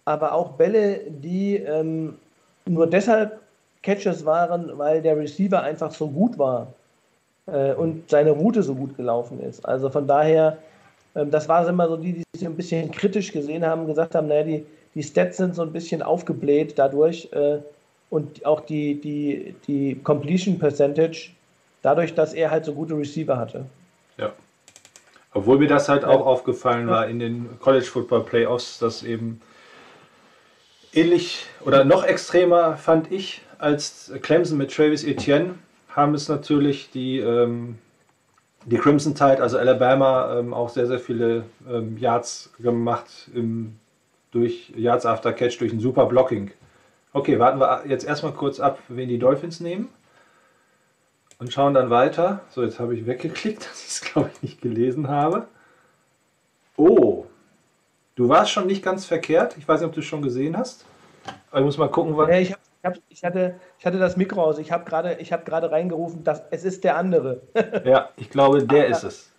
aber 0.07 0.33
auch 0.33 0.53
Bälle, 0.53 1.01
die 1.09 1.57
ähm, 1.57 2.17
nur 2.65 2.87
deshalb 2.87 3.39
Catches 3.83 4.25
waren, 4.25 4.77
weil 4.79 5.03
der 5.03 5.17
Receiver 5.17 5.63
einfach 5.63 5.93
so 5.93 6.09
gut 6.09 6.39
war 6.39 6.75
und 7.47 8.09
seine 8.09 8.31
Route 8.31 8.63
so 8.63 8.75
gut 8.77 8.97
gelaufen 8.97 9.41
ist. 9.41 9.67
Also 9.67 9.91
von 9.91 10.07
daher 10.07 10.59
ähm, 11.15 11.31
das 11.31 11.49
war 11.49 11.67
immer 11.69 11.89
so 11.89 11.97
die, 11.97 12.13
die 12.15 12.23
sich 12.35 12.47
ein 12.47 12.57
bisschen 12.57 12.91
kritisch 12.91 13.33
gesehen 13.33 13.65
haben, 13.65 13.87
gesagt 13.87 14.15
haben, 14.15 14.29
naja, 14.29 14.45
die, 14.45 14.67
die 14.95 15.03
Stats 15.03 15.37
sind 15.37 15.55
so 15.55 15.63
ein 15.63 15.73
bisschen 15.73 16.03
aufgebläht 16.03 16.79
dadurch 16.79 17.29
äh, 17.33 17.59
und 18.11 18.45
auch 18.45 18.61
die, 18.61 19.01
die, 19.01 19.55
die 19.67 20.01
Completion 20.03 20.59
Percentage, 20.59 21.31
dadurch, 21.83 22.15
dass 22.15 22.35
er 22.35 22.51
halt 22.51 22.65
so 22.65 22.75
gute 22.75 22.97
Receiver 22.97 23.37
hatte. 23.37 23.67
Ja. 24.19 24.33
Obwohl 25.33 25.59
mir 25.59 25.69
das 25.69 25.89
halt 25.89 26.05
auch 26.05 26.27
aufgefallen 26.27 26.89
war 26.89 27.07
in 27.07 27.21
den 27.21 27.61
College 27.61 27.85
Football 27.85 28.25
Playoffs, 28.25 28.81
dass 28.81 29.05
eben 29.05 29.41
ähnlich 30.93 31.47
oder 31.65 31.85
noch 31.85 32.05
extremer 32.05 32.77
fand 32.77 33.13
ich 33.13 33.43
als 33.61 34.13
Clemson 34.23 34.59
mit 34.59 34.75
Travis 34.75 35.05
Etienne 35.05 35.55
haben 35.89 36.15
es 36.15 36.29
natürlich 36.29 36.91
die 36.91 37.19
ähm, 37.19 37.79
die 38.67 38.77
Crimson 38.77 39.15
Tide, 39.15 39.43
also 39.43 39.59
Alabama, 39.59 40.39
ähm, 40.39 40.53
auch 40.53 40.69
sehr, 40.69 40.87
sehr 40.87 40.99
viele 40.99 41.45
ähm, 41.69 41.97
Yards 41.97 42.53
gemacht 42.59 43.31
im, 43.35 43.79
durch 44.33 44.73
Yards 44.77 45.07
after 45.07 45.33
Catch 45.33 45.61
durch 45.61 45.73
ein 45.73 45.81
super 45.81 46.07
Blocking. 46.07 46.51
Okay, 47.13 47.39
warten 47.39 47.59
wir 47.59 47.85
jetzt 47.89 48.05
erstmal 48.05 48.33
kurz 48.33 48.61
ab, 48.61 48.79
wen 48.89 49.09
die 49.09 49.19
Dolphins 49.19 49.61
nehmen. 49.61 49.89
Und 51.39 51.53
schauen 51.53 51.73
dann 51.73 51.89
weiter. 51.89 52.43
So, 52.51 52.63
jetzt 52.63 52.79
habe 52.79 52.95
ich 52.95 53.07
weggeklickt, 53.07 53.65
dass 53.71 53.83
ich 53.83 53.89
es, 53.89 54.01
glaube 54.03 54.31
ich, 54.33 54.43
nicht 54.43 54.61
gelesen 54.61 55.09
habe. 55.09 55.49
Oh, 56.77 57.27
du 58.15 58.29
warst 58.29 58.51
schon 58.53 58.67
nicht 58.67 58.85
ganz 58.85 59.07
verkehrt. 59.07 59.57
Ich 59.57 59.67
weiß 59.67 59.81
nicht, 59.81 59.89
ob 59.89 59.95
du 59.95 60.01
es 60.01 60.07
schon 60.07 60.23
gesehen 60.23 60.57
hast. 60.57 60.85
Aber 61.51 61.61
ich 61.61 61.65
muss 61.65 61.79
mal 61.79 61.91
gucken, 61.91 62.17
was. 62.17 62.29
Ja, 62.29 62.39
ich 62.39 62.53
habe 62.53 62.61
hab, 62.83 62.97
ich, 63.09 63.25
hatte, 63.25 63.55
ich 63.79 63.87
hatte 63.87 63.99
das 63.99 64.17
Mikro 64.17 64.43
aus. 64.43 64.59
Ich 64.59 64.73
habe 64.73 64.85
gerade 64.85 65.17
hab 65.19 65.73
reingerufen, 65.73 66.25
dass 66.25 66.43
es 66.51 66.65
ist 66.65 66.85
der 66.85 66.97
andere. 66.97 67.43
ja, 67.85 68.11
ich 68.17 68.31
glaube, 68.31 68.67
der 68.67 68.89
ist 68.89 69.05
es. 69.05 69.31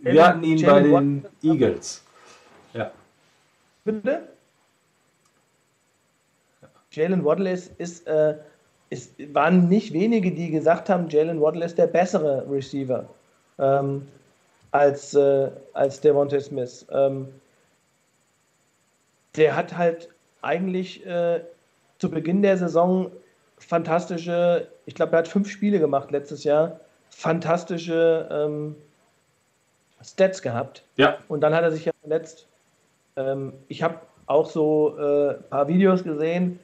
Wir 0.00 0.26
hatten 0.26 0.42
ihn 0.42 0.64
bei 0.64 0.80
den 0.80 1.24
Eagles. 1.42 2.04
Ja. 2.72 2.90
Bitte? 3.84 4.28
Jalen 6.92 7.24
Waddle 7.24 7.52
ist, 7.52 7.72
ist, 7.78 8.06
äh, 8.06 8.34
ist, 8.90 9.12
waren 9.34 9.68
nicht 9.68 9.92
wenige, 9.92 10.32
die 10.32 10.50
gesagt 10.50 10.88
haben, 10.88 11.08
Jalen 11.08 11.40
Waddle 11.40 11.64
ist 11.64 11.78
der 11.78 11.86
bessere 11.86 12.44
Receiver 12.50 13.08
ähm, 13.58 14.06
als, 14.72 15.14
äh, 15.14 15.50
als 15.72 16.00
Devontae 16.00 16.40
Smith. 16.40 16.86
Ähm, 16.90 17.28
der 19.36 19.54
hat 19.54 19.76
halt 19.76 20.08
eigentlich 20.42 21.06
äh, 21.06 21.40
zu 22.00 22.10
Beginn 22.10 22.42
der 22.42 22.56
Saison 22.56 23.12
fantastische, 23.58 24.66
ich 24.86 24.94
glaube, 24.94 25.12
er 25.12 25.18
hat 25.18 25.28
fünf 25.28 25.48
Spiele 25.48 25.78
gemacht 25.78 26.10
letztes 26.10 26.44
Jahr, 26.44 26.80
fantastische 27.10 28.28
ähm, 28.32 28.74
Stats 30.02 30.40
gehabt. 30.40 30.82
Ja. 30.96 31.18
Und 31.28 31.42
dann 31.42 31.54
hat 31.54 31.62
er 31.62 31.70
sich 31.70 31.84
ja 31.84 31.92
verletzt. 32.00 32.46
Ähm, 33.16 33.52
ich 33.68 33.82
habe 33.82 33.96
auch 34.26 34.48
so 34.48 34.96
ein 34.96 35.30
äh, 35.30 35.34
paar 35.50 35.68
Videos 35.68 36.02
gesehen, 36.02 36.58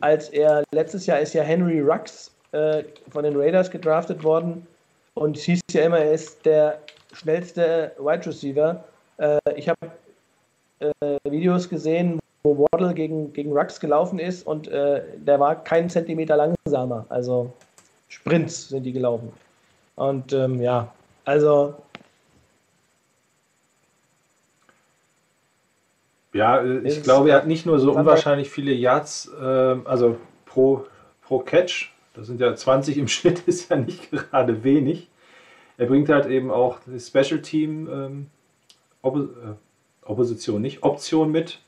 als 0.00 0.28
er 0.28 0.62
letztes 0.72 1.06
Jahr 1.06 1.20
ist 1.20 1.32
ja 1.32 1.42
Henry 1.42 1.80
Rux 1.80 2.30
äh, 2.52 2.84
von 3.10 3.24
den 3.24 3.36
Raiders 3.36 3.70
gedraftet 3.70 4.22
worden 4.22 4.66
und 5.14 5.36
es 5.36 5.44
hieß 5.44 5.60
ja 5.70 5.82
immer, 5.82 5.98
er 5.98 6.12
ist 6.12 6.44
der 6.44 6.80
schnellste 7.12 7.92
Wide 7.98 8.26
Receiver. 8.26 8.84
Äh, 9.16 9.38
ich 9.54 9.68
habe 9.68 9.90
äh, 10.80 11.18
Videos 11.30 11.68
gesehen, 11.68 12.18
wo 12.46 12.66
Waddle 12.70 12.94
gegen, 12.94 13.32
gegen 13.32 13.52
Rux 13.52 13.80
gelaufen 13.80 14.18
ist 14.18 14.46
und 14.46 14.68
äh, 14.68 15.02
der 15.16 15.40
war 15.40 15.62
keinen 15.62 15.90
Zentimeter 15.90 16.36
langsamer. 16.36 17.06
Also 17.08 17.52
Sprints 18.08 18.68
sind 18.68 18.84
die 18.84 18.92
gelaufen. 18.92 19.32
Und 19.96 20.32
ähm, 20.32 20.60
ja, 20.60 20.92
also. 21.24 21.74
Ja, 26.32 26.60
äh, 26.60 26.78
ich 26.80 27.02
glaube, 27.02 27.30
er 27.30 27.36
hat 27.36 27.46
nicht 27.46 27.66
nur 27.66 27.78
so 27.78 27.92
unwahrscheinlich 27.92 28.50
viele 28.50 28.72
Yards, 28.72 29.30
äh, 29.40 29.44
also 29.44 30.16
pro, 30.44 30.86
pro 31.22 31.38
Catch, 31.38 31.92
das 32.14 32.26
sind 32.26 32.40
ja 32.40 32.54
20 32.54 32.98
im 32.98 33.08
Schnitt, 33.08 33.40
ist 33.46 33.70
ja 33.70 33.76
nicht 33.76 34.10
gerade 34.10 34.62
wenig. 34.62 35.08
Er 35.78 35.86
bringt 35.86 36.08
halt 36.08 36.26
eben 36.26 36.50
auch 36.50 36.78
die 36.86 37.00
Special 37.00 37.40
Team 37.40 37.88
ähm, 37.90 38.26
Oppo 39.02 39.20
äh, 39.20 39.54
Opposition, 40.02 40.62
nicht 40.62 40.82
Option 40.82 41.32
mit. 41.32 41.60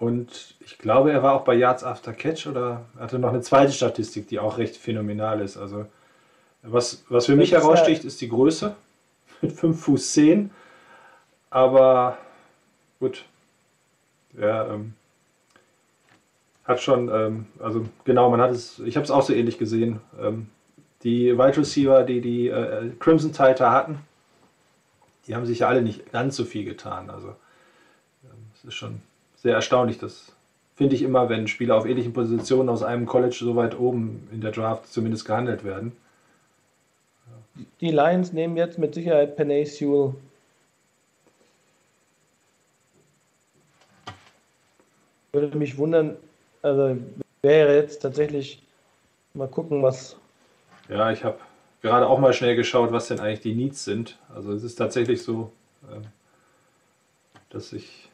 Und 0.00 0.54
ich 0.60 0.78
glaube, 0.78 1.12
er 1.12 1.22
war 1.22 1.34
auch 1.34 1.44
bei 1.44 1.54
Yards 1.54 1.84
After 1.84 2.14
Catch 2.14 2.46
oder 2.46 2.86
hatte 2.98 3.18
noch 3.18 3.28
eine 3.28 3.42
zweite 3.42 3.72
Statistik, 3.72 4.28
die 4.28 4.38
auch 4.38 4.56
recht 4.56 4.78
phänomenal 4.78 5.42
ist. 5.42 5.58
Also 5.58 5.84
was, 6.62 7.04
was 7.10 7.26
für 7.26 7.36
mich 7.36 7.52
heraussticht, 7.52 8.04
ist 8.04 8.18
die 8.22 8.30
Größe 8.30 8.74
mit 9.42 9.52
5 9.52 9.78
Fuß 9.78 10.12
10. 10.14 10.50
Aber 11.50 12.16
gut, 12.98 13.26
er 14.38 14.70
ähm, 14.70 14.94
hat 16.64 16.80
schon, 16.80 17.10
ähm, 17.12 17.46
also 17.58 17.84
genau, 18.04 18.30
man 18.30 18.40
hat 18.40 18.52
es, 18.52 18.78
ich 18.78 18.96
habe 18.96 19.04
es 19.04 19.10
auch 19.10 19.22
so 19.22 19.34
ähnlich 19.34 19.58
gesehen. 19.58 20.00
Ähm, 20.18 20.48
die 21.02 21.36
Wide 21.36 21.58
Receiver, 21.58 22.04
die 22.04 22.22
die 22.22 22.48
äh, 22.48 22.90
Crimson 22.98 23.34
Tide 23.34 23.70
hatten, 23.70 23.98
die 25.26 25.34
haben 25.34 25.44
sich 25.44 25.58
ja 25.58 25.68
alle 25.68 25.82
nicht 25.82 26.10
ganz 26.10 26.36
so 26.36 26.46
viel 26.46 26.64
getan. 26.64 27.10
Also 27.10 27.28
ähm, 28.24 28.46
es 28.54 28.64
ist 28.64 28.74
schon 28.74 29.02
sehr 29.42 29.54
erstaunlich. 29.54 29.98
Das 29.98 30.32
finde 30.76 30.94
ich 30.94 31.02
immer, 31.02 31.28
wenn 31.28 31.48
Spieler 31.48 31.76
auf 31.76 31.86
ähnlichen 31.86 32.12
Positionen 32.12 32.68
aus 32.68 32.82
einem 32.82 33.06
College 33.06 33.36
so 33.38 33.56
weit 33.56 33.78
oben 33.78 34.28
in 34.32 34.40
der 34.40 34.52
Draft 34.52 34.86
zumindest 34.92 35.24
gehandelt 35.24 35.64
werden. 35.64 35.96
Die 37.80 37.90
Lions 37.90 38.32
nehmen 38.32 38.56
jetzt 38.56 38.78
mit 38.78 38.94
Sicherheit 38.94 39.36
Penay 39.36 39.64
Sewell. 39.64 40.14
Würde 45.32 45.56
mich 45.56 45.76
wundern, 45.78 46.16
also 46.62 46.96
wäre 47.42 47.76
jetzt 47.76 48.00
tatsächlich 48.00 48.62
mal 49.34 49.48
gucken, 49.48 49.82
was. 49.82 50.16
Ja, 50.88 51.12
ich 51.12 51.24
habe 51.24 51.38
gerade 51.82 52.06
auch 52.06 52.18
mal 52.18 52.32
schnell 52.32 52.56
geschaut, 52.56 52.90
was 52.92 53.08
denn 53.08 53.20
eigentlich 53.20 53.40
die 53.40 53.54
Needs 53.54 53.84
sind. 53.84 54.18
Also 54.34 54.52
es 54.52 54.64
ist 54.64 54.76
tatsächlich 54.76 55.22
so, 55.22 55.52
ähm, 55.92 56.02
dass 57.50 57.72
ich 57.72 58.09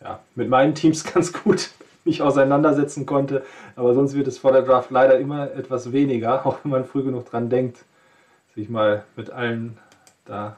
ja, 0.00 0.20
mit 0.34 0.48
meinen 0.48 0.74
Teams 0.74 1.04
ganz 1.12 1.32
gut 1.32 1.70
mich 2.04 2.22
auseinandersetzen 2.22 3.04
konnte. 3.04 3.44
Aber 3.74 3.94
sonst 3.94 4.14
wird 4.14 4.28
es 4.28 4.38
vor 4.38 4.52
der 4.52 4.62
Draft 4.62 4.90
leider 4.90 5.18
immer 5.18 5.52
etwas 5.52 5.92
weniger, 5.92 6.46
auch 6.46 6.58
wenn 6.62 6.70
man 6.70 6.84
früh 6.84 7.02
genug 7.02 7.28
dran 7.28 7.50
denkt, 7.50 7.84
sich 8.54 8.68
mal 8.68 9.04
mit 9.16 9.30
allen 9.30 9.76
da. 10.24 10.56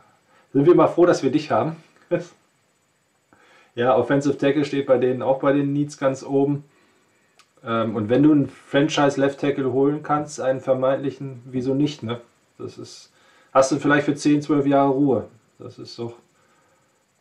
Sind 0.52 0.66
wir 0.66 0.74
mal 0.74 0.88
froh, 0.88 1.06
dass 1.06 1.22
wir 1.22 1.30
dich 1.30 1.50
haben. 1.50 1.76
ja, 3.74 3.96
Offensive 3.96 4.38
Tackle 4.38 4.64
steht 4.64 4.86
bei 4.86 4.98
denen 4.98 5.22
auch 5.22 5.40
bei 5.40 5.52
den 5.52 5.72
Needs 5.72 5.98
ganz 5.98 6.22
oben. 6.22 6.64
Ähm, 7.64 7.96
und 7.96 8.08
wenn 8.08 8.22
du 8.22 8.32
einen 8.32 8.48
Franchise 8.48 9.20
Left 9.20 9.40
Tackle 9.40 9.72
holen 9.72 10.02
kannst, 10.02 10.40
einen 10.40 10.60
vermeintlichen, 10.60 11.42
wieso 11.46 11.74
nicht, 11.74 12.02
ne? 12.02 12.20
Das 12.56 12.78
ist, 12.78 13.12
hast 13.52 13.70
du 13.72 13.76
vielleicht 13.76 14.06
für 14.06 14.14
10, 14.14 14.42
12 14.42 14.66
Jahre 14.66 14.90
Ruhe. 14.90 15.28
Das 15.58 15.78
ist 15.78 15.94
so. 15.94 16.14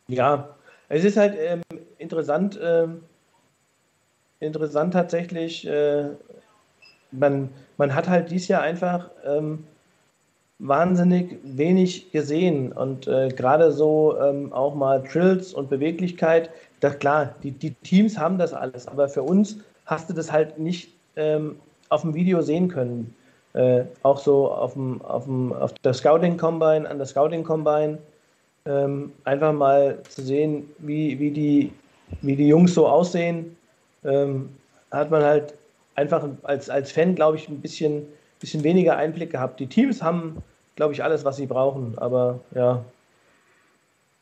Ja, 0.07 0.49
es 0.89 1.03
ist 1.03 1.17
halt 1.17 1.35
ähm, 1.39 1.61
interessant, 1.97 2.59
ähm, 2.61 3.03
interessant 4.39 4.93
tatsächlich, 4.93 5.67
äh, 5.67 6.09
man, 7.11 7.49
man 7.77 7.93
hat 7.93 8.07
halt 8.07 8.31
dieses 8.31 8.47
Jahr 8.47 8.61
einfach 8.61 9.09
ähm, 9.25 9.65
wahnsinnig 10.59 11.37
wenig 11.43 12.11
gesehen 12.11 12.71
und 12.71 13.07
äh, 13.07 13.29
gerade 13.29 13.71
so 13.71 14.17
ähm, 14.19 14.51
auch 14.53 14.75
mal 14.75 15.03
Trills 15.03 15.53
und 15.53 15.69
Beweglichkeit, 15.69 16.49
das 16.79 16.97
klar, 16.99 17.35
die, 17.43 17.51
die 17.51 17.71
Teams 17.71 18.17
haben 18.17 18.37
das 18.37 18.53
alles, 18.53 18.87
aber 18.87 19.07
für 19.07 19.23
uns 19.23 19.57
hast 19.85 20.09
du 20.09 20.13
das 20.13 20.31
halt 20.31 20.57
nicht 20.57 20.93
ähm, 21.15 21.57
auf 21.89 22.01
dem 22.01 22.13
Video 22.13 22.41
sehen 22.41 22.67
können. 22.67 23.13
Äh, 23.53 23.85
auch 24.03 24.19
so 24.19 24.51
auf, 24.51 24.73
dem, 24.73 25.01
auf, 25.01 25.25
dem, 25.25 25.53
auf 25.53 25.73
der 25.73 25.93
Scouting 25.93 26.37
Combine, 26.37 26.87
an 26.87 26.97
der 26.97 27.07
Scouting 27.07 27.43
Combine, 27.43 27.97
ähm, 28.67 29.13
einfach 29.23 29.53
mal 29.53 30.03
zu 30.09 30.21
sehen, 30.21 30.69
wie, 30.79 31.19
wie, 31.19 31.31
die, 31.31 31.71
wie 32.21 32.35
die 32.35 32.47
Jungs 32.47 32.73
so 32.73 32.87
aussehen, 32.87 33.55
ähm, 34.03 34.49
hat 34.91 35.09
man 35.09 35.23
halt 35.23 35.53
einfach 35.95 36.23
als, 36.43 36.69
als 36.69 36.91
Fan, 36.91 37.15
glaube 37.15 37.37
ich, 37.37 37.47
ein 37.49 37.61
bisschen, 37.61 38.05
bisschen 38.39 38.63
weniger 38.63 38.97
Einblick 38.97 39.31
gehabt. 39.31 39.59
Die 39.59 39.67
Teams 39.67 40.01
haben, 40.01 40.43
glaube 40.75 40.93
ich, 40.93 41.03
alles, 41.03 41.25
was 41.25 41.37
sie 41.37 41.47
brauchen, 41.47 41.97
aber 41.97 42.39
ja. 42.53 42.83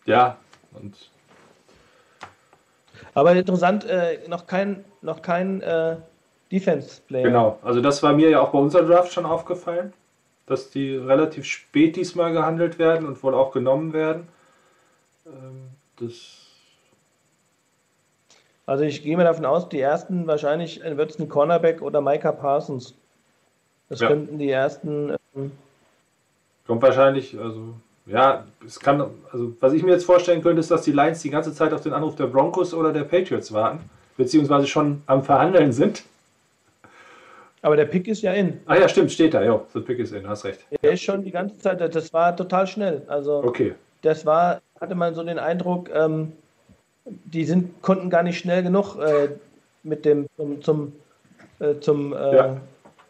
Ja, 0.06 0.38
und. 0.74 0.96
Aber 3.14 3.34
interessant, 3.34 3.86
äh, 3.86 4.20
noch 4.28 4.46
kein, 4.46 4.84
noch 5.02 5.22
kein 5.22 5.62
äh, 5.62 5.96
Defense-Player. 6.52 7.24
Genau, 7.24 7.60
also 7.64 7.82
das 7.82 8.04
war 8.04 8.14
mir 8.14 8.30
ja 8.30 8.42
auch 8.42 8.50
bei 8.50 8.60
unserer 8.60 8.84
Draft 8.84 9.12
schon 9.12 9.26
aufgefallen, 9.26 9.94
dass 10.46 10.70
die 10.70 10.96
relativ 10.96 11.46
spät 11.46 11.96
diesmal 11.96 12.32
gehandelt 12.34 12.78
werden 12.78 13.08
und 13.08 13.22
wohl 13.24 13.34
auch 13.34 13.52
genommen 13.52 13.94
werden. 13.94 14.28
Ähm, 15.26 15.70
das 16.00 16.46
also 18.68 18.84
ich 18.84 19.04
gehe 19.04 19.16
mir 19.16 19.24
davon 19.24 19.46
aus, 19.46 19.70
die 19.70 19.80
ersten 19.80 20.26
wahrscheinlich 20.26 20.82
wird 20.84 21.12
es 21.12 21.20
ein 21.20 21.30
Cornerback 21.30 21.82
oder 21.82 22.02
Micah 22.02 22.32
Parsons. 22.32 22.96
Das 23.90 24.00
ja. 24.00 24.08
könnten 24.08 24.40
die 24.40 24.50
ersten. 24.50 25.16
Ähm 25.36 25.52
Kommt 26.66 26.82
wahrscheinlich, 26.82 27.38
also 27.38 27.76
ja, 28.08 28.46
es 28.66 28.80
kann, 28.80 29.02
also 29.32 29.54
was 29.60 29.74
ich 29.74 29.84
mir 29.84 29.92
jetzt 29.92 30.06
vorstellen 30.06 30.42
könnte, 30.42 30.60
ist, 30.60 30.72
dass 30.72 30.82
die 30.82 30.92
Lions 30.92 31.22
die 31.22 31.30
ganze 31.30 31.54
Zeit 31.54 31.74
auf 31.74 31.82
den 31.82 31.94
Anruf 31.94 32.16
der 32.16 32.26
Broncos 32.26 32.74
oder 32.74 32.92
der 32.92 33.04
Patriots 33.04 33.54
warten, 33.54 33.88
beziehungsweise 34.18 34.66
schon 34.66 35.04
am 35.06 35.24
Verhandeln 35.24 35.72
sind. 35.72 36.04
Aber 37.62 37.76
der 37.76 37.86
Pick 37.86 38.08
ist 38.08 38.24
ja 38.24 38.34
in. 38.34 38.62
Ah 38.66 38.78
ja, 38.78 38.88
stimmt, 38.88 39.12
steht 39.12 39.36
da, 39.36 39.44
ja, 39.44 39.62
der 39.74 39.80
Pick 39.82 40.00
ist 40.00 40.12
in, 40.12 40.28
hast 40.28 40.46
recht. 40.46 40.60
Er 40.82 40.92
ist 40.92 41.04
schon 41.04 41.24
die 41.24 41.32
ganze 41.32 41.58
Zeit, 41.60 41.82
das 41.82 42.14
war 42.14 42.36
total 42.36 42.66
schnell. 42.66 43.04
Also 43.08 43.44
okay. 43.44 43.76
das 44.02 44.26
war, 44.26 44.62
hatte 44.80 44.96
man 44.96 45.16
so 45.16 45.24
den 45.24 45.40
Eindruck, 45.40 45.90
ähm, 45.94 46.34
die 47.06 47.46
sind, 47.46 47.82
konnten 47.82 48.10
gar 48.10 48.24
nicht 48.24 48.40
schnell 48.40 48.64
genug 48.64 48.98
äh, 48.98 49.30
mit 49.84 50.06
dem 50.06 50.28
zum, 50.36 50.62
zum, 50.62 50.94
äh, 51.60 51.80
zum 51.80 52.14
äh, 52.14 52.36
ja. 52.36 52.58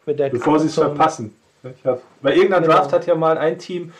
mit 0.04 0.18
der 0.18 0.30
Bevor 0.30 0.58
sie 0.58 0.66
es 0.66 0.74
verpassen. 0.74 1.34
Hab, 1.84 2.02
bei 2.22 2.34
irgendeiner 2.34 2.66
genau. 2.66 2.76
Draft 2.76 2.92
hat 2.92 3.06
ja 3.06 3.14
mal 3.14 3.38
ein 3.38 3.58
Team 3.58 3.92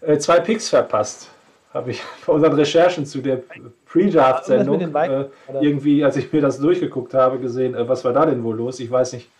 äh, 0.00 0.18
zwei 0.18 0.40
Picks 0.40 0.68
verpasst. 0.68 1.30
Habe 1.72 1.92
ich 1.92 2.02
bei 2.26 2.32
unseren 2.32 2.52
Recherchen 2.54 3.06
zu 3.06 3.20
der 3.20 3.40
Pre-Draft-Sendung 3.86 4.94
äh, 4.94 5.26
irgendwie, 5.60 6.04
als 6.04 6.16
ich 6.16 6.32
mir 6.32 6.42
das 6.42 6.58
durchgeguckt 6.58 7.14
habe, 7.14 7.38
gesehen, 7.38 7.74
äh, 7.74 7.88
was 7.88 8.04
war 8.04 8.12
da 8.12 8.26
denn 8.26 8.42
wohl 8.42 8.56
los? 8.56 8.80
Ich 8.80 8.90
weiß 8.90 9.14
nicht, 9.14 9.30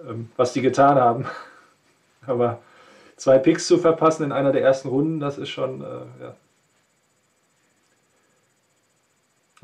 ähm, 0.00 0.30
was 0.36 0.52
die 0.52 0.60
getan 0.60 0.96
haben. 0.96 1.26
Aber 2.26 2.58
zwei 3.16 3.38
Picks 3.38 3.66
zu 3.66 3.78
verpassen 3.78 4.24
in 4.24 4.32
einer 4.32 4.52
der 4.52 4.62
ersten 4.62 4.88
Runden, 4.88 5.20
das 5.20 5.38
ist 5.38 5.48
schon, 5.48 5.80
ja, 5.80 6.34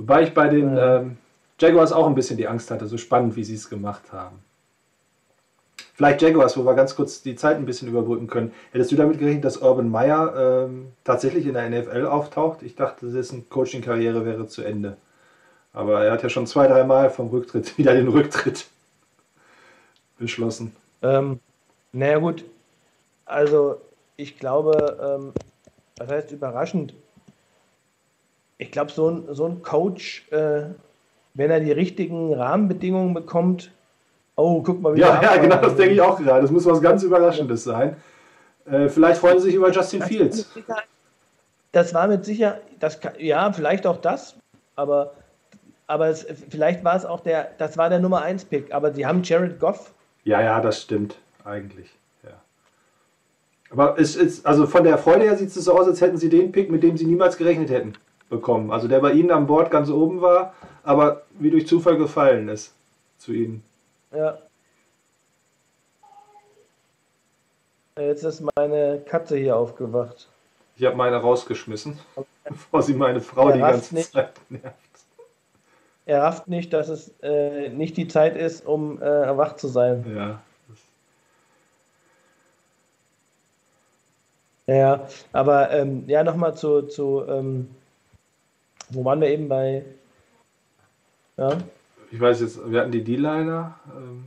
Wobei 0.02 0.24
ich 0.24 0.34
bei 0.34 0.48
den 0.48 0.76
ähm, 0.76 1.16
Jaguars 1.60 1.92
auch 1.92 2.08
ein 2.08 2.16
bisschen 2.16 2.36
die 2.36 2.48
Angst 2.48 2.72
hatte, 2.72 2.86
so 2.86 2.98
spannend, 2.98 3.36
wie 3.36 3.44
sie 3.44 3.54
es 3.54 3.70
gemacht 3.70 4.12
haben. 4.12 4.42
Vielleicht 5.94 6.22
Jaguars, 6.22 6.56
wo 6.56 6.64
wir 6.64 6.74
ganz 6.74 6.96
kurz 6.96 7.22
die 7.22 7.36
Zeit 7.36 7.56
ein 7.56 7.66
bisschen 7.66 7.86
überbrücken 7.86 8.26
können. 8.26 8.52
Hättest 8.72 8.90
du 8.90 8.96
damit 8.96 9.20
gerechnet, 9.20 9.44
dass 9.44 9.58
Urban 9.58 9.88
Meyer 9.88 10.64
ähm, 10.66 10.88
tatsächlich 11.04 11.46
in 11.46 11.54
der 11.54 11.70
NFL 11.70 12.06
auftaucht? 12.06 12.64
Ich 12.64 12.74
dachte, 12.74 13.12
dessen 13.12 13.48
Coaching-Karriere 13.48 14.26
wäre 14.26 14.48
zu 14.48 14.62
Ende. 14.62 14.96
Aber 15.72 16.04
er 16.04 16.10
hat 16.10 16.24
ja 16.24 16.28
schon 16.28 16.48
zwei, 16.48 16.66
dreimal 16.66 17.08
vom 17.08 17.28
Rücktritt 17.28 17.78
wieder 17.78 17.94
den 17.94 18.08
Rücktritt 18.08 18.66
beschlossen. 20.18 20.74
Ähm, 21.02 21.38
naja, 21.92 22.18
gut. 22.18 22.44
Also, 23.24 23.80
ich 24.16 24.36
glaube, 24.36 24.98
ähm, 25.00 25.32
das 25.94 26.10
heißt 26.10 26.32
überraschend 26.32 26.92
ich 28.62 28.70
glaube, 28.70 28.92
so 28.92 29.10
ein, 29.10 29.24
so 29.30 29.46
ein 29.46 29.62
Coach, 29.62 30.26
äh, 30.30 30.62
wenn 31.34 31.50
er 31.50 31.60
die 31.60 31.72
richtigen 31.72 32.32
Rahmenbedingungen 32.32 33.12
bekommt, 33.12 33.72
oh, 34.36 34.62
guck 34.62 34.80
mal, 34.80 34.94
wie 34.94 35.00
Ja, 35.00 35.20
ja 35.20 35.36
genau, 35.36 35.56
das 35.56 35.74
denke 35.76 35.94
ich 35.94 36.00
auch 36.00 36.18
gerade. 36.18 36.42
Das 36.42 36.50
muss 36.50 36.64
was 36.64 36.80
ganz 36.80 37.02
Überraschendes 37.02 37.64
sein. 37.64 37.96
Äh, 38.64 38.88
vielleicht 38.88 39.20
freuen 39.20 39.38
sie 39.38 39.46
sich 39.46 39.54
über 39.56 39.72
Justin 39.72 40.00
das 40.00 40.08
Fields. 40.08 40.50
das 41.72 41.92
war 41.92 42.06
mit 42.06 42.24
Sicherheit, 42.24 42.62
das 42.78 43.00
ja, 43.18 43.52
vielleicht 43.52 43.86
auch 43.86 43.96
das, 43.96 44.36
aber, 44.76 45.14
aber 45.88 46.08
es, 46.08 46.24
vielleicht 46.50 46.84
war 46.84 46.94
es 46.94 47.04
auch 47.04 47.20
der, 47.20 47.50
das 47.58 47.76
war 47.76 47.90
der 47.90 47.98
Nummer 47.98 48.22
1 48.22 48.44
Pick, 48.44 48.72
aber 48.72 48.92
sie 48.92 49.04
haben 49.04 49.24
Jared 49.24 49.58
Goff. 49.58 49.92
Ja, 50.22 50.40
ja, 50.40 50.60
das 50.60 50.82
stimmt, 50.82 51.18
eigentlich. 51.44 51.90
Ja. 52.22 52.30
Aber 53.70 53.98
es 53.98 54.14
ist, 54.14 54.46
also 54.46 54.68
von 54.68 54.84
der 54.84 54.98
Freude 54.98 55.24
her 55.24 55.36
sieht 55.36 55.48
es 55.48 55.54
so 55.54 55.76
aus, 55.76 55.88
als 55.88 56.00
hätten 56.00 56.16
sie 56.16 56.28
den 56.28 56.52
Pick, 56.52 56.70
mit 56.70 56.84
dem 56.84 56.96
sie 56.96 57.06
niemals 57.06 57.36
gerechnet 57.36 57.70
hätten 57.70 57.94
bekommen. 58.32 58.72
Also 58.72 58.88
der 58.88 58.98
bei 58.98 59.12
Ihnen 59.12 59.30
an 59.30 59.46
Bord 59.46 59.70
ganz 59.70 59.88
oben 59.90 60.20
war, 60.20 60.54
aber 60.82 61.22
wie 61.38 61.50
durch 61.50 61.68
Zufall 61.68 61.96
gefallen 61.96 62.48
ist 62.48 62.74
zu 63.18 63.32
Ihnen. 63.32 63.62
Ja. 64.12 64.38
Jetzt 67.96 68.24
ist 68.24 68.42
meine 68.56 69.00
Katze 69.06 69.36
hier 69.36 69.56
aufgewacht. 69.56 70.28
Ich 70.76 70.84
habe 70.84 70.96
meine 70.96 71.16
rausgeschmissen, 71.16 71.98
bevor 72.44 72.82
sie 72.82 72.94
meine 72.94 73.20
Frau 73.20 73.50
er 73.50 73.54
die 73.54 73.60
ganze 73.60 73.94
nicht. 73.94 74.12
Zeit 74.12 74.32
nervt. 74.48 74.76
Er 76.04 76.22
rafft 76.22 76.48
nicht, 76.48 76.72
dass 76.72 76.88
es 76.88 77.12
äh, 77.22 77.68
nicht 77.68 77.96
die 77.96 78.08
Zeit 78.08 78.36
ist, 78.36 78.66
um 78.66 79.00
äh, 79.00 79.04
erwacht 79.04 79.60
zu 79.60 79.68
sein. 79.68 80.04
Ja. 80.16 80.42
Ja, 84.66 85.08
aber 85.32 85.70
ähm, 85.72 86.04
ja, 86.06 86.22
nochmal 86.24 86.54
zu, 86.54 86.82
zu 86.82 87.24
ähm, 87.28 87.68
wo 88.92 89.04
waren 89.04 89.20
wir 89.20 89.28
eben 89.28 89.48
bei? 89.48 89.84
Ja. 91.36 91.58
Ich 92.10 92.20
weiß 92.20 92.40
jetzt, 92.40 92.70
wir 92.70 92.80
hatten 92.80 92.92
die 92.92 93.02
D-Liner. 93.02 93.74
Ähm, 93.96 94.26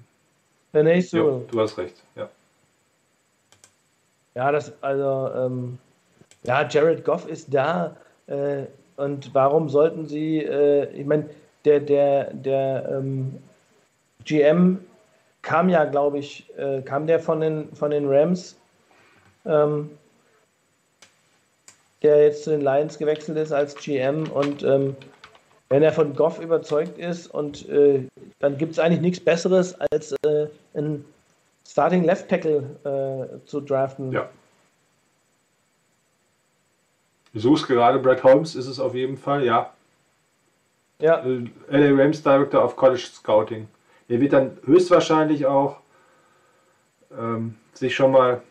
ja, 0.73 0.83
nee, 0.83 0.99
so. 1.01 1.17
Jo, 1.17 1.45
du 1.49 1.61
hast 1.61 1.77
recht, 1.77 2.03
ja. 2.15 2.29
Ja, 4.33 4.51
das, 4.51 4.73
also, 4.81 5.31
ähm, 5.35 5.77
ja, 6.43 6.67
Jared 6.67 7.05
Goff 7.05 7.27
ist 7.27 7.53
da. 7.53 7.95
Äh, 8.27 8.63
und 8.97 9.33
warum 9.33 9.69
sollten 9.69 10.05
sie, 10.05 10.39
äh, 10.39 10.91
ich 10.91 11.05
meine, 11.05 11.29
der, 11.63 11.79
der, 11.79 12.33
der 12.33 12.89
ähm, 12.91 13.37
GM 14.23 14.79
kam 15.41 15.69
ja, 15.69 15.85
glaube 15.85 16.19
ich, 16.19 16.51
äh, 16.57 16.81
kam 16.81 17.07
der 17.07 17.19
von 17.19 17.39
den, 17.39 17.73
von 17.75 17.91
den 17.91 18.07
Rams. 18.07 18.57
Ähm, 19.45 19.91
der 22.01 22.23
jetzt 22.23 22.43
zu 22.43 22.51
den 22.51 22.61
Lions 22.61 22.97
gewechselt 22.97 23.37
ist 23.37 23.51
als 23.51 23.75
GM. 23.75 24.29
Und 24.31 24.63
ähm, 24.63 24.95
wenn 25.69 25.83
er 25.83 25.91
von 25.91 26.15
Goff 26.15 26.39
überzeugt 26.39 26.97
ist, 26.97 27.27
und 27.27 27.67
äh, 27.69 28.07
dann 28.39 28.57
gibt 28.57 28.73
es 28.73 28.79
eigentlich 28.79 29.01
nichts 29.01 29.19
Besseres, 29.19 29.75
als 29.91 30.13
äh, 30.23 30.47
einen 30.73 31.05
Starting 31.67 32.03
Left 32.03 32.29
Tackle 32.29 32.63
äh, 32.83 33.45
zu 33.47 33.61
draften. 33.61 34.11
Ja. 34.11 34.29
Du 37.33 37.39
suchst 37.39 37.67
gerade 37.67 37.99
Brad 37.99 38.23
Holmes, 38.23 38.55
ist 38.55 38.67
es 38.67 38.79
auf 38.79 38.95
jeden 38.95 39.17
Fall, 39.17 39.43
ja. 39.43 39.73
Ja. 40.99 41.25
Äh, 41.25 41.49
LA 41.69 42.01
Rams 42.01 42.23
Director 42.23 42.63
of 42.63 42.75
College 42.75 43.01
Scouting. 43.13 43.67
Er 44.07 44.21
wird 44.21 44.33
dann 44.33 44.57
höchstwahrscheinlich 44.65 45.45
auch 45.45 45.81
ähm, 47.17 47.55
sich 47.73 47.95
schon 47.95 48.11
mal 48.11 48.41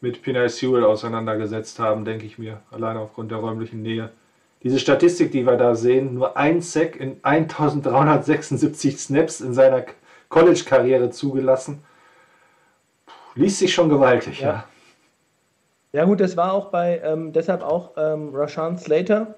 mit 0.00 0.22
Pinay 0.22 0.48
Sewell 0.48 0.84
auseinandergesetzt 0.84 1.78
haben, 1.78 2.04
denke 2.04 2.26
ich 2.26 2.38
mir, 2.38 2.60
alleine 2.70 3.00
aufgrund 3.00 3.30
der 3.30 3.38
räumlichen 3.38 3.82
Nähe. 3.82 4.10
Diese 4.62 4.78
Statistik, 4.78 5.32
die 5.32 5.46
wir 5.46 5.56
da 5.56 5.74
sehen, 5.74 6.14
nur 6.14 6.36
ein 6.36 6.60
Sack 6.60 6.96
in 6.96 7.18
1376 7.22 8.98
Snaps 8.98 9.40
in 9.40 9.54
seiner 9.54 9.84
College-Karriere 10.28 11.10
zugelassen, 11.10 11.82
liest 13.34 13.58
sich 13.58 13.72
schon 13.72 13.88
gewaltig, 13.88 14.40
ja. 14.40 14.48
ja. 14.48 14.64
Ja 15.92 16.04
gut, 16.04 16.20
das 16.20 16.36
war 16.36 16.52
auch 16.52 16.66
bei, 16.66 17.00
ähm, 17.02 17.32
deshalb 17.32 17.62
auch 17.62 17.92
ähm, 17.96 18.34
Rashan 18.34 18.76
Slater. 18.76 19.34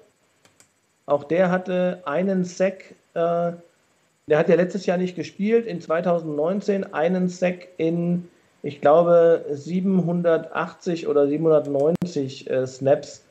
Auch 1.05 1.23
der 1.23 1.51
hatte 1.51 2.01
einen 2.05 2.43
Sack, 2.43 2.95
äh, 3.13 3.53
der 4.27 4.37
hat 4.37 4.49
ja 4.49 4.55
letztes 4.55 4.85
Jahr 4.85 4.97
nicht 4.97 5.15
gespielt, 5.15 5.65
in 5.65 5.79
2019 5.79 6.93
einen 6.93 7.29
Sack 7.29 7.69
in 7.77 8.27
ich 8.61 8.81
glaube, 8.81 9.45
780 9.49 11.07
oder 11.07 11.27
790 11.27 12.49
äh, 12.49 12.67
Snaps. 12.67 13.23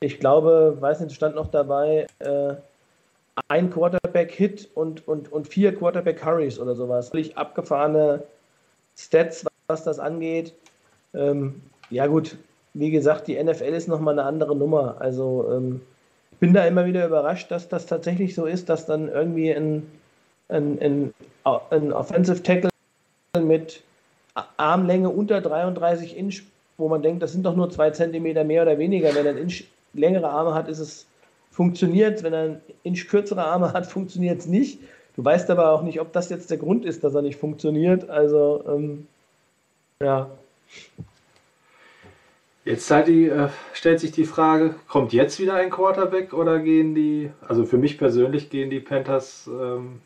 Ich 0.00 0.20
glaube, 0.20 0.76
weiß 0.80 1.00
nicht, 1.00 1.14
stand 1.14 1.34
noch 1.34 1.50
dabei, 1.50 2.06
äh, 2.20 2.54
ein 3.48 3.70
Quarterback-Hit 3.70 4.70
und, 4.74 5.06
und, 5.08 5.32
und 5.32 5.48
vier 5.48 5.74
Quarterback-Hurries 5.74 6.58
oder 6.58 6.74
sowas. 6.74 7.10
Völlig 7.10 7.36
abgefahrene 7.36 8.22
Stats, 8.96 9.44
was 9.66 9.84
das 9.84 9.98
angeht. 9.98 10.54
Ähm, 11.14 11.60
ja, 11.90 12.06
gut, 12.06 12.36
wie 12.74 12.90
gesagt, 12.90 13.26
die 13.26 13.42
NFL 13.42 13.64
ist 13.64 13.88
nochmal 13.88 14.14
eine 14.14 14.24
andere 14.24 14.56
Nummer. 14.56 14.96
Also, 15.00 15.50
ähm, 15.52 15.80
ich 16.32 16.38
bin 16.38 16.52
da 16.52 16.66
immer 16.66 16.86
wieder 16.86 17.06
überrascht, 17.06 17.50
dass 17.50 17.68
das 17.68 17.86
tatsächlich 17.86 18.34
so 18.34 18.46
ist, 18.46 18.68
dass 18.68 18.86
dann 18.86 19.08
irgendwie 19.08 19.50
ein, 19.50 19.90
ein, 20.48 20.78
ein, 20.80 21.14
ein 21.70 21.92
Offensive 21.92 22.42
Tackle 22.42 22.70
mit 23.38 23.82
Armlänge 24.56 25.10
unter 25.10 25.40
33 25.40 26.16
Inch, 26.16 26.42
wo 26.76 26.88
man 26.88 27.02
denkt, 27.02 27.22
das 27.22 27.32
sind 27.32 27.44
doch 27.44 27.56
nur 27.56 27.70
zwei 27.70 27.90
Zentimeter 27.90 28.44
mehr 28.44 28.62
oder 28.62 28.78
weniger. 28.78 29.14
Wenn 29.14 29.26
er 29.26 29.32
ein 29.32 29.38
Inch 29.38 29.64
längere 29.94 30.28
Arme 30.28 30.54
hat, 30.54 30.68
ist 30.68 30.78
es 30.78 31.06
funktioniert. 31.50 32.22
Wenn 32.22 32.32
er 32.32 32.42
ein 32.42 32.60
Inch 32.82 33.08
kürzere 33.08 33.44
Arme 33.44 33.72
hat, 33.72 33.86
funktioniert 33.90 34.40
es 34.40 34.46
nicht. 34.46 34.80
Du 35.16 35.24
weißt 35.24 35.50
aber 35.50 35.72
auch 35.72 35.82
nicht, 35.82 36.00
ob 36.00 36.12
das 36.12 36.28
jetzt 36.28 36.50
der 36.50 36.58
Grund 36.58 36.84
ist, 36.84 37.02
dass 37.02 37.14
er 37.14 37.22
nicht 37.22 37.38
funktioniert. 37.38 38.10
Also, 38.10 38.62
ähm, 38.68 39.06
ja. 40.00 40.28
Jetzt 42.66 42.90
halt 42.90 43.06
die, 43.08 43.28
äh, 43.28 43.48
stellt 43.72 44.00
sich 44.00 44.10
die 44.10 44.24
Frage, 44.24 44.74
kommt 44.88 45.12
jetzt 45.12 45.38
wieder 45.38 45.54
ein 45.54 45.70
Quarterback 45.70 46.34
oder 46.34 46.58
gehen 46.58 46.94
die, 46.94 47.30
also 47.46 47.64
für 47.64 47.78
mich 47.78 47.96
persönlich 47.96 48.50
gehen 48.50 48.70
die 48.70 48.80
Panthers 48.80 49.46
ähm, 49.46 50.00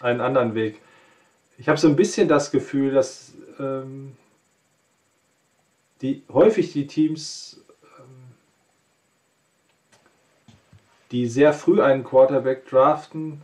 einen 0.00 0.20
anderen 0.20 0.54
Weg? 0.54 0.80
Ich 1.56 1.68
habe 1.68 1.78
so 1.78 1.88
ein 1.88 1.96
bisschen 1.96 2.26
das 2.26 2.50
Gefühl, 2.50 2.92
dass 2.92 3.23
ähm, 3.58 4.12
die, 6.02 6.22
häufig 6.32 6.72
die 6.72 6.86
Teams, 6.86 7.64
ähm, 7.98 8.34
die 11.10 11.26
sehr 11.26 11.52
früh 11.52 11.80
einen 11.80 12.04
Quarterback 12.04 12.68
draften, 12.68 13.42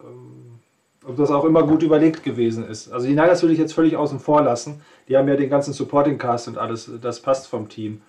ähm, 0.00 0.58
ob 1.04 1.16
das 1.16 1.30
auch 1.30 1.44
immer 1.44 1.66
gut 1.66 1.82
überlegt 1.82 2.22
gewesen 2.22 2.66
ist. 2.66 2.92
Also 2.92 3.06
die 3.06 3.14
Niners 3.14 3.42
würde 3.42 3.54
ich 3.54 3.58
jetzt 3.58 3.74
völlig 3.74 3.96
außen 3.96 4.20
vor 4.20 4.42
lassen. 4.42 4.82
Die 5.08 5.16
haben 5.16 5.28
ja 5.28 5.36
den 5.36 5.50
ganzen 5.50 5.72
Supporting 5.72 6.18
Cast 6.18 6.48
und 6.48 6.58
alles, 6.58 6.90
das 7.00 7.20
passt 7.20 7.48
vom 7.48 7.68
Team. 7.68 8.02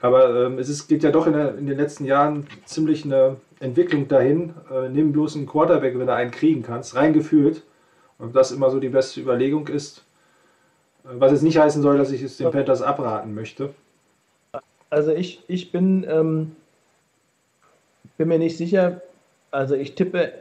Aber 0.00 0.46
ähm, 0.46 0.58
es 0.58 0.68
ist, 0.68 0.88
geht 0.88 1.02
ja 1.02 1.10
doch 1.10 1.26
in, 1.26 1.34
der, 1.34 1.56
in, 1.56 1.66
den 1.66 1.78
letzten 1.78 2.04
Jahren 2.04 2.46
ziemlich 2.64 3.04
eine 3.04 3.36
Entwicklung 3.60 4.08
dahin. 4.08 4.54
Äh, 4.70 4.88
nimm 4.88 5.12
bloß 5.12 5.36
einen 5.36 5.46
Quarterback, 5.46 5.98
wenn 5.98 6.06
du 6.06 6.14
einen 6.14 6.30
kriegen 6.30 6.62
kannst, 6.62 6.94
rein 6.94 7.12
gefühlt. 7.12 7.62
Ob 8.24 8.32
das 8.32 8.50
immer 8.50 8.70
so 8.70 8.80
die 8.80 8.88
beste 8.88 9.20
Überlegung 9.20 9.68
ist. 9.68 10.02
Was 11.02 11.32
jetzt 11.32 11.42
nicht 11.42 11.58
heißen 11.58 11.82
soll, 11.82 11.98
dass 11.98 12.10
ich 12.10 12.22
es 12.22 12.38
den 12.38 12.50
Panthers 12.50 12.80
abraten 12.80 13.34
möchte. 13.34 13.74
Also 14.88 15.12
ich, 15.12 15.42
ich 15.48 15.70
bin, 15.70 16.06
ähm, 16.08 16.56
bin 18.16 18.28
mir 18.28 18.38
nicht 18.38 18.56
sicher. 18.56 19.02
Also 19.50 19.74
ich 19.74 19.94
tippe, 19.94 20.32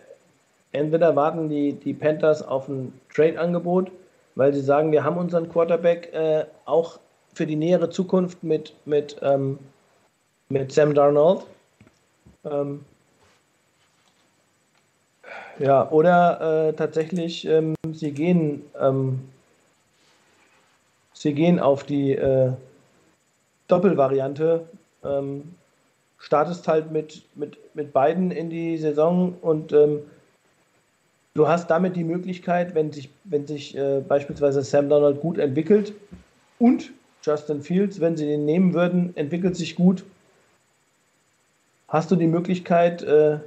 entweder 0.72 1.16
warten 1.16 1.50
die, 1.50 1.74
die 1.74 1.94
Panthers 1.94 2.42
auf 2.42 2.70
ein 2.70 2.94
Trade-Angebot, 3.14 3.92
weil 4.36 4.54
sie 4.54 4.62
sagen, 4.62 4.92
wir 4.92 5.04
haben 5.04 5.18
unseren 5.18 5.50
Quarterback 5.50 6.14
äh, 6.14 6.46
auch 6.66 7.00
für 7.34 7.46
die 7.46 7.58
nähere 7.58 7.90
Zukunft 7.90 8.44
mit, 8.44 8.74
mit, 8.86 9.18
ähm, 9.22 9.60
mit 10.50 10.72
Sam 10.72 10.94
Darnold. 10.94 11.46
Ähm, 12.46 12.86
ja, 15.60 15.90
oder 15.92 16.70
äh, 16.70 16.74
tatsächlich, 16.74 17.46
ähm, 17.46 17.76
sie 17.92 18.12
gehen, 18.12 18.64
ähm, 18.80 19.22
sie 21.14 21.34
gehen 21.34 21.60
auf 21.60 21.84
die 21.84 22.14
äh, 22.14 22.52
Doppelvariante. 23.68 24.68
Ähm, 25.04 25.56
startest 26.24 26.70
halt 26.70 26.90
mit, 26.90 27.22
mit, 27.36 27.58
mit 27.76 27.92
beiden 27.92 28.32
in 28.32 28.50
die 28.50 28.78
Saison 28.78 29.36
und 29.42 29.74
ähm, 29.74 30.00
du 31.34 31.50
hast 31.50 31.70
damit 31.70 31.98
die 31.98 32.06
Möglichkeit, 32.06 32.76
wenn 32.76 32.94
sich, 32.94 33.10
wenn 33.26 33.46
sich 33.46 33.78
äh, 33.78 34.00
beispielsweise 34.00 34.64
Sam 34.64 34.88
Donald 34.88 35.20
gut 35.20 35.38
entwickelt 35.38 35.94
und 36.60 36.92
Justin 37.24 37.62
Fields, 37.62 38.00
wenn 38.00 38.16
sie 38.16 38.26
den 38.26 38.46
nehmen 38.46 38.74
würden, 38.74 39.16
entwickelt 39.18 39.58
sich 39.58 39.76
gut, 39.76 40.06
hast 41.90 42.10
du 42.10 42.16
die 42.16 42.28
Möglichkeit, 42.28 43.04
äh, 43.04 43.40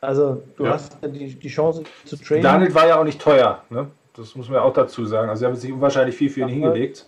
Also 0.00 0.42
du 0.56 0.64
ja. 0.64 0.72
hast 0.72 0.98
die, 1.02 1.34
die 1.34 1.48
Chance 1.48 1.82
zu 2.04 2.16
traden. 2.16 2.42
Daniel 2.42 2.74
war 2.74 2.86
ja 2.86 3.00
auch 3.00 3.04
nicht 3.04 3.20
teuer, 3.20 3.62
ne? 3.70 3.88
Das 4.16 4.34
muss 4.34 4.48
man 4.48 4.56
ja 4.56 4.62
auch 4.62 4.72
dazu 4.72 5.04
sagen. 5.04 5.28
Also 5.28 5.40
sie 5.40 5.46
haben 5.46 5.54
sich 5.54 5.72
unwahrscheinlich 5.72 6.16
viel 6.16 6.28
für 6.28 6.40
ihn 6.40 6.48
hingelegt. 6.48 7.06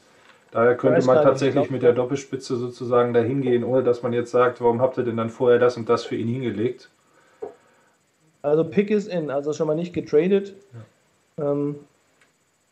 Daher 0.52 0.76
könnte 0.76 1.04
man 1.06 1.22
tatsächlich 1.22 1.70
mit 1.70 1.82
der 1.82 1.92
Doppelspitze 1.92 2.56
sozusagen 2.56 3.12
dahin 3.12 3.42
gehen, 3.42 3.64
ohne 3.64 3.82
dass 3.82 4.02
man 4.02 4.12
jetzt 4.12 4.30
sagt, 4.30 4.60
warum 4.60 4.80
habt 4.80 4.96
ihr 4.98 5.04
denn 5.04 5.16
dann 5.16 5.30
vorher 5.30 5.58
das 5.58 5.76
und 5.76 5.88
das 5.88 6.04
für 6.04 6.16
ihn 6.16 6.28
hingelegt? 6.28 6.88
Also 8.42 8.64
Pick 8.64 8.90
ist 8.90 9.08
in, 9.08 9.30
also 9.30 9.52
schon 9.52 9.66
mal 9.66 9.74
nicht 9.74 9.92
getradet. 9.92 10.54
Ja. 11.38 11.50
Ähm, 11.52 11.76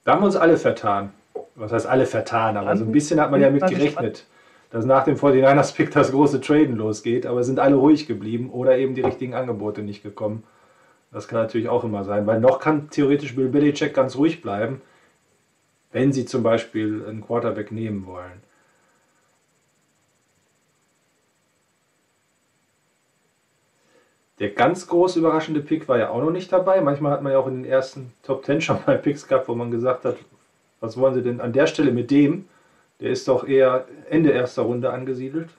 da 0.04 0.12
haben 0.12 0.22
wir 0.22 0.26
uns 0.26 0.36
alle 0.36 0.56
vertan. 0.56 1.12
Was 1.54 1.72
heißt 1.72 1.86
alle 1.86 2.06
vertan? 2.06 2.56
Aber 2.56 2.76
so 2.76 2.84
ein 2.84 2.92
bisschen 2.92 3.20
hat 3.20 3.30
man 3.30 3.40
ja 3.40 3.50
mit 3.50 3.66
gerechnet 3.66 4.24
dass 4.70 4.84
nach 4.84 5.04
dem 5.04 5.16
49ers-Pick 5.16 5.90
das 5.90 6.12
große 6.12 6.40
Traden 6.40 6.76
losgeht, 6.76 7.26
aber 7.26 7.42
sind 7.42 7.58
alle 7.58 7.76
ruhig 7.76 8.06
geblieben 8.06 8.50
oder 8.50 8.76
eben 8.76 8.94
die 8.94 9.00
richtigen 9.00 9.34
Angebote 9.34 9.82
nicht 9.82 10.02
gekommen. 10.02 10.44
Das 11.10 11.26
kann 11.26 11.40
natürlich 11.40 11.68
auch 11.68 11.84
immer 11.84 12.04
sein, 12.04 12.26
weil 12.26 12.40
noch 12.40 12.60
kann 12.60 12.90
theoretisch 12.90 13.34
Bill 13.34 13.48
Belichick 13.48 13.94
ganz 13.94 14.16
ruhig 14.16 14.42
bleiben, 14.42 14.82
wenn 15.92 16.12
sie 16.12 16.26
zum 16.26 16.42
Beispiel 16.42 17.04
einen 17.08 17.22
Quarterback 17.22 17.72
nehmen 17.72 18.06
wollen. 18.06 18.42
Der 24.38 24.50
ganz 24.50 24.86
groß 24.86 25.16
überraschende 25.16 25.60
Pick 25.60 25.88
war 25.88 25.98
ja 25.98 26.10
auch 26.10 26.22
noch 26.22 26.30
nicht 26.30 26.52
dabei. 26.52 26.80
Manchmal 26.80 27.12
hat 27.12 27.22
man 27.22 27.32
ja 27.32 27.38
auch 27.38 27.48
in 27.48 27.62
den 27.62 27.70
ersten 27.70 28.12
Top 28.22 28.44
10 28.44 28.60
schon 28.60 28.78
mal 28.86 28.98
Picks 29.02 29.26
gehabt, 29.26 29.48
wo 29.48 29.54
man 29.54 29.70
gesagt 29.70 30.04
hat, 30.04 30.16
was 30.80 30.96
wollen 30.96 31.14
sie 31.14 31.22
denn 31.22 31.40
an 31.40 31.52
der 31.52 31.66
Stelle 31.66 31.90
mit 31.90 32.10
dem? 32.10 32.44
Der 33.00 33.10
ist 33.10 33.28
doch 33.28 33.46
eher 33.46 33.86
Ende 34.10 34.30
erster 34.30 34.62
Runde 34.62 34.90
angesiedelt. 34.90 35.50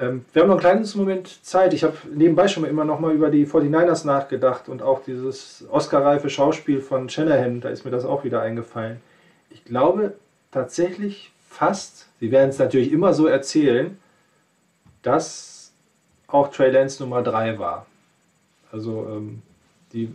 Ähm, 0.00 0.24
wir 0.32 0.42
haben 0.42 0.48
noch 0.48 0.56
ein 0.56 0.60
kleines 0.60 0.94
Moment 0.94 1.44
Zeit. 1.44 1.74
Ich 1.74 1.82
habe 1.84 1.96
nebenbei 2.14 2.48
schon 2.48 2.64
immer 2.64 2.84
noch 2.84 3.00
mal 3.00 3.12
über 3.12 3.30
die 3.30 3.46
49ers 3.46 4.06
nachgedacht 4.06 4.68
und 4.68 4.82
auch 4.82 5.02
dieses 5.04 5.64
Oscar-reife 5.70 6.30
Schauspiel 6.30 6.80
von 6.80 7.08
Shanahan, 7.08 7.60
da 7.60 7.68
ist 7.70 7.84
mir 7.84 7.90
das 7.90 8.04
auch 8.04 8.24
wieder 8.24 8.40
eingefallen. 8.40 9.00
Ich 9.50 9.64
glaube 9.64 10.14
tatsächlich 10.52 11.32
fast, 11.48 12.08
sie 12.20 12.30
werden 12.30 12.50
es 12.50 12.58
natürlich 12.58 12.92
immer 12.92 13.12
so 13.14 13.26
erzählen, 13.26 13.98
dass 15.02 15.72
auch 16.28 16.48
Trey 16.48 16.70
Lance 16.70 17.02
Nummer 17.02 17.22
3 17.22 17.58
war. 17.58 17.86
Also 18.70 19.06
ähm, 19.10 19.42
die 19.92 20.14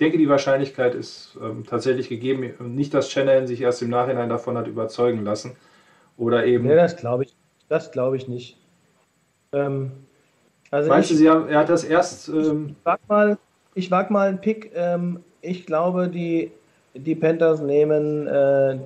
denke, 0.00 0.18
die 0.18 0.28
Wahrscheinlichkeit 0.28 0.94
ist 0.94 1.36
ähm, 1.42 1.64
tatsächlich 1.68 2.08
gegeben. 2.08 2.54
Nicht, 2.74 2.94
dass 2.94 3.10
Shanahan 3.10 3.46
sich 3.46 3.60
erst 3.60 3.82
im 3.82 3.90
Nachhinein 3.90 4.28
davon 4.28 4.56
hat 4.56 4.66
überzeugen 4.66 5.24
lassen. 5.24 5.56
Oder 6.16 6.46
eben. 6.46 6.66
Nee, 6.66 6.74
das 6.74 6.96
glaube 6.96 7.24
ich. 7.24 7.34
Das 7.68 7.92
glaube 7.92 8.16
ich 8.16 8.26
nicht. 8.26 8.56
Ähm, 9.52 9.92
also 10.70 10.88
Meinst 10.88 11.10
ich, 11.10 11.16
du, 11.16 11.22
Sie 11.22 11.30
haben, 11.30 11.48
er 11.48 11.60
hat 11.60 11.68
das 11.68 11.84
erst. 11.84 12.28
Ähm, 12.28 12.70
ich, 12.70 12.84
wag 12.84 13.00
mal, 13.08 13.38
ich 13.74 13.90
wag 13.90 14.10
mal 14.10 14.28
einen 14.28 14.40
Pick. 14.40 14.72
Ähm, 14.74 15.22
ich 15.42 15.66
glaube, 15.66 16.08
die, 16.08 16.50
die 16.94 17.14
Panthers 17.14 17.60
nehmen 17.60 18.26
äh, 18.26 18.78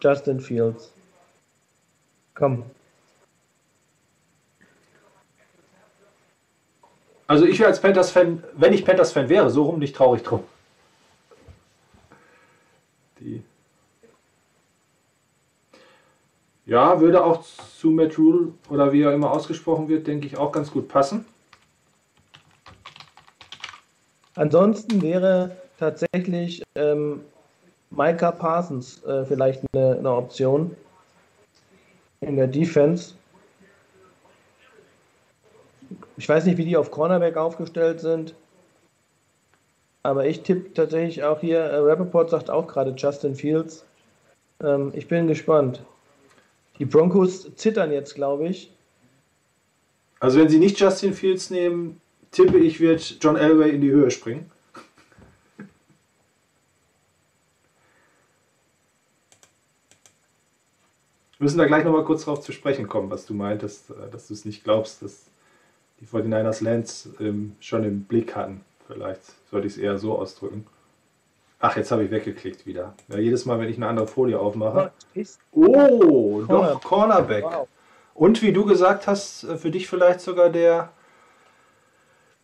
Justin 0.00 0.40
Fields. 0.40 0.92
Komm. 2.34 2.64
Also 7.26 7.44
ich 7.44 7.58
wäre 7.58 7.68
als 7.68 7.80
Panthers-Fan, 7.80 8.42
wenn 8.54 8.72
ich 8.72 8.84
Panthers-Fan 8.84 9.28
wäre, 9.28 9.50
so 9.50 9.64
rum 9.64 9.78
nicht 9.78 9.94
traurig 9.94 10.22
drum. 10.22 10.44
Die 13.20 13.42
ja, 16.68 17.00
würde 17.00 17.24
auch 17.24 17.42
zu 17.42 17.90
Matt 17.90 18.18
Rule 18.18 18.52
oder 18.68 18.92
wie 18.92 19.00
er 19.00 19.14
immer 19.14 19.30
ausgesprochen 19.30 19.88
wird, 19.88 20.06
denke 20.06 20.26
ich, 20.26 20.36
auch 20.36 20.52
ganz 20.52 20.70
gut 20.70 20.86
passen. 20.86 21.24
Ansonsten 24.34 25.00
wäre 25.00 25.56
tatsächlich 25.78 26.62
ähm, 26.74 27.22
Micah 27.90 28.32
Parsons 28.32 29.02
äh, 29.04 29.24
vielleicht 29.24 29.62
eine, 29.72 29.96
eine 29.96 30.12
Option 30.12 30.76
in 32.20 32.36
der 32.36 32.46
Defense. 32.46 33.14
Ich 36.18 36.28
weiß 36.28 36.44
nicht, 36.44 36.58
wie 36.58 36.66
die 36.66 36.76
auf 36.76 36.90
Cornerback 36.90 37.38
aufgestellt 37.38 38.00
sind. 38.00 38.34
Aber 40.08 40.24
ich 40.24 40.40
tippe 40.40 40.72
tatsächlich 40.72 41.22
auch 41.22 41.40
hier, 41.40 41.58
äh, 41.58 41.76
Rappaport 41.80 42.30
sagt 42.30 42.48
auch 42.48 42.66
gerade 42.66 42.94
Justin 42.96 43.34
Fields. 43.34 43.84
Ähm, 44.58 44.90
ich 44.94 45.06
bin 45.06 45.26
gespannt. 45.26 45.82
Die 46.78 46.86
Broncos 46.86 47.54
zittern 47.56 47.92
jetzt, 47.92 48.14
glaube 48.14 48.48
ich. 48.48 48.72
Also 50.18 50.40
wenn 50.40 50.48
sie 50.48 50.58
nicht 50.58 50.80
Justin 50.80 51.12
Fields 51.12 51.50
nehmen, 51.50 52.00
tippe 52.30 52.56
ich, 52.56 52.80
wird 52.80 53.18
John 53.20 53.36
Elway 53.36 53.68
in 53.68 53.82
die 53.82 53.90
Höhe 53.90 54.10
springen. 54.10 54.50
Wir 61.36 61.44
müssen 61.44 61.58
da 61.58 61.66
gleich 61.66 61.84
nochmal 61.84 62.04
kurz 62.04 62.24
drauf 62.24 62.40
zu 62.40 62.52
sprechen 62.52 62.88
kommen, 62.88 63.10
was 63.10 63.26
du 63.26 63.34
meintest, 63.34 63.90
äh, 63.90 64.10
dass 64.10 64.28
du 64.28 64.32
es 64.32 64.46
nicht 64.46 64.64
glaubst, 64.64 65.02
dass 65.02 65.26
die 66.00 66.06
49ers 66.06 66.64
Lance 66.64 67.10
ähm, 67.20 67.56
schon 67.60 67.84
im 67.84 68.04
Blick 68.04 68.34
hatten. 68.34 68.62
Vielleicht 68.86 69.37
sollte 69.50 69.66
ich 69.66 69.74
es 69.74 69.78
eher 69.78 69.98
so 69.98 70.18
ausdrücken. 70.18 70.66
Ach, 71.60 71.76
jetzt 71.76 71.90
habe 71.90 72.04
ich 72.04 72.10
weggeklickt 72.10 72.66
wieder. 72.66 72.94
Ja, 73.08 73.18
jedes 73.18 73.44
Mal, 73.44 73.58
wenn 73.58 73.68
ich 73.68 73.76
eine 73.76 73.88
andere 73.88 74.06
Folie 74.06 74.38
aufmache. 74.38 74.92
Oh, 75.52 76.42
doch, 76.46 76.80
Cornerback. 76.82 77.44
Und 78.14 78.42
wie 78.42 78.52
du 78.52 78.64
gesagt 78.64 79.06
hast, 79.06 79.44
äh, 79.44 79.56
für 79.56 79.70
dich 79.70 79.88
vielleicht 79.88 80.20
sogar 80.20 80.50
der 80.50 80.90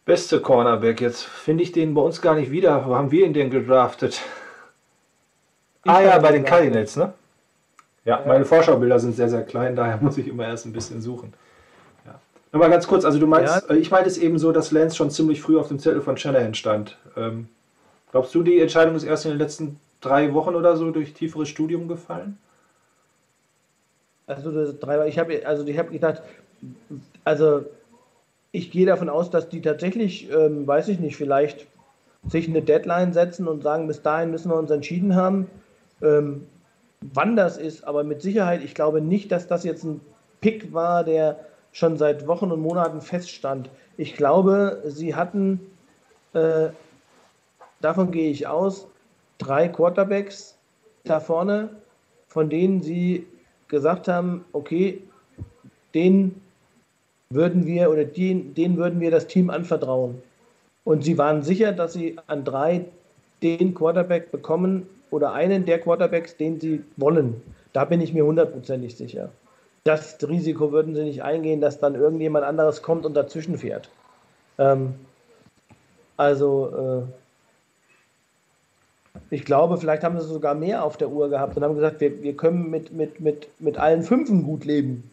beste 0.04 0.40
Cornerback. 0.40 1.00
Jetzt 1.00 1.22
finde 1.22 1.62
ich 1.62 1.72
den 1.72 1.94
bei 1.94 2.02
uns 2.02 2.20
gar 2.20 2.34
nicht 2.34 2.50
wieder. 2.50 2.86
Wo 2.86 2.94
haben 2.94 3.10
wir 3.10 3.24
ihn 3.24 3.34
denn 3.34 3.50
gedraftet? 3.50 4.20
Ich 5.84 5.90
ah 5.90 6.00
ja, 6.00 6.18
bei 6.18 6.32
den 6.32 6.44
Cardinals, 6.44 6.96
ne? 6.96 7.12
Ja, 8.04 8.22
meine 8.26 8.44
Vorschaubilder 8.44 8.98
sind 8.98 9.16
sehr, 9.16 9.28
sehr 9.28 9.44
klein, 9.44 9.76
daher 9.76 9.96
muss 9.98 10.18
ich 10.18 10.28
immer 10.28 10.46
erst 10.46 10.66
ein 10.66 10.72
bisschen 10.72 11.00
suchen. 11.00 11.32
Nochmal 12.54 12.70
ganz 12.70 12.86
kurz, 12.86 13.04
also 13.04 13.18
du 13.18 13.26
meinst, 13.26 13.68
ja. 13.68 13.74
Äh, 13.74 13.78
ich 13.78 13.90
meinte 13.90 14.08
es 14.08 14.16
eben 14.16 14.38
so, 14.38 14.52
dass 14.52 14.70
Lance 14.70 14.94
schon 14.94 15.10
ziemlich 15.10 15.42
früh 15.42 15.58
auf 15.58 15.66
dem 15.66 15.80
Zettel 15.80 16.00
von 16.00 16.16
Shanahan 16.16 16.54
stand. 16.54 16.96
Ähm, 17.16 17.48
glaubst 18.12 18.32
du, 18.32 18.44
die 18.44 18.60
Entscheidung 18.60 18.94
ist 18.94 19.02
erst 19.02 19.24
in 19.24 19.32
den 19.32 19.38
letzten 19.38 19.80
drei 20.00 20.32
Wochen 20.34 20.54
oder 20.54 20.76
so 20.76 20.92
durch 20.92 21.14
tieferes 21.14 21.48
Studium 21.48 21.88
gefallen? 21.88 22.38
Also 24.28 24.72
drei, 24.72 25.08
ich 25.08 25.18
habe 25.18 25.44
also 25.44 25.66
ich 25.66 25.76
habe 25.76 25.90
gedacht, 25.90 26.22
also 27.24 27.64
ich 28.52 28.70
gehe 28.70 28.86
davon 28.86 29.08
aus, 29.08 29.30
dass 29.30 29.48
die 29.48 29.60
tatsächlich, 29.60 30.30
ähm, 30.30 30.64
weiß 30.64 30.86
ich 30.86 31.00
nicht, 31.00 31.16
vielleicht 31.16 31.66
sich 32.28 32.48
eine 32.48 32.62
Deadline 32.62 33.12
setzen 33.12 33.48
und 33.48 33.64
sagen, 33.64 33.88
bis 33.88 34.00
dahin 34.00 34.30
müssen 34.30 34.52
wir 34.52 34.56
uns 34.56 34.70
entschieden 34.70 35.16
haben. 35.16 35.48
Ähm, 36.00 36.46
wann 37.00 37.34
das 37.34 37.56
ist, 37.56 37.82
aber 37.82 38.04
mit 38.04 38.22
Sicherheit, 38.22 38.62
ich 38.62 38.76
glaube 38.76 39.00
nicht, 39.00 39.32
dass 39.32 39.48
das 39.48 39.64
jetzt 39.64 39.82
ein 39.82 40.00
Pick 40.40 40.72
war, 40.72 41.02
der 41.02 41.40
schon 41.74 41.96
seit 41.98 42.26
Wochen 42.26 42.50
und 42.52 42.60
Monaten 42.60 43.02
feststand. 43.02 43.68
Ich 43.98 44.14
glaube, 44.14 44.80
sie 44.86 45.14
hatten, 45.14 45.60
äh, 46.32 46.68
davon 47.80 48.12
gehe 48.12 48.30
ich 48.30 48.46
aus, 48.46 48.86
drei 49.38 49.68
Quarterbacks 49.68 50.56
da 51.02 51.18
vorne, 51.20 51.68
von 52.28 52.48
denen 52.48 52.80
sie 52.80 53.26
gesagt 53.68 54.06
haben, 54.06 54.44
okay, 54.52 55.02
den 55.94 56.40
würden 57.28 57.66
wir 57.66 57.90
oder 57.90 58.04
den, 58.04 58.54
denen 58.54 58.76
würden 58.76 59.00
wir 59.00 59.10
das 59.10 59.26
Team 59.26 59.50
anvertrauen. 59.50 60.22
Und 60.84 61.02
sie 61.02 61.18
waren 61.18 61.42
sicher, 61.42 61.72
dass 61.72 61.92
sie 61.92 62.16
an 62.28 62.44
drei 62.44 62.84
den 63.42 63.74
Quarterback 63.74 64.30
bekommen 64.30 64.86
oder 65.10 65.32
einen 65.32 65.66
der 65.66 65.80
Quarterbacks, 65.80 66.36
den 66.36 66.60
sie 66.60 66.84
wollen. 66.96 67.42
Da 67.72 67.84
bin 67.84 68.00
ich 68.00 68.12
mir 68.12 68.24
hundertprozentig 68.24 68.96
sicher 68.96 69.30
das 69.84 70.16
Risiko 70.26 70.72
würden 70.72 70.94
sie 70.94 71.04
nicht 71.04 71.22
eingehen, 71.22 71.60
dass 71.60 71.78
dann 71.78 71.94
irgendjemand 71.94 72.44
anderes 72.44 72.82
kommt 72.82 73.04
und 73.04 73.14
dazwischen 73.14 73.58
fährt. 73.58 73.90
Ähm, 74.58 74.94
also, 76.16 77.06
äh, 79.12 79.18
ich 79.30 79.44
glaube, 79.44 79.76
vielleicht 79.76 80.02
haben 80.02 80.18
sie 80.18 80.26
sogar 80.26 80.54
mehr 80.54 80.84
auf 80.84 80.96
der 80.96 81.10
Uhr 81.10 81.28
gehabt 81.28 81.56
und 81.56 81.62
haben 81.62 81.74
gesagt, 81.74 82.00
wir, 82.00 82.22
wir 82.22 82.36
können 82.36 82.70
mit, 82.70 82.92
mit, 82.92 83.20
mit, 83.20 83.48
mit 83.60 83.76
allen 83.76 84.02
Fünfen 84.02 84.42
gut 84.42 84.64
leben, 84.64 85.10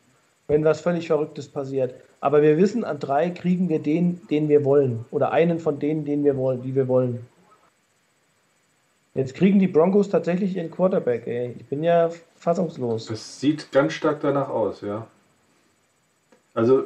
wenn 0.48 0.64
was 0.64 0.80
völlig 0.80 1.08
Verrücktes 1.08 1.50
passiert. 1.50 1.94
Aber 2.22 2.42
wir 2.42 2.58
wissen, 2.58 2.84
an 2.84 3.00
drei 3.00 3.30
kriegen 3.30 3.68
wir 3.68 3.80
den, 3.80 4.22
den 4.30 4.48
wir 4.48 4.64
wollen. 4.64 5.06
Oder 5.12 5.32
einen 5.32 5.60
von 5.60 5.80
denen, 5.80 6.06
den 6.06 6.24
wir 6.24 6.38
wollen, 6.38 6.62
die 6.62 6.76
wir 6.76 6.88
wollen. 6.88 7.26
Jetzt 9.14 9.36
kriegen 9.36 9.60
die 9.60 9.68
Broncos 9.68 10.10
tatsächlich 10.10 10.56
ihren 10.56 10.72
Quarterback, 10.72 11.28
ey. 11.28 11.56
Ich 11.60 11.66
bin 11.66 11.84
ja 11.84 12.10
fassungslos. 12.36 13.08
Das 13.08 13.40
sieht 13.42 13.72
ganz 13.72 13.94
stark 13.94 14.22
danach 14.22 14.50
aus, 14.50 14.82
ja. 14.82 15.08
Also, 16.54 16.84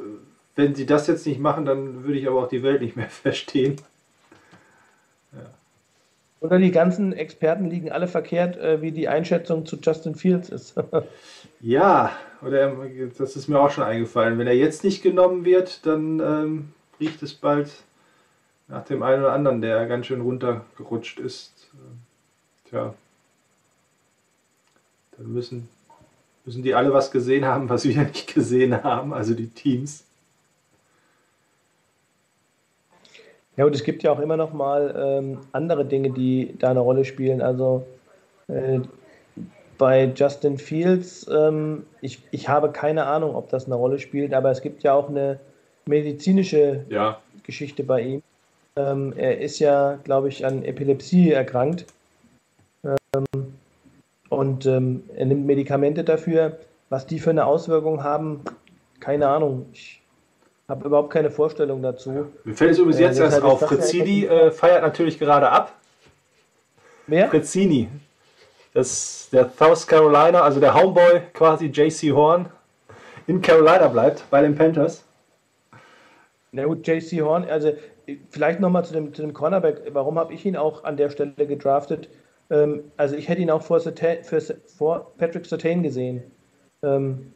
wenn 0.56 0.74
sie 0.74 0.86
das 0.86 1.06
jetzt 1.06 1.26
nicht 1.26 1.38
machen, 1.38 1.64
dann 1.64 2.04
würde 2.04 2.18
ich 2.18 2.26
aber 2.26 2.42
auch 2.42 2.48
die 2.48 2.62
Welt 2.62 2.82
nicht 2.82 2.96
mehr 2.96 3.08
verstehen. 3.10 3.76
Ja. 5.32 5.50
Oder 6.40 6.58
die 6.58 6.72
ganzen 6.72 7.12
Experten 7.12 7.70
liegen 7.70 7.92
alle 7.92 8.08
verkehrt, 8.08 8.56
äh, 8.56 8.82
wie 8.82 8.90
die 8.90 9.08
Einschätzung 9.08 9.64
zu 9.64 9.76
Justin 9.80 10.16
Fields 10.16 10.48
ist. 10.48 10.74
ja, 11.60 12.10
oder 12.42 12.74
das 13.16 13.36
ist 13.36 13.48
mir 13.48 13.60
auch 13.60 13.70
schon 13.70 13.84
eingefallen. 13.84 14.38
Wenn 14.38 14.48
er 14.48 14.56
jetzt 14.56 14.82
nicht 14.82 15.02
genommen 15.02 15.44
wird, 15.44 15.86
dann 15.86 16.20
ähm, 16.20 16.72
riecht 16.98 17.22
es 17.22 17.34
bald 17.34 17.70
nach 18.68 18.84
dem 18.84 19.02
einen 19.04 19.22
oder 19.22 19.32
anderen, 19.32 19.60
der 19.60 19.86
ganz 19.86 20.06
schön 20.06 20.20
runtergerutscht 20.20 21.20
ist. 21.20 21.55
Tja. 22.76 22.94
Dann 25.16 25.32
müssen, 25.32 25.68
müssen 26.44 26.62
die 26.62 26.74
alle 26.74 26.92
was 26.92 27.10
gesehen 27.10 27.46
haben, 27.46 27.70
was 27.70 27.84
wir 27.84 27.96
nicht 28.02 28.34
gesehen 28.34 28.82
haben, 28.82 29.14
also 29.14 29.32
die 29.32 29.48
Teams. 29.48 30.04
Ja, 33.56 33.64
und 33.64 33.74
es 33.74 33.82
gibt 33.82 34.02
ja 34.02 34.12
auch 34.12 34.20
immer 34.20 34.36
noch 34.36 34.52
mal 34.52 34.94
ähm, 34.98 35.38
andere 35.52 35.86
Dinge, 35.86 36.10
die 36.10 36.54
da 36.58 36.70
eine 36.70 36.80
Rolle 36.80 37.06
spielen. 37.06 37.40
Also 37.40 37.86
äh, 38.48 38.80
bei 39.78 40.12
Justin 40.14 40.58
Fields, 40.58 41.26
ähm, 41.30 41.86
ich, 42.02 42.20
ich 42.30 42.50
habe 42.50 42.70
keine 42.70 43.06
Ahnung, 43.06 43.34
ob 43.34 43.48
das 43.48 43.64
eine 43.64 43.76
Rolle 43.76 43.98
spielt, 43.98 44.34
aber 44.34 44.50
es 44.50 44.60
gibt 44.60 44.82
ja 44.82 44.92
auch 44.92 45.08
eine 45.08 45.40
medizinische 45.86 46.84
ja. 46.90 47.22
Geschichte 47.44 47.82
bei 47.82 48.02
ihm. 48.02 48.22
Ähm, 48.76 49.14
er 49.16 49.40
ist 49.40 49.58
ja, 49.60 49.98
glaube 50.04 50.28
ich, 50.28 50.44
an 50.44 50.62
Epilepsie 50.62 51.30
erkrankt 51.30 51.86
und 54.36 54.66
ähm, 54.66 55.04
er 55.14 55.26
nimmt 55.26 55.46
Medikamente 55.46 56.04
dafür. 56.04 56.58
Was 56.88 57.06
die 57.06 57.18
für 57.18 57.30
eine 57.30 57.46
Auswirkung 57.46 58.04
haben, 58.04 58.42
keine 59.00 59.28
Ahnung. 59.28 59.66
Ich 59.72 60.02
habe 60.68 60.86
überhaupt 60.86 61.10
keine 61.10 61.30
Vorstellung 61.30 61.82
dazu. 61.82 62.28
Mir 62.44 62.54
fällt 62.54 62.72
es 62.72 62.78
übrigens 62.78 63.00
äh, 63.00 63.04
jetzt 63.04 63.18
erst 63.18 63.42
auf. 63.42 63.60
Frizzini 63.60 64.24
äh, 64.24 64.50
feiert 64.50 64.82
natürlich 64.82 65.18
gerade 65.18 65.50
ab. 65.50 65.74
Wer? 67.06 67.28
Frizzini. 67.28 67.88
Das, 68.72 69.28
der 69.32 69.50
South 69.58 69.86
Carolina, 69.86 70.42
also 70.42 70.60
der 70.60 70.74
Homeboy 70.74 71.22
quasi 71.32 71.66
JC 71.66 72.12
Horn, 72.12 72.50
in 73.26 73.40
Carolina 73.40 73.88
bleibt 73.88 74.24
bei 74.30 74.42
den 74.42 74.54
Panthers. 74.54 75.02
Na 76.52 76.64
gut, 76.64 76.86
JC 76.86 77.22
Horn, 77.22 77.44
also 77.44 77.72
vielleicht 78.30 78.60
nochmal 78.60 78.84
zu 78.84 78.92
dem, 78.92 79.14
zu 79.14 79.22
dem 79.22 79.32
Cornerback. 79.32 79.82
Warum 79.92 80.18
habe 80.18 80.34
ich 80.34 80.44
ihn 80.44 80.56
auch 80.56 80.84
an 80.84 80.96
der 80.96 81.10
Stelle 81.10 81.46
gedraftet? 81.46 82.08
Ähm, 82.50 82.84
also 82.96 83.16
ich 83.16 83.28
hätte 83.28 83.42
ihn 83.42 83.50
auch 83.50 83.62
vor, 83.62 83.80
für, 83.80 84.40
vor 84.66 85.12
Patrick 85.18 85.46
Sertain 85.46 85.82
gesehen. 85.82 86.22
Ähm, 86.82 87.32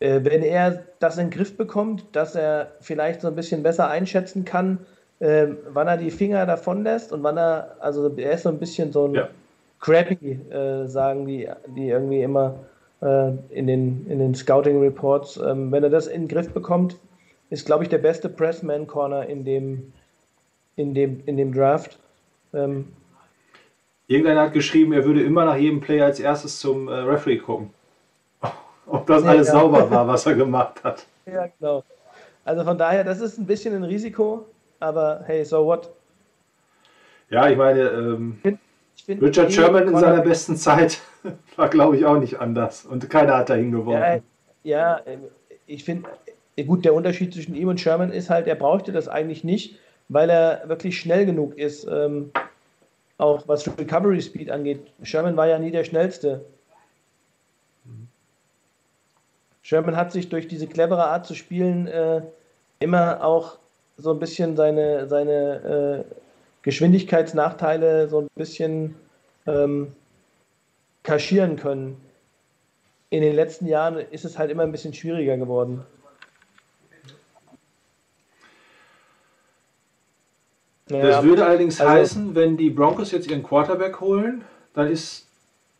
äh, 0.00 0.20
wenn 0.22 0.42
er 0.42 0.84
das 1.00 1.18
in 1.18 1.26
den 1.26 1.30
Griff 1.30 1.56
bekommt, 1.56 2.04
dass 2.12 2.34
er 2.34 2.72
vielleicht 2.80 3.20
so 3.20 3.28
ein 3.28 3.34
bisschen 3.34 3.62
besser 3.62 3.88
einschätzen 3.88 4.44
kann, 4.44 4.78
äh, 5.20 5.48
wann 5.70 5.88
er 5.88 5.96
die 5.96 6.10
Finger 6.10 6.46
davon 6.46 6.84
lässt 6.84 7.12
und 7.12 7.22
wann 7.22 7.36
er, 7.36 7.76
also 7.80 8.14
er 8.16 8.32
ist 8.32 8.42
so 8.42 8.48
ein 8.48 8.58
bisschen 8.58 8.92
so 8.92 9.06
ein 9.06 9.14
ja. 9.14 9.28
Crappy, 9.80 10.38
äh, 10.50 10.86
sagen 10.86 11.26
die, 11.26 11.48
die 11.76 11.88
irgendwie 11.88 12.22
immer 12.22 12.60
äh, 13.00 13.32
in, 13.50 13.66
den, 13.66 14.06
in 14.08 14.18
den 14.18 14.34
Scouting 14.34 14.80
Reports. 14.80 15.36
Ähm, 15.36 15.72
wenn 15.72 15.82
er 15.82 15.90
das 15.90 16.06
in 16.06 16.22
den 16.22 16.28
Griff 16.28 16.52
bekommt, 16.52 16.96
ist, 17.50 17.66
glaube 17.66 17.82
ich, 17.82 17.88
der 17.88 17.98
beste 17.98 18.28
Pressman 18.28 18.86
Corner 18.86 19.26
in 19.26 19.44
dem, 19.44 19.92
in 20.76 20.94
dem, 20.94 21.22
in 21.26 21.36
dem 21.36 21.52
Draft. 21.52 21.98
Ähm, 22.52 22.92
Irgendeiner 24.08 24.40
hat 24.40 24.54
geschrieben, 24.54 24.94
er 24.94 25.04
würde 25.04 25.22
immer 25.22 25.44
nach 25.44 25.56
jedem 25.56 25.80
Play 25.80 26.00
als 26.00 26.18
erstes 26.18 26.58
zum 26.58 26.88
äh, 26.88 26.94
Referee 26.94 27.36
gucken. 27.36 27.70
Ob 28.86 29.06
das 29.06 29.22
ja, 29.22 29.30
alles 29.30 29.48
ja. 29.48 29.52
sauber 29.52 29.90
war, 29.90 30.08
was 30.08 30.26
er 30.26 30.34
gemacht 30.34 30.82
hat. 30.82 31.06
Ja, 31.30 31.46
genau. 31.60 31.84
Also 32.42 32.64
von 32.64 32.78
daher, 32.78 33.04
das 33.04 33.20
ist 33.20 33.36
ein 33.36 33.44
bisschen 33.44 33.74
ein 33.74 33.84
Risiko, 33.84 34.46
aber 34.80 35.24
hey, 35.26 35.44
so 35.44 35.66
what? 35.66 35.90
Ja, 37.28 37.50
ich 37.50 37.58
meine, 37.58 37.82
ähm, 37.82 38.38
ich 38.96 39.04
find, 39.04 39.22
Richard 39.22 39.52
Sherman 39.52 39.88
in 39.88 39.94
seiner 39.98 40.22
besten 40.22 40.56
Zeit 40.56 41.00
war, 41.56 41.68
glaube 41.68 41.98
ich, 41.98 42.06
auch 42.06 42.18
nicht 42.18 42.40
anders. 42.40 42.86
Und 42.86 43.10
keiner 43.10 43.36
hat 43.36 43.50
da 43.50 43.56
hingeworfen. 43.56 44.22
Ja, 44.64 45.00
ja, 45.04 45.18
ich 45.66 45.84
finde, 45.84 46.08
gut, 46.66 46.86
der 46.86 46.94
Unterschied 46.94 47.34
zwischen 47.34 47.54
ihm 47.54 47.68
und 47.68 47.78
Sherman 47.78 48.10
ist 48.10 48.30
halt, 48.30 48.46
er 48.46 48.54
brauchte 48.54 48.90
das 48.90 49.06
eigentlich 49.06 49.44
nicht, 49.44 49.78
weil 50.08 50.30
er 50.30 50.62
wirklich 50.66 50.98
schnell 50.98 51.26
genug 51.26 51.58
ist. 51.58 51.86
Ähm, 51.86 52.30
auch 53.18 53.46
was 53.46 53.66
Recovery 53.78 54.22
Speed 54.22 54.50
angeht. 54.50 54.80
Sherman 55.02 55.36
war 55.36 55.48
ja 55.48 55.58
nie 55.58 55.70
der 55.70 55.84
schnellste. 55.84 56.44
Sherman 59.62 59.96
hat 59.96 60.12
sich 60.12 60.30
durch 60.30 60.48
diese 60.48 60.66
clevere 60.66 61.04
Art 61.04 61.26
zu 61.26 61.34
spielen 61.34 61.88
äh, 61.88 62.22
immer 62.78 63.22
auch 63.22 63.58
so 63.98 64.12
ein 64.12 64.18
bisschen 64.18 64.56
seine, 64.56 65.08
seine 65.08 66.04
äh, 66.08 66.14
Geschwindigkeitsnachteile 66.62 68.08
so 68.08 68.20
ein 68.20 68.28
bisschen 68.34 68.94
ähm, 69.46 69.92
kaschieren 71.02 71.56
können. 71.56 72.00
In 73.10 73.22
den 73.22 73.34
letzten 73.34 73.66
Jahren 73.66 73.98
ist 73.98 74.24
es 74.24 74.38
halt 74.38 74.50
immer 74.50 74.62
ein 74.62 74.72
bisschen 74.72 74.94
schwieriger 74.94 75.36
geworden. 75.36 75.84
Naja, 80.90 81.06
das 81.06 81.24
würde 81.24 81.44
allerdings 81.44 81.80
also, 81.80 81.92
heißen, 81.92 82.34
wenn 82.34 82.56
die 82.56 82.70
Broncos 82.70 83.10
jetzt 83.10 83.28
ihren 83.28 83.42
Quarterback 83.42 84.00
holen, 84.00 84.44
dann 84.74 84.88
ist 84.88 85.26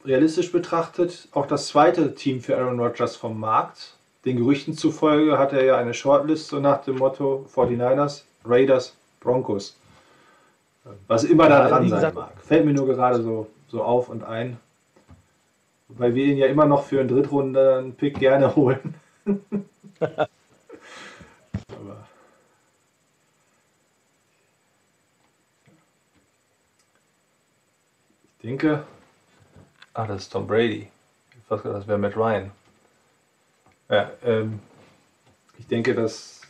realistisch 0.05 0.53
betrachtet 0.53 1.29
auch 1.33 1.47
das 1.47 1.69
zweite 1.69 2.15
Team 2.15 2.41
für 2.41 2.57
Aaron 2.57 2.81
Rodgers 2.81 3.17
vom 3.17 3.39
Markt. 3.39 3.95
Den 4.25 4.37
Gerüchten 4.37 4.75
zufolge 4.75 5.39
hat 5.39 5.53
er 5.53 5.65
ja 5.65 5.77
eine 5.77 5.95
Shortlist 5.95 6.49
so 6.49 6.61
nach 6.61 6.83
dem 6.83 6.97
Motto 6.97 7.47
49ers, 7.55 8.23
Raiders, 8.45 8.95
Broncos. 9.21 9.77
Was 11.07 11.25
immer 11.25 11.49
da 11.49 11.69
dran 11.69 11.89
sein 11.89 12.15
mag. 12.15 12.33
Fällt 12.43 12.65
mir 12.65 12.73
nur 12.73 12.87
gerade 12.87 13.23
so, 13.23 13.47
so 13.69 13.83
auf 13.83 14.09
und 14.09 14.25
ein. 14.25 14.59
Weil 15.89 16.15
wir 16.15 16.25
ihn 16.25 16.37
ja 16.37 16.47
immer 16.47 16.67
noch 16.67 16.85
für 16.85 17.01
einen 17.01 17.09
Drittrunden-Pick 17.09 18.19
gerne 18.19 18.55
holen. 18.57 18.95
Denke, 28.49 28.83
ah, 29.93 30.07
das 30.07 30.23
ist 30.23 30.33
Tom 30.33 30.47
Brady. 30.47 30.89
Ich 31.33 31.43
das 31.49 31.87
wäre 31.87 31.99
Matt 31.99 32.17
Ryan. 32.17 32.51
Ja, 33.91 34.11
ähm, 34.25 34.61
ich 35.59 35.67
denke, 35.67 35.95
dass, 35.95 36.41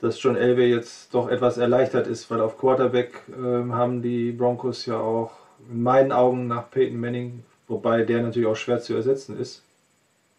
dass 0.00 0.20
John 0.20 0.34
Elway 0.34 0.68
jetzt 0.68 1.14
doch 1.14 1.28
etwas 1.28 1.56
erleichtert 1.56 2.08
ist, 2.08 2.28
weil 2.32 2.40
auf 2.40 2.58
Quarterback 2.58 3.12
ähm, 3.28 3.76
haben 3.76 4.02
die 4.02 4.32
Broncos 4.32 4.86
ja 4.86 4.98
auch 4.98 5.30
in 5.70 5.84
meinen 5.84 6.10
Augen 6.10 6.48
nach 6.48 6.68
Peyton 6.68 6.98
Manning, 6.98 7.44
wobei 7.68 8.02
der 8.02 8.20
natürlich 8.20 8.48
auch 8.48 8.56
schwer 8.56 8.80
zu 8.80 8.94
ersetzen 8.94 9.38
ist, 9.38 9.62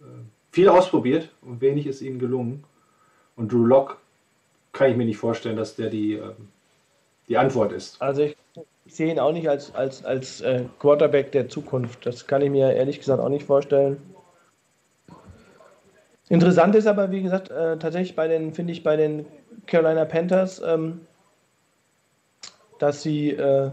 äh, 0.02 0.03
viel 0.52 0.68
ausprobiert 0.68 1.30
und 1.41 1.61
wenig 1.61 1.88
ist 1.88 2.02
ihnen 2.02 2.19
gelungen. 2.19 2.65
Und 3.38 3.53
Drew 3.53 3.65
Lock 3.65 3.98
kann 4.73 4.91
ich 4.91 4.98
mir 4.98 5.06
nicht 5.06 5.19
vorstellen, 5.19 5.56
dass 5.56 5.77
der 5.77 5.90
die, 5.90 6.15
äh, 6.15 6.34
die 7.30 7.38
Antwort 7.38 7.72
ist. 7.72 8.02
Also 8.02 8.23
ich, 8.23 8.36
ich 8.90 8.95
sehe 8.95 9.11
ihn 9.11 9.20
auch 9.20 9.32
nicht 9.32 9.48
als, 9.48 9.76
als, 9.76 10.03
als 10.03 10.41
äh, 10.41 10.64
Quarterback 10.80 11.32
der 11.32 11.48
Zukunft. 11.48 12.07
Das 12.07 12.26
kann 12.26 12.41
ich 12.41 12.49
mir 12.49 12.74
ehrlich 12.74 12.98
gesagt 12.98 13.22
auch 13.22 13.30
nicht 13.30 13.45
vorstellen. 13.45 14.02
Interessant 16.28 16.74
ist 16.74 16.88
aber, 16.88 17.11
wie 17.11 17.22
gesagt, 17.22 17.52
äh, 17.52 17.78
tatsächlich 17.78 18.16
bei 18.16 18.28
den, 18.28 18.52
finde 18.52 18.74
ich, 18.74 18.82
bei 18.82 18.95
den 18.95 19.28
Carolina 19.68 20.06
Panthers, 20.06 20.60
ähm, 20.66 21.02
dass 22.80 23.03
sie 23.03 23.30
äh, 23.30 23.70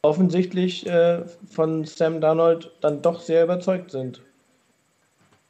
offensichtlich 0.00 0.86
äh, 0.86 1.22
von 1.50 1.84
Sam 1.84 2.22
Darnold 2.22 2.72
dann 2.80 3.02
doch 3.02 3.20
sehr 3.20 3.44
überzeugt 3.44 3.90
sind. 3.90 4.22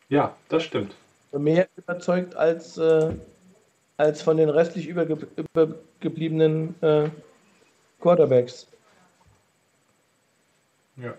Ja, 0.09 0.35
das 0.49 0.65
stimmt. 0.65 0.97
Mehr 1.31 1.69
überzeugt 1.77 2.35
als, 2.35 2.79
äh, 2.79 3.11
als 3.97 4.23
von 4.23 4.37
den 4.37 4.49
restlich 4.49 4.89
überge 4.89 5.19
übergebliebenen 5.37 6.75
äh, 6.83 7.11
Quarterbacks. 8.07 8.69
Ja. 10.97 11.15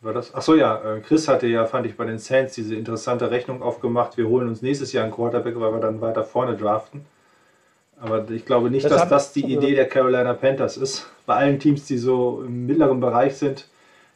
War 0.00 0.14
das? 0.14 0.34
Achso, 0.34 0.54
ja. 0.54 0.96
Äh, 0.96 1.00
Chris 1.00 1.28
hatte 1.28 1.46
ja, 1.46 1.66
fand 1.66 1.84
ich, 1.84 1.98
bei 1.98 2.06
den 2.06 2.18
Saints 2.18 2.54
diese 2.54 2.74
interessante 2.74 3.30
Rechnung 3.30 3.62
aufgemacht. 3.62 4.16
Wir 4.16 4.26
holen 4.28 4.48
uns 4.48 4.62
nächstes 4.62 4.94
Jahr 4.94 5.04
einen 5.04 5.12
Quarterback, 5.12 5.60
weil 5.60 5.74
wir 5.74 5.80
dann 5.80 6.00
weiter 6.00 6.24
vorne 6.24 6.56
draften. 6.56 7.04
Aber 8.00 8.26
ich 8.30 8.46
glaube 8.46 8.70
nicht, 8.70 8.86
das 8.86 8.92
dass 8.92 9.08
das 9.10 9.32
die 9.34 9.44
Idee 9.44 9.74
der 9.74 9.86
Carolina 9.86 10.32
Panthers 10.32 10.78
ist. 10.78 11.06
Bei 11.26 11.34
allen 11.34 11.58
Teams, 11.60 11.84
die 11.84 11.98
so 11.98 12.42
im 12.46 12.64
mittleren 12.64 13.00
Bereich 13.00 13.36
sind, 13.36 13.68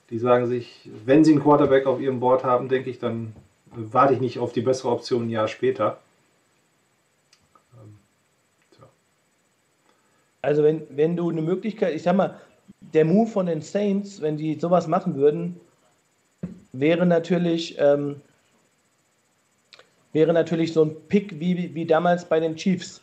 die 0.09 0.19
sagen 0.19 0.47
sich, 0.47 0.89
wenn 1.05 1.27
sie 1.27 1.33
einen 1.33 1.43
Quarterback 1.43 1.87
auf 1.87 2.01
ihrem 2.01 2.21
Board 2.21 2.43
haben, 2.43 2.71
denke 2.71 2.89
ich, 2.89 2.99
dann 2.99 3.37
warte 3.67 4.15
ich 4.15 4.21
nicht 4.21 4.39
auf 4.39 4.55
die 4.55 4.63
bessere 4.63 4.89
Option 4.89 5.27
ein 5.27 5.31
Jahr 5.31 5.47
später. 5.47 5.99
Also 10.47 10.63
wenn, 10.63 10.87
wenn 10.91 11.17
du 11.17 11.29
eine 11.29 11.43
Möglichkeit, 11.43 11.93
ich 11.93 12.05
sag 12.05 12.15
mal, 12.15 12.41
der 12.81 13.05
Move 13.05 13.29
von 13.29 13.47
den 13.47 13.63
Saints, 13.63 14.21
wenn 14.21 14.37
die 14.37 14.55
sowas 14.61 14.87
machen 14.87 15.17
würden, 15.17 15.61
wäre 16.73 17.05
natürlich, 17.05 17.77
ähm, 17.81 18.21
wäre 20.13 20.33
natürlich 20.33 20.73
so 20.73 20.85
ein 20.85 20.95
Pick 21.09 21.41
wie, 21.41 21.75
wie 21.75 21.85
damals 21.85 22.25
bei 22.25 22.39
den 22.39 22.55
Chiefs. 22.55 23.03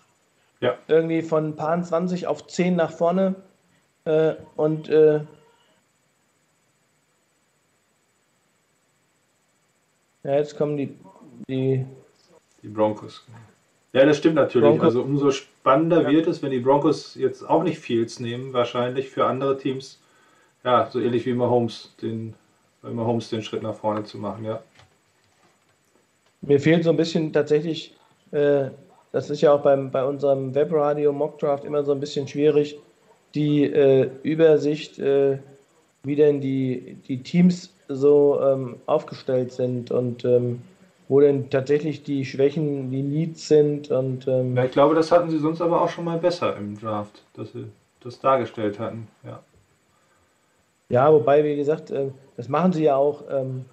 Ja. 0.62 0.78
Irgendwie 0.88 1.22
von 1.22 1.50
ein 1.50 1.56
paar 1.58 1.84
20 1.84 2.28
auf 2.28 2.48
10 2.48 2.78
nach 2.78 2.92
vorne 2.92 3.36
äh, 4.06 4.36
und 4.56 4.88
äh, 4.88 5.20
ja, 10.24 10.38
jetzt 10.38 10.56
kommen 10.58 10.78
die, 10.78 10.98
die, 11.50 11.86
die 12.62 12.70
Broncos. 12.70 13.26
Ja, 13.94 14.06
das 14.06 14.18
stimmt 14.18 14.36
natürlich. 14.36 14.68
Broncos. 14.68 14.86
Also 14.86 15.04
umso 15.04 15.32
spannender 15.32 16.02
ja. 16.02 16.10
wird 16.10 16.28
es, 16.28 16.42
wenn 16.42 16.52
die 16.52 16.60
Broncos 16.60 17.16
jetzt 17.16 17.48
auch 17.48 17.64
nicht 17.64 17.80
Fields 17.80 18.20
nehmen, 18.20 18.52
wahrscheinlich 18.52 19.10
für 19.10 19.26
andere 19.26 19.58
Teams. 19.58 20.00
Ja, 20.64 20.90
so 20.92 21.00
ähnlich 21.00 21.26
wie 21.26 21.34
Mahomes 21.34 21.94
den 22.02 22.34
bei 22.84 22.90
Mahomes 22.90 23.30
den 23.30 23.42
Schritt 23.42 23.64
nach 23.64 23.76
vorne 23.76 24.04
zu 24.04 24.18
machen, 24.18 24.46
ja. 24.46 24.62
Mir 26.42 26.60
fehlt 26.60 26.84
so 26.84 26.90
ein 26.90 26.98
bisschen 26.98 27.32
tatsächlich, 27.32 27.96
äh, 28.32 28.66
das 29.14 29.30
ist 29.30 29.42
ja 29.42 29.54
auch 29.54 29.62
beim, 29.62 29.90
bei 29.90 30.04
unserem 30.04 30.54
Webradio 30.54 31.14
Mockdraft 31.14 31.64
immer 31.64 31.84
so 31.84 31.94
ein 31.94 32.02
bisschen 32.02 32.28
schwierig, 32.28 32.78
die 33.34 33.64
äh, 33.64 34.10
Übersicht, 34.24 35.00
äh, 35.00 35.38
wie 36.04 36.18
denn 36.18 36.42
die, 36.42 36.98
die 37.08 37.24
Teams 37.24 37.74
so 37.88 38.42
ähm, 38.42 38.76
aufgestellt 38.86 39.54
sind 39.54 39.90
und 39.90 40.26
ähm, 40.26 40.62
wo 41.14 41.20
denn 41.20 41.52
tatsächlich 41.52 42.02
die 42.02 42.26
Schwächen, 42.26 42.90
die 42.90 43.04
Needs 43.04 43.48
sind. 43.48 43.92
Und, 43.92 44.28
ähm 44.28 44.56
ja, 44.56 44.66
ich 44.66 44.72
glaube, 44.72 44.96
das 44.96 45.12
hatten 45.12 45.30
sie 45.30 45.38
sonst 45.38 45.62
aber 45.62 45.80
auch 45.80 45.90
schon 45.90 46.06
mal 46.06 46.18
besser 46.18 46.58
im 46.58 46.76
Draft, 46.76 47.22
dass 47.36 47.52
sie 47.52 47.68
das 48.00 48.20
dargestellt 48.20 48.80
hatten, 48.80 49.08
ja. 49.24 49.44
Ja, 50.90 51.14
wobei, 51.14 51.44
wie 51.44 51.56
gesagt, 51.56 51.92
äh, 51.92 52.10
das 52.36 52.50
machen 52.50 52.74
sie 52.74 52.86
ja 52.86 52.96
auch. 52.96 53.26
Ähm, 53.30 53.66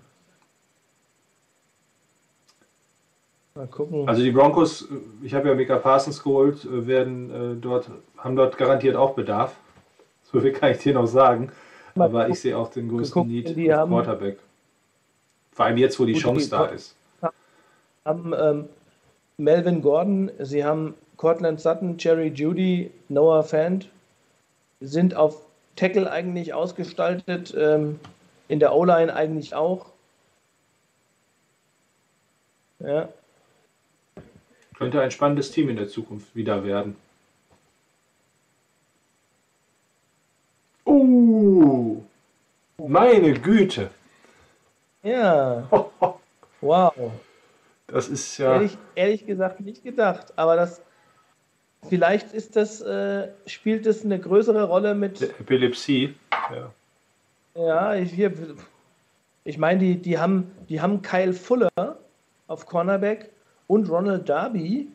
mal 3.54 3.66
gucken. 3.68 4.06
Also 4.06 4.22
die 4.22 4.32
Broncos, 4.32 4.86
ich 5.22 5.32
habe 5.32 5.48
ja 5.48 5.54
Mika 5.54 5.78
Parsons 5.78 6.22
geholt, 6.22 6.66
äh, 6.66 6.86
werden 6.86 7.30
äh, 7.30 7.56
dort, 7.58 7.88
haben 8.18 8.36
dort 8.36 8.58
garantiert 8.58 8.96
auch 8.96 9.14
Bedarf. 9.14 9.56
So 10.30 10.40
viel 10.40 10.52
kann 10.52 10.72
ich 10.72 10.78
dir 10.78 10.94
noch 10.94 11.06
sagen. 11.06 11.50
Mal 11.96 12.04
Aber 12.04 12.28
ich 12.28 12.38
sehe 12.38 12.56
auch 12.56 12.70
den 12.70 12.88
größten 12.88 13.26
Need 13.26 13.48
auf 13.72 13.88
Quarterback. 13.88 14.38
Vor 15.50 15.64
allem 15.64 15.78
jetzt, 15.78 15.98
wo 15.98 16.04
die 16.04 16.12
Chance 16.12 16.48
da 16.48 16.66
ist. 16.66 16.94
Haben 18.11 18.35
ähm, 18.37 18.69
Melvin 19.39 19.82
Gordon, 19.82 20.32
sie 20.41 20.65
haben 20.65 20.95
Cortland 21.16 21.61
Sutton, 21.61 21.97
Jerry 21.97 22.32
Judy, 22.35 22.91
Noah 23.09 23.45
Fant, 23.45 23.89
sind 24.81 25.15
auf 25.15 25.43
Tackle 25.77 26.11
eigentlich 26.11 26.53
ausgestaltet, 26.53 27.55
ähm, 27.57 28.01
in 28.49 28.59
der 28.59 28.74
O-Line 28.74 29.15
eigentlich 29.15 29.55
auch. 29.55 29.87
Ja. 32.81 33.09
Könnte 34.77 35.01
ein 35.01 35.12
spannendes 35.12 35.53
Team 35.53 35.69
in 35.69 35.77
der 35.77 35.89
Zukunft 35.89 36.35
wieder 36.35 36.65
werden. 36.65 36.97
Uh, 40.85 42.03
meine 42.77 43.35
Güte. 43.35 43.91
Ja. 45.05 45.69
Wow. 46.62 46.93
Das 47.92 48.08
ist 48.08 48.38
ja. 48.38 48.54
Ehrlich, 48.54 48.78
ehrlich 48.94 49.26
gesagt 49.26 49.60
nicht 49.60 49.82
gedacht, 49.82 50.32
aber 50.36 50.56
das 50.56 50.82
Vielleicht 51.88 52.32
ist 52.32 52.56
das, 52.56 52.80
äh, 52.82 53.28
spielt 53.46 53.86
das 53.86 54.04
eine 54.04 54.18
größere 54.18 54.64
Rolle 54.64 54.94
mit. 54.94 55.22
Epilepsie, 55.22 56.14
ja. 56.52 56.72
Ja, 57.54 57.94
ich, 57.94 58.12
hier, 58.12 58.32
ich 59.44 59.58
meine, 59.58 59.80
die, 59.80 59.96
die, 59.96 60.18
haben, 60.18 60.50
die 60.68 60.80
haben 60.80 61.02
Kyle 61.02 61.32
Fuller 61.32 61.70
auf 62.46 62.66
Cornerback 62.66 63.30
und 63.66 63.88
Ronald 63.88 64.28
Darby. 64.28 64.88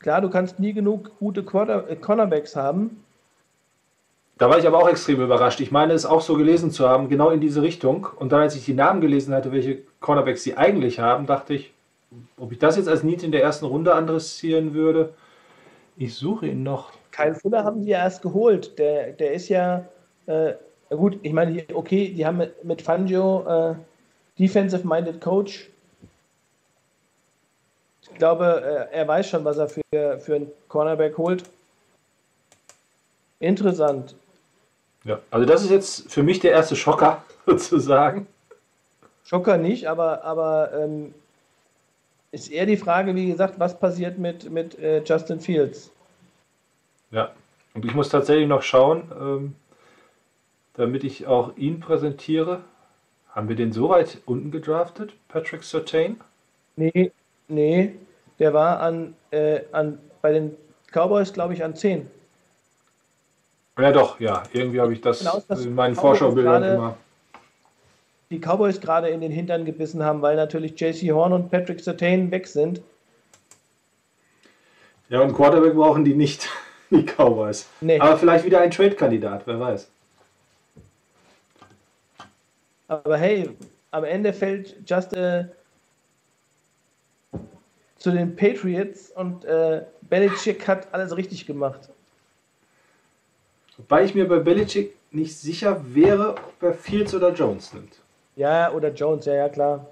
Klar, 0.00 0.20
du 0.20 0.30
kannst 0.30 0.58
nie 0.58 0.72
genug 0.72 1.16
gute 1.18 1.40
äh, 1.40 1.96
Cornerbacks 1.96 2.56
haben. 2.56 3.04
Da 4.42 4.50
war 4.50 4.58
ich 4.58 4.66
aber 4.66 4.78
auch 4.78 4.88
extrem 4.88 5.22
überrascht. 5.22 5.60
Ich 5.60 5.70
meine, 5.70 5.92
es 5.92 6.04
auch 6.04 6.20
so 6.20 6.34
gelesen 6.34 6.72
zu 6.72 6.88
haben, 6.88 7.08
genau 7.08 7.30
in 7.30 7.40
diese 7.40 7.62
Richtung. 7.62 8.08
Und 8.16 8.32
dann, 8.32 8.40
als 8.40 8.56
ich 8.56 8.64
die 8.64 8.74
Namen 8.74 9.00
gelesen 9.00 9.32
hatte, 9.32 9.52
welche 9.52 9.82
Cornerbacks 10.00 10.42
sie 10.42 10.56
eigentlich 10.56 10.98
haben, 10.98 11.26
dachte 11.26 11.54
ich, 11.54 11.72
ob 12.36 12.50
ich 12.50 12.58
das 12.58 12.76
jetzt 12.76 12.88
als 12.88 13.04
Need 13.04 13.22
in 13.22 13.30
der 13.30 13.40
ersten 13.40 13.66
Runde 13.66 13.94
adressieren 13.94 14.74
würde, 14.74 15.14
Ich 15.96 16.16
suche 16.16 16.48
ihn 16.48 16.64
noch. 16.64 16.90
Kyle 17.12 17.36
Fuller 17.36 17.62
haben 17.62 17.82
die 17.82 17.90
ja 17.90 17.98
erst 17.98 18.20
geholt. 18.20 18.76
Der, 18.80 19.12
der 19.12 19.32
ist 19.32 19.48
ja, 19.48 19.84
äh, 20.26 20.54
gut, 20.90 21.20
ich 21.22 21.32
meine, 21.32 21.64
okay, 21.72 22.12
die 22.12 22.26
haben 22.26 22.38
mit, 22.38 22.64
mit 22.64 22.82
Fangio 22.82 23.44
äh, 23.46 23.74
Defensive-Minded 24.40 25.20
Coach. 25.20 25.70
Ich 28.02 28.14
glaube, 28.14 28.88
äh, 28.90 28.92
er 28.92 29.06
weiß 29.06 29.28
schon, 29.28 29.44
was 29.44 29.58
er 29.58 29.68
für, 29.68 30.18
für 30.18 30.34
einen 30.34 30.50
Cornerback 30.66 31.16
holt. 31.16 31.44
Interessant. 33.38 34.16
Ja, 35.04 35.20
also 35.30 35.46
das 35.46 35.62
ist 35.62 35.70
jetzt 35.70 36.12
für 36.12 36.22
mich 36.22 36.40
der 36.40 36.52
erste 36.52 36.76
Schocker, 36.76 37.24
sozusagen. 37.46 38.26
Schocker 39.24 39.56
nicht, 39.56 39.86
aber, 39.86 40.24
aber 40.24 40.72
ähm, 40.74 41.14
ist 42.30 42.50
eher 42.50 42.66
die 42.66 42.76
Frage, 42.76 43.14
wie 43.14 43.26
gesagt, 43.26 43.58
was 43.58 43.78
passiert 43.78 44.18
mit, 44.18 44.50
mit 44.50 44.78
äh, 44.78 45.02
Justin 45.04 45.40
Fields? 45.40 45.90
Ja, 47.10 47.32
und 47.74 47.84
ich 47.84 47.94
muss 47.94 48.08
tatsächlich 48.08 48.48
noch 48.48 48.62
schauen, 48.62 49.10
ähm, 49.18 49.54
damit 50.74 51.04
ich 51.04 51.26
auch 51.26 51.56
ihn 51.56 51.80
präsentiere. 51.80 52.60
Haben 53.30 53.48
wir 53.48 53.56
den 53.56 53.72
so 53.72 53.88
weit 53.88 54.18
unten 54.26 54.50
gedraftet, 54.50 55.14
Patrick 55.28 55.62
Sertain? 55.62 56.20
Nee, 56.76 57.12
nee, 57.48 57.94
der 58.38 58.52
war 58.52 58.80
an, 58.80 59.14
äh, 59.30 59.60
an 59.72 59.98
bei 60.20 60.32
den 60.32 60.56
Cowboys, 60.90 61.32
glaube 61.32 61.54
ich, 61.54 61.64
an 61.64 61.74
10. 61.74 62.08
Ja, 63.78 63.90
doch, 63.90 64.20
ja. 64.20 64.42
Irgendwie 64.52 64.80
habe 64.80 64.92
ich 64.92 65.00
das 65.00 65.20
Genau, 65.20 65.42
in 65.48 65.74
meinen 65.74 65.94
Vorschaubildern 65.94 66.62
immer. 66.62 66.96
Die 68.30 68.38
Cowboys 68.38 68.80
gerade 68.80 69.08
in 69.08 69.20
den 69.20 69.32
Hintern 69.32 69.64
gebissen 69.64 70.02
haben, 70.02 70.22
weil 70.22 70.36
natürlich 70.36 70.78
JC 70.78 71.12
Horn 71.12 71.32
und 71.32 71.50
Patrick 71.50 71.80
Sertain 71.80 72.30
weg 72.30 72.46
sind. 72.46 72.80
Ja, 75.08 75.20
und 75.20 75.34
Quarterback 75.34 75.74
brauchen 75.74 76.04
die 76.04 76.14
nicht, 76.14 76.48
die 76.90 77.04
Cowboys. 77.04 77.66
Nee. 77.80 78.00
Aber 78.00 78.16
vielleicht 78.16 78.44
wieder 78.44 78.60
ein 78.60 78.70
Trade-Kandidat, 78.70 79.42
wer 79.46 79.60
weiß. 79.60 79.88
Aber 82.88 83.16
hey, 83.16 83.50
am 83.90 84.04
Ende 84.04 84.32
fällt 84.32 84.76
Just 84.86 85.14
äh, 85.14 85.44
zu 87.98 88.10
den 88.10 88.34
Patriots 88.34 89.10
und 89.10 89.44
äh, 89.44 89.82
Belichick 90.02 90.66
hat 90.66 90.92
alles 90.92 91.16
richtig 91.16 91.46
gemacht. 91.46 91.88
Wobei 93.88 94.04
ich 94.04 94.14
mir 94.14 94.28
bei 94.28 94.38
Belichick 94.38 94.94
nicht 95.10 95.36
sicher 95.36 95.80
wäre, 95.94 96.34
ob 96.36 96.62
er 96.62 96.72
Fields 96.72 97.14
oder 97.14 97.32
Jones 97.32 97.74
nimmt. 97.74 97.94
Ja, 98.36 98.72
oder 98.72 98.92
Jones, 98.92 99.26
ja, 99.26 99.34
ja, 99.34 99.48
klar. 99.48 99.86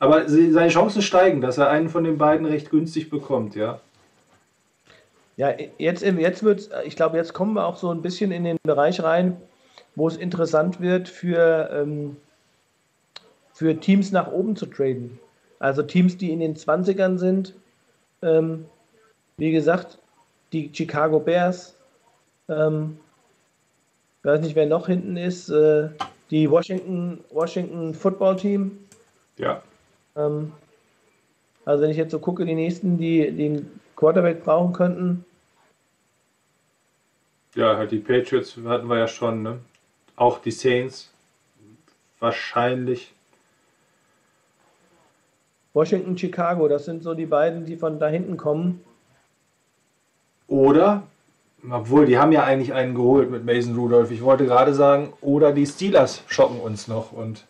Aber 0.00 0.28
seine 0.28 0.68
Chancen 0.68 1.02
steigen, 1.02 1.40
dass 1.40 1.58
er 1.58 1.70
einen 1.70 1.88
von 1.88 2.04
den 2.04 2.18
beiden 2.18 2.46
recht 2.46 2.70
günstig 2.70 3.10
bekommt, 3.10 3.54
ja. 3.54 3.80
Ja, 5.36 5.54
jetzt, 5.78 6.02
jetzt 6.02 6.42
wird 6.42 6.68
ich 6.84 6.96
glaube, 6.96 7.16
jetzt 7.16 7.32
kommen 7.32 7.54
wir 7.54 7.64
auch 7.64 7.76
so 7.76 7.90
ein 7.90 8.02
bisschen 8.02 8.32
in 8.32 8.44
den 8.44 8.56
Bereich 8.64 9.02
rein, 9.02 9.36
wo 9.94 10.08
es 10.08 10.16
interessant 10.16 10.80
wird 10.80 11.08
für, 11.08 11.70
ähm, 11.72 12.16
für 13.52 13.78
Teams 13.78 14.10
nach 14.10 14.30
oben 14.32 14.56
zu 14.56 14.66
traden. 14.66 15.18
Also 15.60 15.82
Teams, 15.82 16.16
die 16.16 16.32
in 16.32 16.40
den 16.40 16.56
20ern 16.56 17.18
sind. 17.18 17.54
Ähm, 18.22 18.66
wie 19.36 19.52
gesagt, 19.52 19.98
die 20.52 20.70
Chicago 20.72 21.20
Bears. 21.20 21.76
Ähm, 22.48 22.98
ich 24.28 24.34
weiß 24.34 24.40
nicht, 24.42 24.56
wer 24.56 24.66
noch 24.66 24.88
hinten 24.88 25.16
ist. 25.16 25.48
Äh, 25.48 25.88
die 26.30 26.50
Washington, 26.50 27.24
Washington 27.30 27.94
Football 27.94 28.36
Team. 28.36 28.78
Ja. 29.38 29.62
Ähm, 30.16 30.52
also 31.64 31.82
wenn 31.82 31.90
ich 31.90 31.96
jetzt 31.96 32.10
so 32.10 32.18
gucke, 32.18 32.44
die 32.44 32.54
nächsten, 32.54 32.98
die 32.98 33.30
den 33.30 33.80
Quarterback 33.96 34.44
brauchen 34.44 34.74
könnten, 34.74 35.24
Ja, 37.54 37.78
halt 37.78 37.90
die 37.90 38.00
Patriots 38.00 38.58
hatten 38.66 38.88
wir 38.88 38.98
ja 38.98 39.08
schon, 39.08 39.42
ne? 39.42 39.60
Auch 40.16 40.40
die 40.40 40.50
Saints. 40.50 41.10
Wahrscheinlich. 42.20 43.14
Washington, 45.72 46.18
Chicago, 46.18 46.68
das 46.68 46.84
sind 46.84 47.02
so 47.02 47.14
die 47.14 47.24
beiden, 47.24 47.64
die 47.64 47.76
von 47.78 47.98
da 47.98 48.08
hinten 48.08 48.36
kommen. 48.36 48.84
Oder, 50.48 51.04
obwohl, 51.68 52.06
die 52.06 52.18
haben 52.18 52.32
ja 52.32 52.44
eigentlich 52.44 52.72
einen 52.72 52.94
geholt 52.94 53.30
mit 53.30 53.44
Mason 53.44 53.74
Rudolph. 53.74 54.10
Ich 54.10 54.22
wollte 54.22 54.46
gerade 54.46 54.74
sagen, 54.74 55.12
oder 55.20 55.52
die 55.52 55.66
Steelers 55.66 56.22
schocken 56.28 56.60
uns 56.60 56.88
noch 56.88 57.12
und 57.12 57.46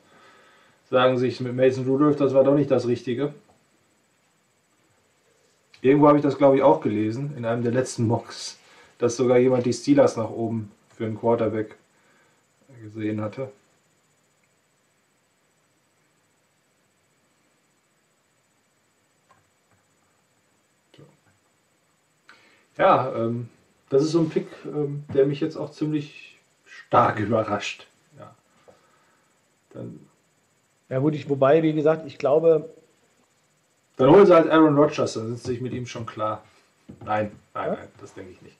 sagen 0.90 1.18
sich 1.18 1.40
mit 1.40 1.54
Mason 1.54 1.86
Rudolph, 1.86 2.16
das 2.16 2.34
war 2.34 2.44
doch 2.44 2.54
nicht 2.54 2.70
das 2.70 2.86
Richtige. 2.86 3.34
Irgendwo 5.80 6.08
habe 6.08 6.18
ich 6.18 6.24
das, 6.24 6.38
glaube 6.38 6.56
ich, 6.56 6.62
auch 6.62 6.80
gelesen, 6.80 7.34
in 7.36 7.44
einem 7.44 7.62
der 7.62 7.72
letzten 7.72 8.06
Mocks, 8.06 8.58
dass 8.98 9.16
sogar 9.16 9.38
jemand 9.38 9.66
die 9.66 9.72
Steelers 9.72 10.16
nach 10.16 10.30
oben 10.30 10.72
für 10.96 11.04
einen 11.04 11.18
Quarterback 11.18 11.76
gesehen 12.82 13.20
hatte. 13.20 13.50
Ja, 22.76 23.12
ähm, 23.14 23.48
das 23.90 24.02
ist 24.02 24.12
so 24.12 24.20
ein 24.20 24.30
Pick, 24.30 24.46
ähm, 24.64 25.04
der 25.14 25.26
mich 25.26 25.40
jetzt 25.40 25.56
auch 25.56 25.70
ziemlich 25.70 26.36
stark 26.66 27.18
überrascht. 27.20 27.86
Ja. 28.18 28.34
Dann, 29.70 30.00
Ja 30.88 30.98
gut, 30.98 31.14
ich, 31.14 31.28
wobei, 31.28 31.62
wie 31.62 31.72
gesagt, 31.72 32.06
ich 32.06 32.18
glaube, 32.18 32.68
dann 33.96 34.10
holen 34.10 34.26
sie 34.26 34.34
halt 34.34 34.48
Aaron 34.48 34.76
Rodgers, 34.78 35.14
dann 35.14 35.26
sind 35.26 35.38
sie 35.40 35.46
sich 35.52 35.60
mit 35.60 35.72
ihm 35.72 35.86
schon 35.86 36.06
klar. 36.06 36.44
Nein, 37.04 37.32
nein, 37.54 37.66
Ja? 37.70 37.74
nein, 37.76 37.88
das 38.00 38.14
denke 38.14 38.30
ich 38.32 38.40
nicht. 38.42 38.56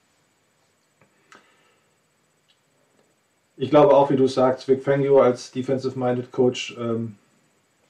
Ich 3.56 3.70
glaube 3.70 3.94
auch, 3.94 4.10
wie 4.10 4.16
du 4.16 4.26
sagst, 4.28 4.68
Vic 4.68 4.82
Fangio 4.84 5.20
als 5.20 5.50
Defensive-Minded 5.50 6.30
Coach 6.30 6.76
ähm, 6.78 7.16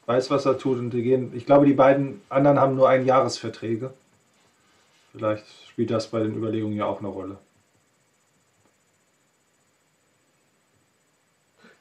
weiß, 0.07 0.31
was 0.31 0.47
er 0.47 0.59
tut 0.59 0.79
und 0.79 0.91
die 0.91 1.03
gehen. 1.03 1.33
Ich 1.35 1.45
glaube, 1.45 1.67
die 1.67 1.75
beiden 1.75 2.23
anderen 2.31 2.59
haben 2.59 2.75
nur 2.75 2.89
ein 2.89 3.05
Jahresverträge. 3.05 3.93
Vielleicht 5.13 5.45
spielt 5.79 5.93
das 5.93 6.09
bei 6.09 6.19
den 6.19 6.35
Überlegungen 6.35 6.77
ja 6.77 6.87
auch 6.87 6.99
eine 6.99 7.07
Rolle. 7.07 7.37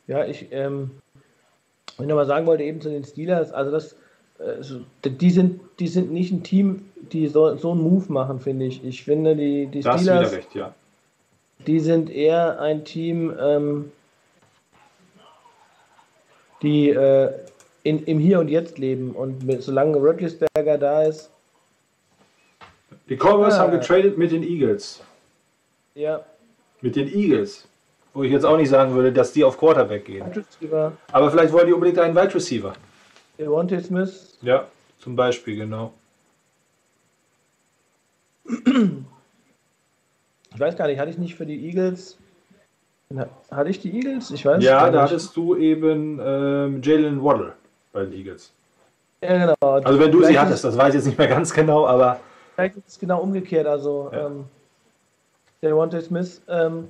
ja, 0.06 0.24
ich, 0.24 0.50
ähm, 0.52 0.92
wenn 1.98 2.06
ich 2.06 2.10
noch 2.10 2.16
mal 2.16 2.28
sagen 2.28 2.46
wollte, 2.46 2.62
eben 2.64 2.80
zu 2.80 2.90
den 2.90 3.04
Steelers, 3.04 3.52
also 3.52 3.72
das, 3.72 3.94
äh, 4.38 4.62
so- 4.62 4.82
die, 5.04 5.32
sind, 5.32 5.60
die 5.80 5.88
sind 5.88 6.12
nicht 6.12 6.32
ein 6.32 6.44
Team, 6.44 6.88
die 7.12 7.28
so, 7.28 7.56
so 7.58 7.72
einen 7.72 7.82
Move 7.82 8.14
machen, 8.14 8.40
finde 8.40 8.66
ich. 8.68 8.86
Ich 8.86 9.04
finde, 9.04 9.36
die, 9.36 9.66
die 9.66 9.82
Da 9.82 9.94
hast 9.94 10.02
du 10.02 10.12
wieder 10.12 10.26
Steelers, 10.28 10.34
recht, 10.46 10.54
ja. 10.56 10.76
die 11.66 11.80
sind 11.80 12.12
eher 12.12 12.62
ein 12.62 12.86
Team, 12.86 13.34
ähm, 13.42 13.92
die 16.62 16.90
äh, 16.92 17.34
in, 17.82 18.04
im 18.06 18.20
Hier 18.20 18.40
und 18.40 18.48
Jetzt 18.50 18.78
leben. 18.78 19.12
Und 19.14 19.44
mit, 19.44 19.64
solange 19.64 19.98
Rodgersberger 19.98 20.78
da 20.78 21.02
ist, 21.04 21.32
Die 23.10 23.16
Cowboys 23.16 23.54
Ah. 23.56 23.60
haben 23.60 23.72
getradet 23.72 24.18
mit 24.18 24.32
den 24.32 24.44
Eagles. 24.44 25.02
ja, 25.96 26.22
Mit 26.82 26.96
den 26.96 27.08
Eagles. 27.08 27.68
Wo 28.14 28.24
ich 28.24 28.32
jetzt 28.32 28.46
auch 28.46 28.58
nicht 28.58 28.70
sagen 28.70 28.94
würde, 28.94 29.12
dass 29.12 29.32
die 29.34 29.44
auf 29.44 29.58
Quarterback 29.58 30.06
gehen. 30.06 30.24
Aber 31.12 31.32
vielleicht 31.32 31.54
wollen 31.54 31.68
die 31.68 31.74
unbedingt 31.74 31.98
einen 32.00 32.16
Wide 32.16 32.34
Receiver. 32.36 32.74
Devontae 33.40 33.82
Smith, 33.82 34.38
Ja, 34.42 34.66
zum 35.00 35.16
Beispiel, 35.16 35.56
genau. 35.56 35.94
ich 38.50 38.60
weiß 40.60 40.76
gar 40.76 40.88
nicht, 40.88 41.00
hatte 41.00 41.12
ich 41.12 41.18
nicht 41.18 41.36
für 41.36 41.46
die 41.46 41.68
Eagles, 41.68 42.18
hatte 43.52 43.70
ich 43.70 43.80
die 43.80 43.94
Eagles? 43.96 44.32
Ich 44.32 44.46
weiß 44.46 44.64
Ja, 44.64 44.80
gar 44.82 44.92
da 44.92 45.02
nicht. 45.04 45.12
hattest 45.12 45.36
du 45.36 45.56
eben 45.56 46.20
ähm, 46.24 46.82
Jalen 46.82 47.24
Waddle 47.24 47.54
bei 47.94 48.06
den 48.06 48.14
Eagles. 48.14 48.52
Ja, 49.22 49.38
genau. 49.56 49.74
Also 49.82 50.00
wenn 50.00 50.12
du 50.12 50.24
sie 50.24 50.38
hattest, 50.40 50.64
das 50.64 50.78
weiß 50.78 50.90
ich 50.90 50.96
jetzt 50.96 51.06
nicht 51.06 51.18
mehr 51.18 51.28
ganz 51.28 51.54
genau, 51.54 51.86
aber 51.88 52.20
Vielleicht 52.58 52.76
ist 52.78 52.88
es 52.88 52.98
genau 53.00 53.22
umgekehrt. 53.22 53.68
Also 53.68 54.10
Ja. 54.12 54.26
ähm, 54.26 54.46
der 55.62 55.70
Devontae 55.70 56.02
Smith 56.02 56.42
ähm, 56.48 56.90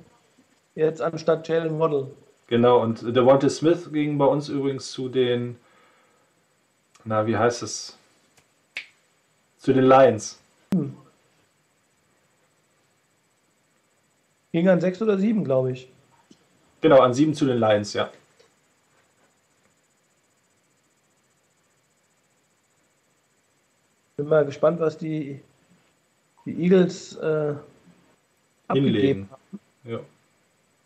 jetzt 0.74 1.02
anstatt 1.02 1.46
Jalen 1.46 1.78
Waddle. 1.78 2.06
genau. 2.46 2.80
Und 2.80 3.02
Devontae 3.14 3.50
Smith 3.50 3.92
ging 3.92 4.16
bei 4.16 4.24
uns 4.24 4.48
übrigens 4.48 4.90
zu 4.90 5.10
den, 5.10 5.58
na, 7.04 7.26
wie 7.26 7.36
heißt 7.36 7.62
es? 7.62 7.98
Zu 9.58 9.74
den 9.74 9.84
Lions. 9.84 10.38
Ging 14.52 14.68
an 14.70 14.80
sechs 14.80 15.02
oder 15.02 15.18
sieben, 15.18 15.44
glaube 15.44 15.72
ich. 15.72 15.90
Genau, 16.80 17.00
an 17.00 17.12
sieben 17.12 17.34
zu 17.34 17.44
den 17.44 17.58
Lions, 17.58 17.92
ja. 17.92 18.08
Bin 24.16 24.26
mal 24.28 24.44
gespannt, 24.46 24.80
was 24.80 24.96
die, 24.98 25.40
die 26.48 26.62
Eagles 26.64 27.16
äh, 27.16 27.54
abgegeben 28.66 28.94
Hinlegen. 28.94 29.28
haben. 29.30 29.60
Ja. 29.84 30.00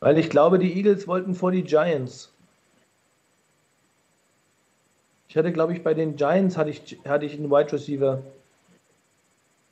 Weil 0.01 0.19
ich 0.19 0.31
glaube, 0.31 0.59
die 0.59 0.73
Eagles 0.73 1.07
wollten 1.07 1.35
vor 1.35 1.53
die 1.53 1.63
Giants. 1.63 2.33
Ich 5.29 5.37
hatte, 5.37 5.53
glaube 5.53 5.73
ich, 5.73 5.83
bei 5.83 5.95
den 5.95 6.17
Giants 6.17 6.57
hatte 6.57 6.71
ich, 6.71 6.99
hatte 7.07 7.25
ich 7.25 7.35
einen 7.35 7.51
Wide 7.51 7.73
Receiver. 7.73 8.23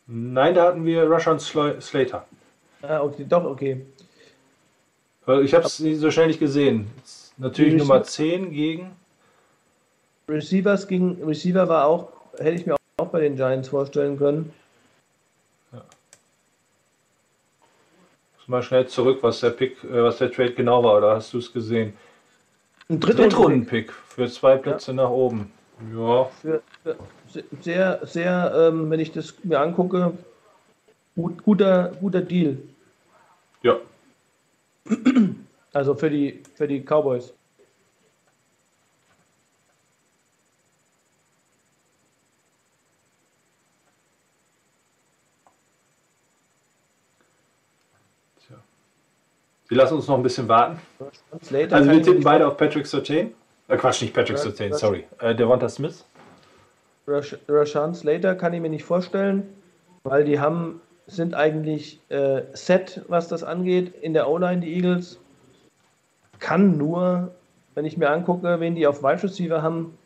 Nein, 0.06 0.54
da 0.54 0.68
hatten 0.68 0.84
wir 0.84 1.04
Russian 1.04 1.38
Slater. 1.38 2.26
Ah, 2.82 3.00
okay, 3.00 3.26
doch, 3.28 3.44
okay. 3.44 3.84
Ich 5.42 5.54
habe 5.54 5.66
es 5.66 5.76
so 5.76 6.10
schnell 6.10 6.28
nicht 6.28 6.40
gesehen. 6.40 6.90
Natürlich 7.36 7.74
Nummer 7.74 8.02
10 8.02 8.50
gegen. 8.52 8.92
Receivers 10.28 10.88
gegen 10.88 11.22
Receiver 11.22 11.68
war 11.68 11.86
auch, 11.86 12.12
hätte 12.38 12.52
ich 12.52 12.66
mir 12.66 12.76
auch 12.96 13.08
bei 13.08 13.20
den 13.20 13.36
Giants 13.36 13.68
vorstellen 13.68 14.18
können. 14.18 14.52
Mal 18.50 18.64
schnell 18.64 18.88
zurück, 18.88 19.18
was 19.22 19.38
der 19.38 19.50
Pick, 19.50 19.84
äh, 19.84 20.02
was 20.02 20.18
der 20.18 20.32
Trade 20.32 20.54
genau 20.54 20.82
war, 20.82 20.96
oder 20.98 21.14
hast 21.14 21.32
du 21.32 21.38
es 21.38 21.52
gesehen? 21.52 21.92
Ein 22.88 22.98
Drittrunden-Pick 22.98 23.92
für 23.92 24.28
zwei 24.28 24.56
Plätze 24.56 24.90
ja. 24.90 24.96
nach 24.96 25.10
oben. 25.10 25.52
Ja. 25.96 26.24
Für, 26.42 26.60
für 26.82 26.96
sehr, 27.60 28.00
sehr, 28.02 28.52
ähm, 28.56 28.90
wenn 28.90 28.98
ich 28.98 29.12
das 29.12 29.34
mir 29.44 29.60
angucke, 29.60 30.14
gut, 31.14 31.44
guter, 31.44 31.92
guter 32.00 32.22
Deal. 32.22 32.58
Ja. 33.62 33.76
Also 35.72 35.94
für 35.94 36.10
die, 36.10 36.42
für 36.56 36.66
die 36.66 36.80
Cowboys. 36.80 37.32
Wir 49.70 49.76
lassen 49.76 49.94
uns 49.94 50.08
noch 50.08 50.16
ein 50.16 50.22
bisschen 50.24 50.48
warten. 50.48 50.80
also 51.30 51.90
wir 51.90 52.02
tippen 52.02 52.24
beide 52.24 52.44
auf 52.44 52.56
Patrick 52.56 52.86
Sertain. 52.88 53.32
Äh, 53.68 53.76
Quatsch, 53.76 54.02
nicht 54.02 54.12
Patrick 54.12 54.36
Sertain, 54.36 54.72
sorry. 54.72 55.04
Äh, 55.20 55.32
Devonta 55.32 55.68
Smith. 55.68 56.04
Rashan 57.06 57.94
Slater 57.94 58.34
kann 58.34 58.52
ich 58.52 58.60
mir 58.60 58.68
nicht 58.68 58.82
vorstellen, 58.82 59.44
weil 60.02 60.24
die 60.24 60.40
haben, 60.40 60.80
sind 61.06 61.34
eigentlich 61.34 62.00
äh, 62.08 62.42
set, 62.52 63.02
was 63.06 63.28
das 63.28 63.44
angeht, 63.44 63.94
in 64.02 64.12
der 64.12 64.28
O-Line, 64.28 64.60
die 64.60 64.74
Eagles. 64.74 65.20
Kann 66.40 66.76
nur, 66.76 67.30
wenn 67.76 67.84
ich 67.84 67.96
mir 67.96 68.10
angucke, 68.10 68.58
wen 68.58 68.74
die 68.74 68.88
auf 68.88 69.04
Wide 69.04 69.22
Receiver 69.22 69.62
haben, 69.62 69.96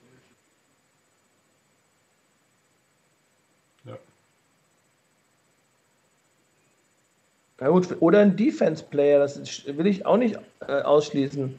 Ja 7.64 7.70
gut, 7.70 7.96
oder 8.00 8.18
ein 8.18 8.36
Defense-Player, 8.36 9.20
das 9.20 9.64
will 9.66 9.86
ich 9.86 10.04
auch 10.04 10.18
nicht 10.18 10.38
äh, 10.68 10.82
ausschließen. 10.82 11.54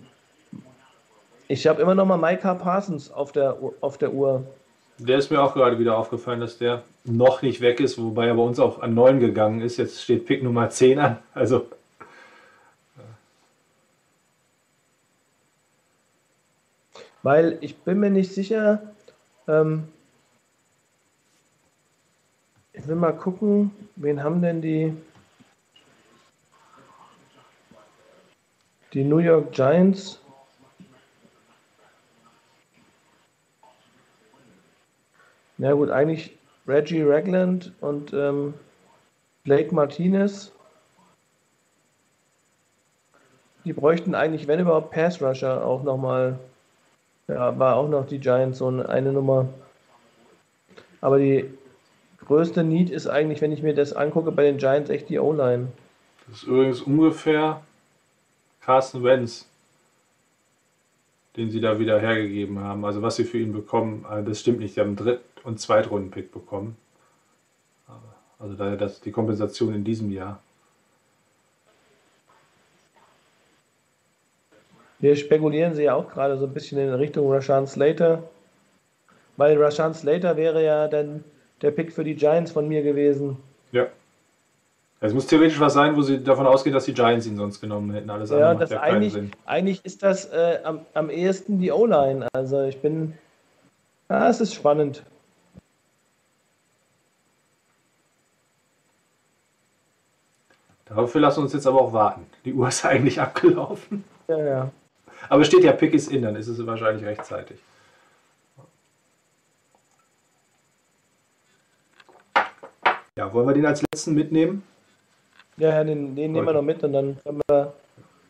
Ich 1.48 1.66
habe 1.66 1.82
immer 1.82 1.96
noch 1.96 2.06
mal 2.06 2.18
Micah 2.18 2.54
Parsons 2.54 3.10
auf 3.10 3.32
der, 3.32 3.58
auf 3.82 3.98
der 3.98 4.14
Uhr. 4.14 4.46
Der 5.00 5.18
ist 5.18 5.32
mir 5.32 5.42
auch 5.42 5.56
gerade 5.56 5.80
wieder 5.80 5.98
aufgefallen, 5.98 6.42
dass 6.42 6.60
der 6.60 6.84
noch 7.06 7.42
nicht 7.42 7.60
weg 7.60 7.80
ist, 7.80 7.98
wobei 7.98 8.28
er 8.28 8.36
bei 8.36 8.44
uns 8.44 8.60
auch 8.60 8.84
an 8.84 8.94
9 8.94 9.20
gegangen 9.20 9.62
ist. 9.62 9.78
Jetzt 9.78 10.04
steht 10.04 10.28
Pick 10.28 10.44
Nummer 10.44 10.70
10 10.70 11.00
an. 11.00 11.18
Also. 11.34 11.66
Weil 17.24 17.58
ich 17.62 17.78
bin 17.78 18.00
mir 18.00 18.12
nicht 18.12 18.32
sicher. 18.32 18.94
Ähm, 19.48 19.86
ich 22.74 22.88
will 22.88 22.96
mal 22.96 23.14
gucken, 23.14 23.72
wen 23.96 24.22
haben 24.22 24.44
denn 24.44 24.62
die. 24.62 24.94
Die 28.96 29.04
New 29.04 29.18
York 29.18 29.52
Giants. 29.52 30.22
Na 35.58 35.74
gut, 35.74 35.90
eigentlich 35.90 36.38
Reggie 36.66 37.04
Ragland 37.04 37.74
und 37.82 38.14
ähm, 38.14 38.54
Blake 39.44 39.76
Martinez. 39.76 40.54
Die 43.66 43.74
bräuchten 43.74 44.16
eigentlich, 44.16 44.48
wenn 44.48 44.62
überhaupt, 44.62 44.92
Pass 44.92 45.22
Rusher 45.22 45.66
auch 45.66 45.84
nochmal. 45.84 46.40
Ja, 47.28 47.60
war 47.60 47.76
auch 47.76 47.90
noch 47.90 48.08
die 48.08 48.20
Giants 48.20 48.60
so 48.60 48.68
eine 48.68 49.12
Nummer. 49.12 49.50
Aber 51.02 51.20
die 51.20 51.54
größte 52.26 52.64
Need 52.64 52.92
ist 52.92 53.08
eigentlich, 53.08 53.42
wenn 53.42 53.52
ich 53.52 53.62
mir 53.62 53.76
das 53.76 53.92
angucke, 53.92 54.32
bei 54.32 54.44
den 54.44 54.58
Giants 54.58 54.90
echt 54.90 55.10
die 55.10 55.20
O-Line. 55.20 55.68
Das 56.28 56.38
ist 56.38 56.44
übrigens 56.44 56.82
ungefähr 56.82 57.62
Carsten 58.66 59.04
Wentz, 59.04 59.48
den 61.38 61.52
sie 61.52 61.62
da 61.62 61.78
wieder 61.78 62.00
hergegeben 62.00 62.60
haben. 62.60 62.84
Also 62.84 63.04
was 63.04 63.16
sie 63.16 63.24
für 63.24 63.38
ihn 63.38 63.54
bekommen, 63.54 64.06
äh, 64.12 64.24
das 64.24 64.40
stimmt 64.40 64.60
nicht. 64.60 64.74
Sie 64.74 64.80
haben 64.80 64.90
einen 64.90 64.96
Dritt- 64.96 65.22
und 65.44 65.60
Zweitrunden-Pick 65.60 66.32
bekommen. 66.32 66.76
Also 68.40 68.56
daher 68.56 68.76
das, 68.76 69.00
die 69.02 69.12
Kompensation 69.12 69.74
in 69.74 69.84
diesem 69.84 70.12
Jahr. 70.12 70.42
Wir 75.00 75.16
spekulieren 75.16 75.76
sie 75.76 75.84
ja 75.84 75.94
auch 75.94 76.10
gerade 76.10 76.38
so 76.38 76.46
ein 76.46 76.54
bisschen 76.54 76.80
in 76.80 76.94
Richtung 76.94 77.32
Rashan 77.32 77.68
Slater. 77.68 78.24
Weil 79.38 79.62
Rashan 79.62 79.94
Slater 79.94 80.38
wäre 80.38 80.64
ja 80.64 80.88
dann 80.88 81.24
der 81.62 81.72
Pick 81.72 81.94
für 81.94 82.04
die 82.04 82.16
Giants 82.16 82.52
von 82.52 82.68
mir 82.68 82.82
gewesen. 82.82 83.38
Ja. 83.72 83.88
Es 85.06 85.14
muss 85.14 85.28
theoretisch 85.28 85.60
was 85.60 85.74
sein, 85.74 85.96
wo 85.96 86.02
sie 86.02 86.24
davon 86.24 86.48
ausgehen, 86.48 86.74
dass 86.74 86.86
die 86.86 86.94
Giants 86.94 87.28
ihn 87.28 87.38
sonst 87.38 87.62
genommen 87.62 87.92
hätten. 87.92 88.10
Alles 88.10 88.30
ja, 88.30 88.52
andere 88.52 88.60
macht 88.60 88.72
ja 88.72 88.82
eigentlich, 88.82 89.14
Sinn. 89.14 89.32
Eigentlich 89.46 89.86
ist 89.86 90.02
das 90.04 90.26
äh, 90.26 90.60
am, 90.64 90.86
am 90.94 91.10
ehesten 91.10 91.60
die 91.60 91.72
O-Line. 91.72 92.28
Also 92.34 92.64
ich 92.64 92.82
bin. 92.82 93.14
Ja, 94.10 94.30
es 94.30 94.42
ist 94.42 94.54
spannend. 94.54 95.04
Dafür 100.86 101.22
lassen 101.22 101.38
wir 101.38 101.44
uns 101.44 101.54
jetzt 101.54 101.68
aber 101.68 101.82
auch 101.82 101.94
warten. 101.94 102.26
Die 102.46 102.54
Uhr 102.54 102.68
ist 102.68 102.86
eigentlich 102.86 103.20
abgelaufen. 103.20 104.04
Ja, 104.28 104.38
ja. 104.38 104.72
Aber 105.30 105.44
steht 105.44 105.64
ja 105.64 105.72
Pick 105.72 105.94
is 105.94 106.08
in, 106.08 106.22
dann 106.22 106.36
ist 106.36 106.48
es 106.48 106.66
wahrscheinlich 106.66 107.06
rechtzeitig. 107.06 107.60
Ja, 113.18 113.32
wollen 113.34 113.48
wir 113.48 113.54
den 113.54 113.66
als 113.66 113.82
letzten 113.82 114.14
mitnehmen? 114.14 114.64
Ja, 115.58 115.84
den, 115.84 116.16
den 116.16 116.34
nehmen 116.34 116.46
wir 116.46 116.54
noch 116.54 116.62
mit 116.62 116.84
und 116.84 116.94
dann 116.94 117.18
können 117.24 117.42
wir, 117.48 117.74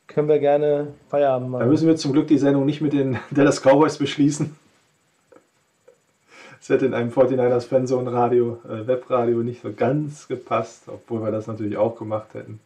können 0.08 0.28
wir 0.28 0.40
gerne 0.40 0.94
Feierabend 1.10 1.50
machen. 1.50 1.62
Da 1.62 1.66
müssen 1.66 1.88
wir 1.88 1.96
zum 1.96 2.14
Glück 2.14 2.28
die 2.28 2.38
Sendung 2.38 2.66
nicht 2.66 2.82
mit 2.82 2.94
den 2.94 3.18
Dallas 3.32 3.62
Cowboys 3.62 3.98
beschließen. 3.98 4.56
Das 6.60 6.70
hätte 6.70 6.86
in 6.86 6.94
einem 6.94 7.12
49ers 7.12 7.68
Fanzone 7.68 8.12
Radio, 8.12 8.60
äh, 8.68 8.88
Webradio 8.88 9.44
nicht 9.44 9.62
so 9.62 9.72
ganz 9.72 10.28
gepasst, 10.28 10.84
obwohl 10.88 11.22
wir 11.22 11.32
das 11.32 11.48
natürlich 11.48 11.78
auch 11.78 11.96
gemacht 11.96 12.34
hätten. 12.34 12.60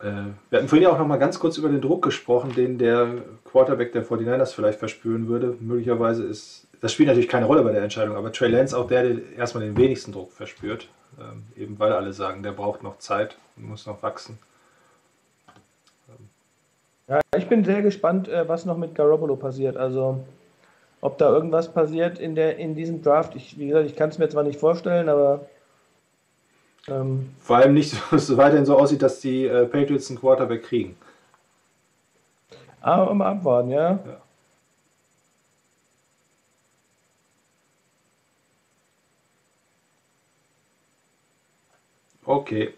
Äh, 0.00 0.32
wir 0.50 0.58
hatten 0.58 0.68
vorhin 0.68 0.82
ja 0.82 0.90
auch 0.90 0.98
noch 0.98 1.06
mal 1.06 1.18
ganz 1.18 1.38
kurz 1.38 1.58
über 1.58 1.68
den 1.68 1.80
Druck 1.80 2.02
gesprochen, 2.02 2.54
den 2.56 2.78
der 2.78 3.22
Quarterback 3.44 3.92
der 3.92 4.04
49ers 4.04 4.52
vielleicht 4.52 4.80
verspüren 4.80 5.28
würde. 5.28 5.56
Möglicherweise 5.60 6.24
ist 6.24 6.66
das 6.82 6.92
spielt 6.92 7.06
natürlich 7.06 7.28
keine 7.28 7.46
Rolle 7.46 7.62
bei 7.62 7.70
der 7.70 7.82
Entscheidung, 7.82 8.16
aber 8.16 8.32
Trey 8.32 8.50
Lance 8.50 8.76
auch 8.76 8.88
der, 8.88 9.04
der 9.04 9.32
erstmal 9.38 9.64
den 9.64 9.76
wenigsten 9.76 10.12
Druck 10.12 10.32
verspürt. 10.32 10.88
Ähm, 11.18 11.44
eben 11.56 11.78
weil 11.78 11.92
alle 11.92 12.12
sagen, 12.12 12.42
der 12.42 12.50
braucht 12.52 12.82
noch 12.82 12.98
Zeit 12.98 13.36
und 13.56 13.68
muss 13.68 13.86
noch 13.86 14.02
wachsen. 14.02 14.38
Ja, 17.06 17.20
ich 17.36 17.48
bin 17.48 17.64
sehr 17.64 17.82
gespannt, 17.82 18.28
äh, 18.28 18.48
was 18.48 18.64
noch 18.64 18.76
mit 18.76 18.96
Garoppolo 18.96 19.36
passiert. 19.36 19.76
Also, 19.76 20.24
ob 21.00 21.18
da 21.18 21.28
irgendwas 21.28 21.72
passiert 21.72 22.18
in, 22.18 22.34
der, 22.34 22.56
in 22.56 22.74
diesem 22.74 23.00
Draft. 23.00 23.36
Ich, 23.36 23.58
wie 23.58 23.68
gesagt, 23.68 23.86
ich 23.86 23.94
kann 23.94 24.08
es 24.08 24.18
mir 24.18 24.28
zwar 24.28 24.42
nicht 24.42 24.58
vorstellen, 24.58 25.08
aber. 25.08 25.46
Ähm, 26.88 27.30
Vor 27.38 27.56
allem 27.56 27.74
nicht, 27.74 27.94
dass 28.10 28.28
es 28.28 28.36
weiterhin 28.36 28.66
so 28.66 28.76
aussieht, 28.76 29.02
dass 29.02 29.20
die 29.20 29.46
äh, 29.46 29.66
Patriots 29.66 30.10
einen 30.10 30.18
Quarterback 30.18 30.64
kriegen. 30.64 30.96
Aber 32.80 33.14
mal 33.14 33.30
abwarten, 33.30 33.70
ja. 33.70 33.90
ja. 34.04 34.21
Okay. 42.24 42.74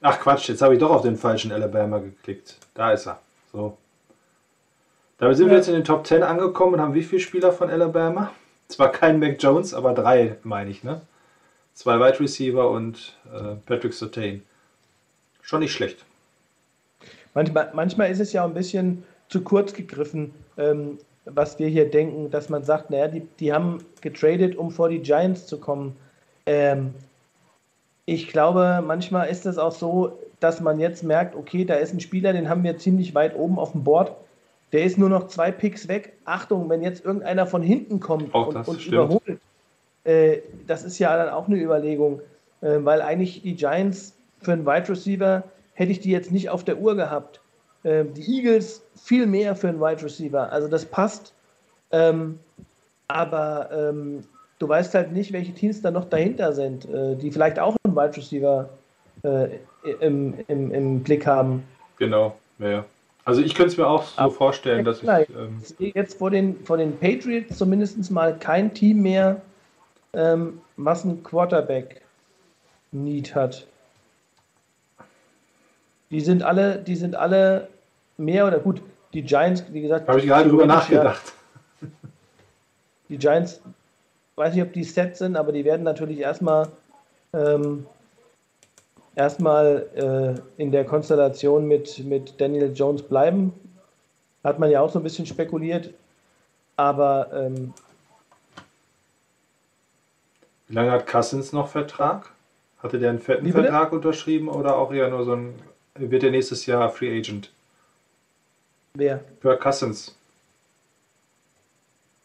Ach 0.00 0.18
Quatsch, 0.18 0.48
jetzt 0.48 0.62
habe 0.62 0.74
ich 0.74 0.80
doch 0.80 0.90
auf 0.90 1.02
den 1.02 1.16
falschen 1.16 1.52
Alabama 1.52 1.98
geklickt. 1.98 2.56
Da 2.74 2.92
ist 2.92 3.06
er. 3.06 3.20
So. 3.52 3.76
Damit 5.18 5.36
sind 5.36 5.50
wir 5.50 5.56
jetzt 5.56 5.68
in 5.68 5.74
den 5.74 5.84
Top 5.84 6.06
10 6.06 6.22
angekommen 6.22 6.74
und 6.74 6.80
haben 6.80 6.94
wie 6.94 7.02
viele 7.02 7.20
Spieler 7.20 7.52
von 7.52 7.68
Alabama? 7.68 8.32
Zwar 8.68 8.90
kein 8.90 9.18
Mac 9.18 9.42
Jones, 9.42 9.74
aber 9.74 9.92
drei, 9.92 10.36
meine 10.42 10.70
ich, 10.70 10.82
ne? 10.82 11.02
Zwei 11.74 11.98
Wide 11.98 12.20
Receiver 12.20 12.70
und 12.70 13.18
äh, 13.32 13.56
Patrick 13.66 13.92
Sertain. 13.92 14.42
Schon 15.42 15.60
nicht 15.60 15.72
schlecht. 15.72 16.04
Manchmal, 17.34 17.70
manchmal 17.74 18.10
ist 18.10 18.20
es 18.20 18.32
ja 18.32 18.44
ein 18.44 18.54
bisschen 18.54 19.04
zu 19.28 19.42
kurz 19.42 19.72
gegriffen, 19.74 20.32
ähm, 20.56 20.98
was 21.26 21.58
wir 21.58 21.68
hier 21.68 21.90
denken, 21.90 22.30
dass 22.30 22.48
man 22.48 22.64
sagt, 22.64 22.90
naja, 22.90 23.08
die, 23.08 23.20
die 23.38 23.52
haben 23.52 23.84
getradet, 24.00 24.56
um 24.56 24.70
vor 24.70 24.88
die 24.88 25.00
Giants 25.00 25.46
zu 25.46 25.58
kommen. 25.58 25.96
Ähm, 26.46 26.94
ich 28.10 28.26
glaube, 28.26 28.82
manchmal 28.84 29.28
ist 29.28 29.46
es 29.46 29.56
auch 29.56 29.70
so, 29.70 30.18
dass 30.40 30.60
man 30.60 30.80
jetzt 30.80 31.04
merkt, 31.04 31.36
okay, 31.36 31.64
da 31.64 31.74
ist 31.74 31.94
ein 31.94 32.00
Spieler, 32.00 32.32
den 32.32 32.48
haben 32.48 32.64
wir 32.64 32.76
ziemlich 32.76 33.14
weit 33.14 33.36
oben 33.36 33.56
auf 33.56 33.70
dem 33.70 33.84
Board. 33.84 34.10
Der 34.72 34.82
ist 34.82 34.98
nur 34.98 35.08
noch 35.08 35.28
zwei 35.28 35.52
Picks 35.52 35.86
weg. 35.86 36.14
Achtung, 36.24 36.68
wenn 36.68 36.82
jetzt 36.82 37.04
irgendeiner 37.04 37.46
von 37.46 37.62
hinten 37.62 38.00
kommt 38.00 38.34
Auch 38.34 38.48
und, 38.48 38.66
und 38.66 38.84
überholt, 38.84 39.38
äh, 40.02 40.38
das 40.66 40.82
ist 40.82 40.98
ja 40.98 41.16
dann 41.16 41.28
auch 41.28 41.46
eine 41.46 41.62
Überlegung, 41.62 42.20
äh, 42.62 42.78
weil 42.80 43.00
eigentlich 43.00 43.42
die 43.42 43.54
Giants 43.54 44.16
für 44.40 44.54
einen 44.54 44.66
Wide 44.66 44.88
Receiver 44.88 45.44
hätte 45.74 45.92
ich 45.92 46.00
die 46.00 46.10
jetzt 46.10 46.32
nicht 46.32 46.50
auf 46.50 46.64
der 46.64 46.78
Uhr 46.78 46.96
gehabt. 46.96 47.40
Ähm, 47.84 48.12
die 48.14 48.38
Eagles 48.38 48.82
viel 48.96 49.26
mehr 49.26 49.54
für 49.54 49.68
einen 49.68 49.80
Wide 49.80 50.02
Receiver. 50.02 50.50
Also 50.50 50.66
das 50.66 50.84
passt. 50.84 51.32
Ähm, 51.92 52.40
aber 53.06 53.70
ähm, 53.72 54.24
du 54.60 54.68
weißt 54.68 54.94
halt 54.94 55.10
nicht, 55.10 55.32
welche 55.32 55.52
Teams 55.52 55.82
da 55.82 55.90
noch 55.90 56.04
dahinter 56.04 56.52
sind, 56.52 56.84
äh, 56.88 57.16
die 57.16 57.32
vielleicht 57.32 57.58
auch 57.58 57.74
einen 57.82 57.96
Wide 57.96 58.16
Receiver 58.16 58.68
äh, 59.24 59.48
im, 60.00 60.34
im, 60.46 60.70
im 60.72 61.02
Blick 61.02 61.26
haben. 61.26 61.64
Genau, 61.98 62.36
ja. 62.60 62.84
Also 63.24 63.42
ich 63.42 63.54
könnte 63.54 63.72
es 63.72 63.76
mir 63.76 63.86
auch 63.88 64.04
so 64.04 64.18
Aber- 64.18 64.32
vorstellen, 64.32 64.84
dass 64.84 64.98
ich. 64.98 65.02
Nein. 65.04 65.26
Ähm, 65.36 65.58
Ich 65.62 65.68
sehe 65.76 65.92
jetzt 65.94 66.18
vor 66.18 66.30
den, 66.30 66.64
vor 66.64 66.76
den 66.76 66.96
Patriots 66.98 67.58
zumindest 67.58 68.10
mal 68.10 68.38
kein 68.38 68.72
Team 68.72 69.02
mehr, 69.02 69.40
ähm, 70.12 70.60
was 70.76 71.04
einen 71.04 71.22
Quarterback-Need 71.22 73.34
hat. 73.34 73.66
Die 76.10 76.20
sind 76.20 76.42
alle, 76.42 76.78
die 76.78 76.96
sind 76.96 77.14
alle 77.14 77.68
mehr 78.16 78.46
oder 78.46 78.58
gut. 78.58 78.82
Die 79.12 79.22
Giants, 79.22 79.64
wie 79.70 79.82
gesagt, 79.82 80.08
Habe 80.08 80.18
ich 80.20 80.26
gerade 80.26 80.48
drüber 80.48 80.64
theoretisch 80.64 80.90
ja- 80.90 81.04
nachgedacht. 81.04 81.32
Die 83.08 83.18
Giants, 83.18 83.60
weiß 84.40 84.54
nicht, 84.54 84.62
ob 84.64 84.72
die 84.72 84.84
set 84.84 85.16
sind, 85.16 85.36
aber 85.36 85.52
die 85.52 85.64
werden 85.64 85.82
natürlich 85.82 86.18
erstmal 86.18 86.68
ähm, 87.34 87.86
erstmal 89.14 89.86
äh, 90.56 90.62
in 90.62 90.72
der 90.72 90.84
Konstellation 90.84 91.68
mit, 91.68 92.02
mit 92.04 92.40
Daniel 92.40 92.72
Jones 92.74 93.02
bleiben. 93.02 93.52
Hat 94.42 94.58
man 94.58 94.70
ja 94.70 94.80
auch 94.80 94.90
so 94.90 94.98
ein 94.98 95.02
bisschen 95.02 95.26
spekuliert. 95.26 95.90
Aber 96.76 97.30
ähm, 97.34 97.74
Wie 100.68 100.74
lange 100.74 100.90
hat 100.90 101.06
Cousins 101.06 101.52
noch 101.52 101.68
Vertrag? 101.68 102.30
Hatte 102.82 102.98
der 102.98 103.10
einen 103.10 103.18
fetten 103.18 103.44
Wie 103.44 103.52
bitte? 103.52 103.64
Vertrag 103.64 103.92
unterschrieben 103.92 104.48
oder 104.48 104.76
auch 104.76 104.90
eher 104.90 105.10
nur 105.10 105.24
so 105.24 105.34
ein. 105.34 105.54
Wird 105.96 106.22
er 106.22 106.30
nächstes 106.30 106.64
Jahr 106.64 106.88
Free 106.88 107.18
Agent? 107.18 107.52
wer? 108.94 109.20
Für 109.40 109.56
Cousins. 109.58 110.16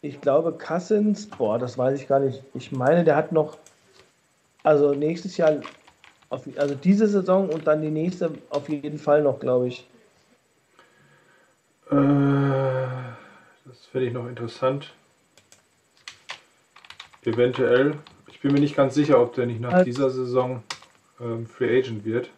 Ich 0.06 0.22
glaube, 0.22 0.52
Cousins, 0.52 1.26
boah, 1.26 1.58
das 1.58 1.80
weiß 1.80 2.00
ich 2.00 2.08
gar 2.08 2.20
nicht. 2.20 2.44
Ich 2.54 2.72
meine, 2.72 3.04
der 3.04 3.16
hat 3.16 3.32
noch, 3.32 3.58
also 4.62 4.94
nächstes 4.94 5.36
Jahr, 5.38 5.62
auf, 6.30 6.44
also 6.58 6.76
diese 6.76 7.08
Saison 7.08 7.50
und 7.50 7.66
dann 7.66 7.82
die 7.82 7.90
nächste 7.90 8.32
auf 8.52 8.70
jeden 8.70 9.00
Fall 9.00 9.24
noch, 9.24 9.40
glaube 9.40 9.68
ich. 9.68 9.88
Äh, 11.90 11.96
das 13.66 13.86
finde 13.92 14.08
ich 14.08 14.14
noch 14.14 14.28
interessant. 14.28 14.94
Eventuell. 17.24 17.96
Ich 18.28 18.40
bin 18.42 18.54
mir 18.54 18.60
nicht 18.60 18.76
ganz 18.76 18.94
sicher, 18.94 19.20
ob 19.20 19.34
der 19.34 19.48
nicht 19.48 19.60
nach 19.60 19.74
Halt. 19.74 19.88
dieser 19.88 20.12
Saison 20.12 20.62
ähm, 21.20 21.48
Free 21.48 21.80
Agent 21.80 22.06
wird. 22.06 22.30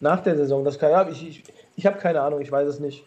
Nach 0.00 0.22
der 0.22 0.36
Saison, 0.36 0.64
das 0.64 0.78
kann 0.78 0.90
ja, 0.90 1.06
ich, 1.08 1.28
ich, 1.28 1.44
ich 1.76 1.84
habe 1.84 1.98
keine 1.98 2.22
Ahnung, 2.22 2.40
ich 2.40 2.50
weiß 2.50 2.66
es 2.66 2.80
nicht. 2.80 3.04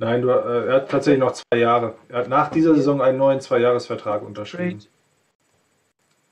Nein, 0.00 0.22
du, 0.22 0.30
äh, 0.30 0.66
er 0.68 0.74
hat 0.76 0.90
tatsächlich 0.90 1.20
noch 1.20 1.32
zwei 1.32 1.58
Jahre. 1.58 1.94
Er 2.08 2.20
hat 2.20 2.28
nach 2.28 2.50
dieser 2.50 2.74
Saison 2.74 3.02
einen 3.02 3.18
neuen 3.18 3.38
Zweijahresvertrag 3.38 4.22
unterschrieben. 4.22 4.78
Trade. 4.80 4.90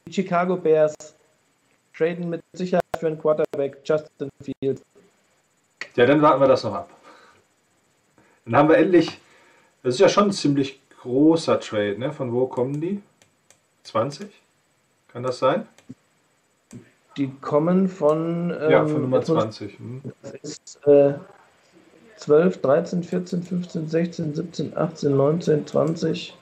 Die 0.07 0.13
Chicago 0.15 0.57
Bears 0.57 0.95
traden 1.95 2.31
mit 2.31 2.41
Sicherheit 2.55 2.83
für 2.99 3.09
einen 3.09 3.21
Quarterback 3.21 3.81
Justin 3.85 4.31
Fields. 4.41 4.81
Ja, 5.97 6.07
dann 6.07 6.23
warten 6.23 6.41
wir 6.41 6.49
das 6.49 6.65
noch 6.65 6.73
ab. 6.73 6.89
Dann 8.47 8.57
haben 8.57 8.69
wir 8.71 8.79
endlich. 8.79 9.21
Das 9.83 9.95
ist 9.95 10.01
ja 10.01 10.09
schon 10.09 10.29
ein 10.29 10.33
ziemlich 10.33 10.81
großer 11.03 11.61
Trade, 11.61 11.99
ne? 11.99 12.11
Von 12.11 12.33
wo 12.33 12.47
kommen 12.47 12.81
die? 12.81 13.03
20? 13.83 14.31
Kann 15.13 15.23
das 15.23 15.41
sein? 15.41 15.69
Die 17.19 17.31
kommen 17.43 17.89
von, 17.89 18.51
ähm, 18.59 18.71
ja, 18.71 18.87
von 18.87 19.03
Nummer 19.03 19.19
jetzt 19.19 19.29
muss- 19.29 19.43
20. 19.43 19.79
Hm. 19.79 20.03
Das 20.23 20.33
ist 20.43 20.87
äh, 20.87 21.15
12, 22.19 22.61
13, 22.61 23.03
14, 23.05 23.43
15, 23.43 23.89
16, 23.89 24.35
17, 24.35 24.77
18, 24.77 25.17
19, 25.17 25.67
20. 25.67 26.37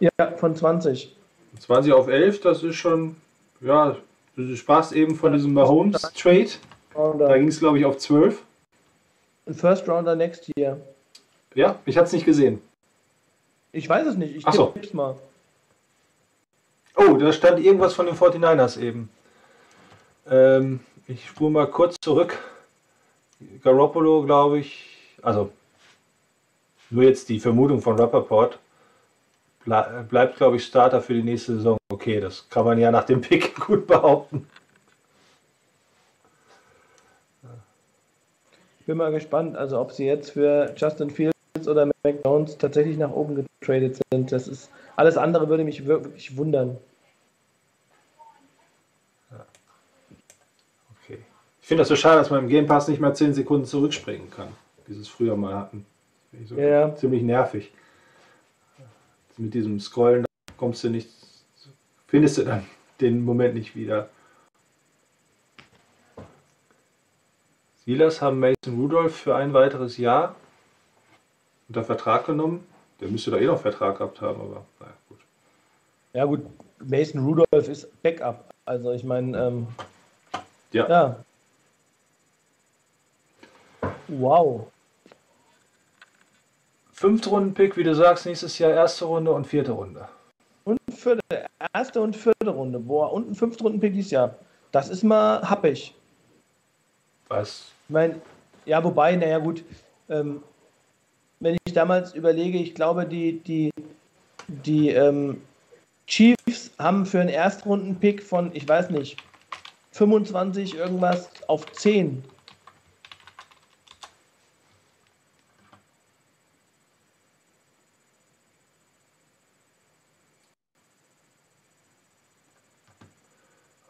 Ja, 0.00 0.10
von 0.36 0.56
20. 0.56 1.14
20 1.60 1.92
auf 1.92 2.08
11, 2.08 2.40
das 2.40 2.62
ist 2.62 2.76
schon. 2.76 3.16
Ja, 3.60 3.96
du 4.36 4.56
sprachst 4.56 4.92
eben 4.92 5.16
von 5.16 5.32
diesem 5.32 5.52
Mahomes-Trade. 5.54 6.48
Da 6.94 7.36
ging 7.36 7.48
es, 7.48 7.58
glaube 7.58 7.78
ich, 7.78 7.84
auf 7.84 7.98
12. 7.98 8.42
Ein 9.46 9.54
First 9.54 9.88
Rounder 9.88 10.16
next 10.16 10.50
year. 10.56 10.78
Ja, 11.54 11.78
ich 11.84 11.96
hatte 11.96 12.06
es 12.06 12.12
nicht 12.12 12.26
gesehen. 12.26 12.60
Ich 13.72 13.88
weiß 13.88 14.06
es 14.06 14.16
nicht. 14.16 14.36
Ich 14.36 14.44
so. 14.50 14.66
tipp's 14.66 14.92
mal. 14.92 15.16
Oh, 16.96 17.14
da 17.18 17.32
stand 17.32 17.60
irgendwas 17.60 17.92
von 17.92 18.06
den 18.06 18.14
49ers 18.14 18.80
eben. 18.80 19.10
Ähm, 20.28 20.80
ich 21.06 21.26
spule 21.26 21.50
mal 21.50 21.66
kurz 21.66 21.96
zurück. 22.00 22.38
Garoppolo, 23.62 24.24
glaube 24.24 24.58
ich, 24.60 25.18
also 25.22 25.52
nur 26.90 27.04
jetzt 27.04 27.28
die 27.28 27.40
Vermutung 27.40 27.80
von 27.80 27.98
Rappaport, 27.98 28.58
ble 29.64 30.06
bleibt, 30.08 30.36
glaube 30.36 30.56
ich, 30.56 30.64
Starter 30.64 31.02
für 31.02 31.14
die 31.14 31.22
nächste 31.22 31.56
Saison. 31.56 31.76
Okay, 31.92 32.20
das 32.20 32.48
kann 32.48 32.64
man 32.64 32.78
ja 32.78 32.90
nach 32.90 33.04
dem 33.04 33.20
Pick 33.20 33.54
gut 33.66 33.86
behaupten. 33.86 34.46
Ich 38.80 38.86
bin 38.86 38.98
mal 38.98 39.10
gespannt, 39.10 39.56
also 39.56 39.80
ob 39.80 39.90
sie 39.90 40.06
jetzt 40.06 40.30
für 40.30 40.72
Justin 40.76 41.10
Fields 41.10 41.34
oder 41.66 41.90
Jones 42.24 42.56
tatsächlich 42.56 42.96
nach 42.96 43.10
oben 43.10 43.34
getradet 43.34 43.98
sind. 44.12 44.30
Das 44.30 44.46
ist 44.46 44.70
alles 44.94 45.16
andere 45.16 45.48
würde 45.48 45.64
mich 45.64 45.86
wirklich 45.86 46.36
wundern. 46.36 46.78
Okay. 51.02 51.18
Ich 51.66 51.68
finde 51.68 51.80
das 51.80 51.88
so 51.88 51.96
schade, 51.96 52.18
dass 52.20 52.30
man 52.30 52.44
im 52.44 52.48
Game 52.48 52.66
Pass 52.66 52.86
nicht 52.86 53.00
mal 53.00 53.12
10 53.12 53.34
Sekunden 53.34 53.66
zurückspringen 53.66 54.30
kann, 54.30 54.50
wie 54.86 54.94
sie 54.94 55.00
es 55.00 55.08
früher 55.08 55.34
mal 55.34 55.52
hatten. 55.56 55.84
So 56.44 56.54
Ja. 56.54 56.94
Ziemlich 56.94 57.24
nervig. 57.24 57.72
Mit 59.36 59.52
diesem 59.52 59.80
Scrollen 59.80 60.24
kommst 60.56 60.84
du 60.84 60.90
nicht, 60.90 61.10
findest 62.06 62.38
du 62.38 62.44
dann 62.44 62.64
den 63.00 63.24
Moment 63.24 63.54
nicht 63.54 63.74
wieder. 63.74 64.08
Silas 67.84 68.22
haben 68.22 68.38
Mason 68.38 68.80
Rudolph 68.80 69.16
für 69.16 69.34
ein 69.34 69.52
weiteres 69.52 69.96
Jahr 69.96 70.36
unter 71.66 71.82
Vertrag 71.82 72.26
genommen. 72.26 72.64
Der 73.00 73.08
müsste 73.08 73.32
da 73.32 73.38
eh 73.38 73.46
noch 73.46 73.60
Vertrag 73.60 73.98
gehabt 73.98 74.20
haben, 74.20 74.40
aber 74.40 74.64
naja, 74.78 74.92
gut. 75.08 75.18
Ja 76.12 76.24
gut, 76.26 76.42
Mason 76.78 77.24
Rudolph 77.24 77.68
ist 77.68 78.02
Backup. 78.04 78.54
Also 78.64 78.92
ich 78.92 79.02
meine, 79.02 79.36
ähm, 79.36 79.66
Ja. 80.70 80.88
ja. 80.88 81.24
Wow. 84.08 84.68
Fünfte 86.92 87.28
Runden-Pick, 87.28 87.76
wie 87.76 87.84
du 87.84 87.94
sagst, 87.94 88.26
nächstes 88.26 88.58
Jahr 88.58 88.72
erste 88.72 89.04
Runde 89.04 89.32
und 89.32 89.46
vierte 89.46 89.72
Runde. 89.72 90.08
Und 90.64 90.78
vierte, 90.90 91.20
erste 91.74 92.00
und 92.00 92.16
vierte 92.16 92.48
Runde. 92.48 92.78
Boah, 92.78 93.12
und 93.12 93.30
ein 93.30 93.34
fünfte 93.34 93.64
Runden-Pick 93.64 93.92
dieses 93.92 94.12
Jahr. 94.12 94.34
Das 94.72 94.88
ist 94.88 95.02
mal 95.02 95.42
happig. 95.42 95.94
Was? 97.28 97.66
Ich 97.88 97.92
meine, 97.92 98.20
ja, 98.64 98.82
wobei, 98.82 99.14
naja, 99.16 99.38
gut, 99.38 99.64
ähm, 100.08 100.42
wenn 101.40 101.56
ich 101.66 101.72
damals 101.74 102.14
überlege, 102.14 102.58
ich 102.58 102.74
glaube, 102.74 103.06
die, 103.06 103.40
die, 103.40 103.70
die 104.48 104.90
ähm, 104.90 105.42
Chiefs 106.06 106.70
haben 106.78 107.04
für 107.04 107.20
einen 107.20 107.28
Erstrunden-Pick 107.28 108.22
von, 108.22 108.50
ich 108.54 108.66
weiß 108.66 108.90
nicht, 108.90 109.18
25 109.92 110.76
irgendwas 110.76 111.28
auf 111.46 111.70
10. 111.72 112.24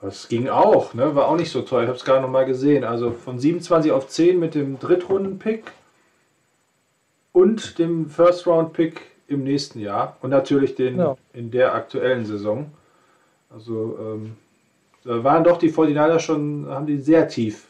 Das 0.06 0.28
ging 0.28 0.48
auch, 0.48 0.94
ne? 0.94 1.16
war 1.16 1.26
auch 1.26 1.36
nicht 1.36 1.50
so 1.50 1.62
teuer. 1.62 1.82
Ich 1.82 1.88
habe 1.88 1.98
es 1.98 2.04
gerade 2.04 2.20
noch 2.22 2.30
mal 2.30 2.44
gesehen. 2.44 2.84
Also 2.84 3.10
von 3.10 3.40
27 3.40 3.90
auf 3.90 4.06
10 4.06 4.38
mit 4.38 4.54
dem 4.54 4.78
Drittrunden-Pick 4.78 5.64
und 7.32 7.76
dem 7.80 8.08
First-Round-Pick 8.08 9.00
im 9.26 9.42
nächsten 9.42 9.80
Jahr 9.80 10.16
und 10.22 10.30
natürlich 10.30 10.76
den 10.76 10.98
Ja. 10.98 11.16
in 11.32 11.50
der 11.50 11.74
aktuellen 11.74 12.24
Saison. 12.24 12.70
Also 13.50 13.98
ähm, 14.00 14.36
da 15.02 15.24
waren 15.24 15.42
doch 15.42 15.58
die 15.58 15.72
49er 15.72 16.20
schon, 16.20 16.68
haben 16.68 16.86
die 16.86 16.98
sehr 16.98 17.26
tief. 17.26 17.66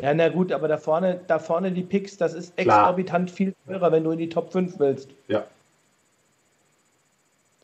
Ja, 0.00 0.14
na 0.14 0.30
gut, 0.30 0.50
aber 0.50 0.66
da 0.66 0.78
vorne, 0.78 1.20
da 1.26 1.38
vorne 1.38 1.72
die 1.72 1.82
Picks, 1.82 2.16
das 2.16 2.32
ist 2.32 2.56
Klar. 2.56 2.78
exorbitant 2.88 3.30
viel 3.30 3.52
teurer, 3.66 3.92
wenn 3.92 4.02
du 4.02 4.12
in 4.12 4.18
die 4.18 4.30
Top 4.30 4.50
5 4.50 4.78
willst. 4.78 5.10
Ja. 5.28 5.44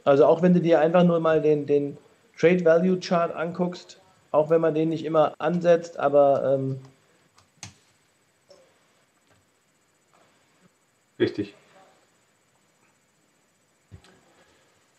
Also 0.05 0.27
auch 0.27 0.43
wenn 0.43 0.52
du 0.52 0.61
dir 0.61 0.81
einfach 0.81 1.02
nur 1.02 1.19
mal 1.19 1.40
den, 1.40 1.65
den 1.65 1.97
Trade 2.40 2.64
Value 2.64 2.98
Chart 2.98 3.34
anguckst, 3.36 4.00
auch 4.30 4.48
wenn 4.48 4.62
man 4.62 4.74
den 4.74 4.88
nicht 4.88 5.04
immer 5.04 5.34
ansetzt, 5.38 5.98
aber. 5.98 6.54
Ähm 6.54 6.80
Richtig. 11.18 11.54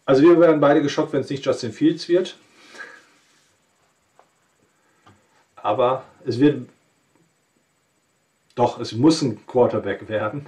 Also 0.06 0.22
wir 0.22 0.40
werden 0.40 0.60
beide 0.60 0.84
geschockt, 0.84 1.14
wenn 1.14 1.22
es 1.22 1.32
nicht 1.32 1.44
Justin 1.44 1.72
Fields 1.72 2.08
wird. 2.08 2.38
Aber 5.56 6.04
es 6.26 6.40
wird 6.40 6.70
doch, 8.54 8.80
es 8.80 8.92
muss 8.92 9.24
ein 9.24 9.44
Quarterback 9.48 10.10
werden. 10.10 10.46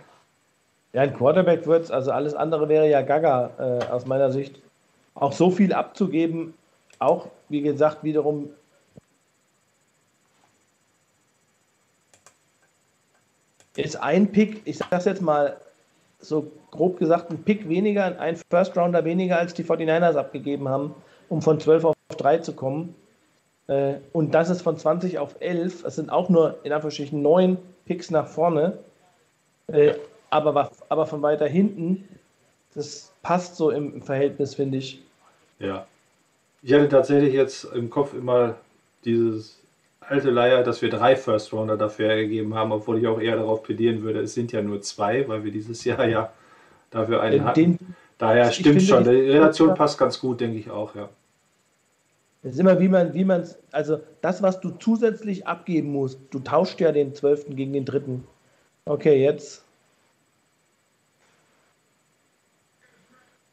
Ja, 0.91 1.01
ein 1.01 1.15
Quarterback 1.15 1.65
wird 1.65 1.85
es, 1.85 1.91
also 1.91 2.11
alles 2.11 2.35
andere 2.35 2.69
wäre 2.69 2.87
ja 2.87 3.01
Gaga 3.01 3.49
äh, 3.57 3.85
aus 3.89 4.05
meiner 4.05 4.31
Sicht. 4.31 4.59
Auch 5.15 5.33
so 5.33 5.49
viel 5.49 5.73
abzugeben, 5.73 6.53
auch 6.99 7.27
wie 7.49 7.61
gesagt, 7.61 8.03
wiederum 8.03 8.49
ist 13.75 13.95
ein 13.95 14.31
Pick, 14.31 14.61
ich 14.65 14.77
sage 14.77 14.91
das 14.91 15.05
jetzt 15.05 15.21
mal 15.21 15.57
so 16.19 16.51
grob 16.71 16.97
gesagt, 16.97 17.31
ein 17.31 17.43
Pick 17.43 17.67
weniger, 17.67 18.19
ein 18.19 18.37
First 18.49 18.77
Rounder 18.77 19.03
weniger, 19.05 19.37
als 19.37 19.53
die 19.53 19.63
49ers 19.63 20.15
abgegeben 20.15 20.69
haben, 20.69 20.95
um 21.29 21.41
von 21.41 21.59
12 21.59 21.85
auf 21.85 21.95
3 22.09 22.39
zu 22.39 22.53
kommen. 22.53 22.95
Äh, 23.67 23.95
und 24.11 24.33
das 24.33 24.49
ist 24.49 24.61
von 24.61 24.77
20 24.77 25.19
auf 25.19 25.35
11. 25.39 25.83
Es 25.85 25.95
sind 25.95 26.09
auch 26.09 26.29
nur 26.29 26.59
in 26.63 26.71
Anführungsstrichen 26.71 27.21
9 27.21 27.57
Picks 27.85 28.11
nach 28.11 28.27
vorne. 28.27 28.79
Äh, 29.67 29.95
aber, 30.29 30.71
aber 30.89 31.05
von 31.05 31.21
weiter 31.21 31.47
hinten, 31.47 32.07
das 32.73 33.13
passt 33.21 33.55
so 33.55 33.69
im 33.69 34.01
Verhältnis, 34.01 34.55
finde 34.55 34.79
ich. 34.79 35.01
Ja. 35.59 35.85
Ich 36.63 36.73
hatte 36.73 36.87
tatsächlich 36.87 37.33
jetzt 37.33 37.65
im 37.65 37.89
Kopf 37.89 38.13
immer 38.13 38.55
dieses 39.03 39.59
alte 39.99 40.29
Leier, 40.29 40.63
dass 40.63 40.81
wir 40.81 40.89
drei 40.89 41.17
First 41.17 41.51
Rounder 41.51 41.75
dafür 41.75 42.09
ergeben 42.09 42.55
haben, 42.55 42.71
obwohl 42.71 42.99
ich 42.99 43.07
auch 43.07 43.19
eher 43.19 43.35
darauf 43.35 43.63
plädieren 43.63 44.01
würde, 44.01 44.21
es 44.21 44.33
sind 44.33 44.53
ja 44.53 44.61
nur 44.61 44.81
zwei, 44.81 45.27
weil 45.27 45.43
wir 45.43 45.51
dieses 45.51 45.83
Jahr 45.85 46.07
ja 46.07 46.31
dafür 46.89 47.21
einen 47.21 47.39
Den, 47.39 47.45
hatten. 47.45 47.95
Daher 48.17 48.49
stimmt 48.51 48.81
finde, 48.81 48.85
schon. 48.85 49.03
Die 49.03 49.31
Relation 49.31 49.73
passt 49.75 49.97
ganz 49.97 50.19
gut, 50.19 50.39
denke 50.39 50.57
ich 50.57 50.71
auch, 50.71 50.95
ja. 50.95 51.09
Es 52.43 52.53
ist 52.53 52.59
immer, 52.59 52.79
wie 52.79 52.89
man, 52.89 53.13
wie 53.13 53.25
man, 53.25 53.47
also 53.71 53.99
das, 54.21 54.41
was 54.41 54.61
du 54.61 54.71
zusätzlich 54.71 55.47
abgeben 55.47 55.91
musst, 55.91 56.19
du 56.31 56.39
tauscht 56.39 56.79
ja 56.79 56.91
den 56.91 57.13
12. 57.13 57.55
gegen 57.55 57.73
den 57.73 57.85
3. 57.85 58.01
Okay, 58.85 59.21
jetzt. 59.21 59.65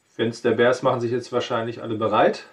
Fans 0.09 0.43
der 0.43 0.53
Bears 0.53 0.83
machen 0.83 1.01
sich 1.01 1.13
jetzt 1.13 1.33
wahrscheinlich 1.33 1.83
alle 1.83 1.95
bereit. 1.95 2.47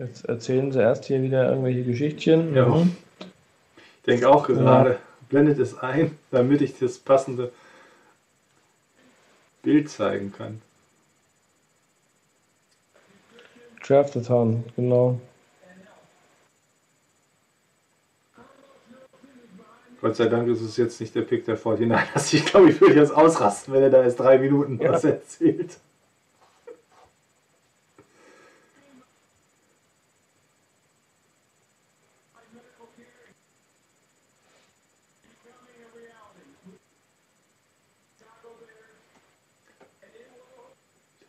Jetzt 0.00 0.24
erzählen 0.24 0.72
sie 0.72 0.80
erst 0.80 1.04
hier 1.04 1.20
wieder 1.20 1.50
irgendwelche 1.50 1.84
Geschichtchen. 1.84 2.54
Ja. 2.54 2.66
Mhm. 2.66 2.96
Ich 3.18 4.02
denke 4.06 4.30
auch 4.30 4.46
gerade, 4.46 4.90
ja. 4.92 4.98
blendet 5.28 5.58
es 5.58 5.78
ein, 5.78 6.16
damit 6.30 6.62
ich 6.62 6.78
das 6.78 6.98
passende 6.98 7.52
Bild 9.62 9.90
zeigen 9.90 10.32
kann. 10.32 10.62
Draftathon, 13.86 14.64
genau. 14.74 15.20
Gott 20.00 20.16
sei 20.16 20.28
Dank 20.28 20.48
ist 20.48 20.62
es 20.62 20.78
jetzt 20.78 20.98
nicht 20.98 21.14
der 21.14 21.22
Pick 21.22 21.44
der 21.44 21.58
49ers. 21.58 22.32
Ich 22.34 22.46
glaube, 22.46 22.70
ich 22.70 22.80
würde 22.80 22.94
jetzt 22.94 23.14
ausrasten, 23.14 23.74
wenn 23.74 23.82
er 23.82 23.90
da 23.90 24.02
erst 24.02 24.18
drei 24.18 24.38
Minuten 24.38 24.80
ja. 24.80 24.92
was 24.92 25.04
erzählt. 25.04 25.76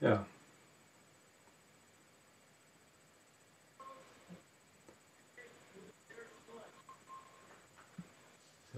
Ja. 0.02 0.26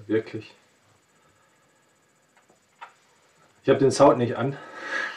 ja 0.07 0.12
wirklich. 0.24 0.56
Ich 3.64 3.70
habe 3.70 3.80
den 3.80 3.91
Sound 3.91 4.18
nicht 4.18 4.38
an. 4.38 4.58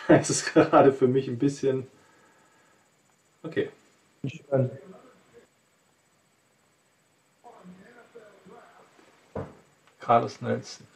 Es 0.09 0.31
ist 0.31 0.55
gerade 0.55 0.93
für 0.93 1.09
mich 1.09 1.27
ein 1.27 1.37
bisschen. 1.37 1.89
Okay. 3.43 3.71
Carlos 9.99 10.41
Nelson. 10.41 10.87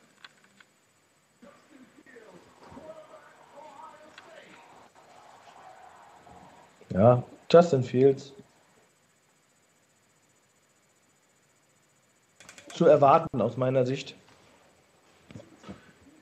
Ja, 6.91 7.25
Justin 7.51 7.83
Fields. 7.83 8.33
Zu 12.81 12.87
erwarten 12.87 13.43
aus 13.43 13.59
meiner 13.59 13.85
Sicht. 13.85 14.15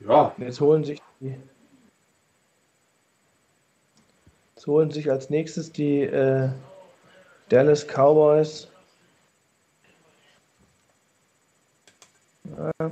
Ja. 0.05 0.35
Jetzt 0.37 0.59
holen 0.59 0.83
sich 0.83 1.01
die. 1.21 1.33
Jetzt 4.53 4.67
holen 4.67 4.91
sich 4.91 5.09
als 5.09 5.29
nächstes 5.29 5.71
die 5.71 6.01
äh, 6.01 6.49
Dallas 7.47 7.87
Cowboys. 7.87 8.67
Ja. 12.43 12.91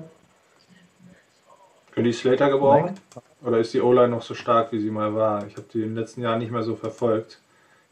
Können 1.92 2.06
die 2.06 2.14
Slater 2.14 2.50
gebrauchen? 2.50 2.98
Oder 3.44 3.58
ist 3.58 3.74
die 3.74 3.82
O-Line 3.82 4.08
noch 4.08 4.22
so 4.22 4.34
stark, 4.34 4.72
wie 4.72 4.80
sie 4.80 4.92
mal 4.92 5.14
war? 5.14 5.46
Ich 5.46 5.58
habe 5.58 5.68
die 5.74 5.82
in 5.82 5.90
den 5.90 5.96
letzten 5.98 6.22
Jahren 6.22 6.40
nicht 6.40 6.54
mehr 6.54 6.64
so 6.64 6.78
verfolgt. 6.78 7.42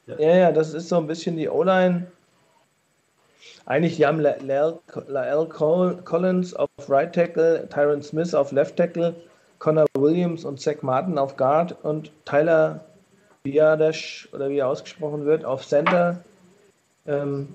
Ja. 0.07 0.19
ja, 0.19 0.51
das 0.53 0.73
ist 0.73 0.87
so 0.87 0.95
ein 0.95 1.07
bisschen 1.07 1.35
die 1.35 1.49
O-Line. 1.49 2.09
Eigentlich, 3.65 3.97
haben 4.07 4.19
Lael 4.19 4.79
Collins 5.47 6.53
auf 6.53 6.69
Right 6.87 7.13
Tackle, 7.13 7.67
Tyron 7.69 8.01
Smith 8.01 8.33
auf 8.33 8.51
Left 8.51 8.77
Tackle, 8.77 9.15
Connor 9.59 9.85
Williams 9.97 10.45
und 10.45 10.59
Zach 10.61 10.81
Martin 10.81 11.17
auf 11.17 11.35
Guard 11.37 11.75
und 11.83 12.11
Tyler 12.25 12.85
Biadash, 13.43 14.29
oder 14.33 14.49
wie 14.49 14.57
er 14.57 14.67
ausgesprochen 14.67 15.25
wird, 15.25 15.45
auf 15.45 15.65
Center. 15.65 16.23
Ähm, 17.07 17.53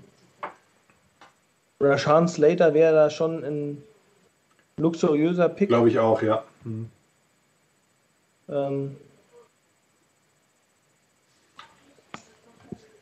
Rashawn 1.80 2.28
Slater 2.28 2.74
wäre 2.74 2.94
da 2.94 3.10
schon 3.10 3.44
ein 3.44 3.82
luxuriöser 4.76 5.48
Pick. 5.48 5.68
Glaube 5.68 5.88
ich 5.88 5.98
auch, 5.98 6.22
ja. 6.22 6.44
Mhm. 6.64 6.90
Ähm, 8.48 8.96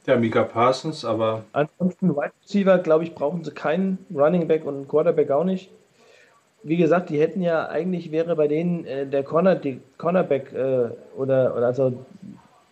Ja, 0.09 0.17
Mika 0.17 0.43
Parsons, 0.43 1.05
aber. 1.05 1.45
Ansonsten 1.53 2.17
Wide 2.17 2.33
Receiver, 2.43 2.79
glaube 2.79 3.05
ich, 3.05 3.15
brauchen 3.15 3.45
sie 3.45 3.51
keinen 3.51 3.99
Running 4.11 4.49
Back 4.49 4.65
und 4.65 4.75
einen 4.75 4.89
Quarterback 4.89 5.31
auch 5.31 5.45
nicht. 5.45 5.71
Wie 6.63 6.79
gesagt, 6.79 7.11
die 7.11 7.21
hätten 7.21 7.43
ja 7.43 7.69
eigentlich 7.69 8.11
wäre 8.11 8.35
bei 8.35 8.49
denen 8.49 8.87
äh, 8.87 9.07
der 9.07 9.23
Corner, 9.23 9.55
die 9.55 9.83
Cornerback 9.99 10.51
äh, 10.55 10.89
oder, 11.15 11.55
oder 11.55 11.67
also 11.67 11.93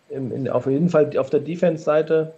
im, 0.09 0.31
in, 0.31 0.49
auf 0.49 0.65
jeden 0.65 0.89
Fall 0.89 1.15
auf 1.15 1.29
der 1.29 1.41
Defense-Seite 1.41 2.33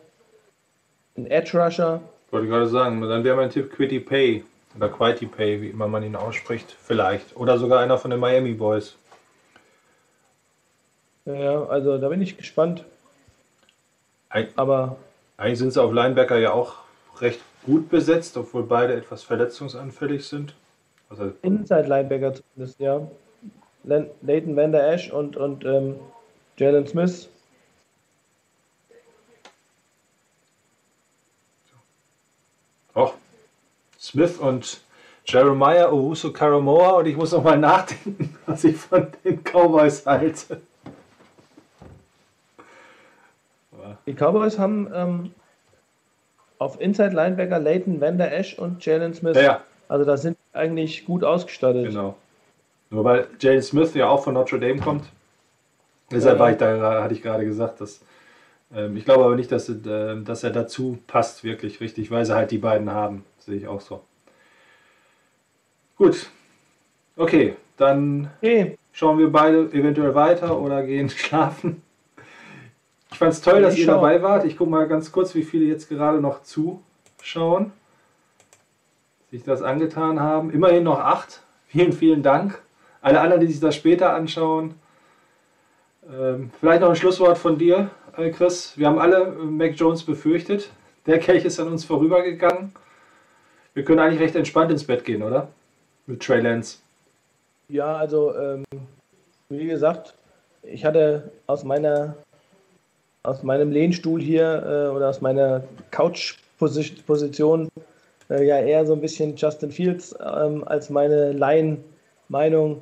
ein 1.16 1.28
Edge 1.28 1.58
Rusher. 1.58 2.02
Wollte 2.32 2.48
gerade 2.50 2.68
sagen, 2.68 3.00
dann 3.00 3.24
wäre 3.24 3.38
mein 3.38 3.52
Tipp 3.52 3.72
Quitty 3.72 4.02
Pay 4.02 4.44
oder 4.76 4.90
Quitty 4.90 5.28
Pay, 5.28 5.62
wie 5.62 5.70
immer 5.70 5.88
man 5.88 6.04
ihn 6.04 6.18
ausspricht, 6.18 6.76
vielleicht. 6.78 7.38
Oder 7.38 7.58
sogar 7.58 7.80
einer 7.80 7.98
von 7.98 8.12
den 8.12 8.20
Miami 8.20 8.54
Boys. 8.54 8.98
Ja, 11.24 11.64
also 11.68 11.98
da 11.98 12.10
bin 12.10 12.22
ich 12.22 12.36
gespannt. 12.36 12.84
Aber 14.30 14.98
eigentlich 15.38 15.60
sind 15.60 15.74
sie 15.74 15.82
auf 15.82 15.92
Linebacker 15.92 16.38
ja 16.38 16.52
auch 16.52 16.76
recht 17.20 17.42
gut 17.66 17.90
besetzt, 17.90 18.38
obwohl 18.38 18.64
beide 18.64 18.94
etwas 18.94 19.24
verletzungsanfällig 19.24 20.28
sind. 20.28 20.56
Also 21.10 21.32
Inside 21.42 21.88
Linebacker 21.88 22.34
zumindest, 22.34 22.80
ja. 22.80 23.02
Leighton 23.84 24.56
Van 24.56 24.72
Der 24.72 24.92
Esch 24.92 25.12
und, 25.12 25.36
und 25.36 25.66
ähm, 25.66 25.96
Jalen 26.58 26.86
Smith. 26.86 27.30
Auch 32.94 33.14
Smith 34.00 34.38
und 34.38 34.82
Jeremiah 35.26 35.90
Owusu 35.90 36.34
Karamoa 36.34 36.92
und 36.92 37.06
ich 37.06 37.16
muss 37.16 37.32
noch 37.32 37.44
mal 37.44 37.58
nachdenken, 37.58 38.38
was 38.46 38.64
ich 38.64 38.76
von 38.76 39.08
den 39.24 39.44
Cowboys 39.44 40.06
halte. 40.06 40.62
Die 44.06 44.14
Cowboys 44.14 44.60
haben 44.60 44.90
ähm, 44.94 45.32
auf 46.58 46.80
Inside 46.80 47.12
Linebacker 47.12 47.60
Leighton 47.60 48.02
Vander 48.02 48.32
Esch 48.32 48.58
und 48.58 48.86
Jalen 48.86 49.14
Smith. 49.14 49.36
Ja, 49.36 49.42
ja. 49.42 49.62
Also 49.88 50.06
da 50.06 50.18
sind 50.18 50.38
eigentlich 50.54 51.06
gut 51.06 51.24
ausgestattet. 51.24 51.88
Genau. 51.88 52.16
Nur 52.90 53.04
weil 53.04 53.28
Jalen 53.40 53.62
Smith 53.62 53.94
ja 53.94 54.10
auch 54.10 54.24
von 54.24 54.34
Notre 54.34 54.60
Dame 54.60 54.80
kommt. 54.80 55.06
Deshalb 56.12 56.40
war 56.40 56.52
ich 56.52 56.58
da, 56.58 57.04
hatte 57.04 57.14
ich 57.14 57.22
gerade 57.22 57.46
gesagt, 57.46 57.82
dass 57.82 58.02
ähm, 58.76 58.98
ich 58.98 59.06
glaube 59.06 59.26
aber 59.26 59.36
nicht, 59.36 59.52
dass, 59.52 59.70
äh, 59.70 60.22
dass 60.24 60.44
er 60.44 60.52
dazu 60.52 61.00
passt, 61.08 61.44
wirklich 61.44 61.82
richtig, 61.82 62.12
weil 62.12 62.26
sie 62.26 62.36
halt 62.36 62.52
die 62.52 62.58
beiden 62.58 62.92
haben. 62.92 63.26
Sehe 63.40 63.56
ich 63.56 63.68
auch 63.68 63.82
so. 63.82 64.02
Gut. 65.98 66.30
Okay, 67.16 67.56
dann 67.78 68.30
okay. 68.38 68.78
schauen 68.92 69.18
wir 69.18 69.32
beide 69.32 69.72
eventuell 69.74 70.16
weiter 70.16 70.60
oder 70.60 70.84
gehen 70.84 71.10
schlafen. 71.10 71.82
Ich 73.20 73.22
fand 73.22 73.34
es 73.34 73.42
toll, 73.42 73.62
dass 73.62 73.78
ihr 73.78 73.86
dabei 73.86 74.24
wart. 74.24 74.46
Ich 74.46 74.56
gucke 74.56 74.72
mal 74.72 74.88
ganz 74.88 75.12
kurz, 75.12 75.36
wie 75.36 75.44
viele 75.44 75.66
jetzt 75.66 75.90
gerade 75.90 76.22
noch 76.22 76.42
zuschauen, 76.42 77.74
sich 79.30 79.44
das 79.44 79.62
angetan 79.62 80.22
haben. 80.22 80.52
Immerhin 80.52 80.86
noch 80.86 81.00
acht. 81.00 81.42
Vielen, 81.68 81.92
vielen 81.92 82.24
Dank. 82.24 82.62
Alle 83.02 83.20
anderen, 83.20 83.42
die 83.42 83.48
sich 83.48 83.60
das 83.60 83.76
später 83.76 84.14
anschauen. 84.14 84.76
Ähm, 86.10 86.52
vielleicht 86.62 86.80
noch 86.80 86.88
ein 86.88 86.96
Schlusswort 86.96 87.38
von 87.38 87.58
dir, 87.58 87.90
äh, 88.16 88.30
Chris. 88.30 88.78
Wir 88.78 88.88
haben 88.88 89.00
alle 89.00 89.24
äh, 89.24 89.44
Mac 89.44 89.74
Jones 89.76 90.04
befürchtet. 90.04 90.70
Der 91.06 91.20
Kelch 91.20 91.44
ist 91.44 91.60
an 91.60 91.68
uns 91.68 91.84
vorübergegangen. 91.84 92.74
Wir 93.74 93.84
können 93.84 94.00
eigentlich 94.00 94.22
recht 94.22 94.38
entspannt 94.38 94.72
ins 94.72 94.86
Bett 94.86 95.04
gehen, 95.04 95.24
oder? 95.24 95.50
Mit 96.08 96.24
Trey 96.24 96.40
Lance. 96.40 96.78
Ja, 97.68 97.98
also 97.98 98.34
ähm, 98.34 98.64
wie 99.50 99.68
gesagt, 99.68 100.14
ich 100.64 100.86
hatte 100.86 101.34
aus 101.48 101.66
meiner 101.66 102.16
aus 103.24 103.44
meinem 103.44 103.72
Lehnstuhl 103.72 104.22
hier 104.22 104.64
äh, 104.64 104.96
oder 104.96 105.10
aus 105.10 105.22
meiner 105.22 105.64
Couch-Position 105.92 107.70
äh, 108.30 108.46
ja 108.46 108.60
eher 108.60 108.86
so 108.86 108.94
ein 108.94 109.02
bisschen 109.02 109.36
Justin 109.36 109.72
Fields 109.72 110.16
ähm, 110.20 110.64
als 110.66 110.90
meine 110.90 111.34
Laien-Meinung. 111.34 112.82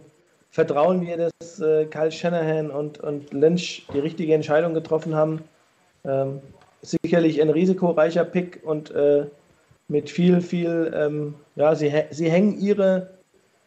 Vertrauen 0.52 1.06
wir, 1.06 1.18
dass 1.18 1.60
äh, 1.60 1.86
Kyle 1.86 2.12
Shanahan 2.12 2.70
und, 2.70 3.00
und 3.00 3.34
Lynch 3.34 3.86
die 3.94 4.00
richtige 4.00 4.34
Entscheidung 4.34 4.74
getroffen 4.74 5.16
haben? 5.16 5.42
Ähm, 6.06 6.40
sicherlich 6.82 7.42
ein 7.42 7.50
risikoreicher 7.50 8.24
Pick 8.24 8.62
und 8.64 8.92
äh, 8.92 9.26
mit 9.88 10.10
viel, 10.10 10.42
viel, 10.42 10.92
ähm, 10.96 11.36
ja, 11.56 11.76
sie, 11.76 11.92
sie 12.12 12.30
hängen 12.30 12.60
ihre, 12.60 13.10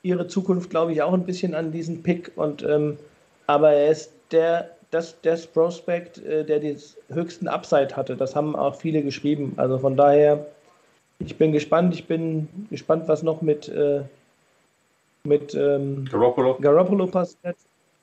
ihre 0.03 0.27
Zukunft, 0.27 0.71
glaube 0.71 0.93
ich, 0.93 1.03
auch 1.03 1.13
ein 1.13 1.27
bisschen 1.27 1.55
an 1.55 1.73
diesen 1.73 2.03
Pick 2.03 2.33
und 2.37 2.63
ähm, 2.63 2.99
aber 3.47 3.73
er 3.73 3.91
ist 3.91 4.13
der 4.33 4.71
das, 4.91 5.17
das 5.23 5.47
Prospect, 5.47 6.19
äh, 6.19 6.45
der 6.45 6.61
den 6.61 6.79
höchsten 7.09 7.49
Upside 7.49 7.97
hatte. 7.97 8.17
Das 8.17 8.35
haben 8.35 8.57
auch 8.57 8.75
viele 8.75 9.03
geschrieben. 9.03 9.55
Also 9.57 9.79
von 9.79 9.97
daher, 9.97 10.47
ich 11.19 11.37
bin 11.37 11.53
gespannt. 11.53 11.95
Ich 11.95 12.07
bin 12.07 12.49
gespannt, 12.71 13.05
was 13.07 13.23
noch 13.23 13.43
mit, 13.43 13.69
äh, 13.69 14.03
mit 15.25 15.55
ähm, 15.55 16.07
Garoppolo. 16.11 16.57
Garoppolo 16.61 17.07
passiert, 17.07 17.57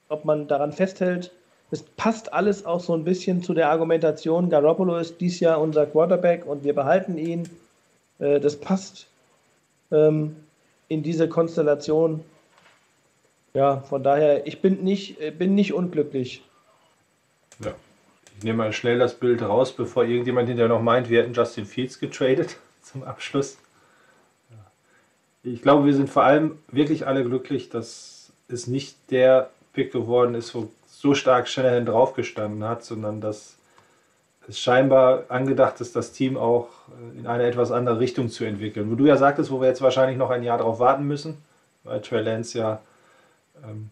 ob 0.10 0.24
man 0.26 0.48
daran 0.48 0.72
festhält. 0.72 1.32
Es 1.70 1.84
passt 1.84 2.32
alles 2.32 2.66
auch 2.66 2.80
so 2.80 2.94
ein 2.94 3.04
bisschen 3.04 3.44
zu 3.44 3.54
der 3.54 3.70
Argumentation, 3.70 4.50
Garoppolo 4.50 4.98
ist 4.98 5.20
dies 5.20 5.42
Jahr 5.42 5.60
unser 5.60 5.86
Quarterback 5.86 6.46
und 6.46 6.64
wir 6.64 6.74
behalten 6.74 7.18
ihn. 7.18 7.50
Äh, 8.20 8.40
das 8.40 8.56
passt 8.56 9.08
ähm, 9.92 10.38
in 10.88 11.04
diese 11.04 11.28
Konstellation. 11.28 12.24
Ja, 13.54 13.82
von 13.82 14.04
daher, 14.04 14.48
ich 14.48 14.62
bin 14.62 14.84
nicht, 14.84 15.18
bin 15.38 15.56
nicht 15.56 15.74
unglücklich. 15.74 16.44
Ja. 17.60 17.74
Ich 18.38 18.44
nehme 18.44 18.58
mal 18.58 18.74
schnell 18.74 19.00
das 19.00 19.16
Bild 19.16 19.42
raus, 19.42 19.74
bevor 19.74 20.04
irgendjemand 20.04 20.48
hinterher 20.48 20.70
noch 20.70 20.82
meint, 20.82 21.10
wir 21.10 21.22
hätten 21.22 21.34
Justin 21.34 21.66
Fields 21.66 22.00
getradet 22.00 22.58
zum 22.82 23.04
Abschluss. 23.04 23.58
Ich 25.44 25.62
glaube, 25.62 25.86
wir 25.86 25.94
sind 25.94 26.10
vor 26.10 26.24
allem 26.24 26.60
wirklich 26.72 27.08
alle 27.08 27.24
glücklich, 27.24 27.70
dass 27.70 28.32
es 28.48 28.68
nicht 28.68 28.98
der 29.12 29.50
Pick 29.74 29.92
geworden 29.92 30.36
ist, 30.36 30.54
wo 30.54 30.70
so 30.88 31.14
stark 31.14 31.48
Shanahan 31.48 31.86
draufgestanden 31.86 32.64
hat, 32.64 32.84
sondern 32.84 33.22
dass 33.22 33.56
es 34.48 34.60
scheinbar 34.60 35.26
angedacht 35.30 35.80
ist, 35.82 35.96
das 35.96 36.12
Team 36.12 36.38
auch 36.38 36.70
in 37.16 37.28
eine 37.28 37.44
etwas 37.44 37.72
andere 37.72 38.00
Richtung 38.00 38.30
zu 38.30 38.46
entwickeln. 38.46 38.90
Wo 38.90 38.96
du 38.96 39.06
ja 39.06 39.18
sagtest, 39.18 39.52
wo 39.52 39.62
wir 39.62 39.68
jetzt 39.68 39.82
wahrscheinlich 39.82 40.18
noch 40.18 40.30
ein 40.30 40.44
Jahr 40.44 40.58
darauf 40.58 40.80
warten 40.80 41.04
müssen, 41.04 41.38
weil 41.84 42.02
Trey 42.02 42.22
Lance 42.24 42.58
ja 42.58 42.82
ähm, 43.64 43.90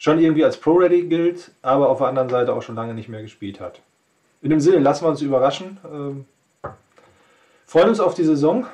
schon 0.00 0.18
irgendwie 0.18 0.44
als 0.46 0.56
Pro-Ready 0.56 1.02
gilt, 1.02 1.52
aber 1.60 1.90
auf 1.90 1.98
der 1.98 2.06
anderen 2.06 2.30
Seite 2.30 2.54
auch 2.54 2.62
schon 2.62 2.74
lange 2.74 2.94
nicht 2.94 3.10
mehr 3.10 3.20
gespielt 3.20 3.60
hat. 3.60 3.82
In 4.40 4.48
dem 4.48 4.58
Sinne, 4.58 4.78
lassen 4.78 5.04
wir 5.04 5.10
uns 5.10 5.20
überraschen. 5.20 5.76
Ähm, 5.84 6.24
freuen 7.66 7.90
uns 7.90 8.00
auf 8.00 8.14
die 8.14 8.24
Saison 8.24 8.66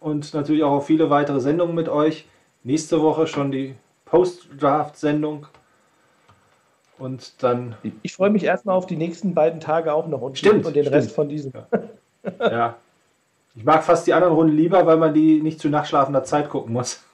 und 0.00 0.32
natürlich 0.32 0.62
auch 0.62 0.72
auf 0.72 0.86
viele 0.86 1.10
weitere 1.10 1.38
Sendungen 1.38 1.74
mit 1.74 1.90
euch. 1.90 2.26
Nächste 2.62 3.02
Woche 3.02 3.26
schon 3.26 3.52
die 3.52 3.74
Post-Draft-Sendung. 4.06 5.46
Und 6.96 7.42
dann. 7.42 7.74
Ich 8.02 8.14
freue 8.14 8.30
mich 8.30 8.44
erstmal 8.44 8.74
auf 8.74 8.86
die 8.86 8.96
nächsten 8.96 9.34
beiden 9.34 9.60
Tage 9.60 9.92
auch 9.92 10.06
noch 10.06 10.22
und, 10.22 10.38
stimmt, 10.38 10.64
und 10.64 10.74
den 10.74 10.84
stimmt. 10.84 10.96
Rest 10.96 11.12
von 11.12 11.28
diesem. 11.28 11.52
Ja. 12.40 12.50
ja. 12.50 12.76
Ich 13.54 13.64
mag 13.64 13.84
fast 13.84 14.06
die 14.06 14.14
anderen 14.14 14.32
Runden 14.32 14.56
lieber, 14.56 14.86
weil 14.86 14.96
man 14.96 15.12
die 15.12 15.42
nicht 15.42 15.60
zu 15.60 15.68
nachschlafender 15.68 16.24
Zeit 16.24 16.48
gucken 16.48 16.72
muss. 16.72 17.04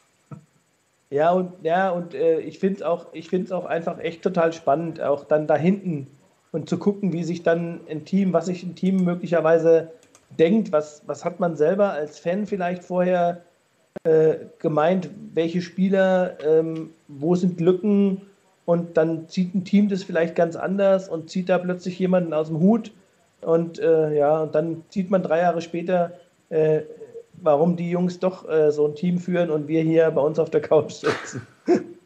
Ja, 1.10 1.32
und, 1.32 1.52
ja, 1.64 1.90
und 1.90 2.14
äh, 2.14 2.38
ich 2.40 2.60
finde 2.60 2.76
es 2.76 2.82
auch, 2.82 3.06
auch 3.52 3.64
einfach 3.66 3.98
echt 3.98 4.22
total 4.22 4.52
spannend, 4.52 5.00
auch 5.00 5.24
dann 5.24 5.48
da 5.48 5.56
hinten 5.56 6.06
und 6.52 6.68
zu 6.68 6.78
gucken, 6.78 7.12
wie 7.12 7.24
sich 7.24 7.42
dann 7.42 7.80
ein 7.90 8.04
Team, 8.04 8.32
was 8.32 8.46
sich 8.46 8.62
ein 8.62 8.76
Team 8.76 9.04
möglicherweise 9.04 9.90
denkt, 10.38 10.70
was, 10.70 11.02
was 11.06 11.24
hat 11.24 11.40
man 11.40 11.56
selber 11.56 11.92
als 11.92 12.20
Fan 12.20 12.46
vielleicht 12.46 12.84
vorher 12.84 13.42
äh, 14.04 14.36
gemeint, 14.60 15.10
welche 15.34 15.62
Spieler, 15.62 16.38
ähm, 16.46 16.90
wo 17.08 17.34
sind 17.34 17.60
Lücken 17.60 18.22
und 18.64 18.96
dann 18.96 19.28
zieht 19.28 19.54
ein 19.54 19.64
Team 19.64 19.88
das 19.88 20.04
vielleicht 20.04 20.36
ganz 20.36 20.54
anders 20.54 21.08
und 21.08 21.28
zieht 21.28 21.48
da 21.48 21.58
plötzlich 21.58 21.98
jemanden 21.98 22.32
aus 22.32 22.48
dem 22.48 22.60
Hut 22.60 22.92
und 23.42 23.80
äh, 23.80 24.16
ja, 24.16 24.42
und 24.42 24.54
dann 24.54 24.84
sieht 24.90 25.10
man 25.10 25.22
drei 25.22 25.40
Jahre 25.40 25.60
später, 25.60 26.12
äh, 26.50 26.82
warum 27.42 27.76
die 27.76 27.90
Jungs 27.90 28.18
doch 28.18 28.48
äh, 28.48 28.70
so 28.72 28.86
ein 28.86 28.94
Team 28.94 29.18
führen 29.18 29.50
und 29.50 29.68
wir 29.68 29.82
hier 29.82 30.10
bei 30.10 30.20
uns 30.20 30.38
auf 30.38 30.50
der 30.50 30.60
Couch 30.60 30.92
sitzen. 30.92 31.46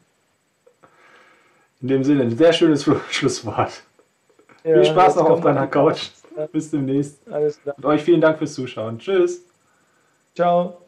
In 1.80 1.88
dem 1.88 2.04
Sinne, 2.04 2.22
ein 2.22 2.36
sehr 2.36 2.52
schönes 2.52 2.88
Schlusswort. 3.10 3.82
Ja, 4.64 4.74
Viel 4.74 4.84
Spaß 4.86 5.16
noch 5.16 5.28
auf 5.28 5.40
deiner 5.42 5.66
Couch. 5.66 6.10
Bis 6.50 6.70
demnächst. 6.70 7.20
Alles 7.30 7.60
klar. 7.60 7.74
Und 7.76 7.84
euch 7.84 8.02
vielen 8.02 8.20
Dank 8.20 8.38
fürs 8.38 8.54
Zuschauen. 8.54 8.98
Tschüss. 8.98 9.44
Ciao. 10.34 10.83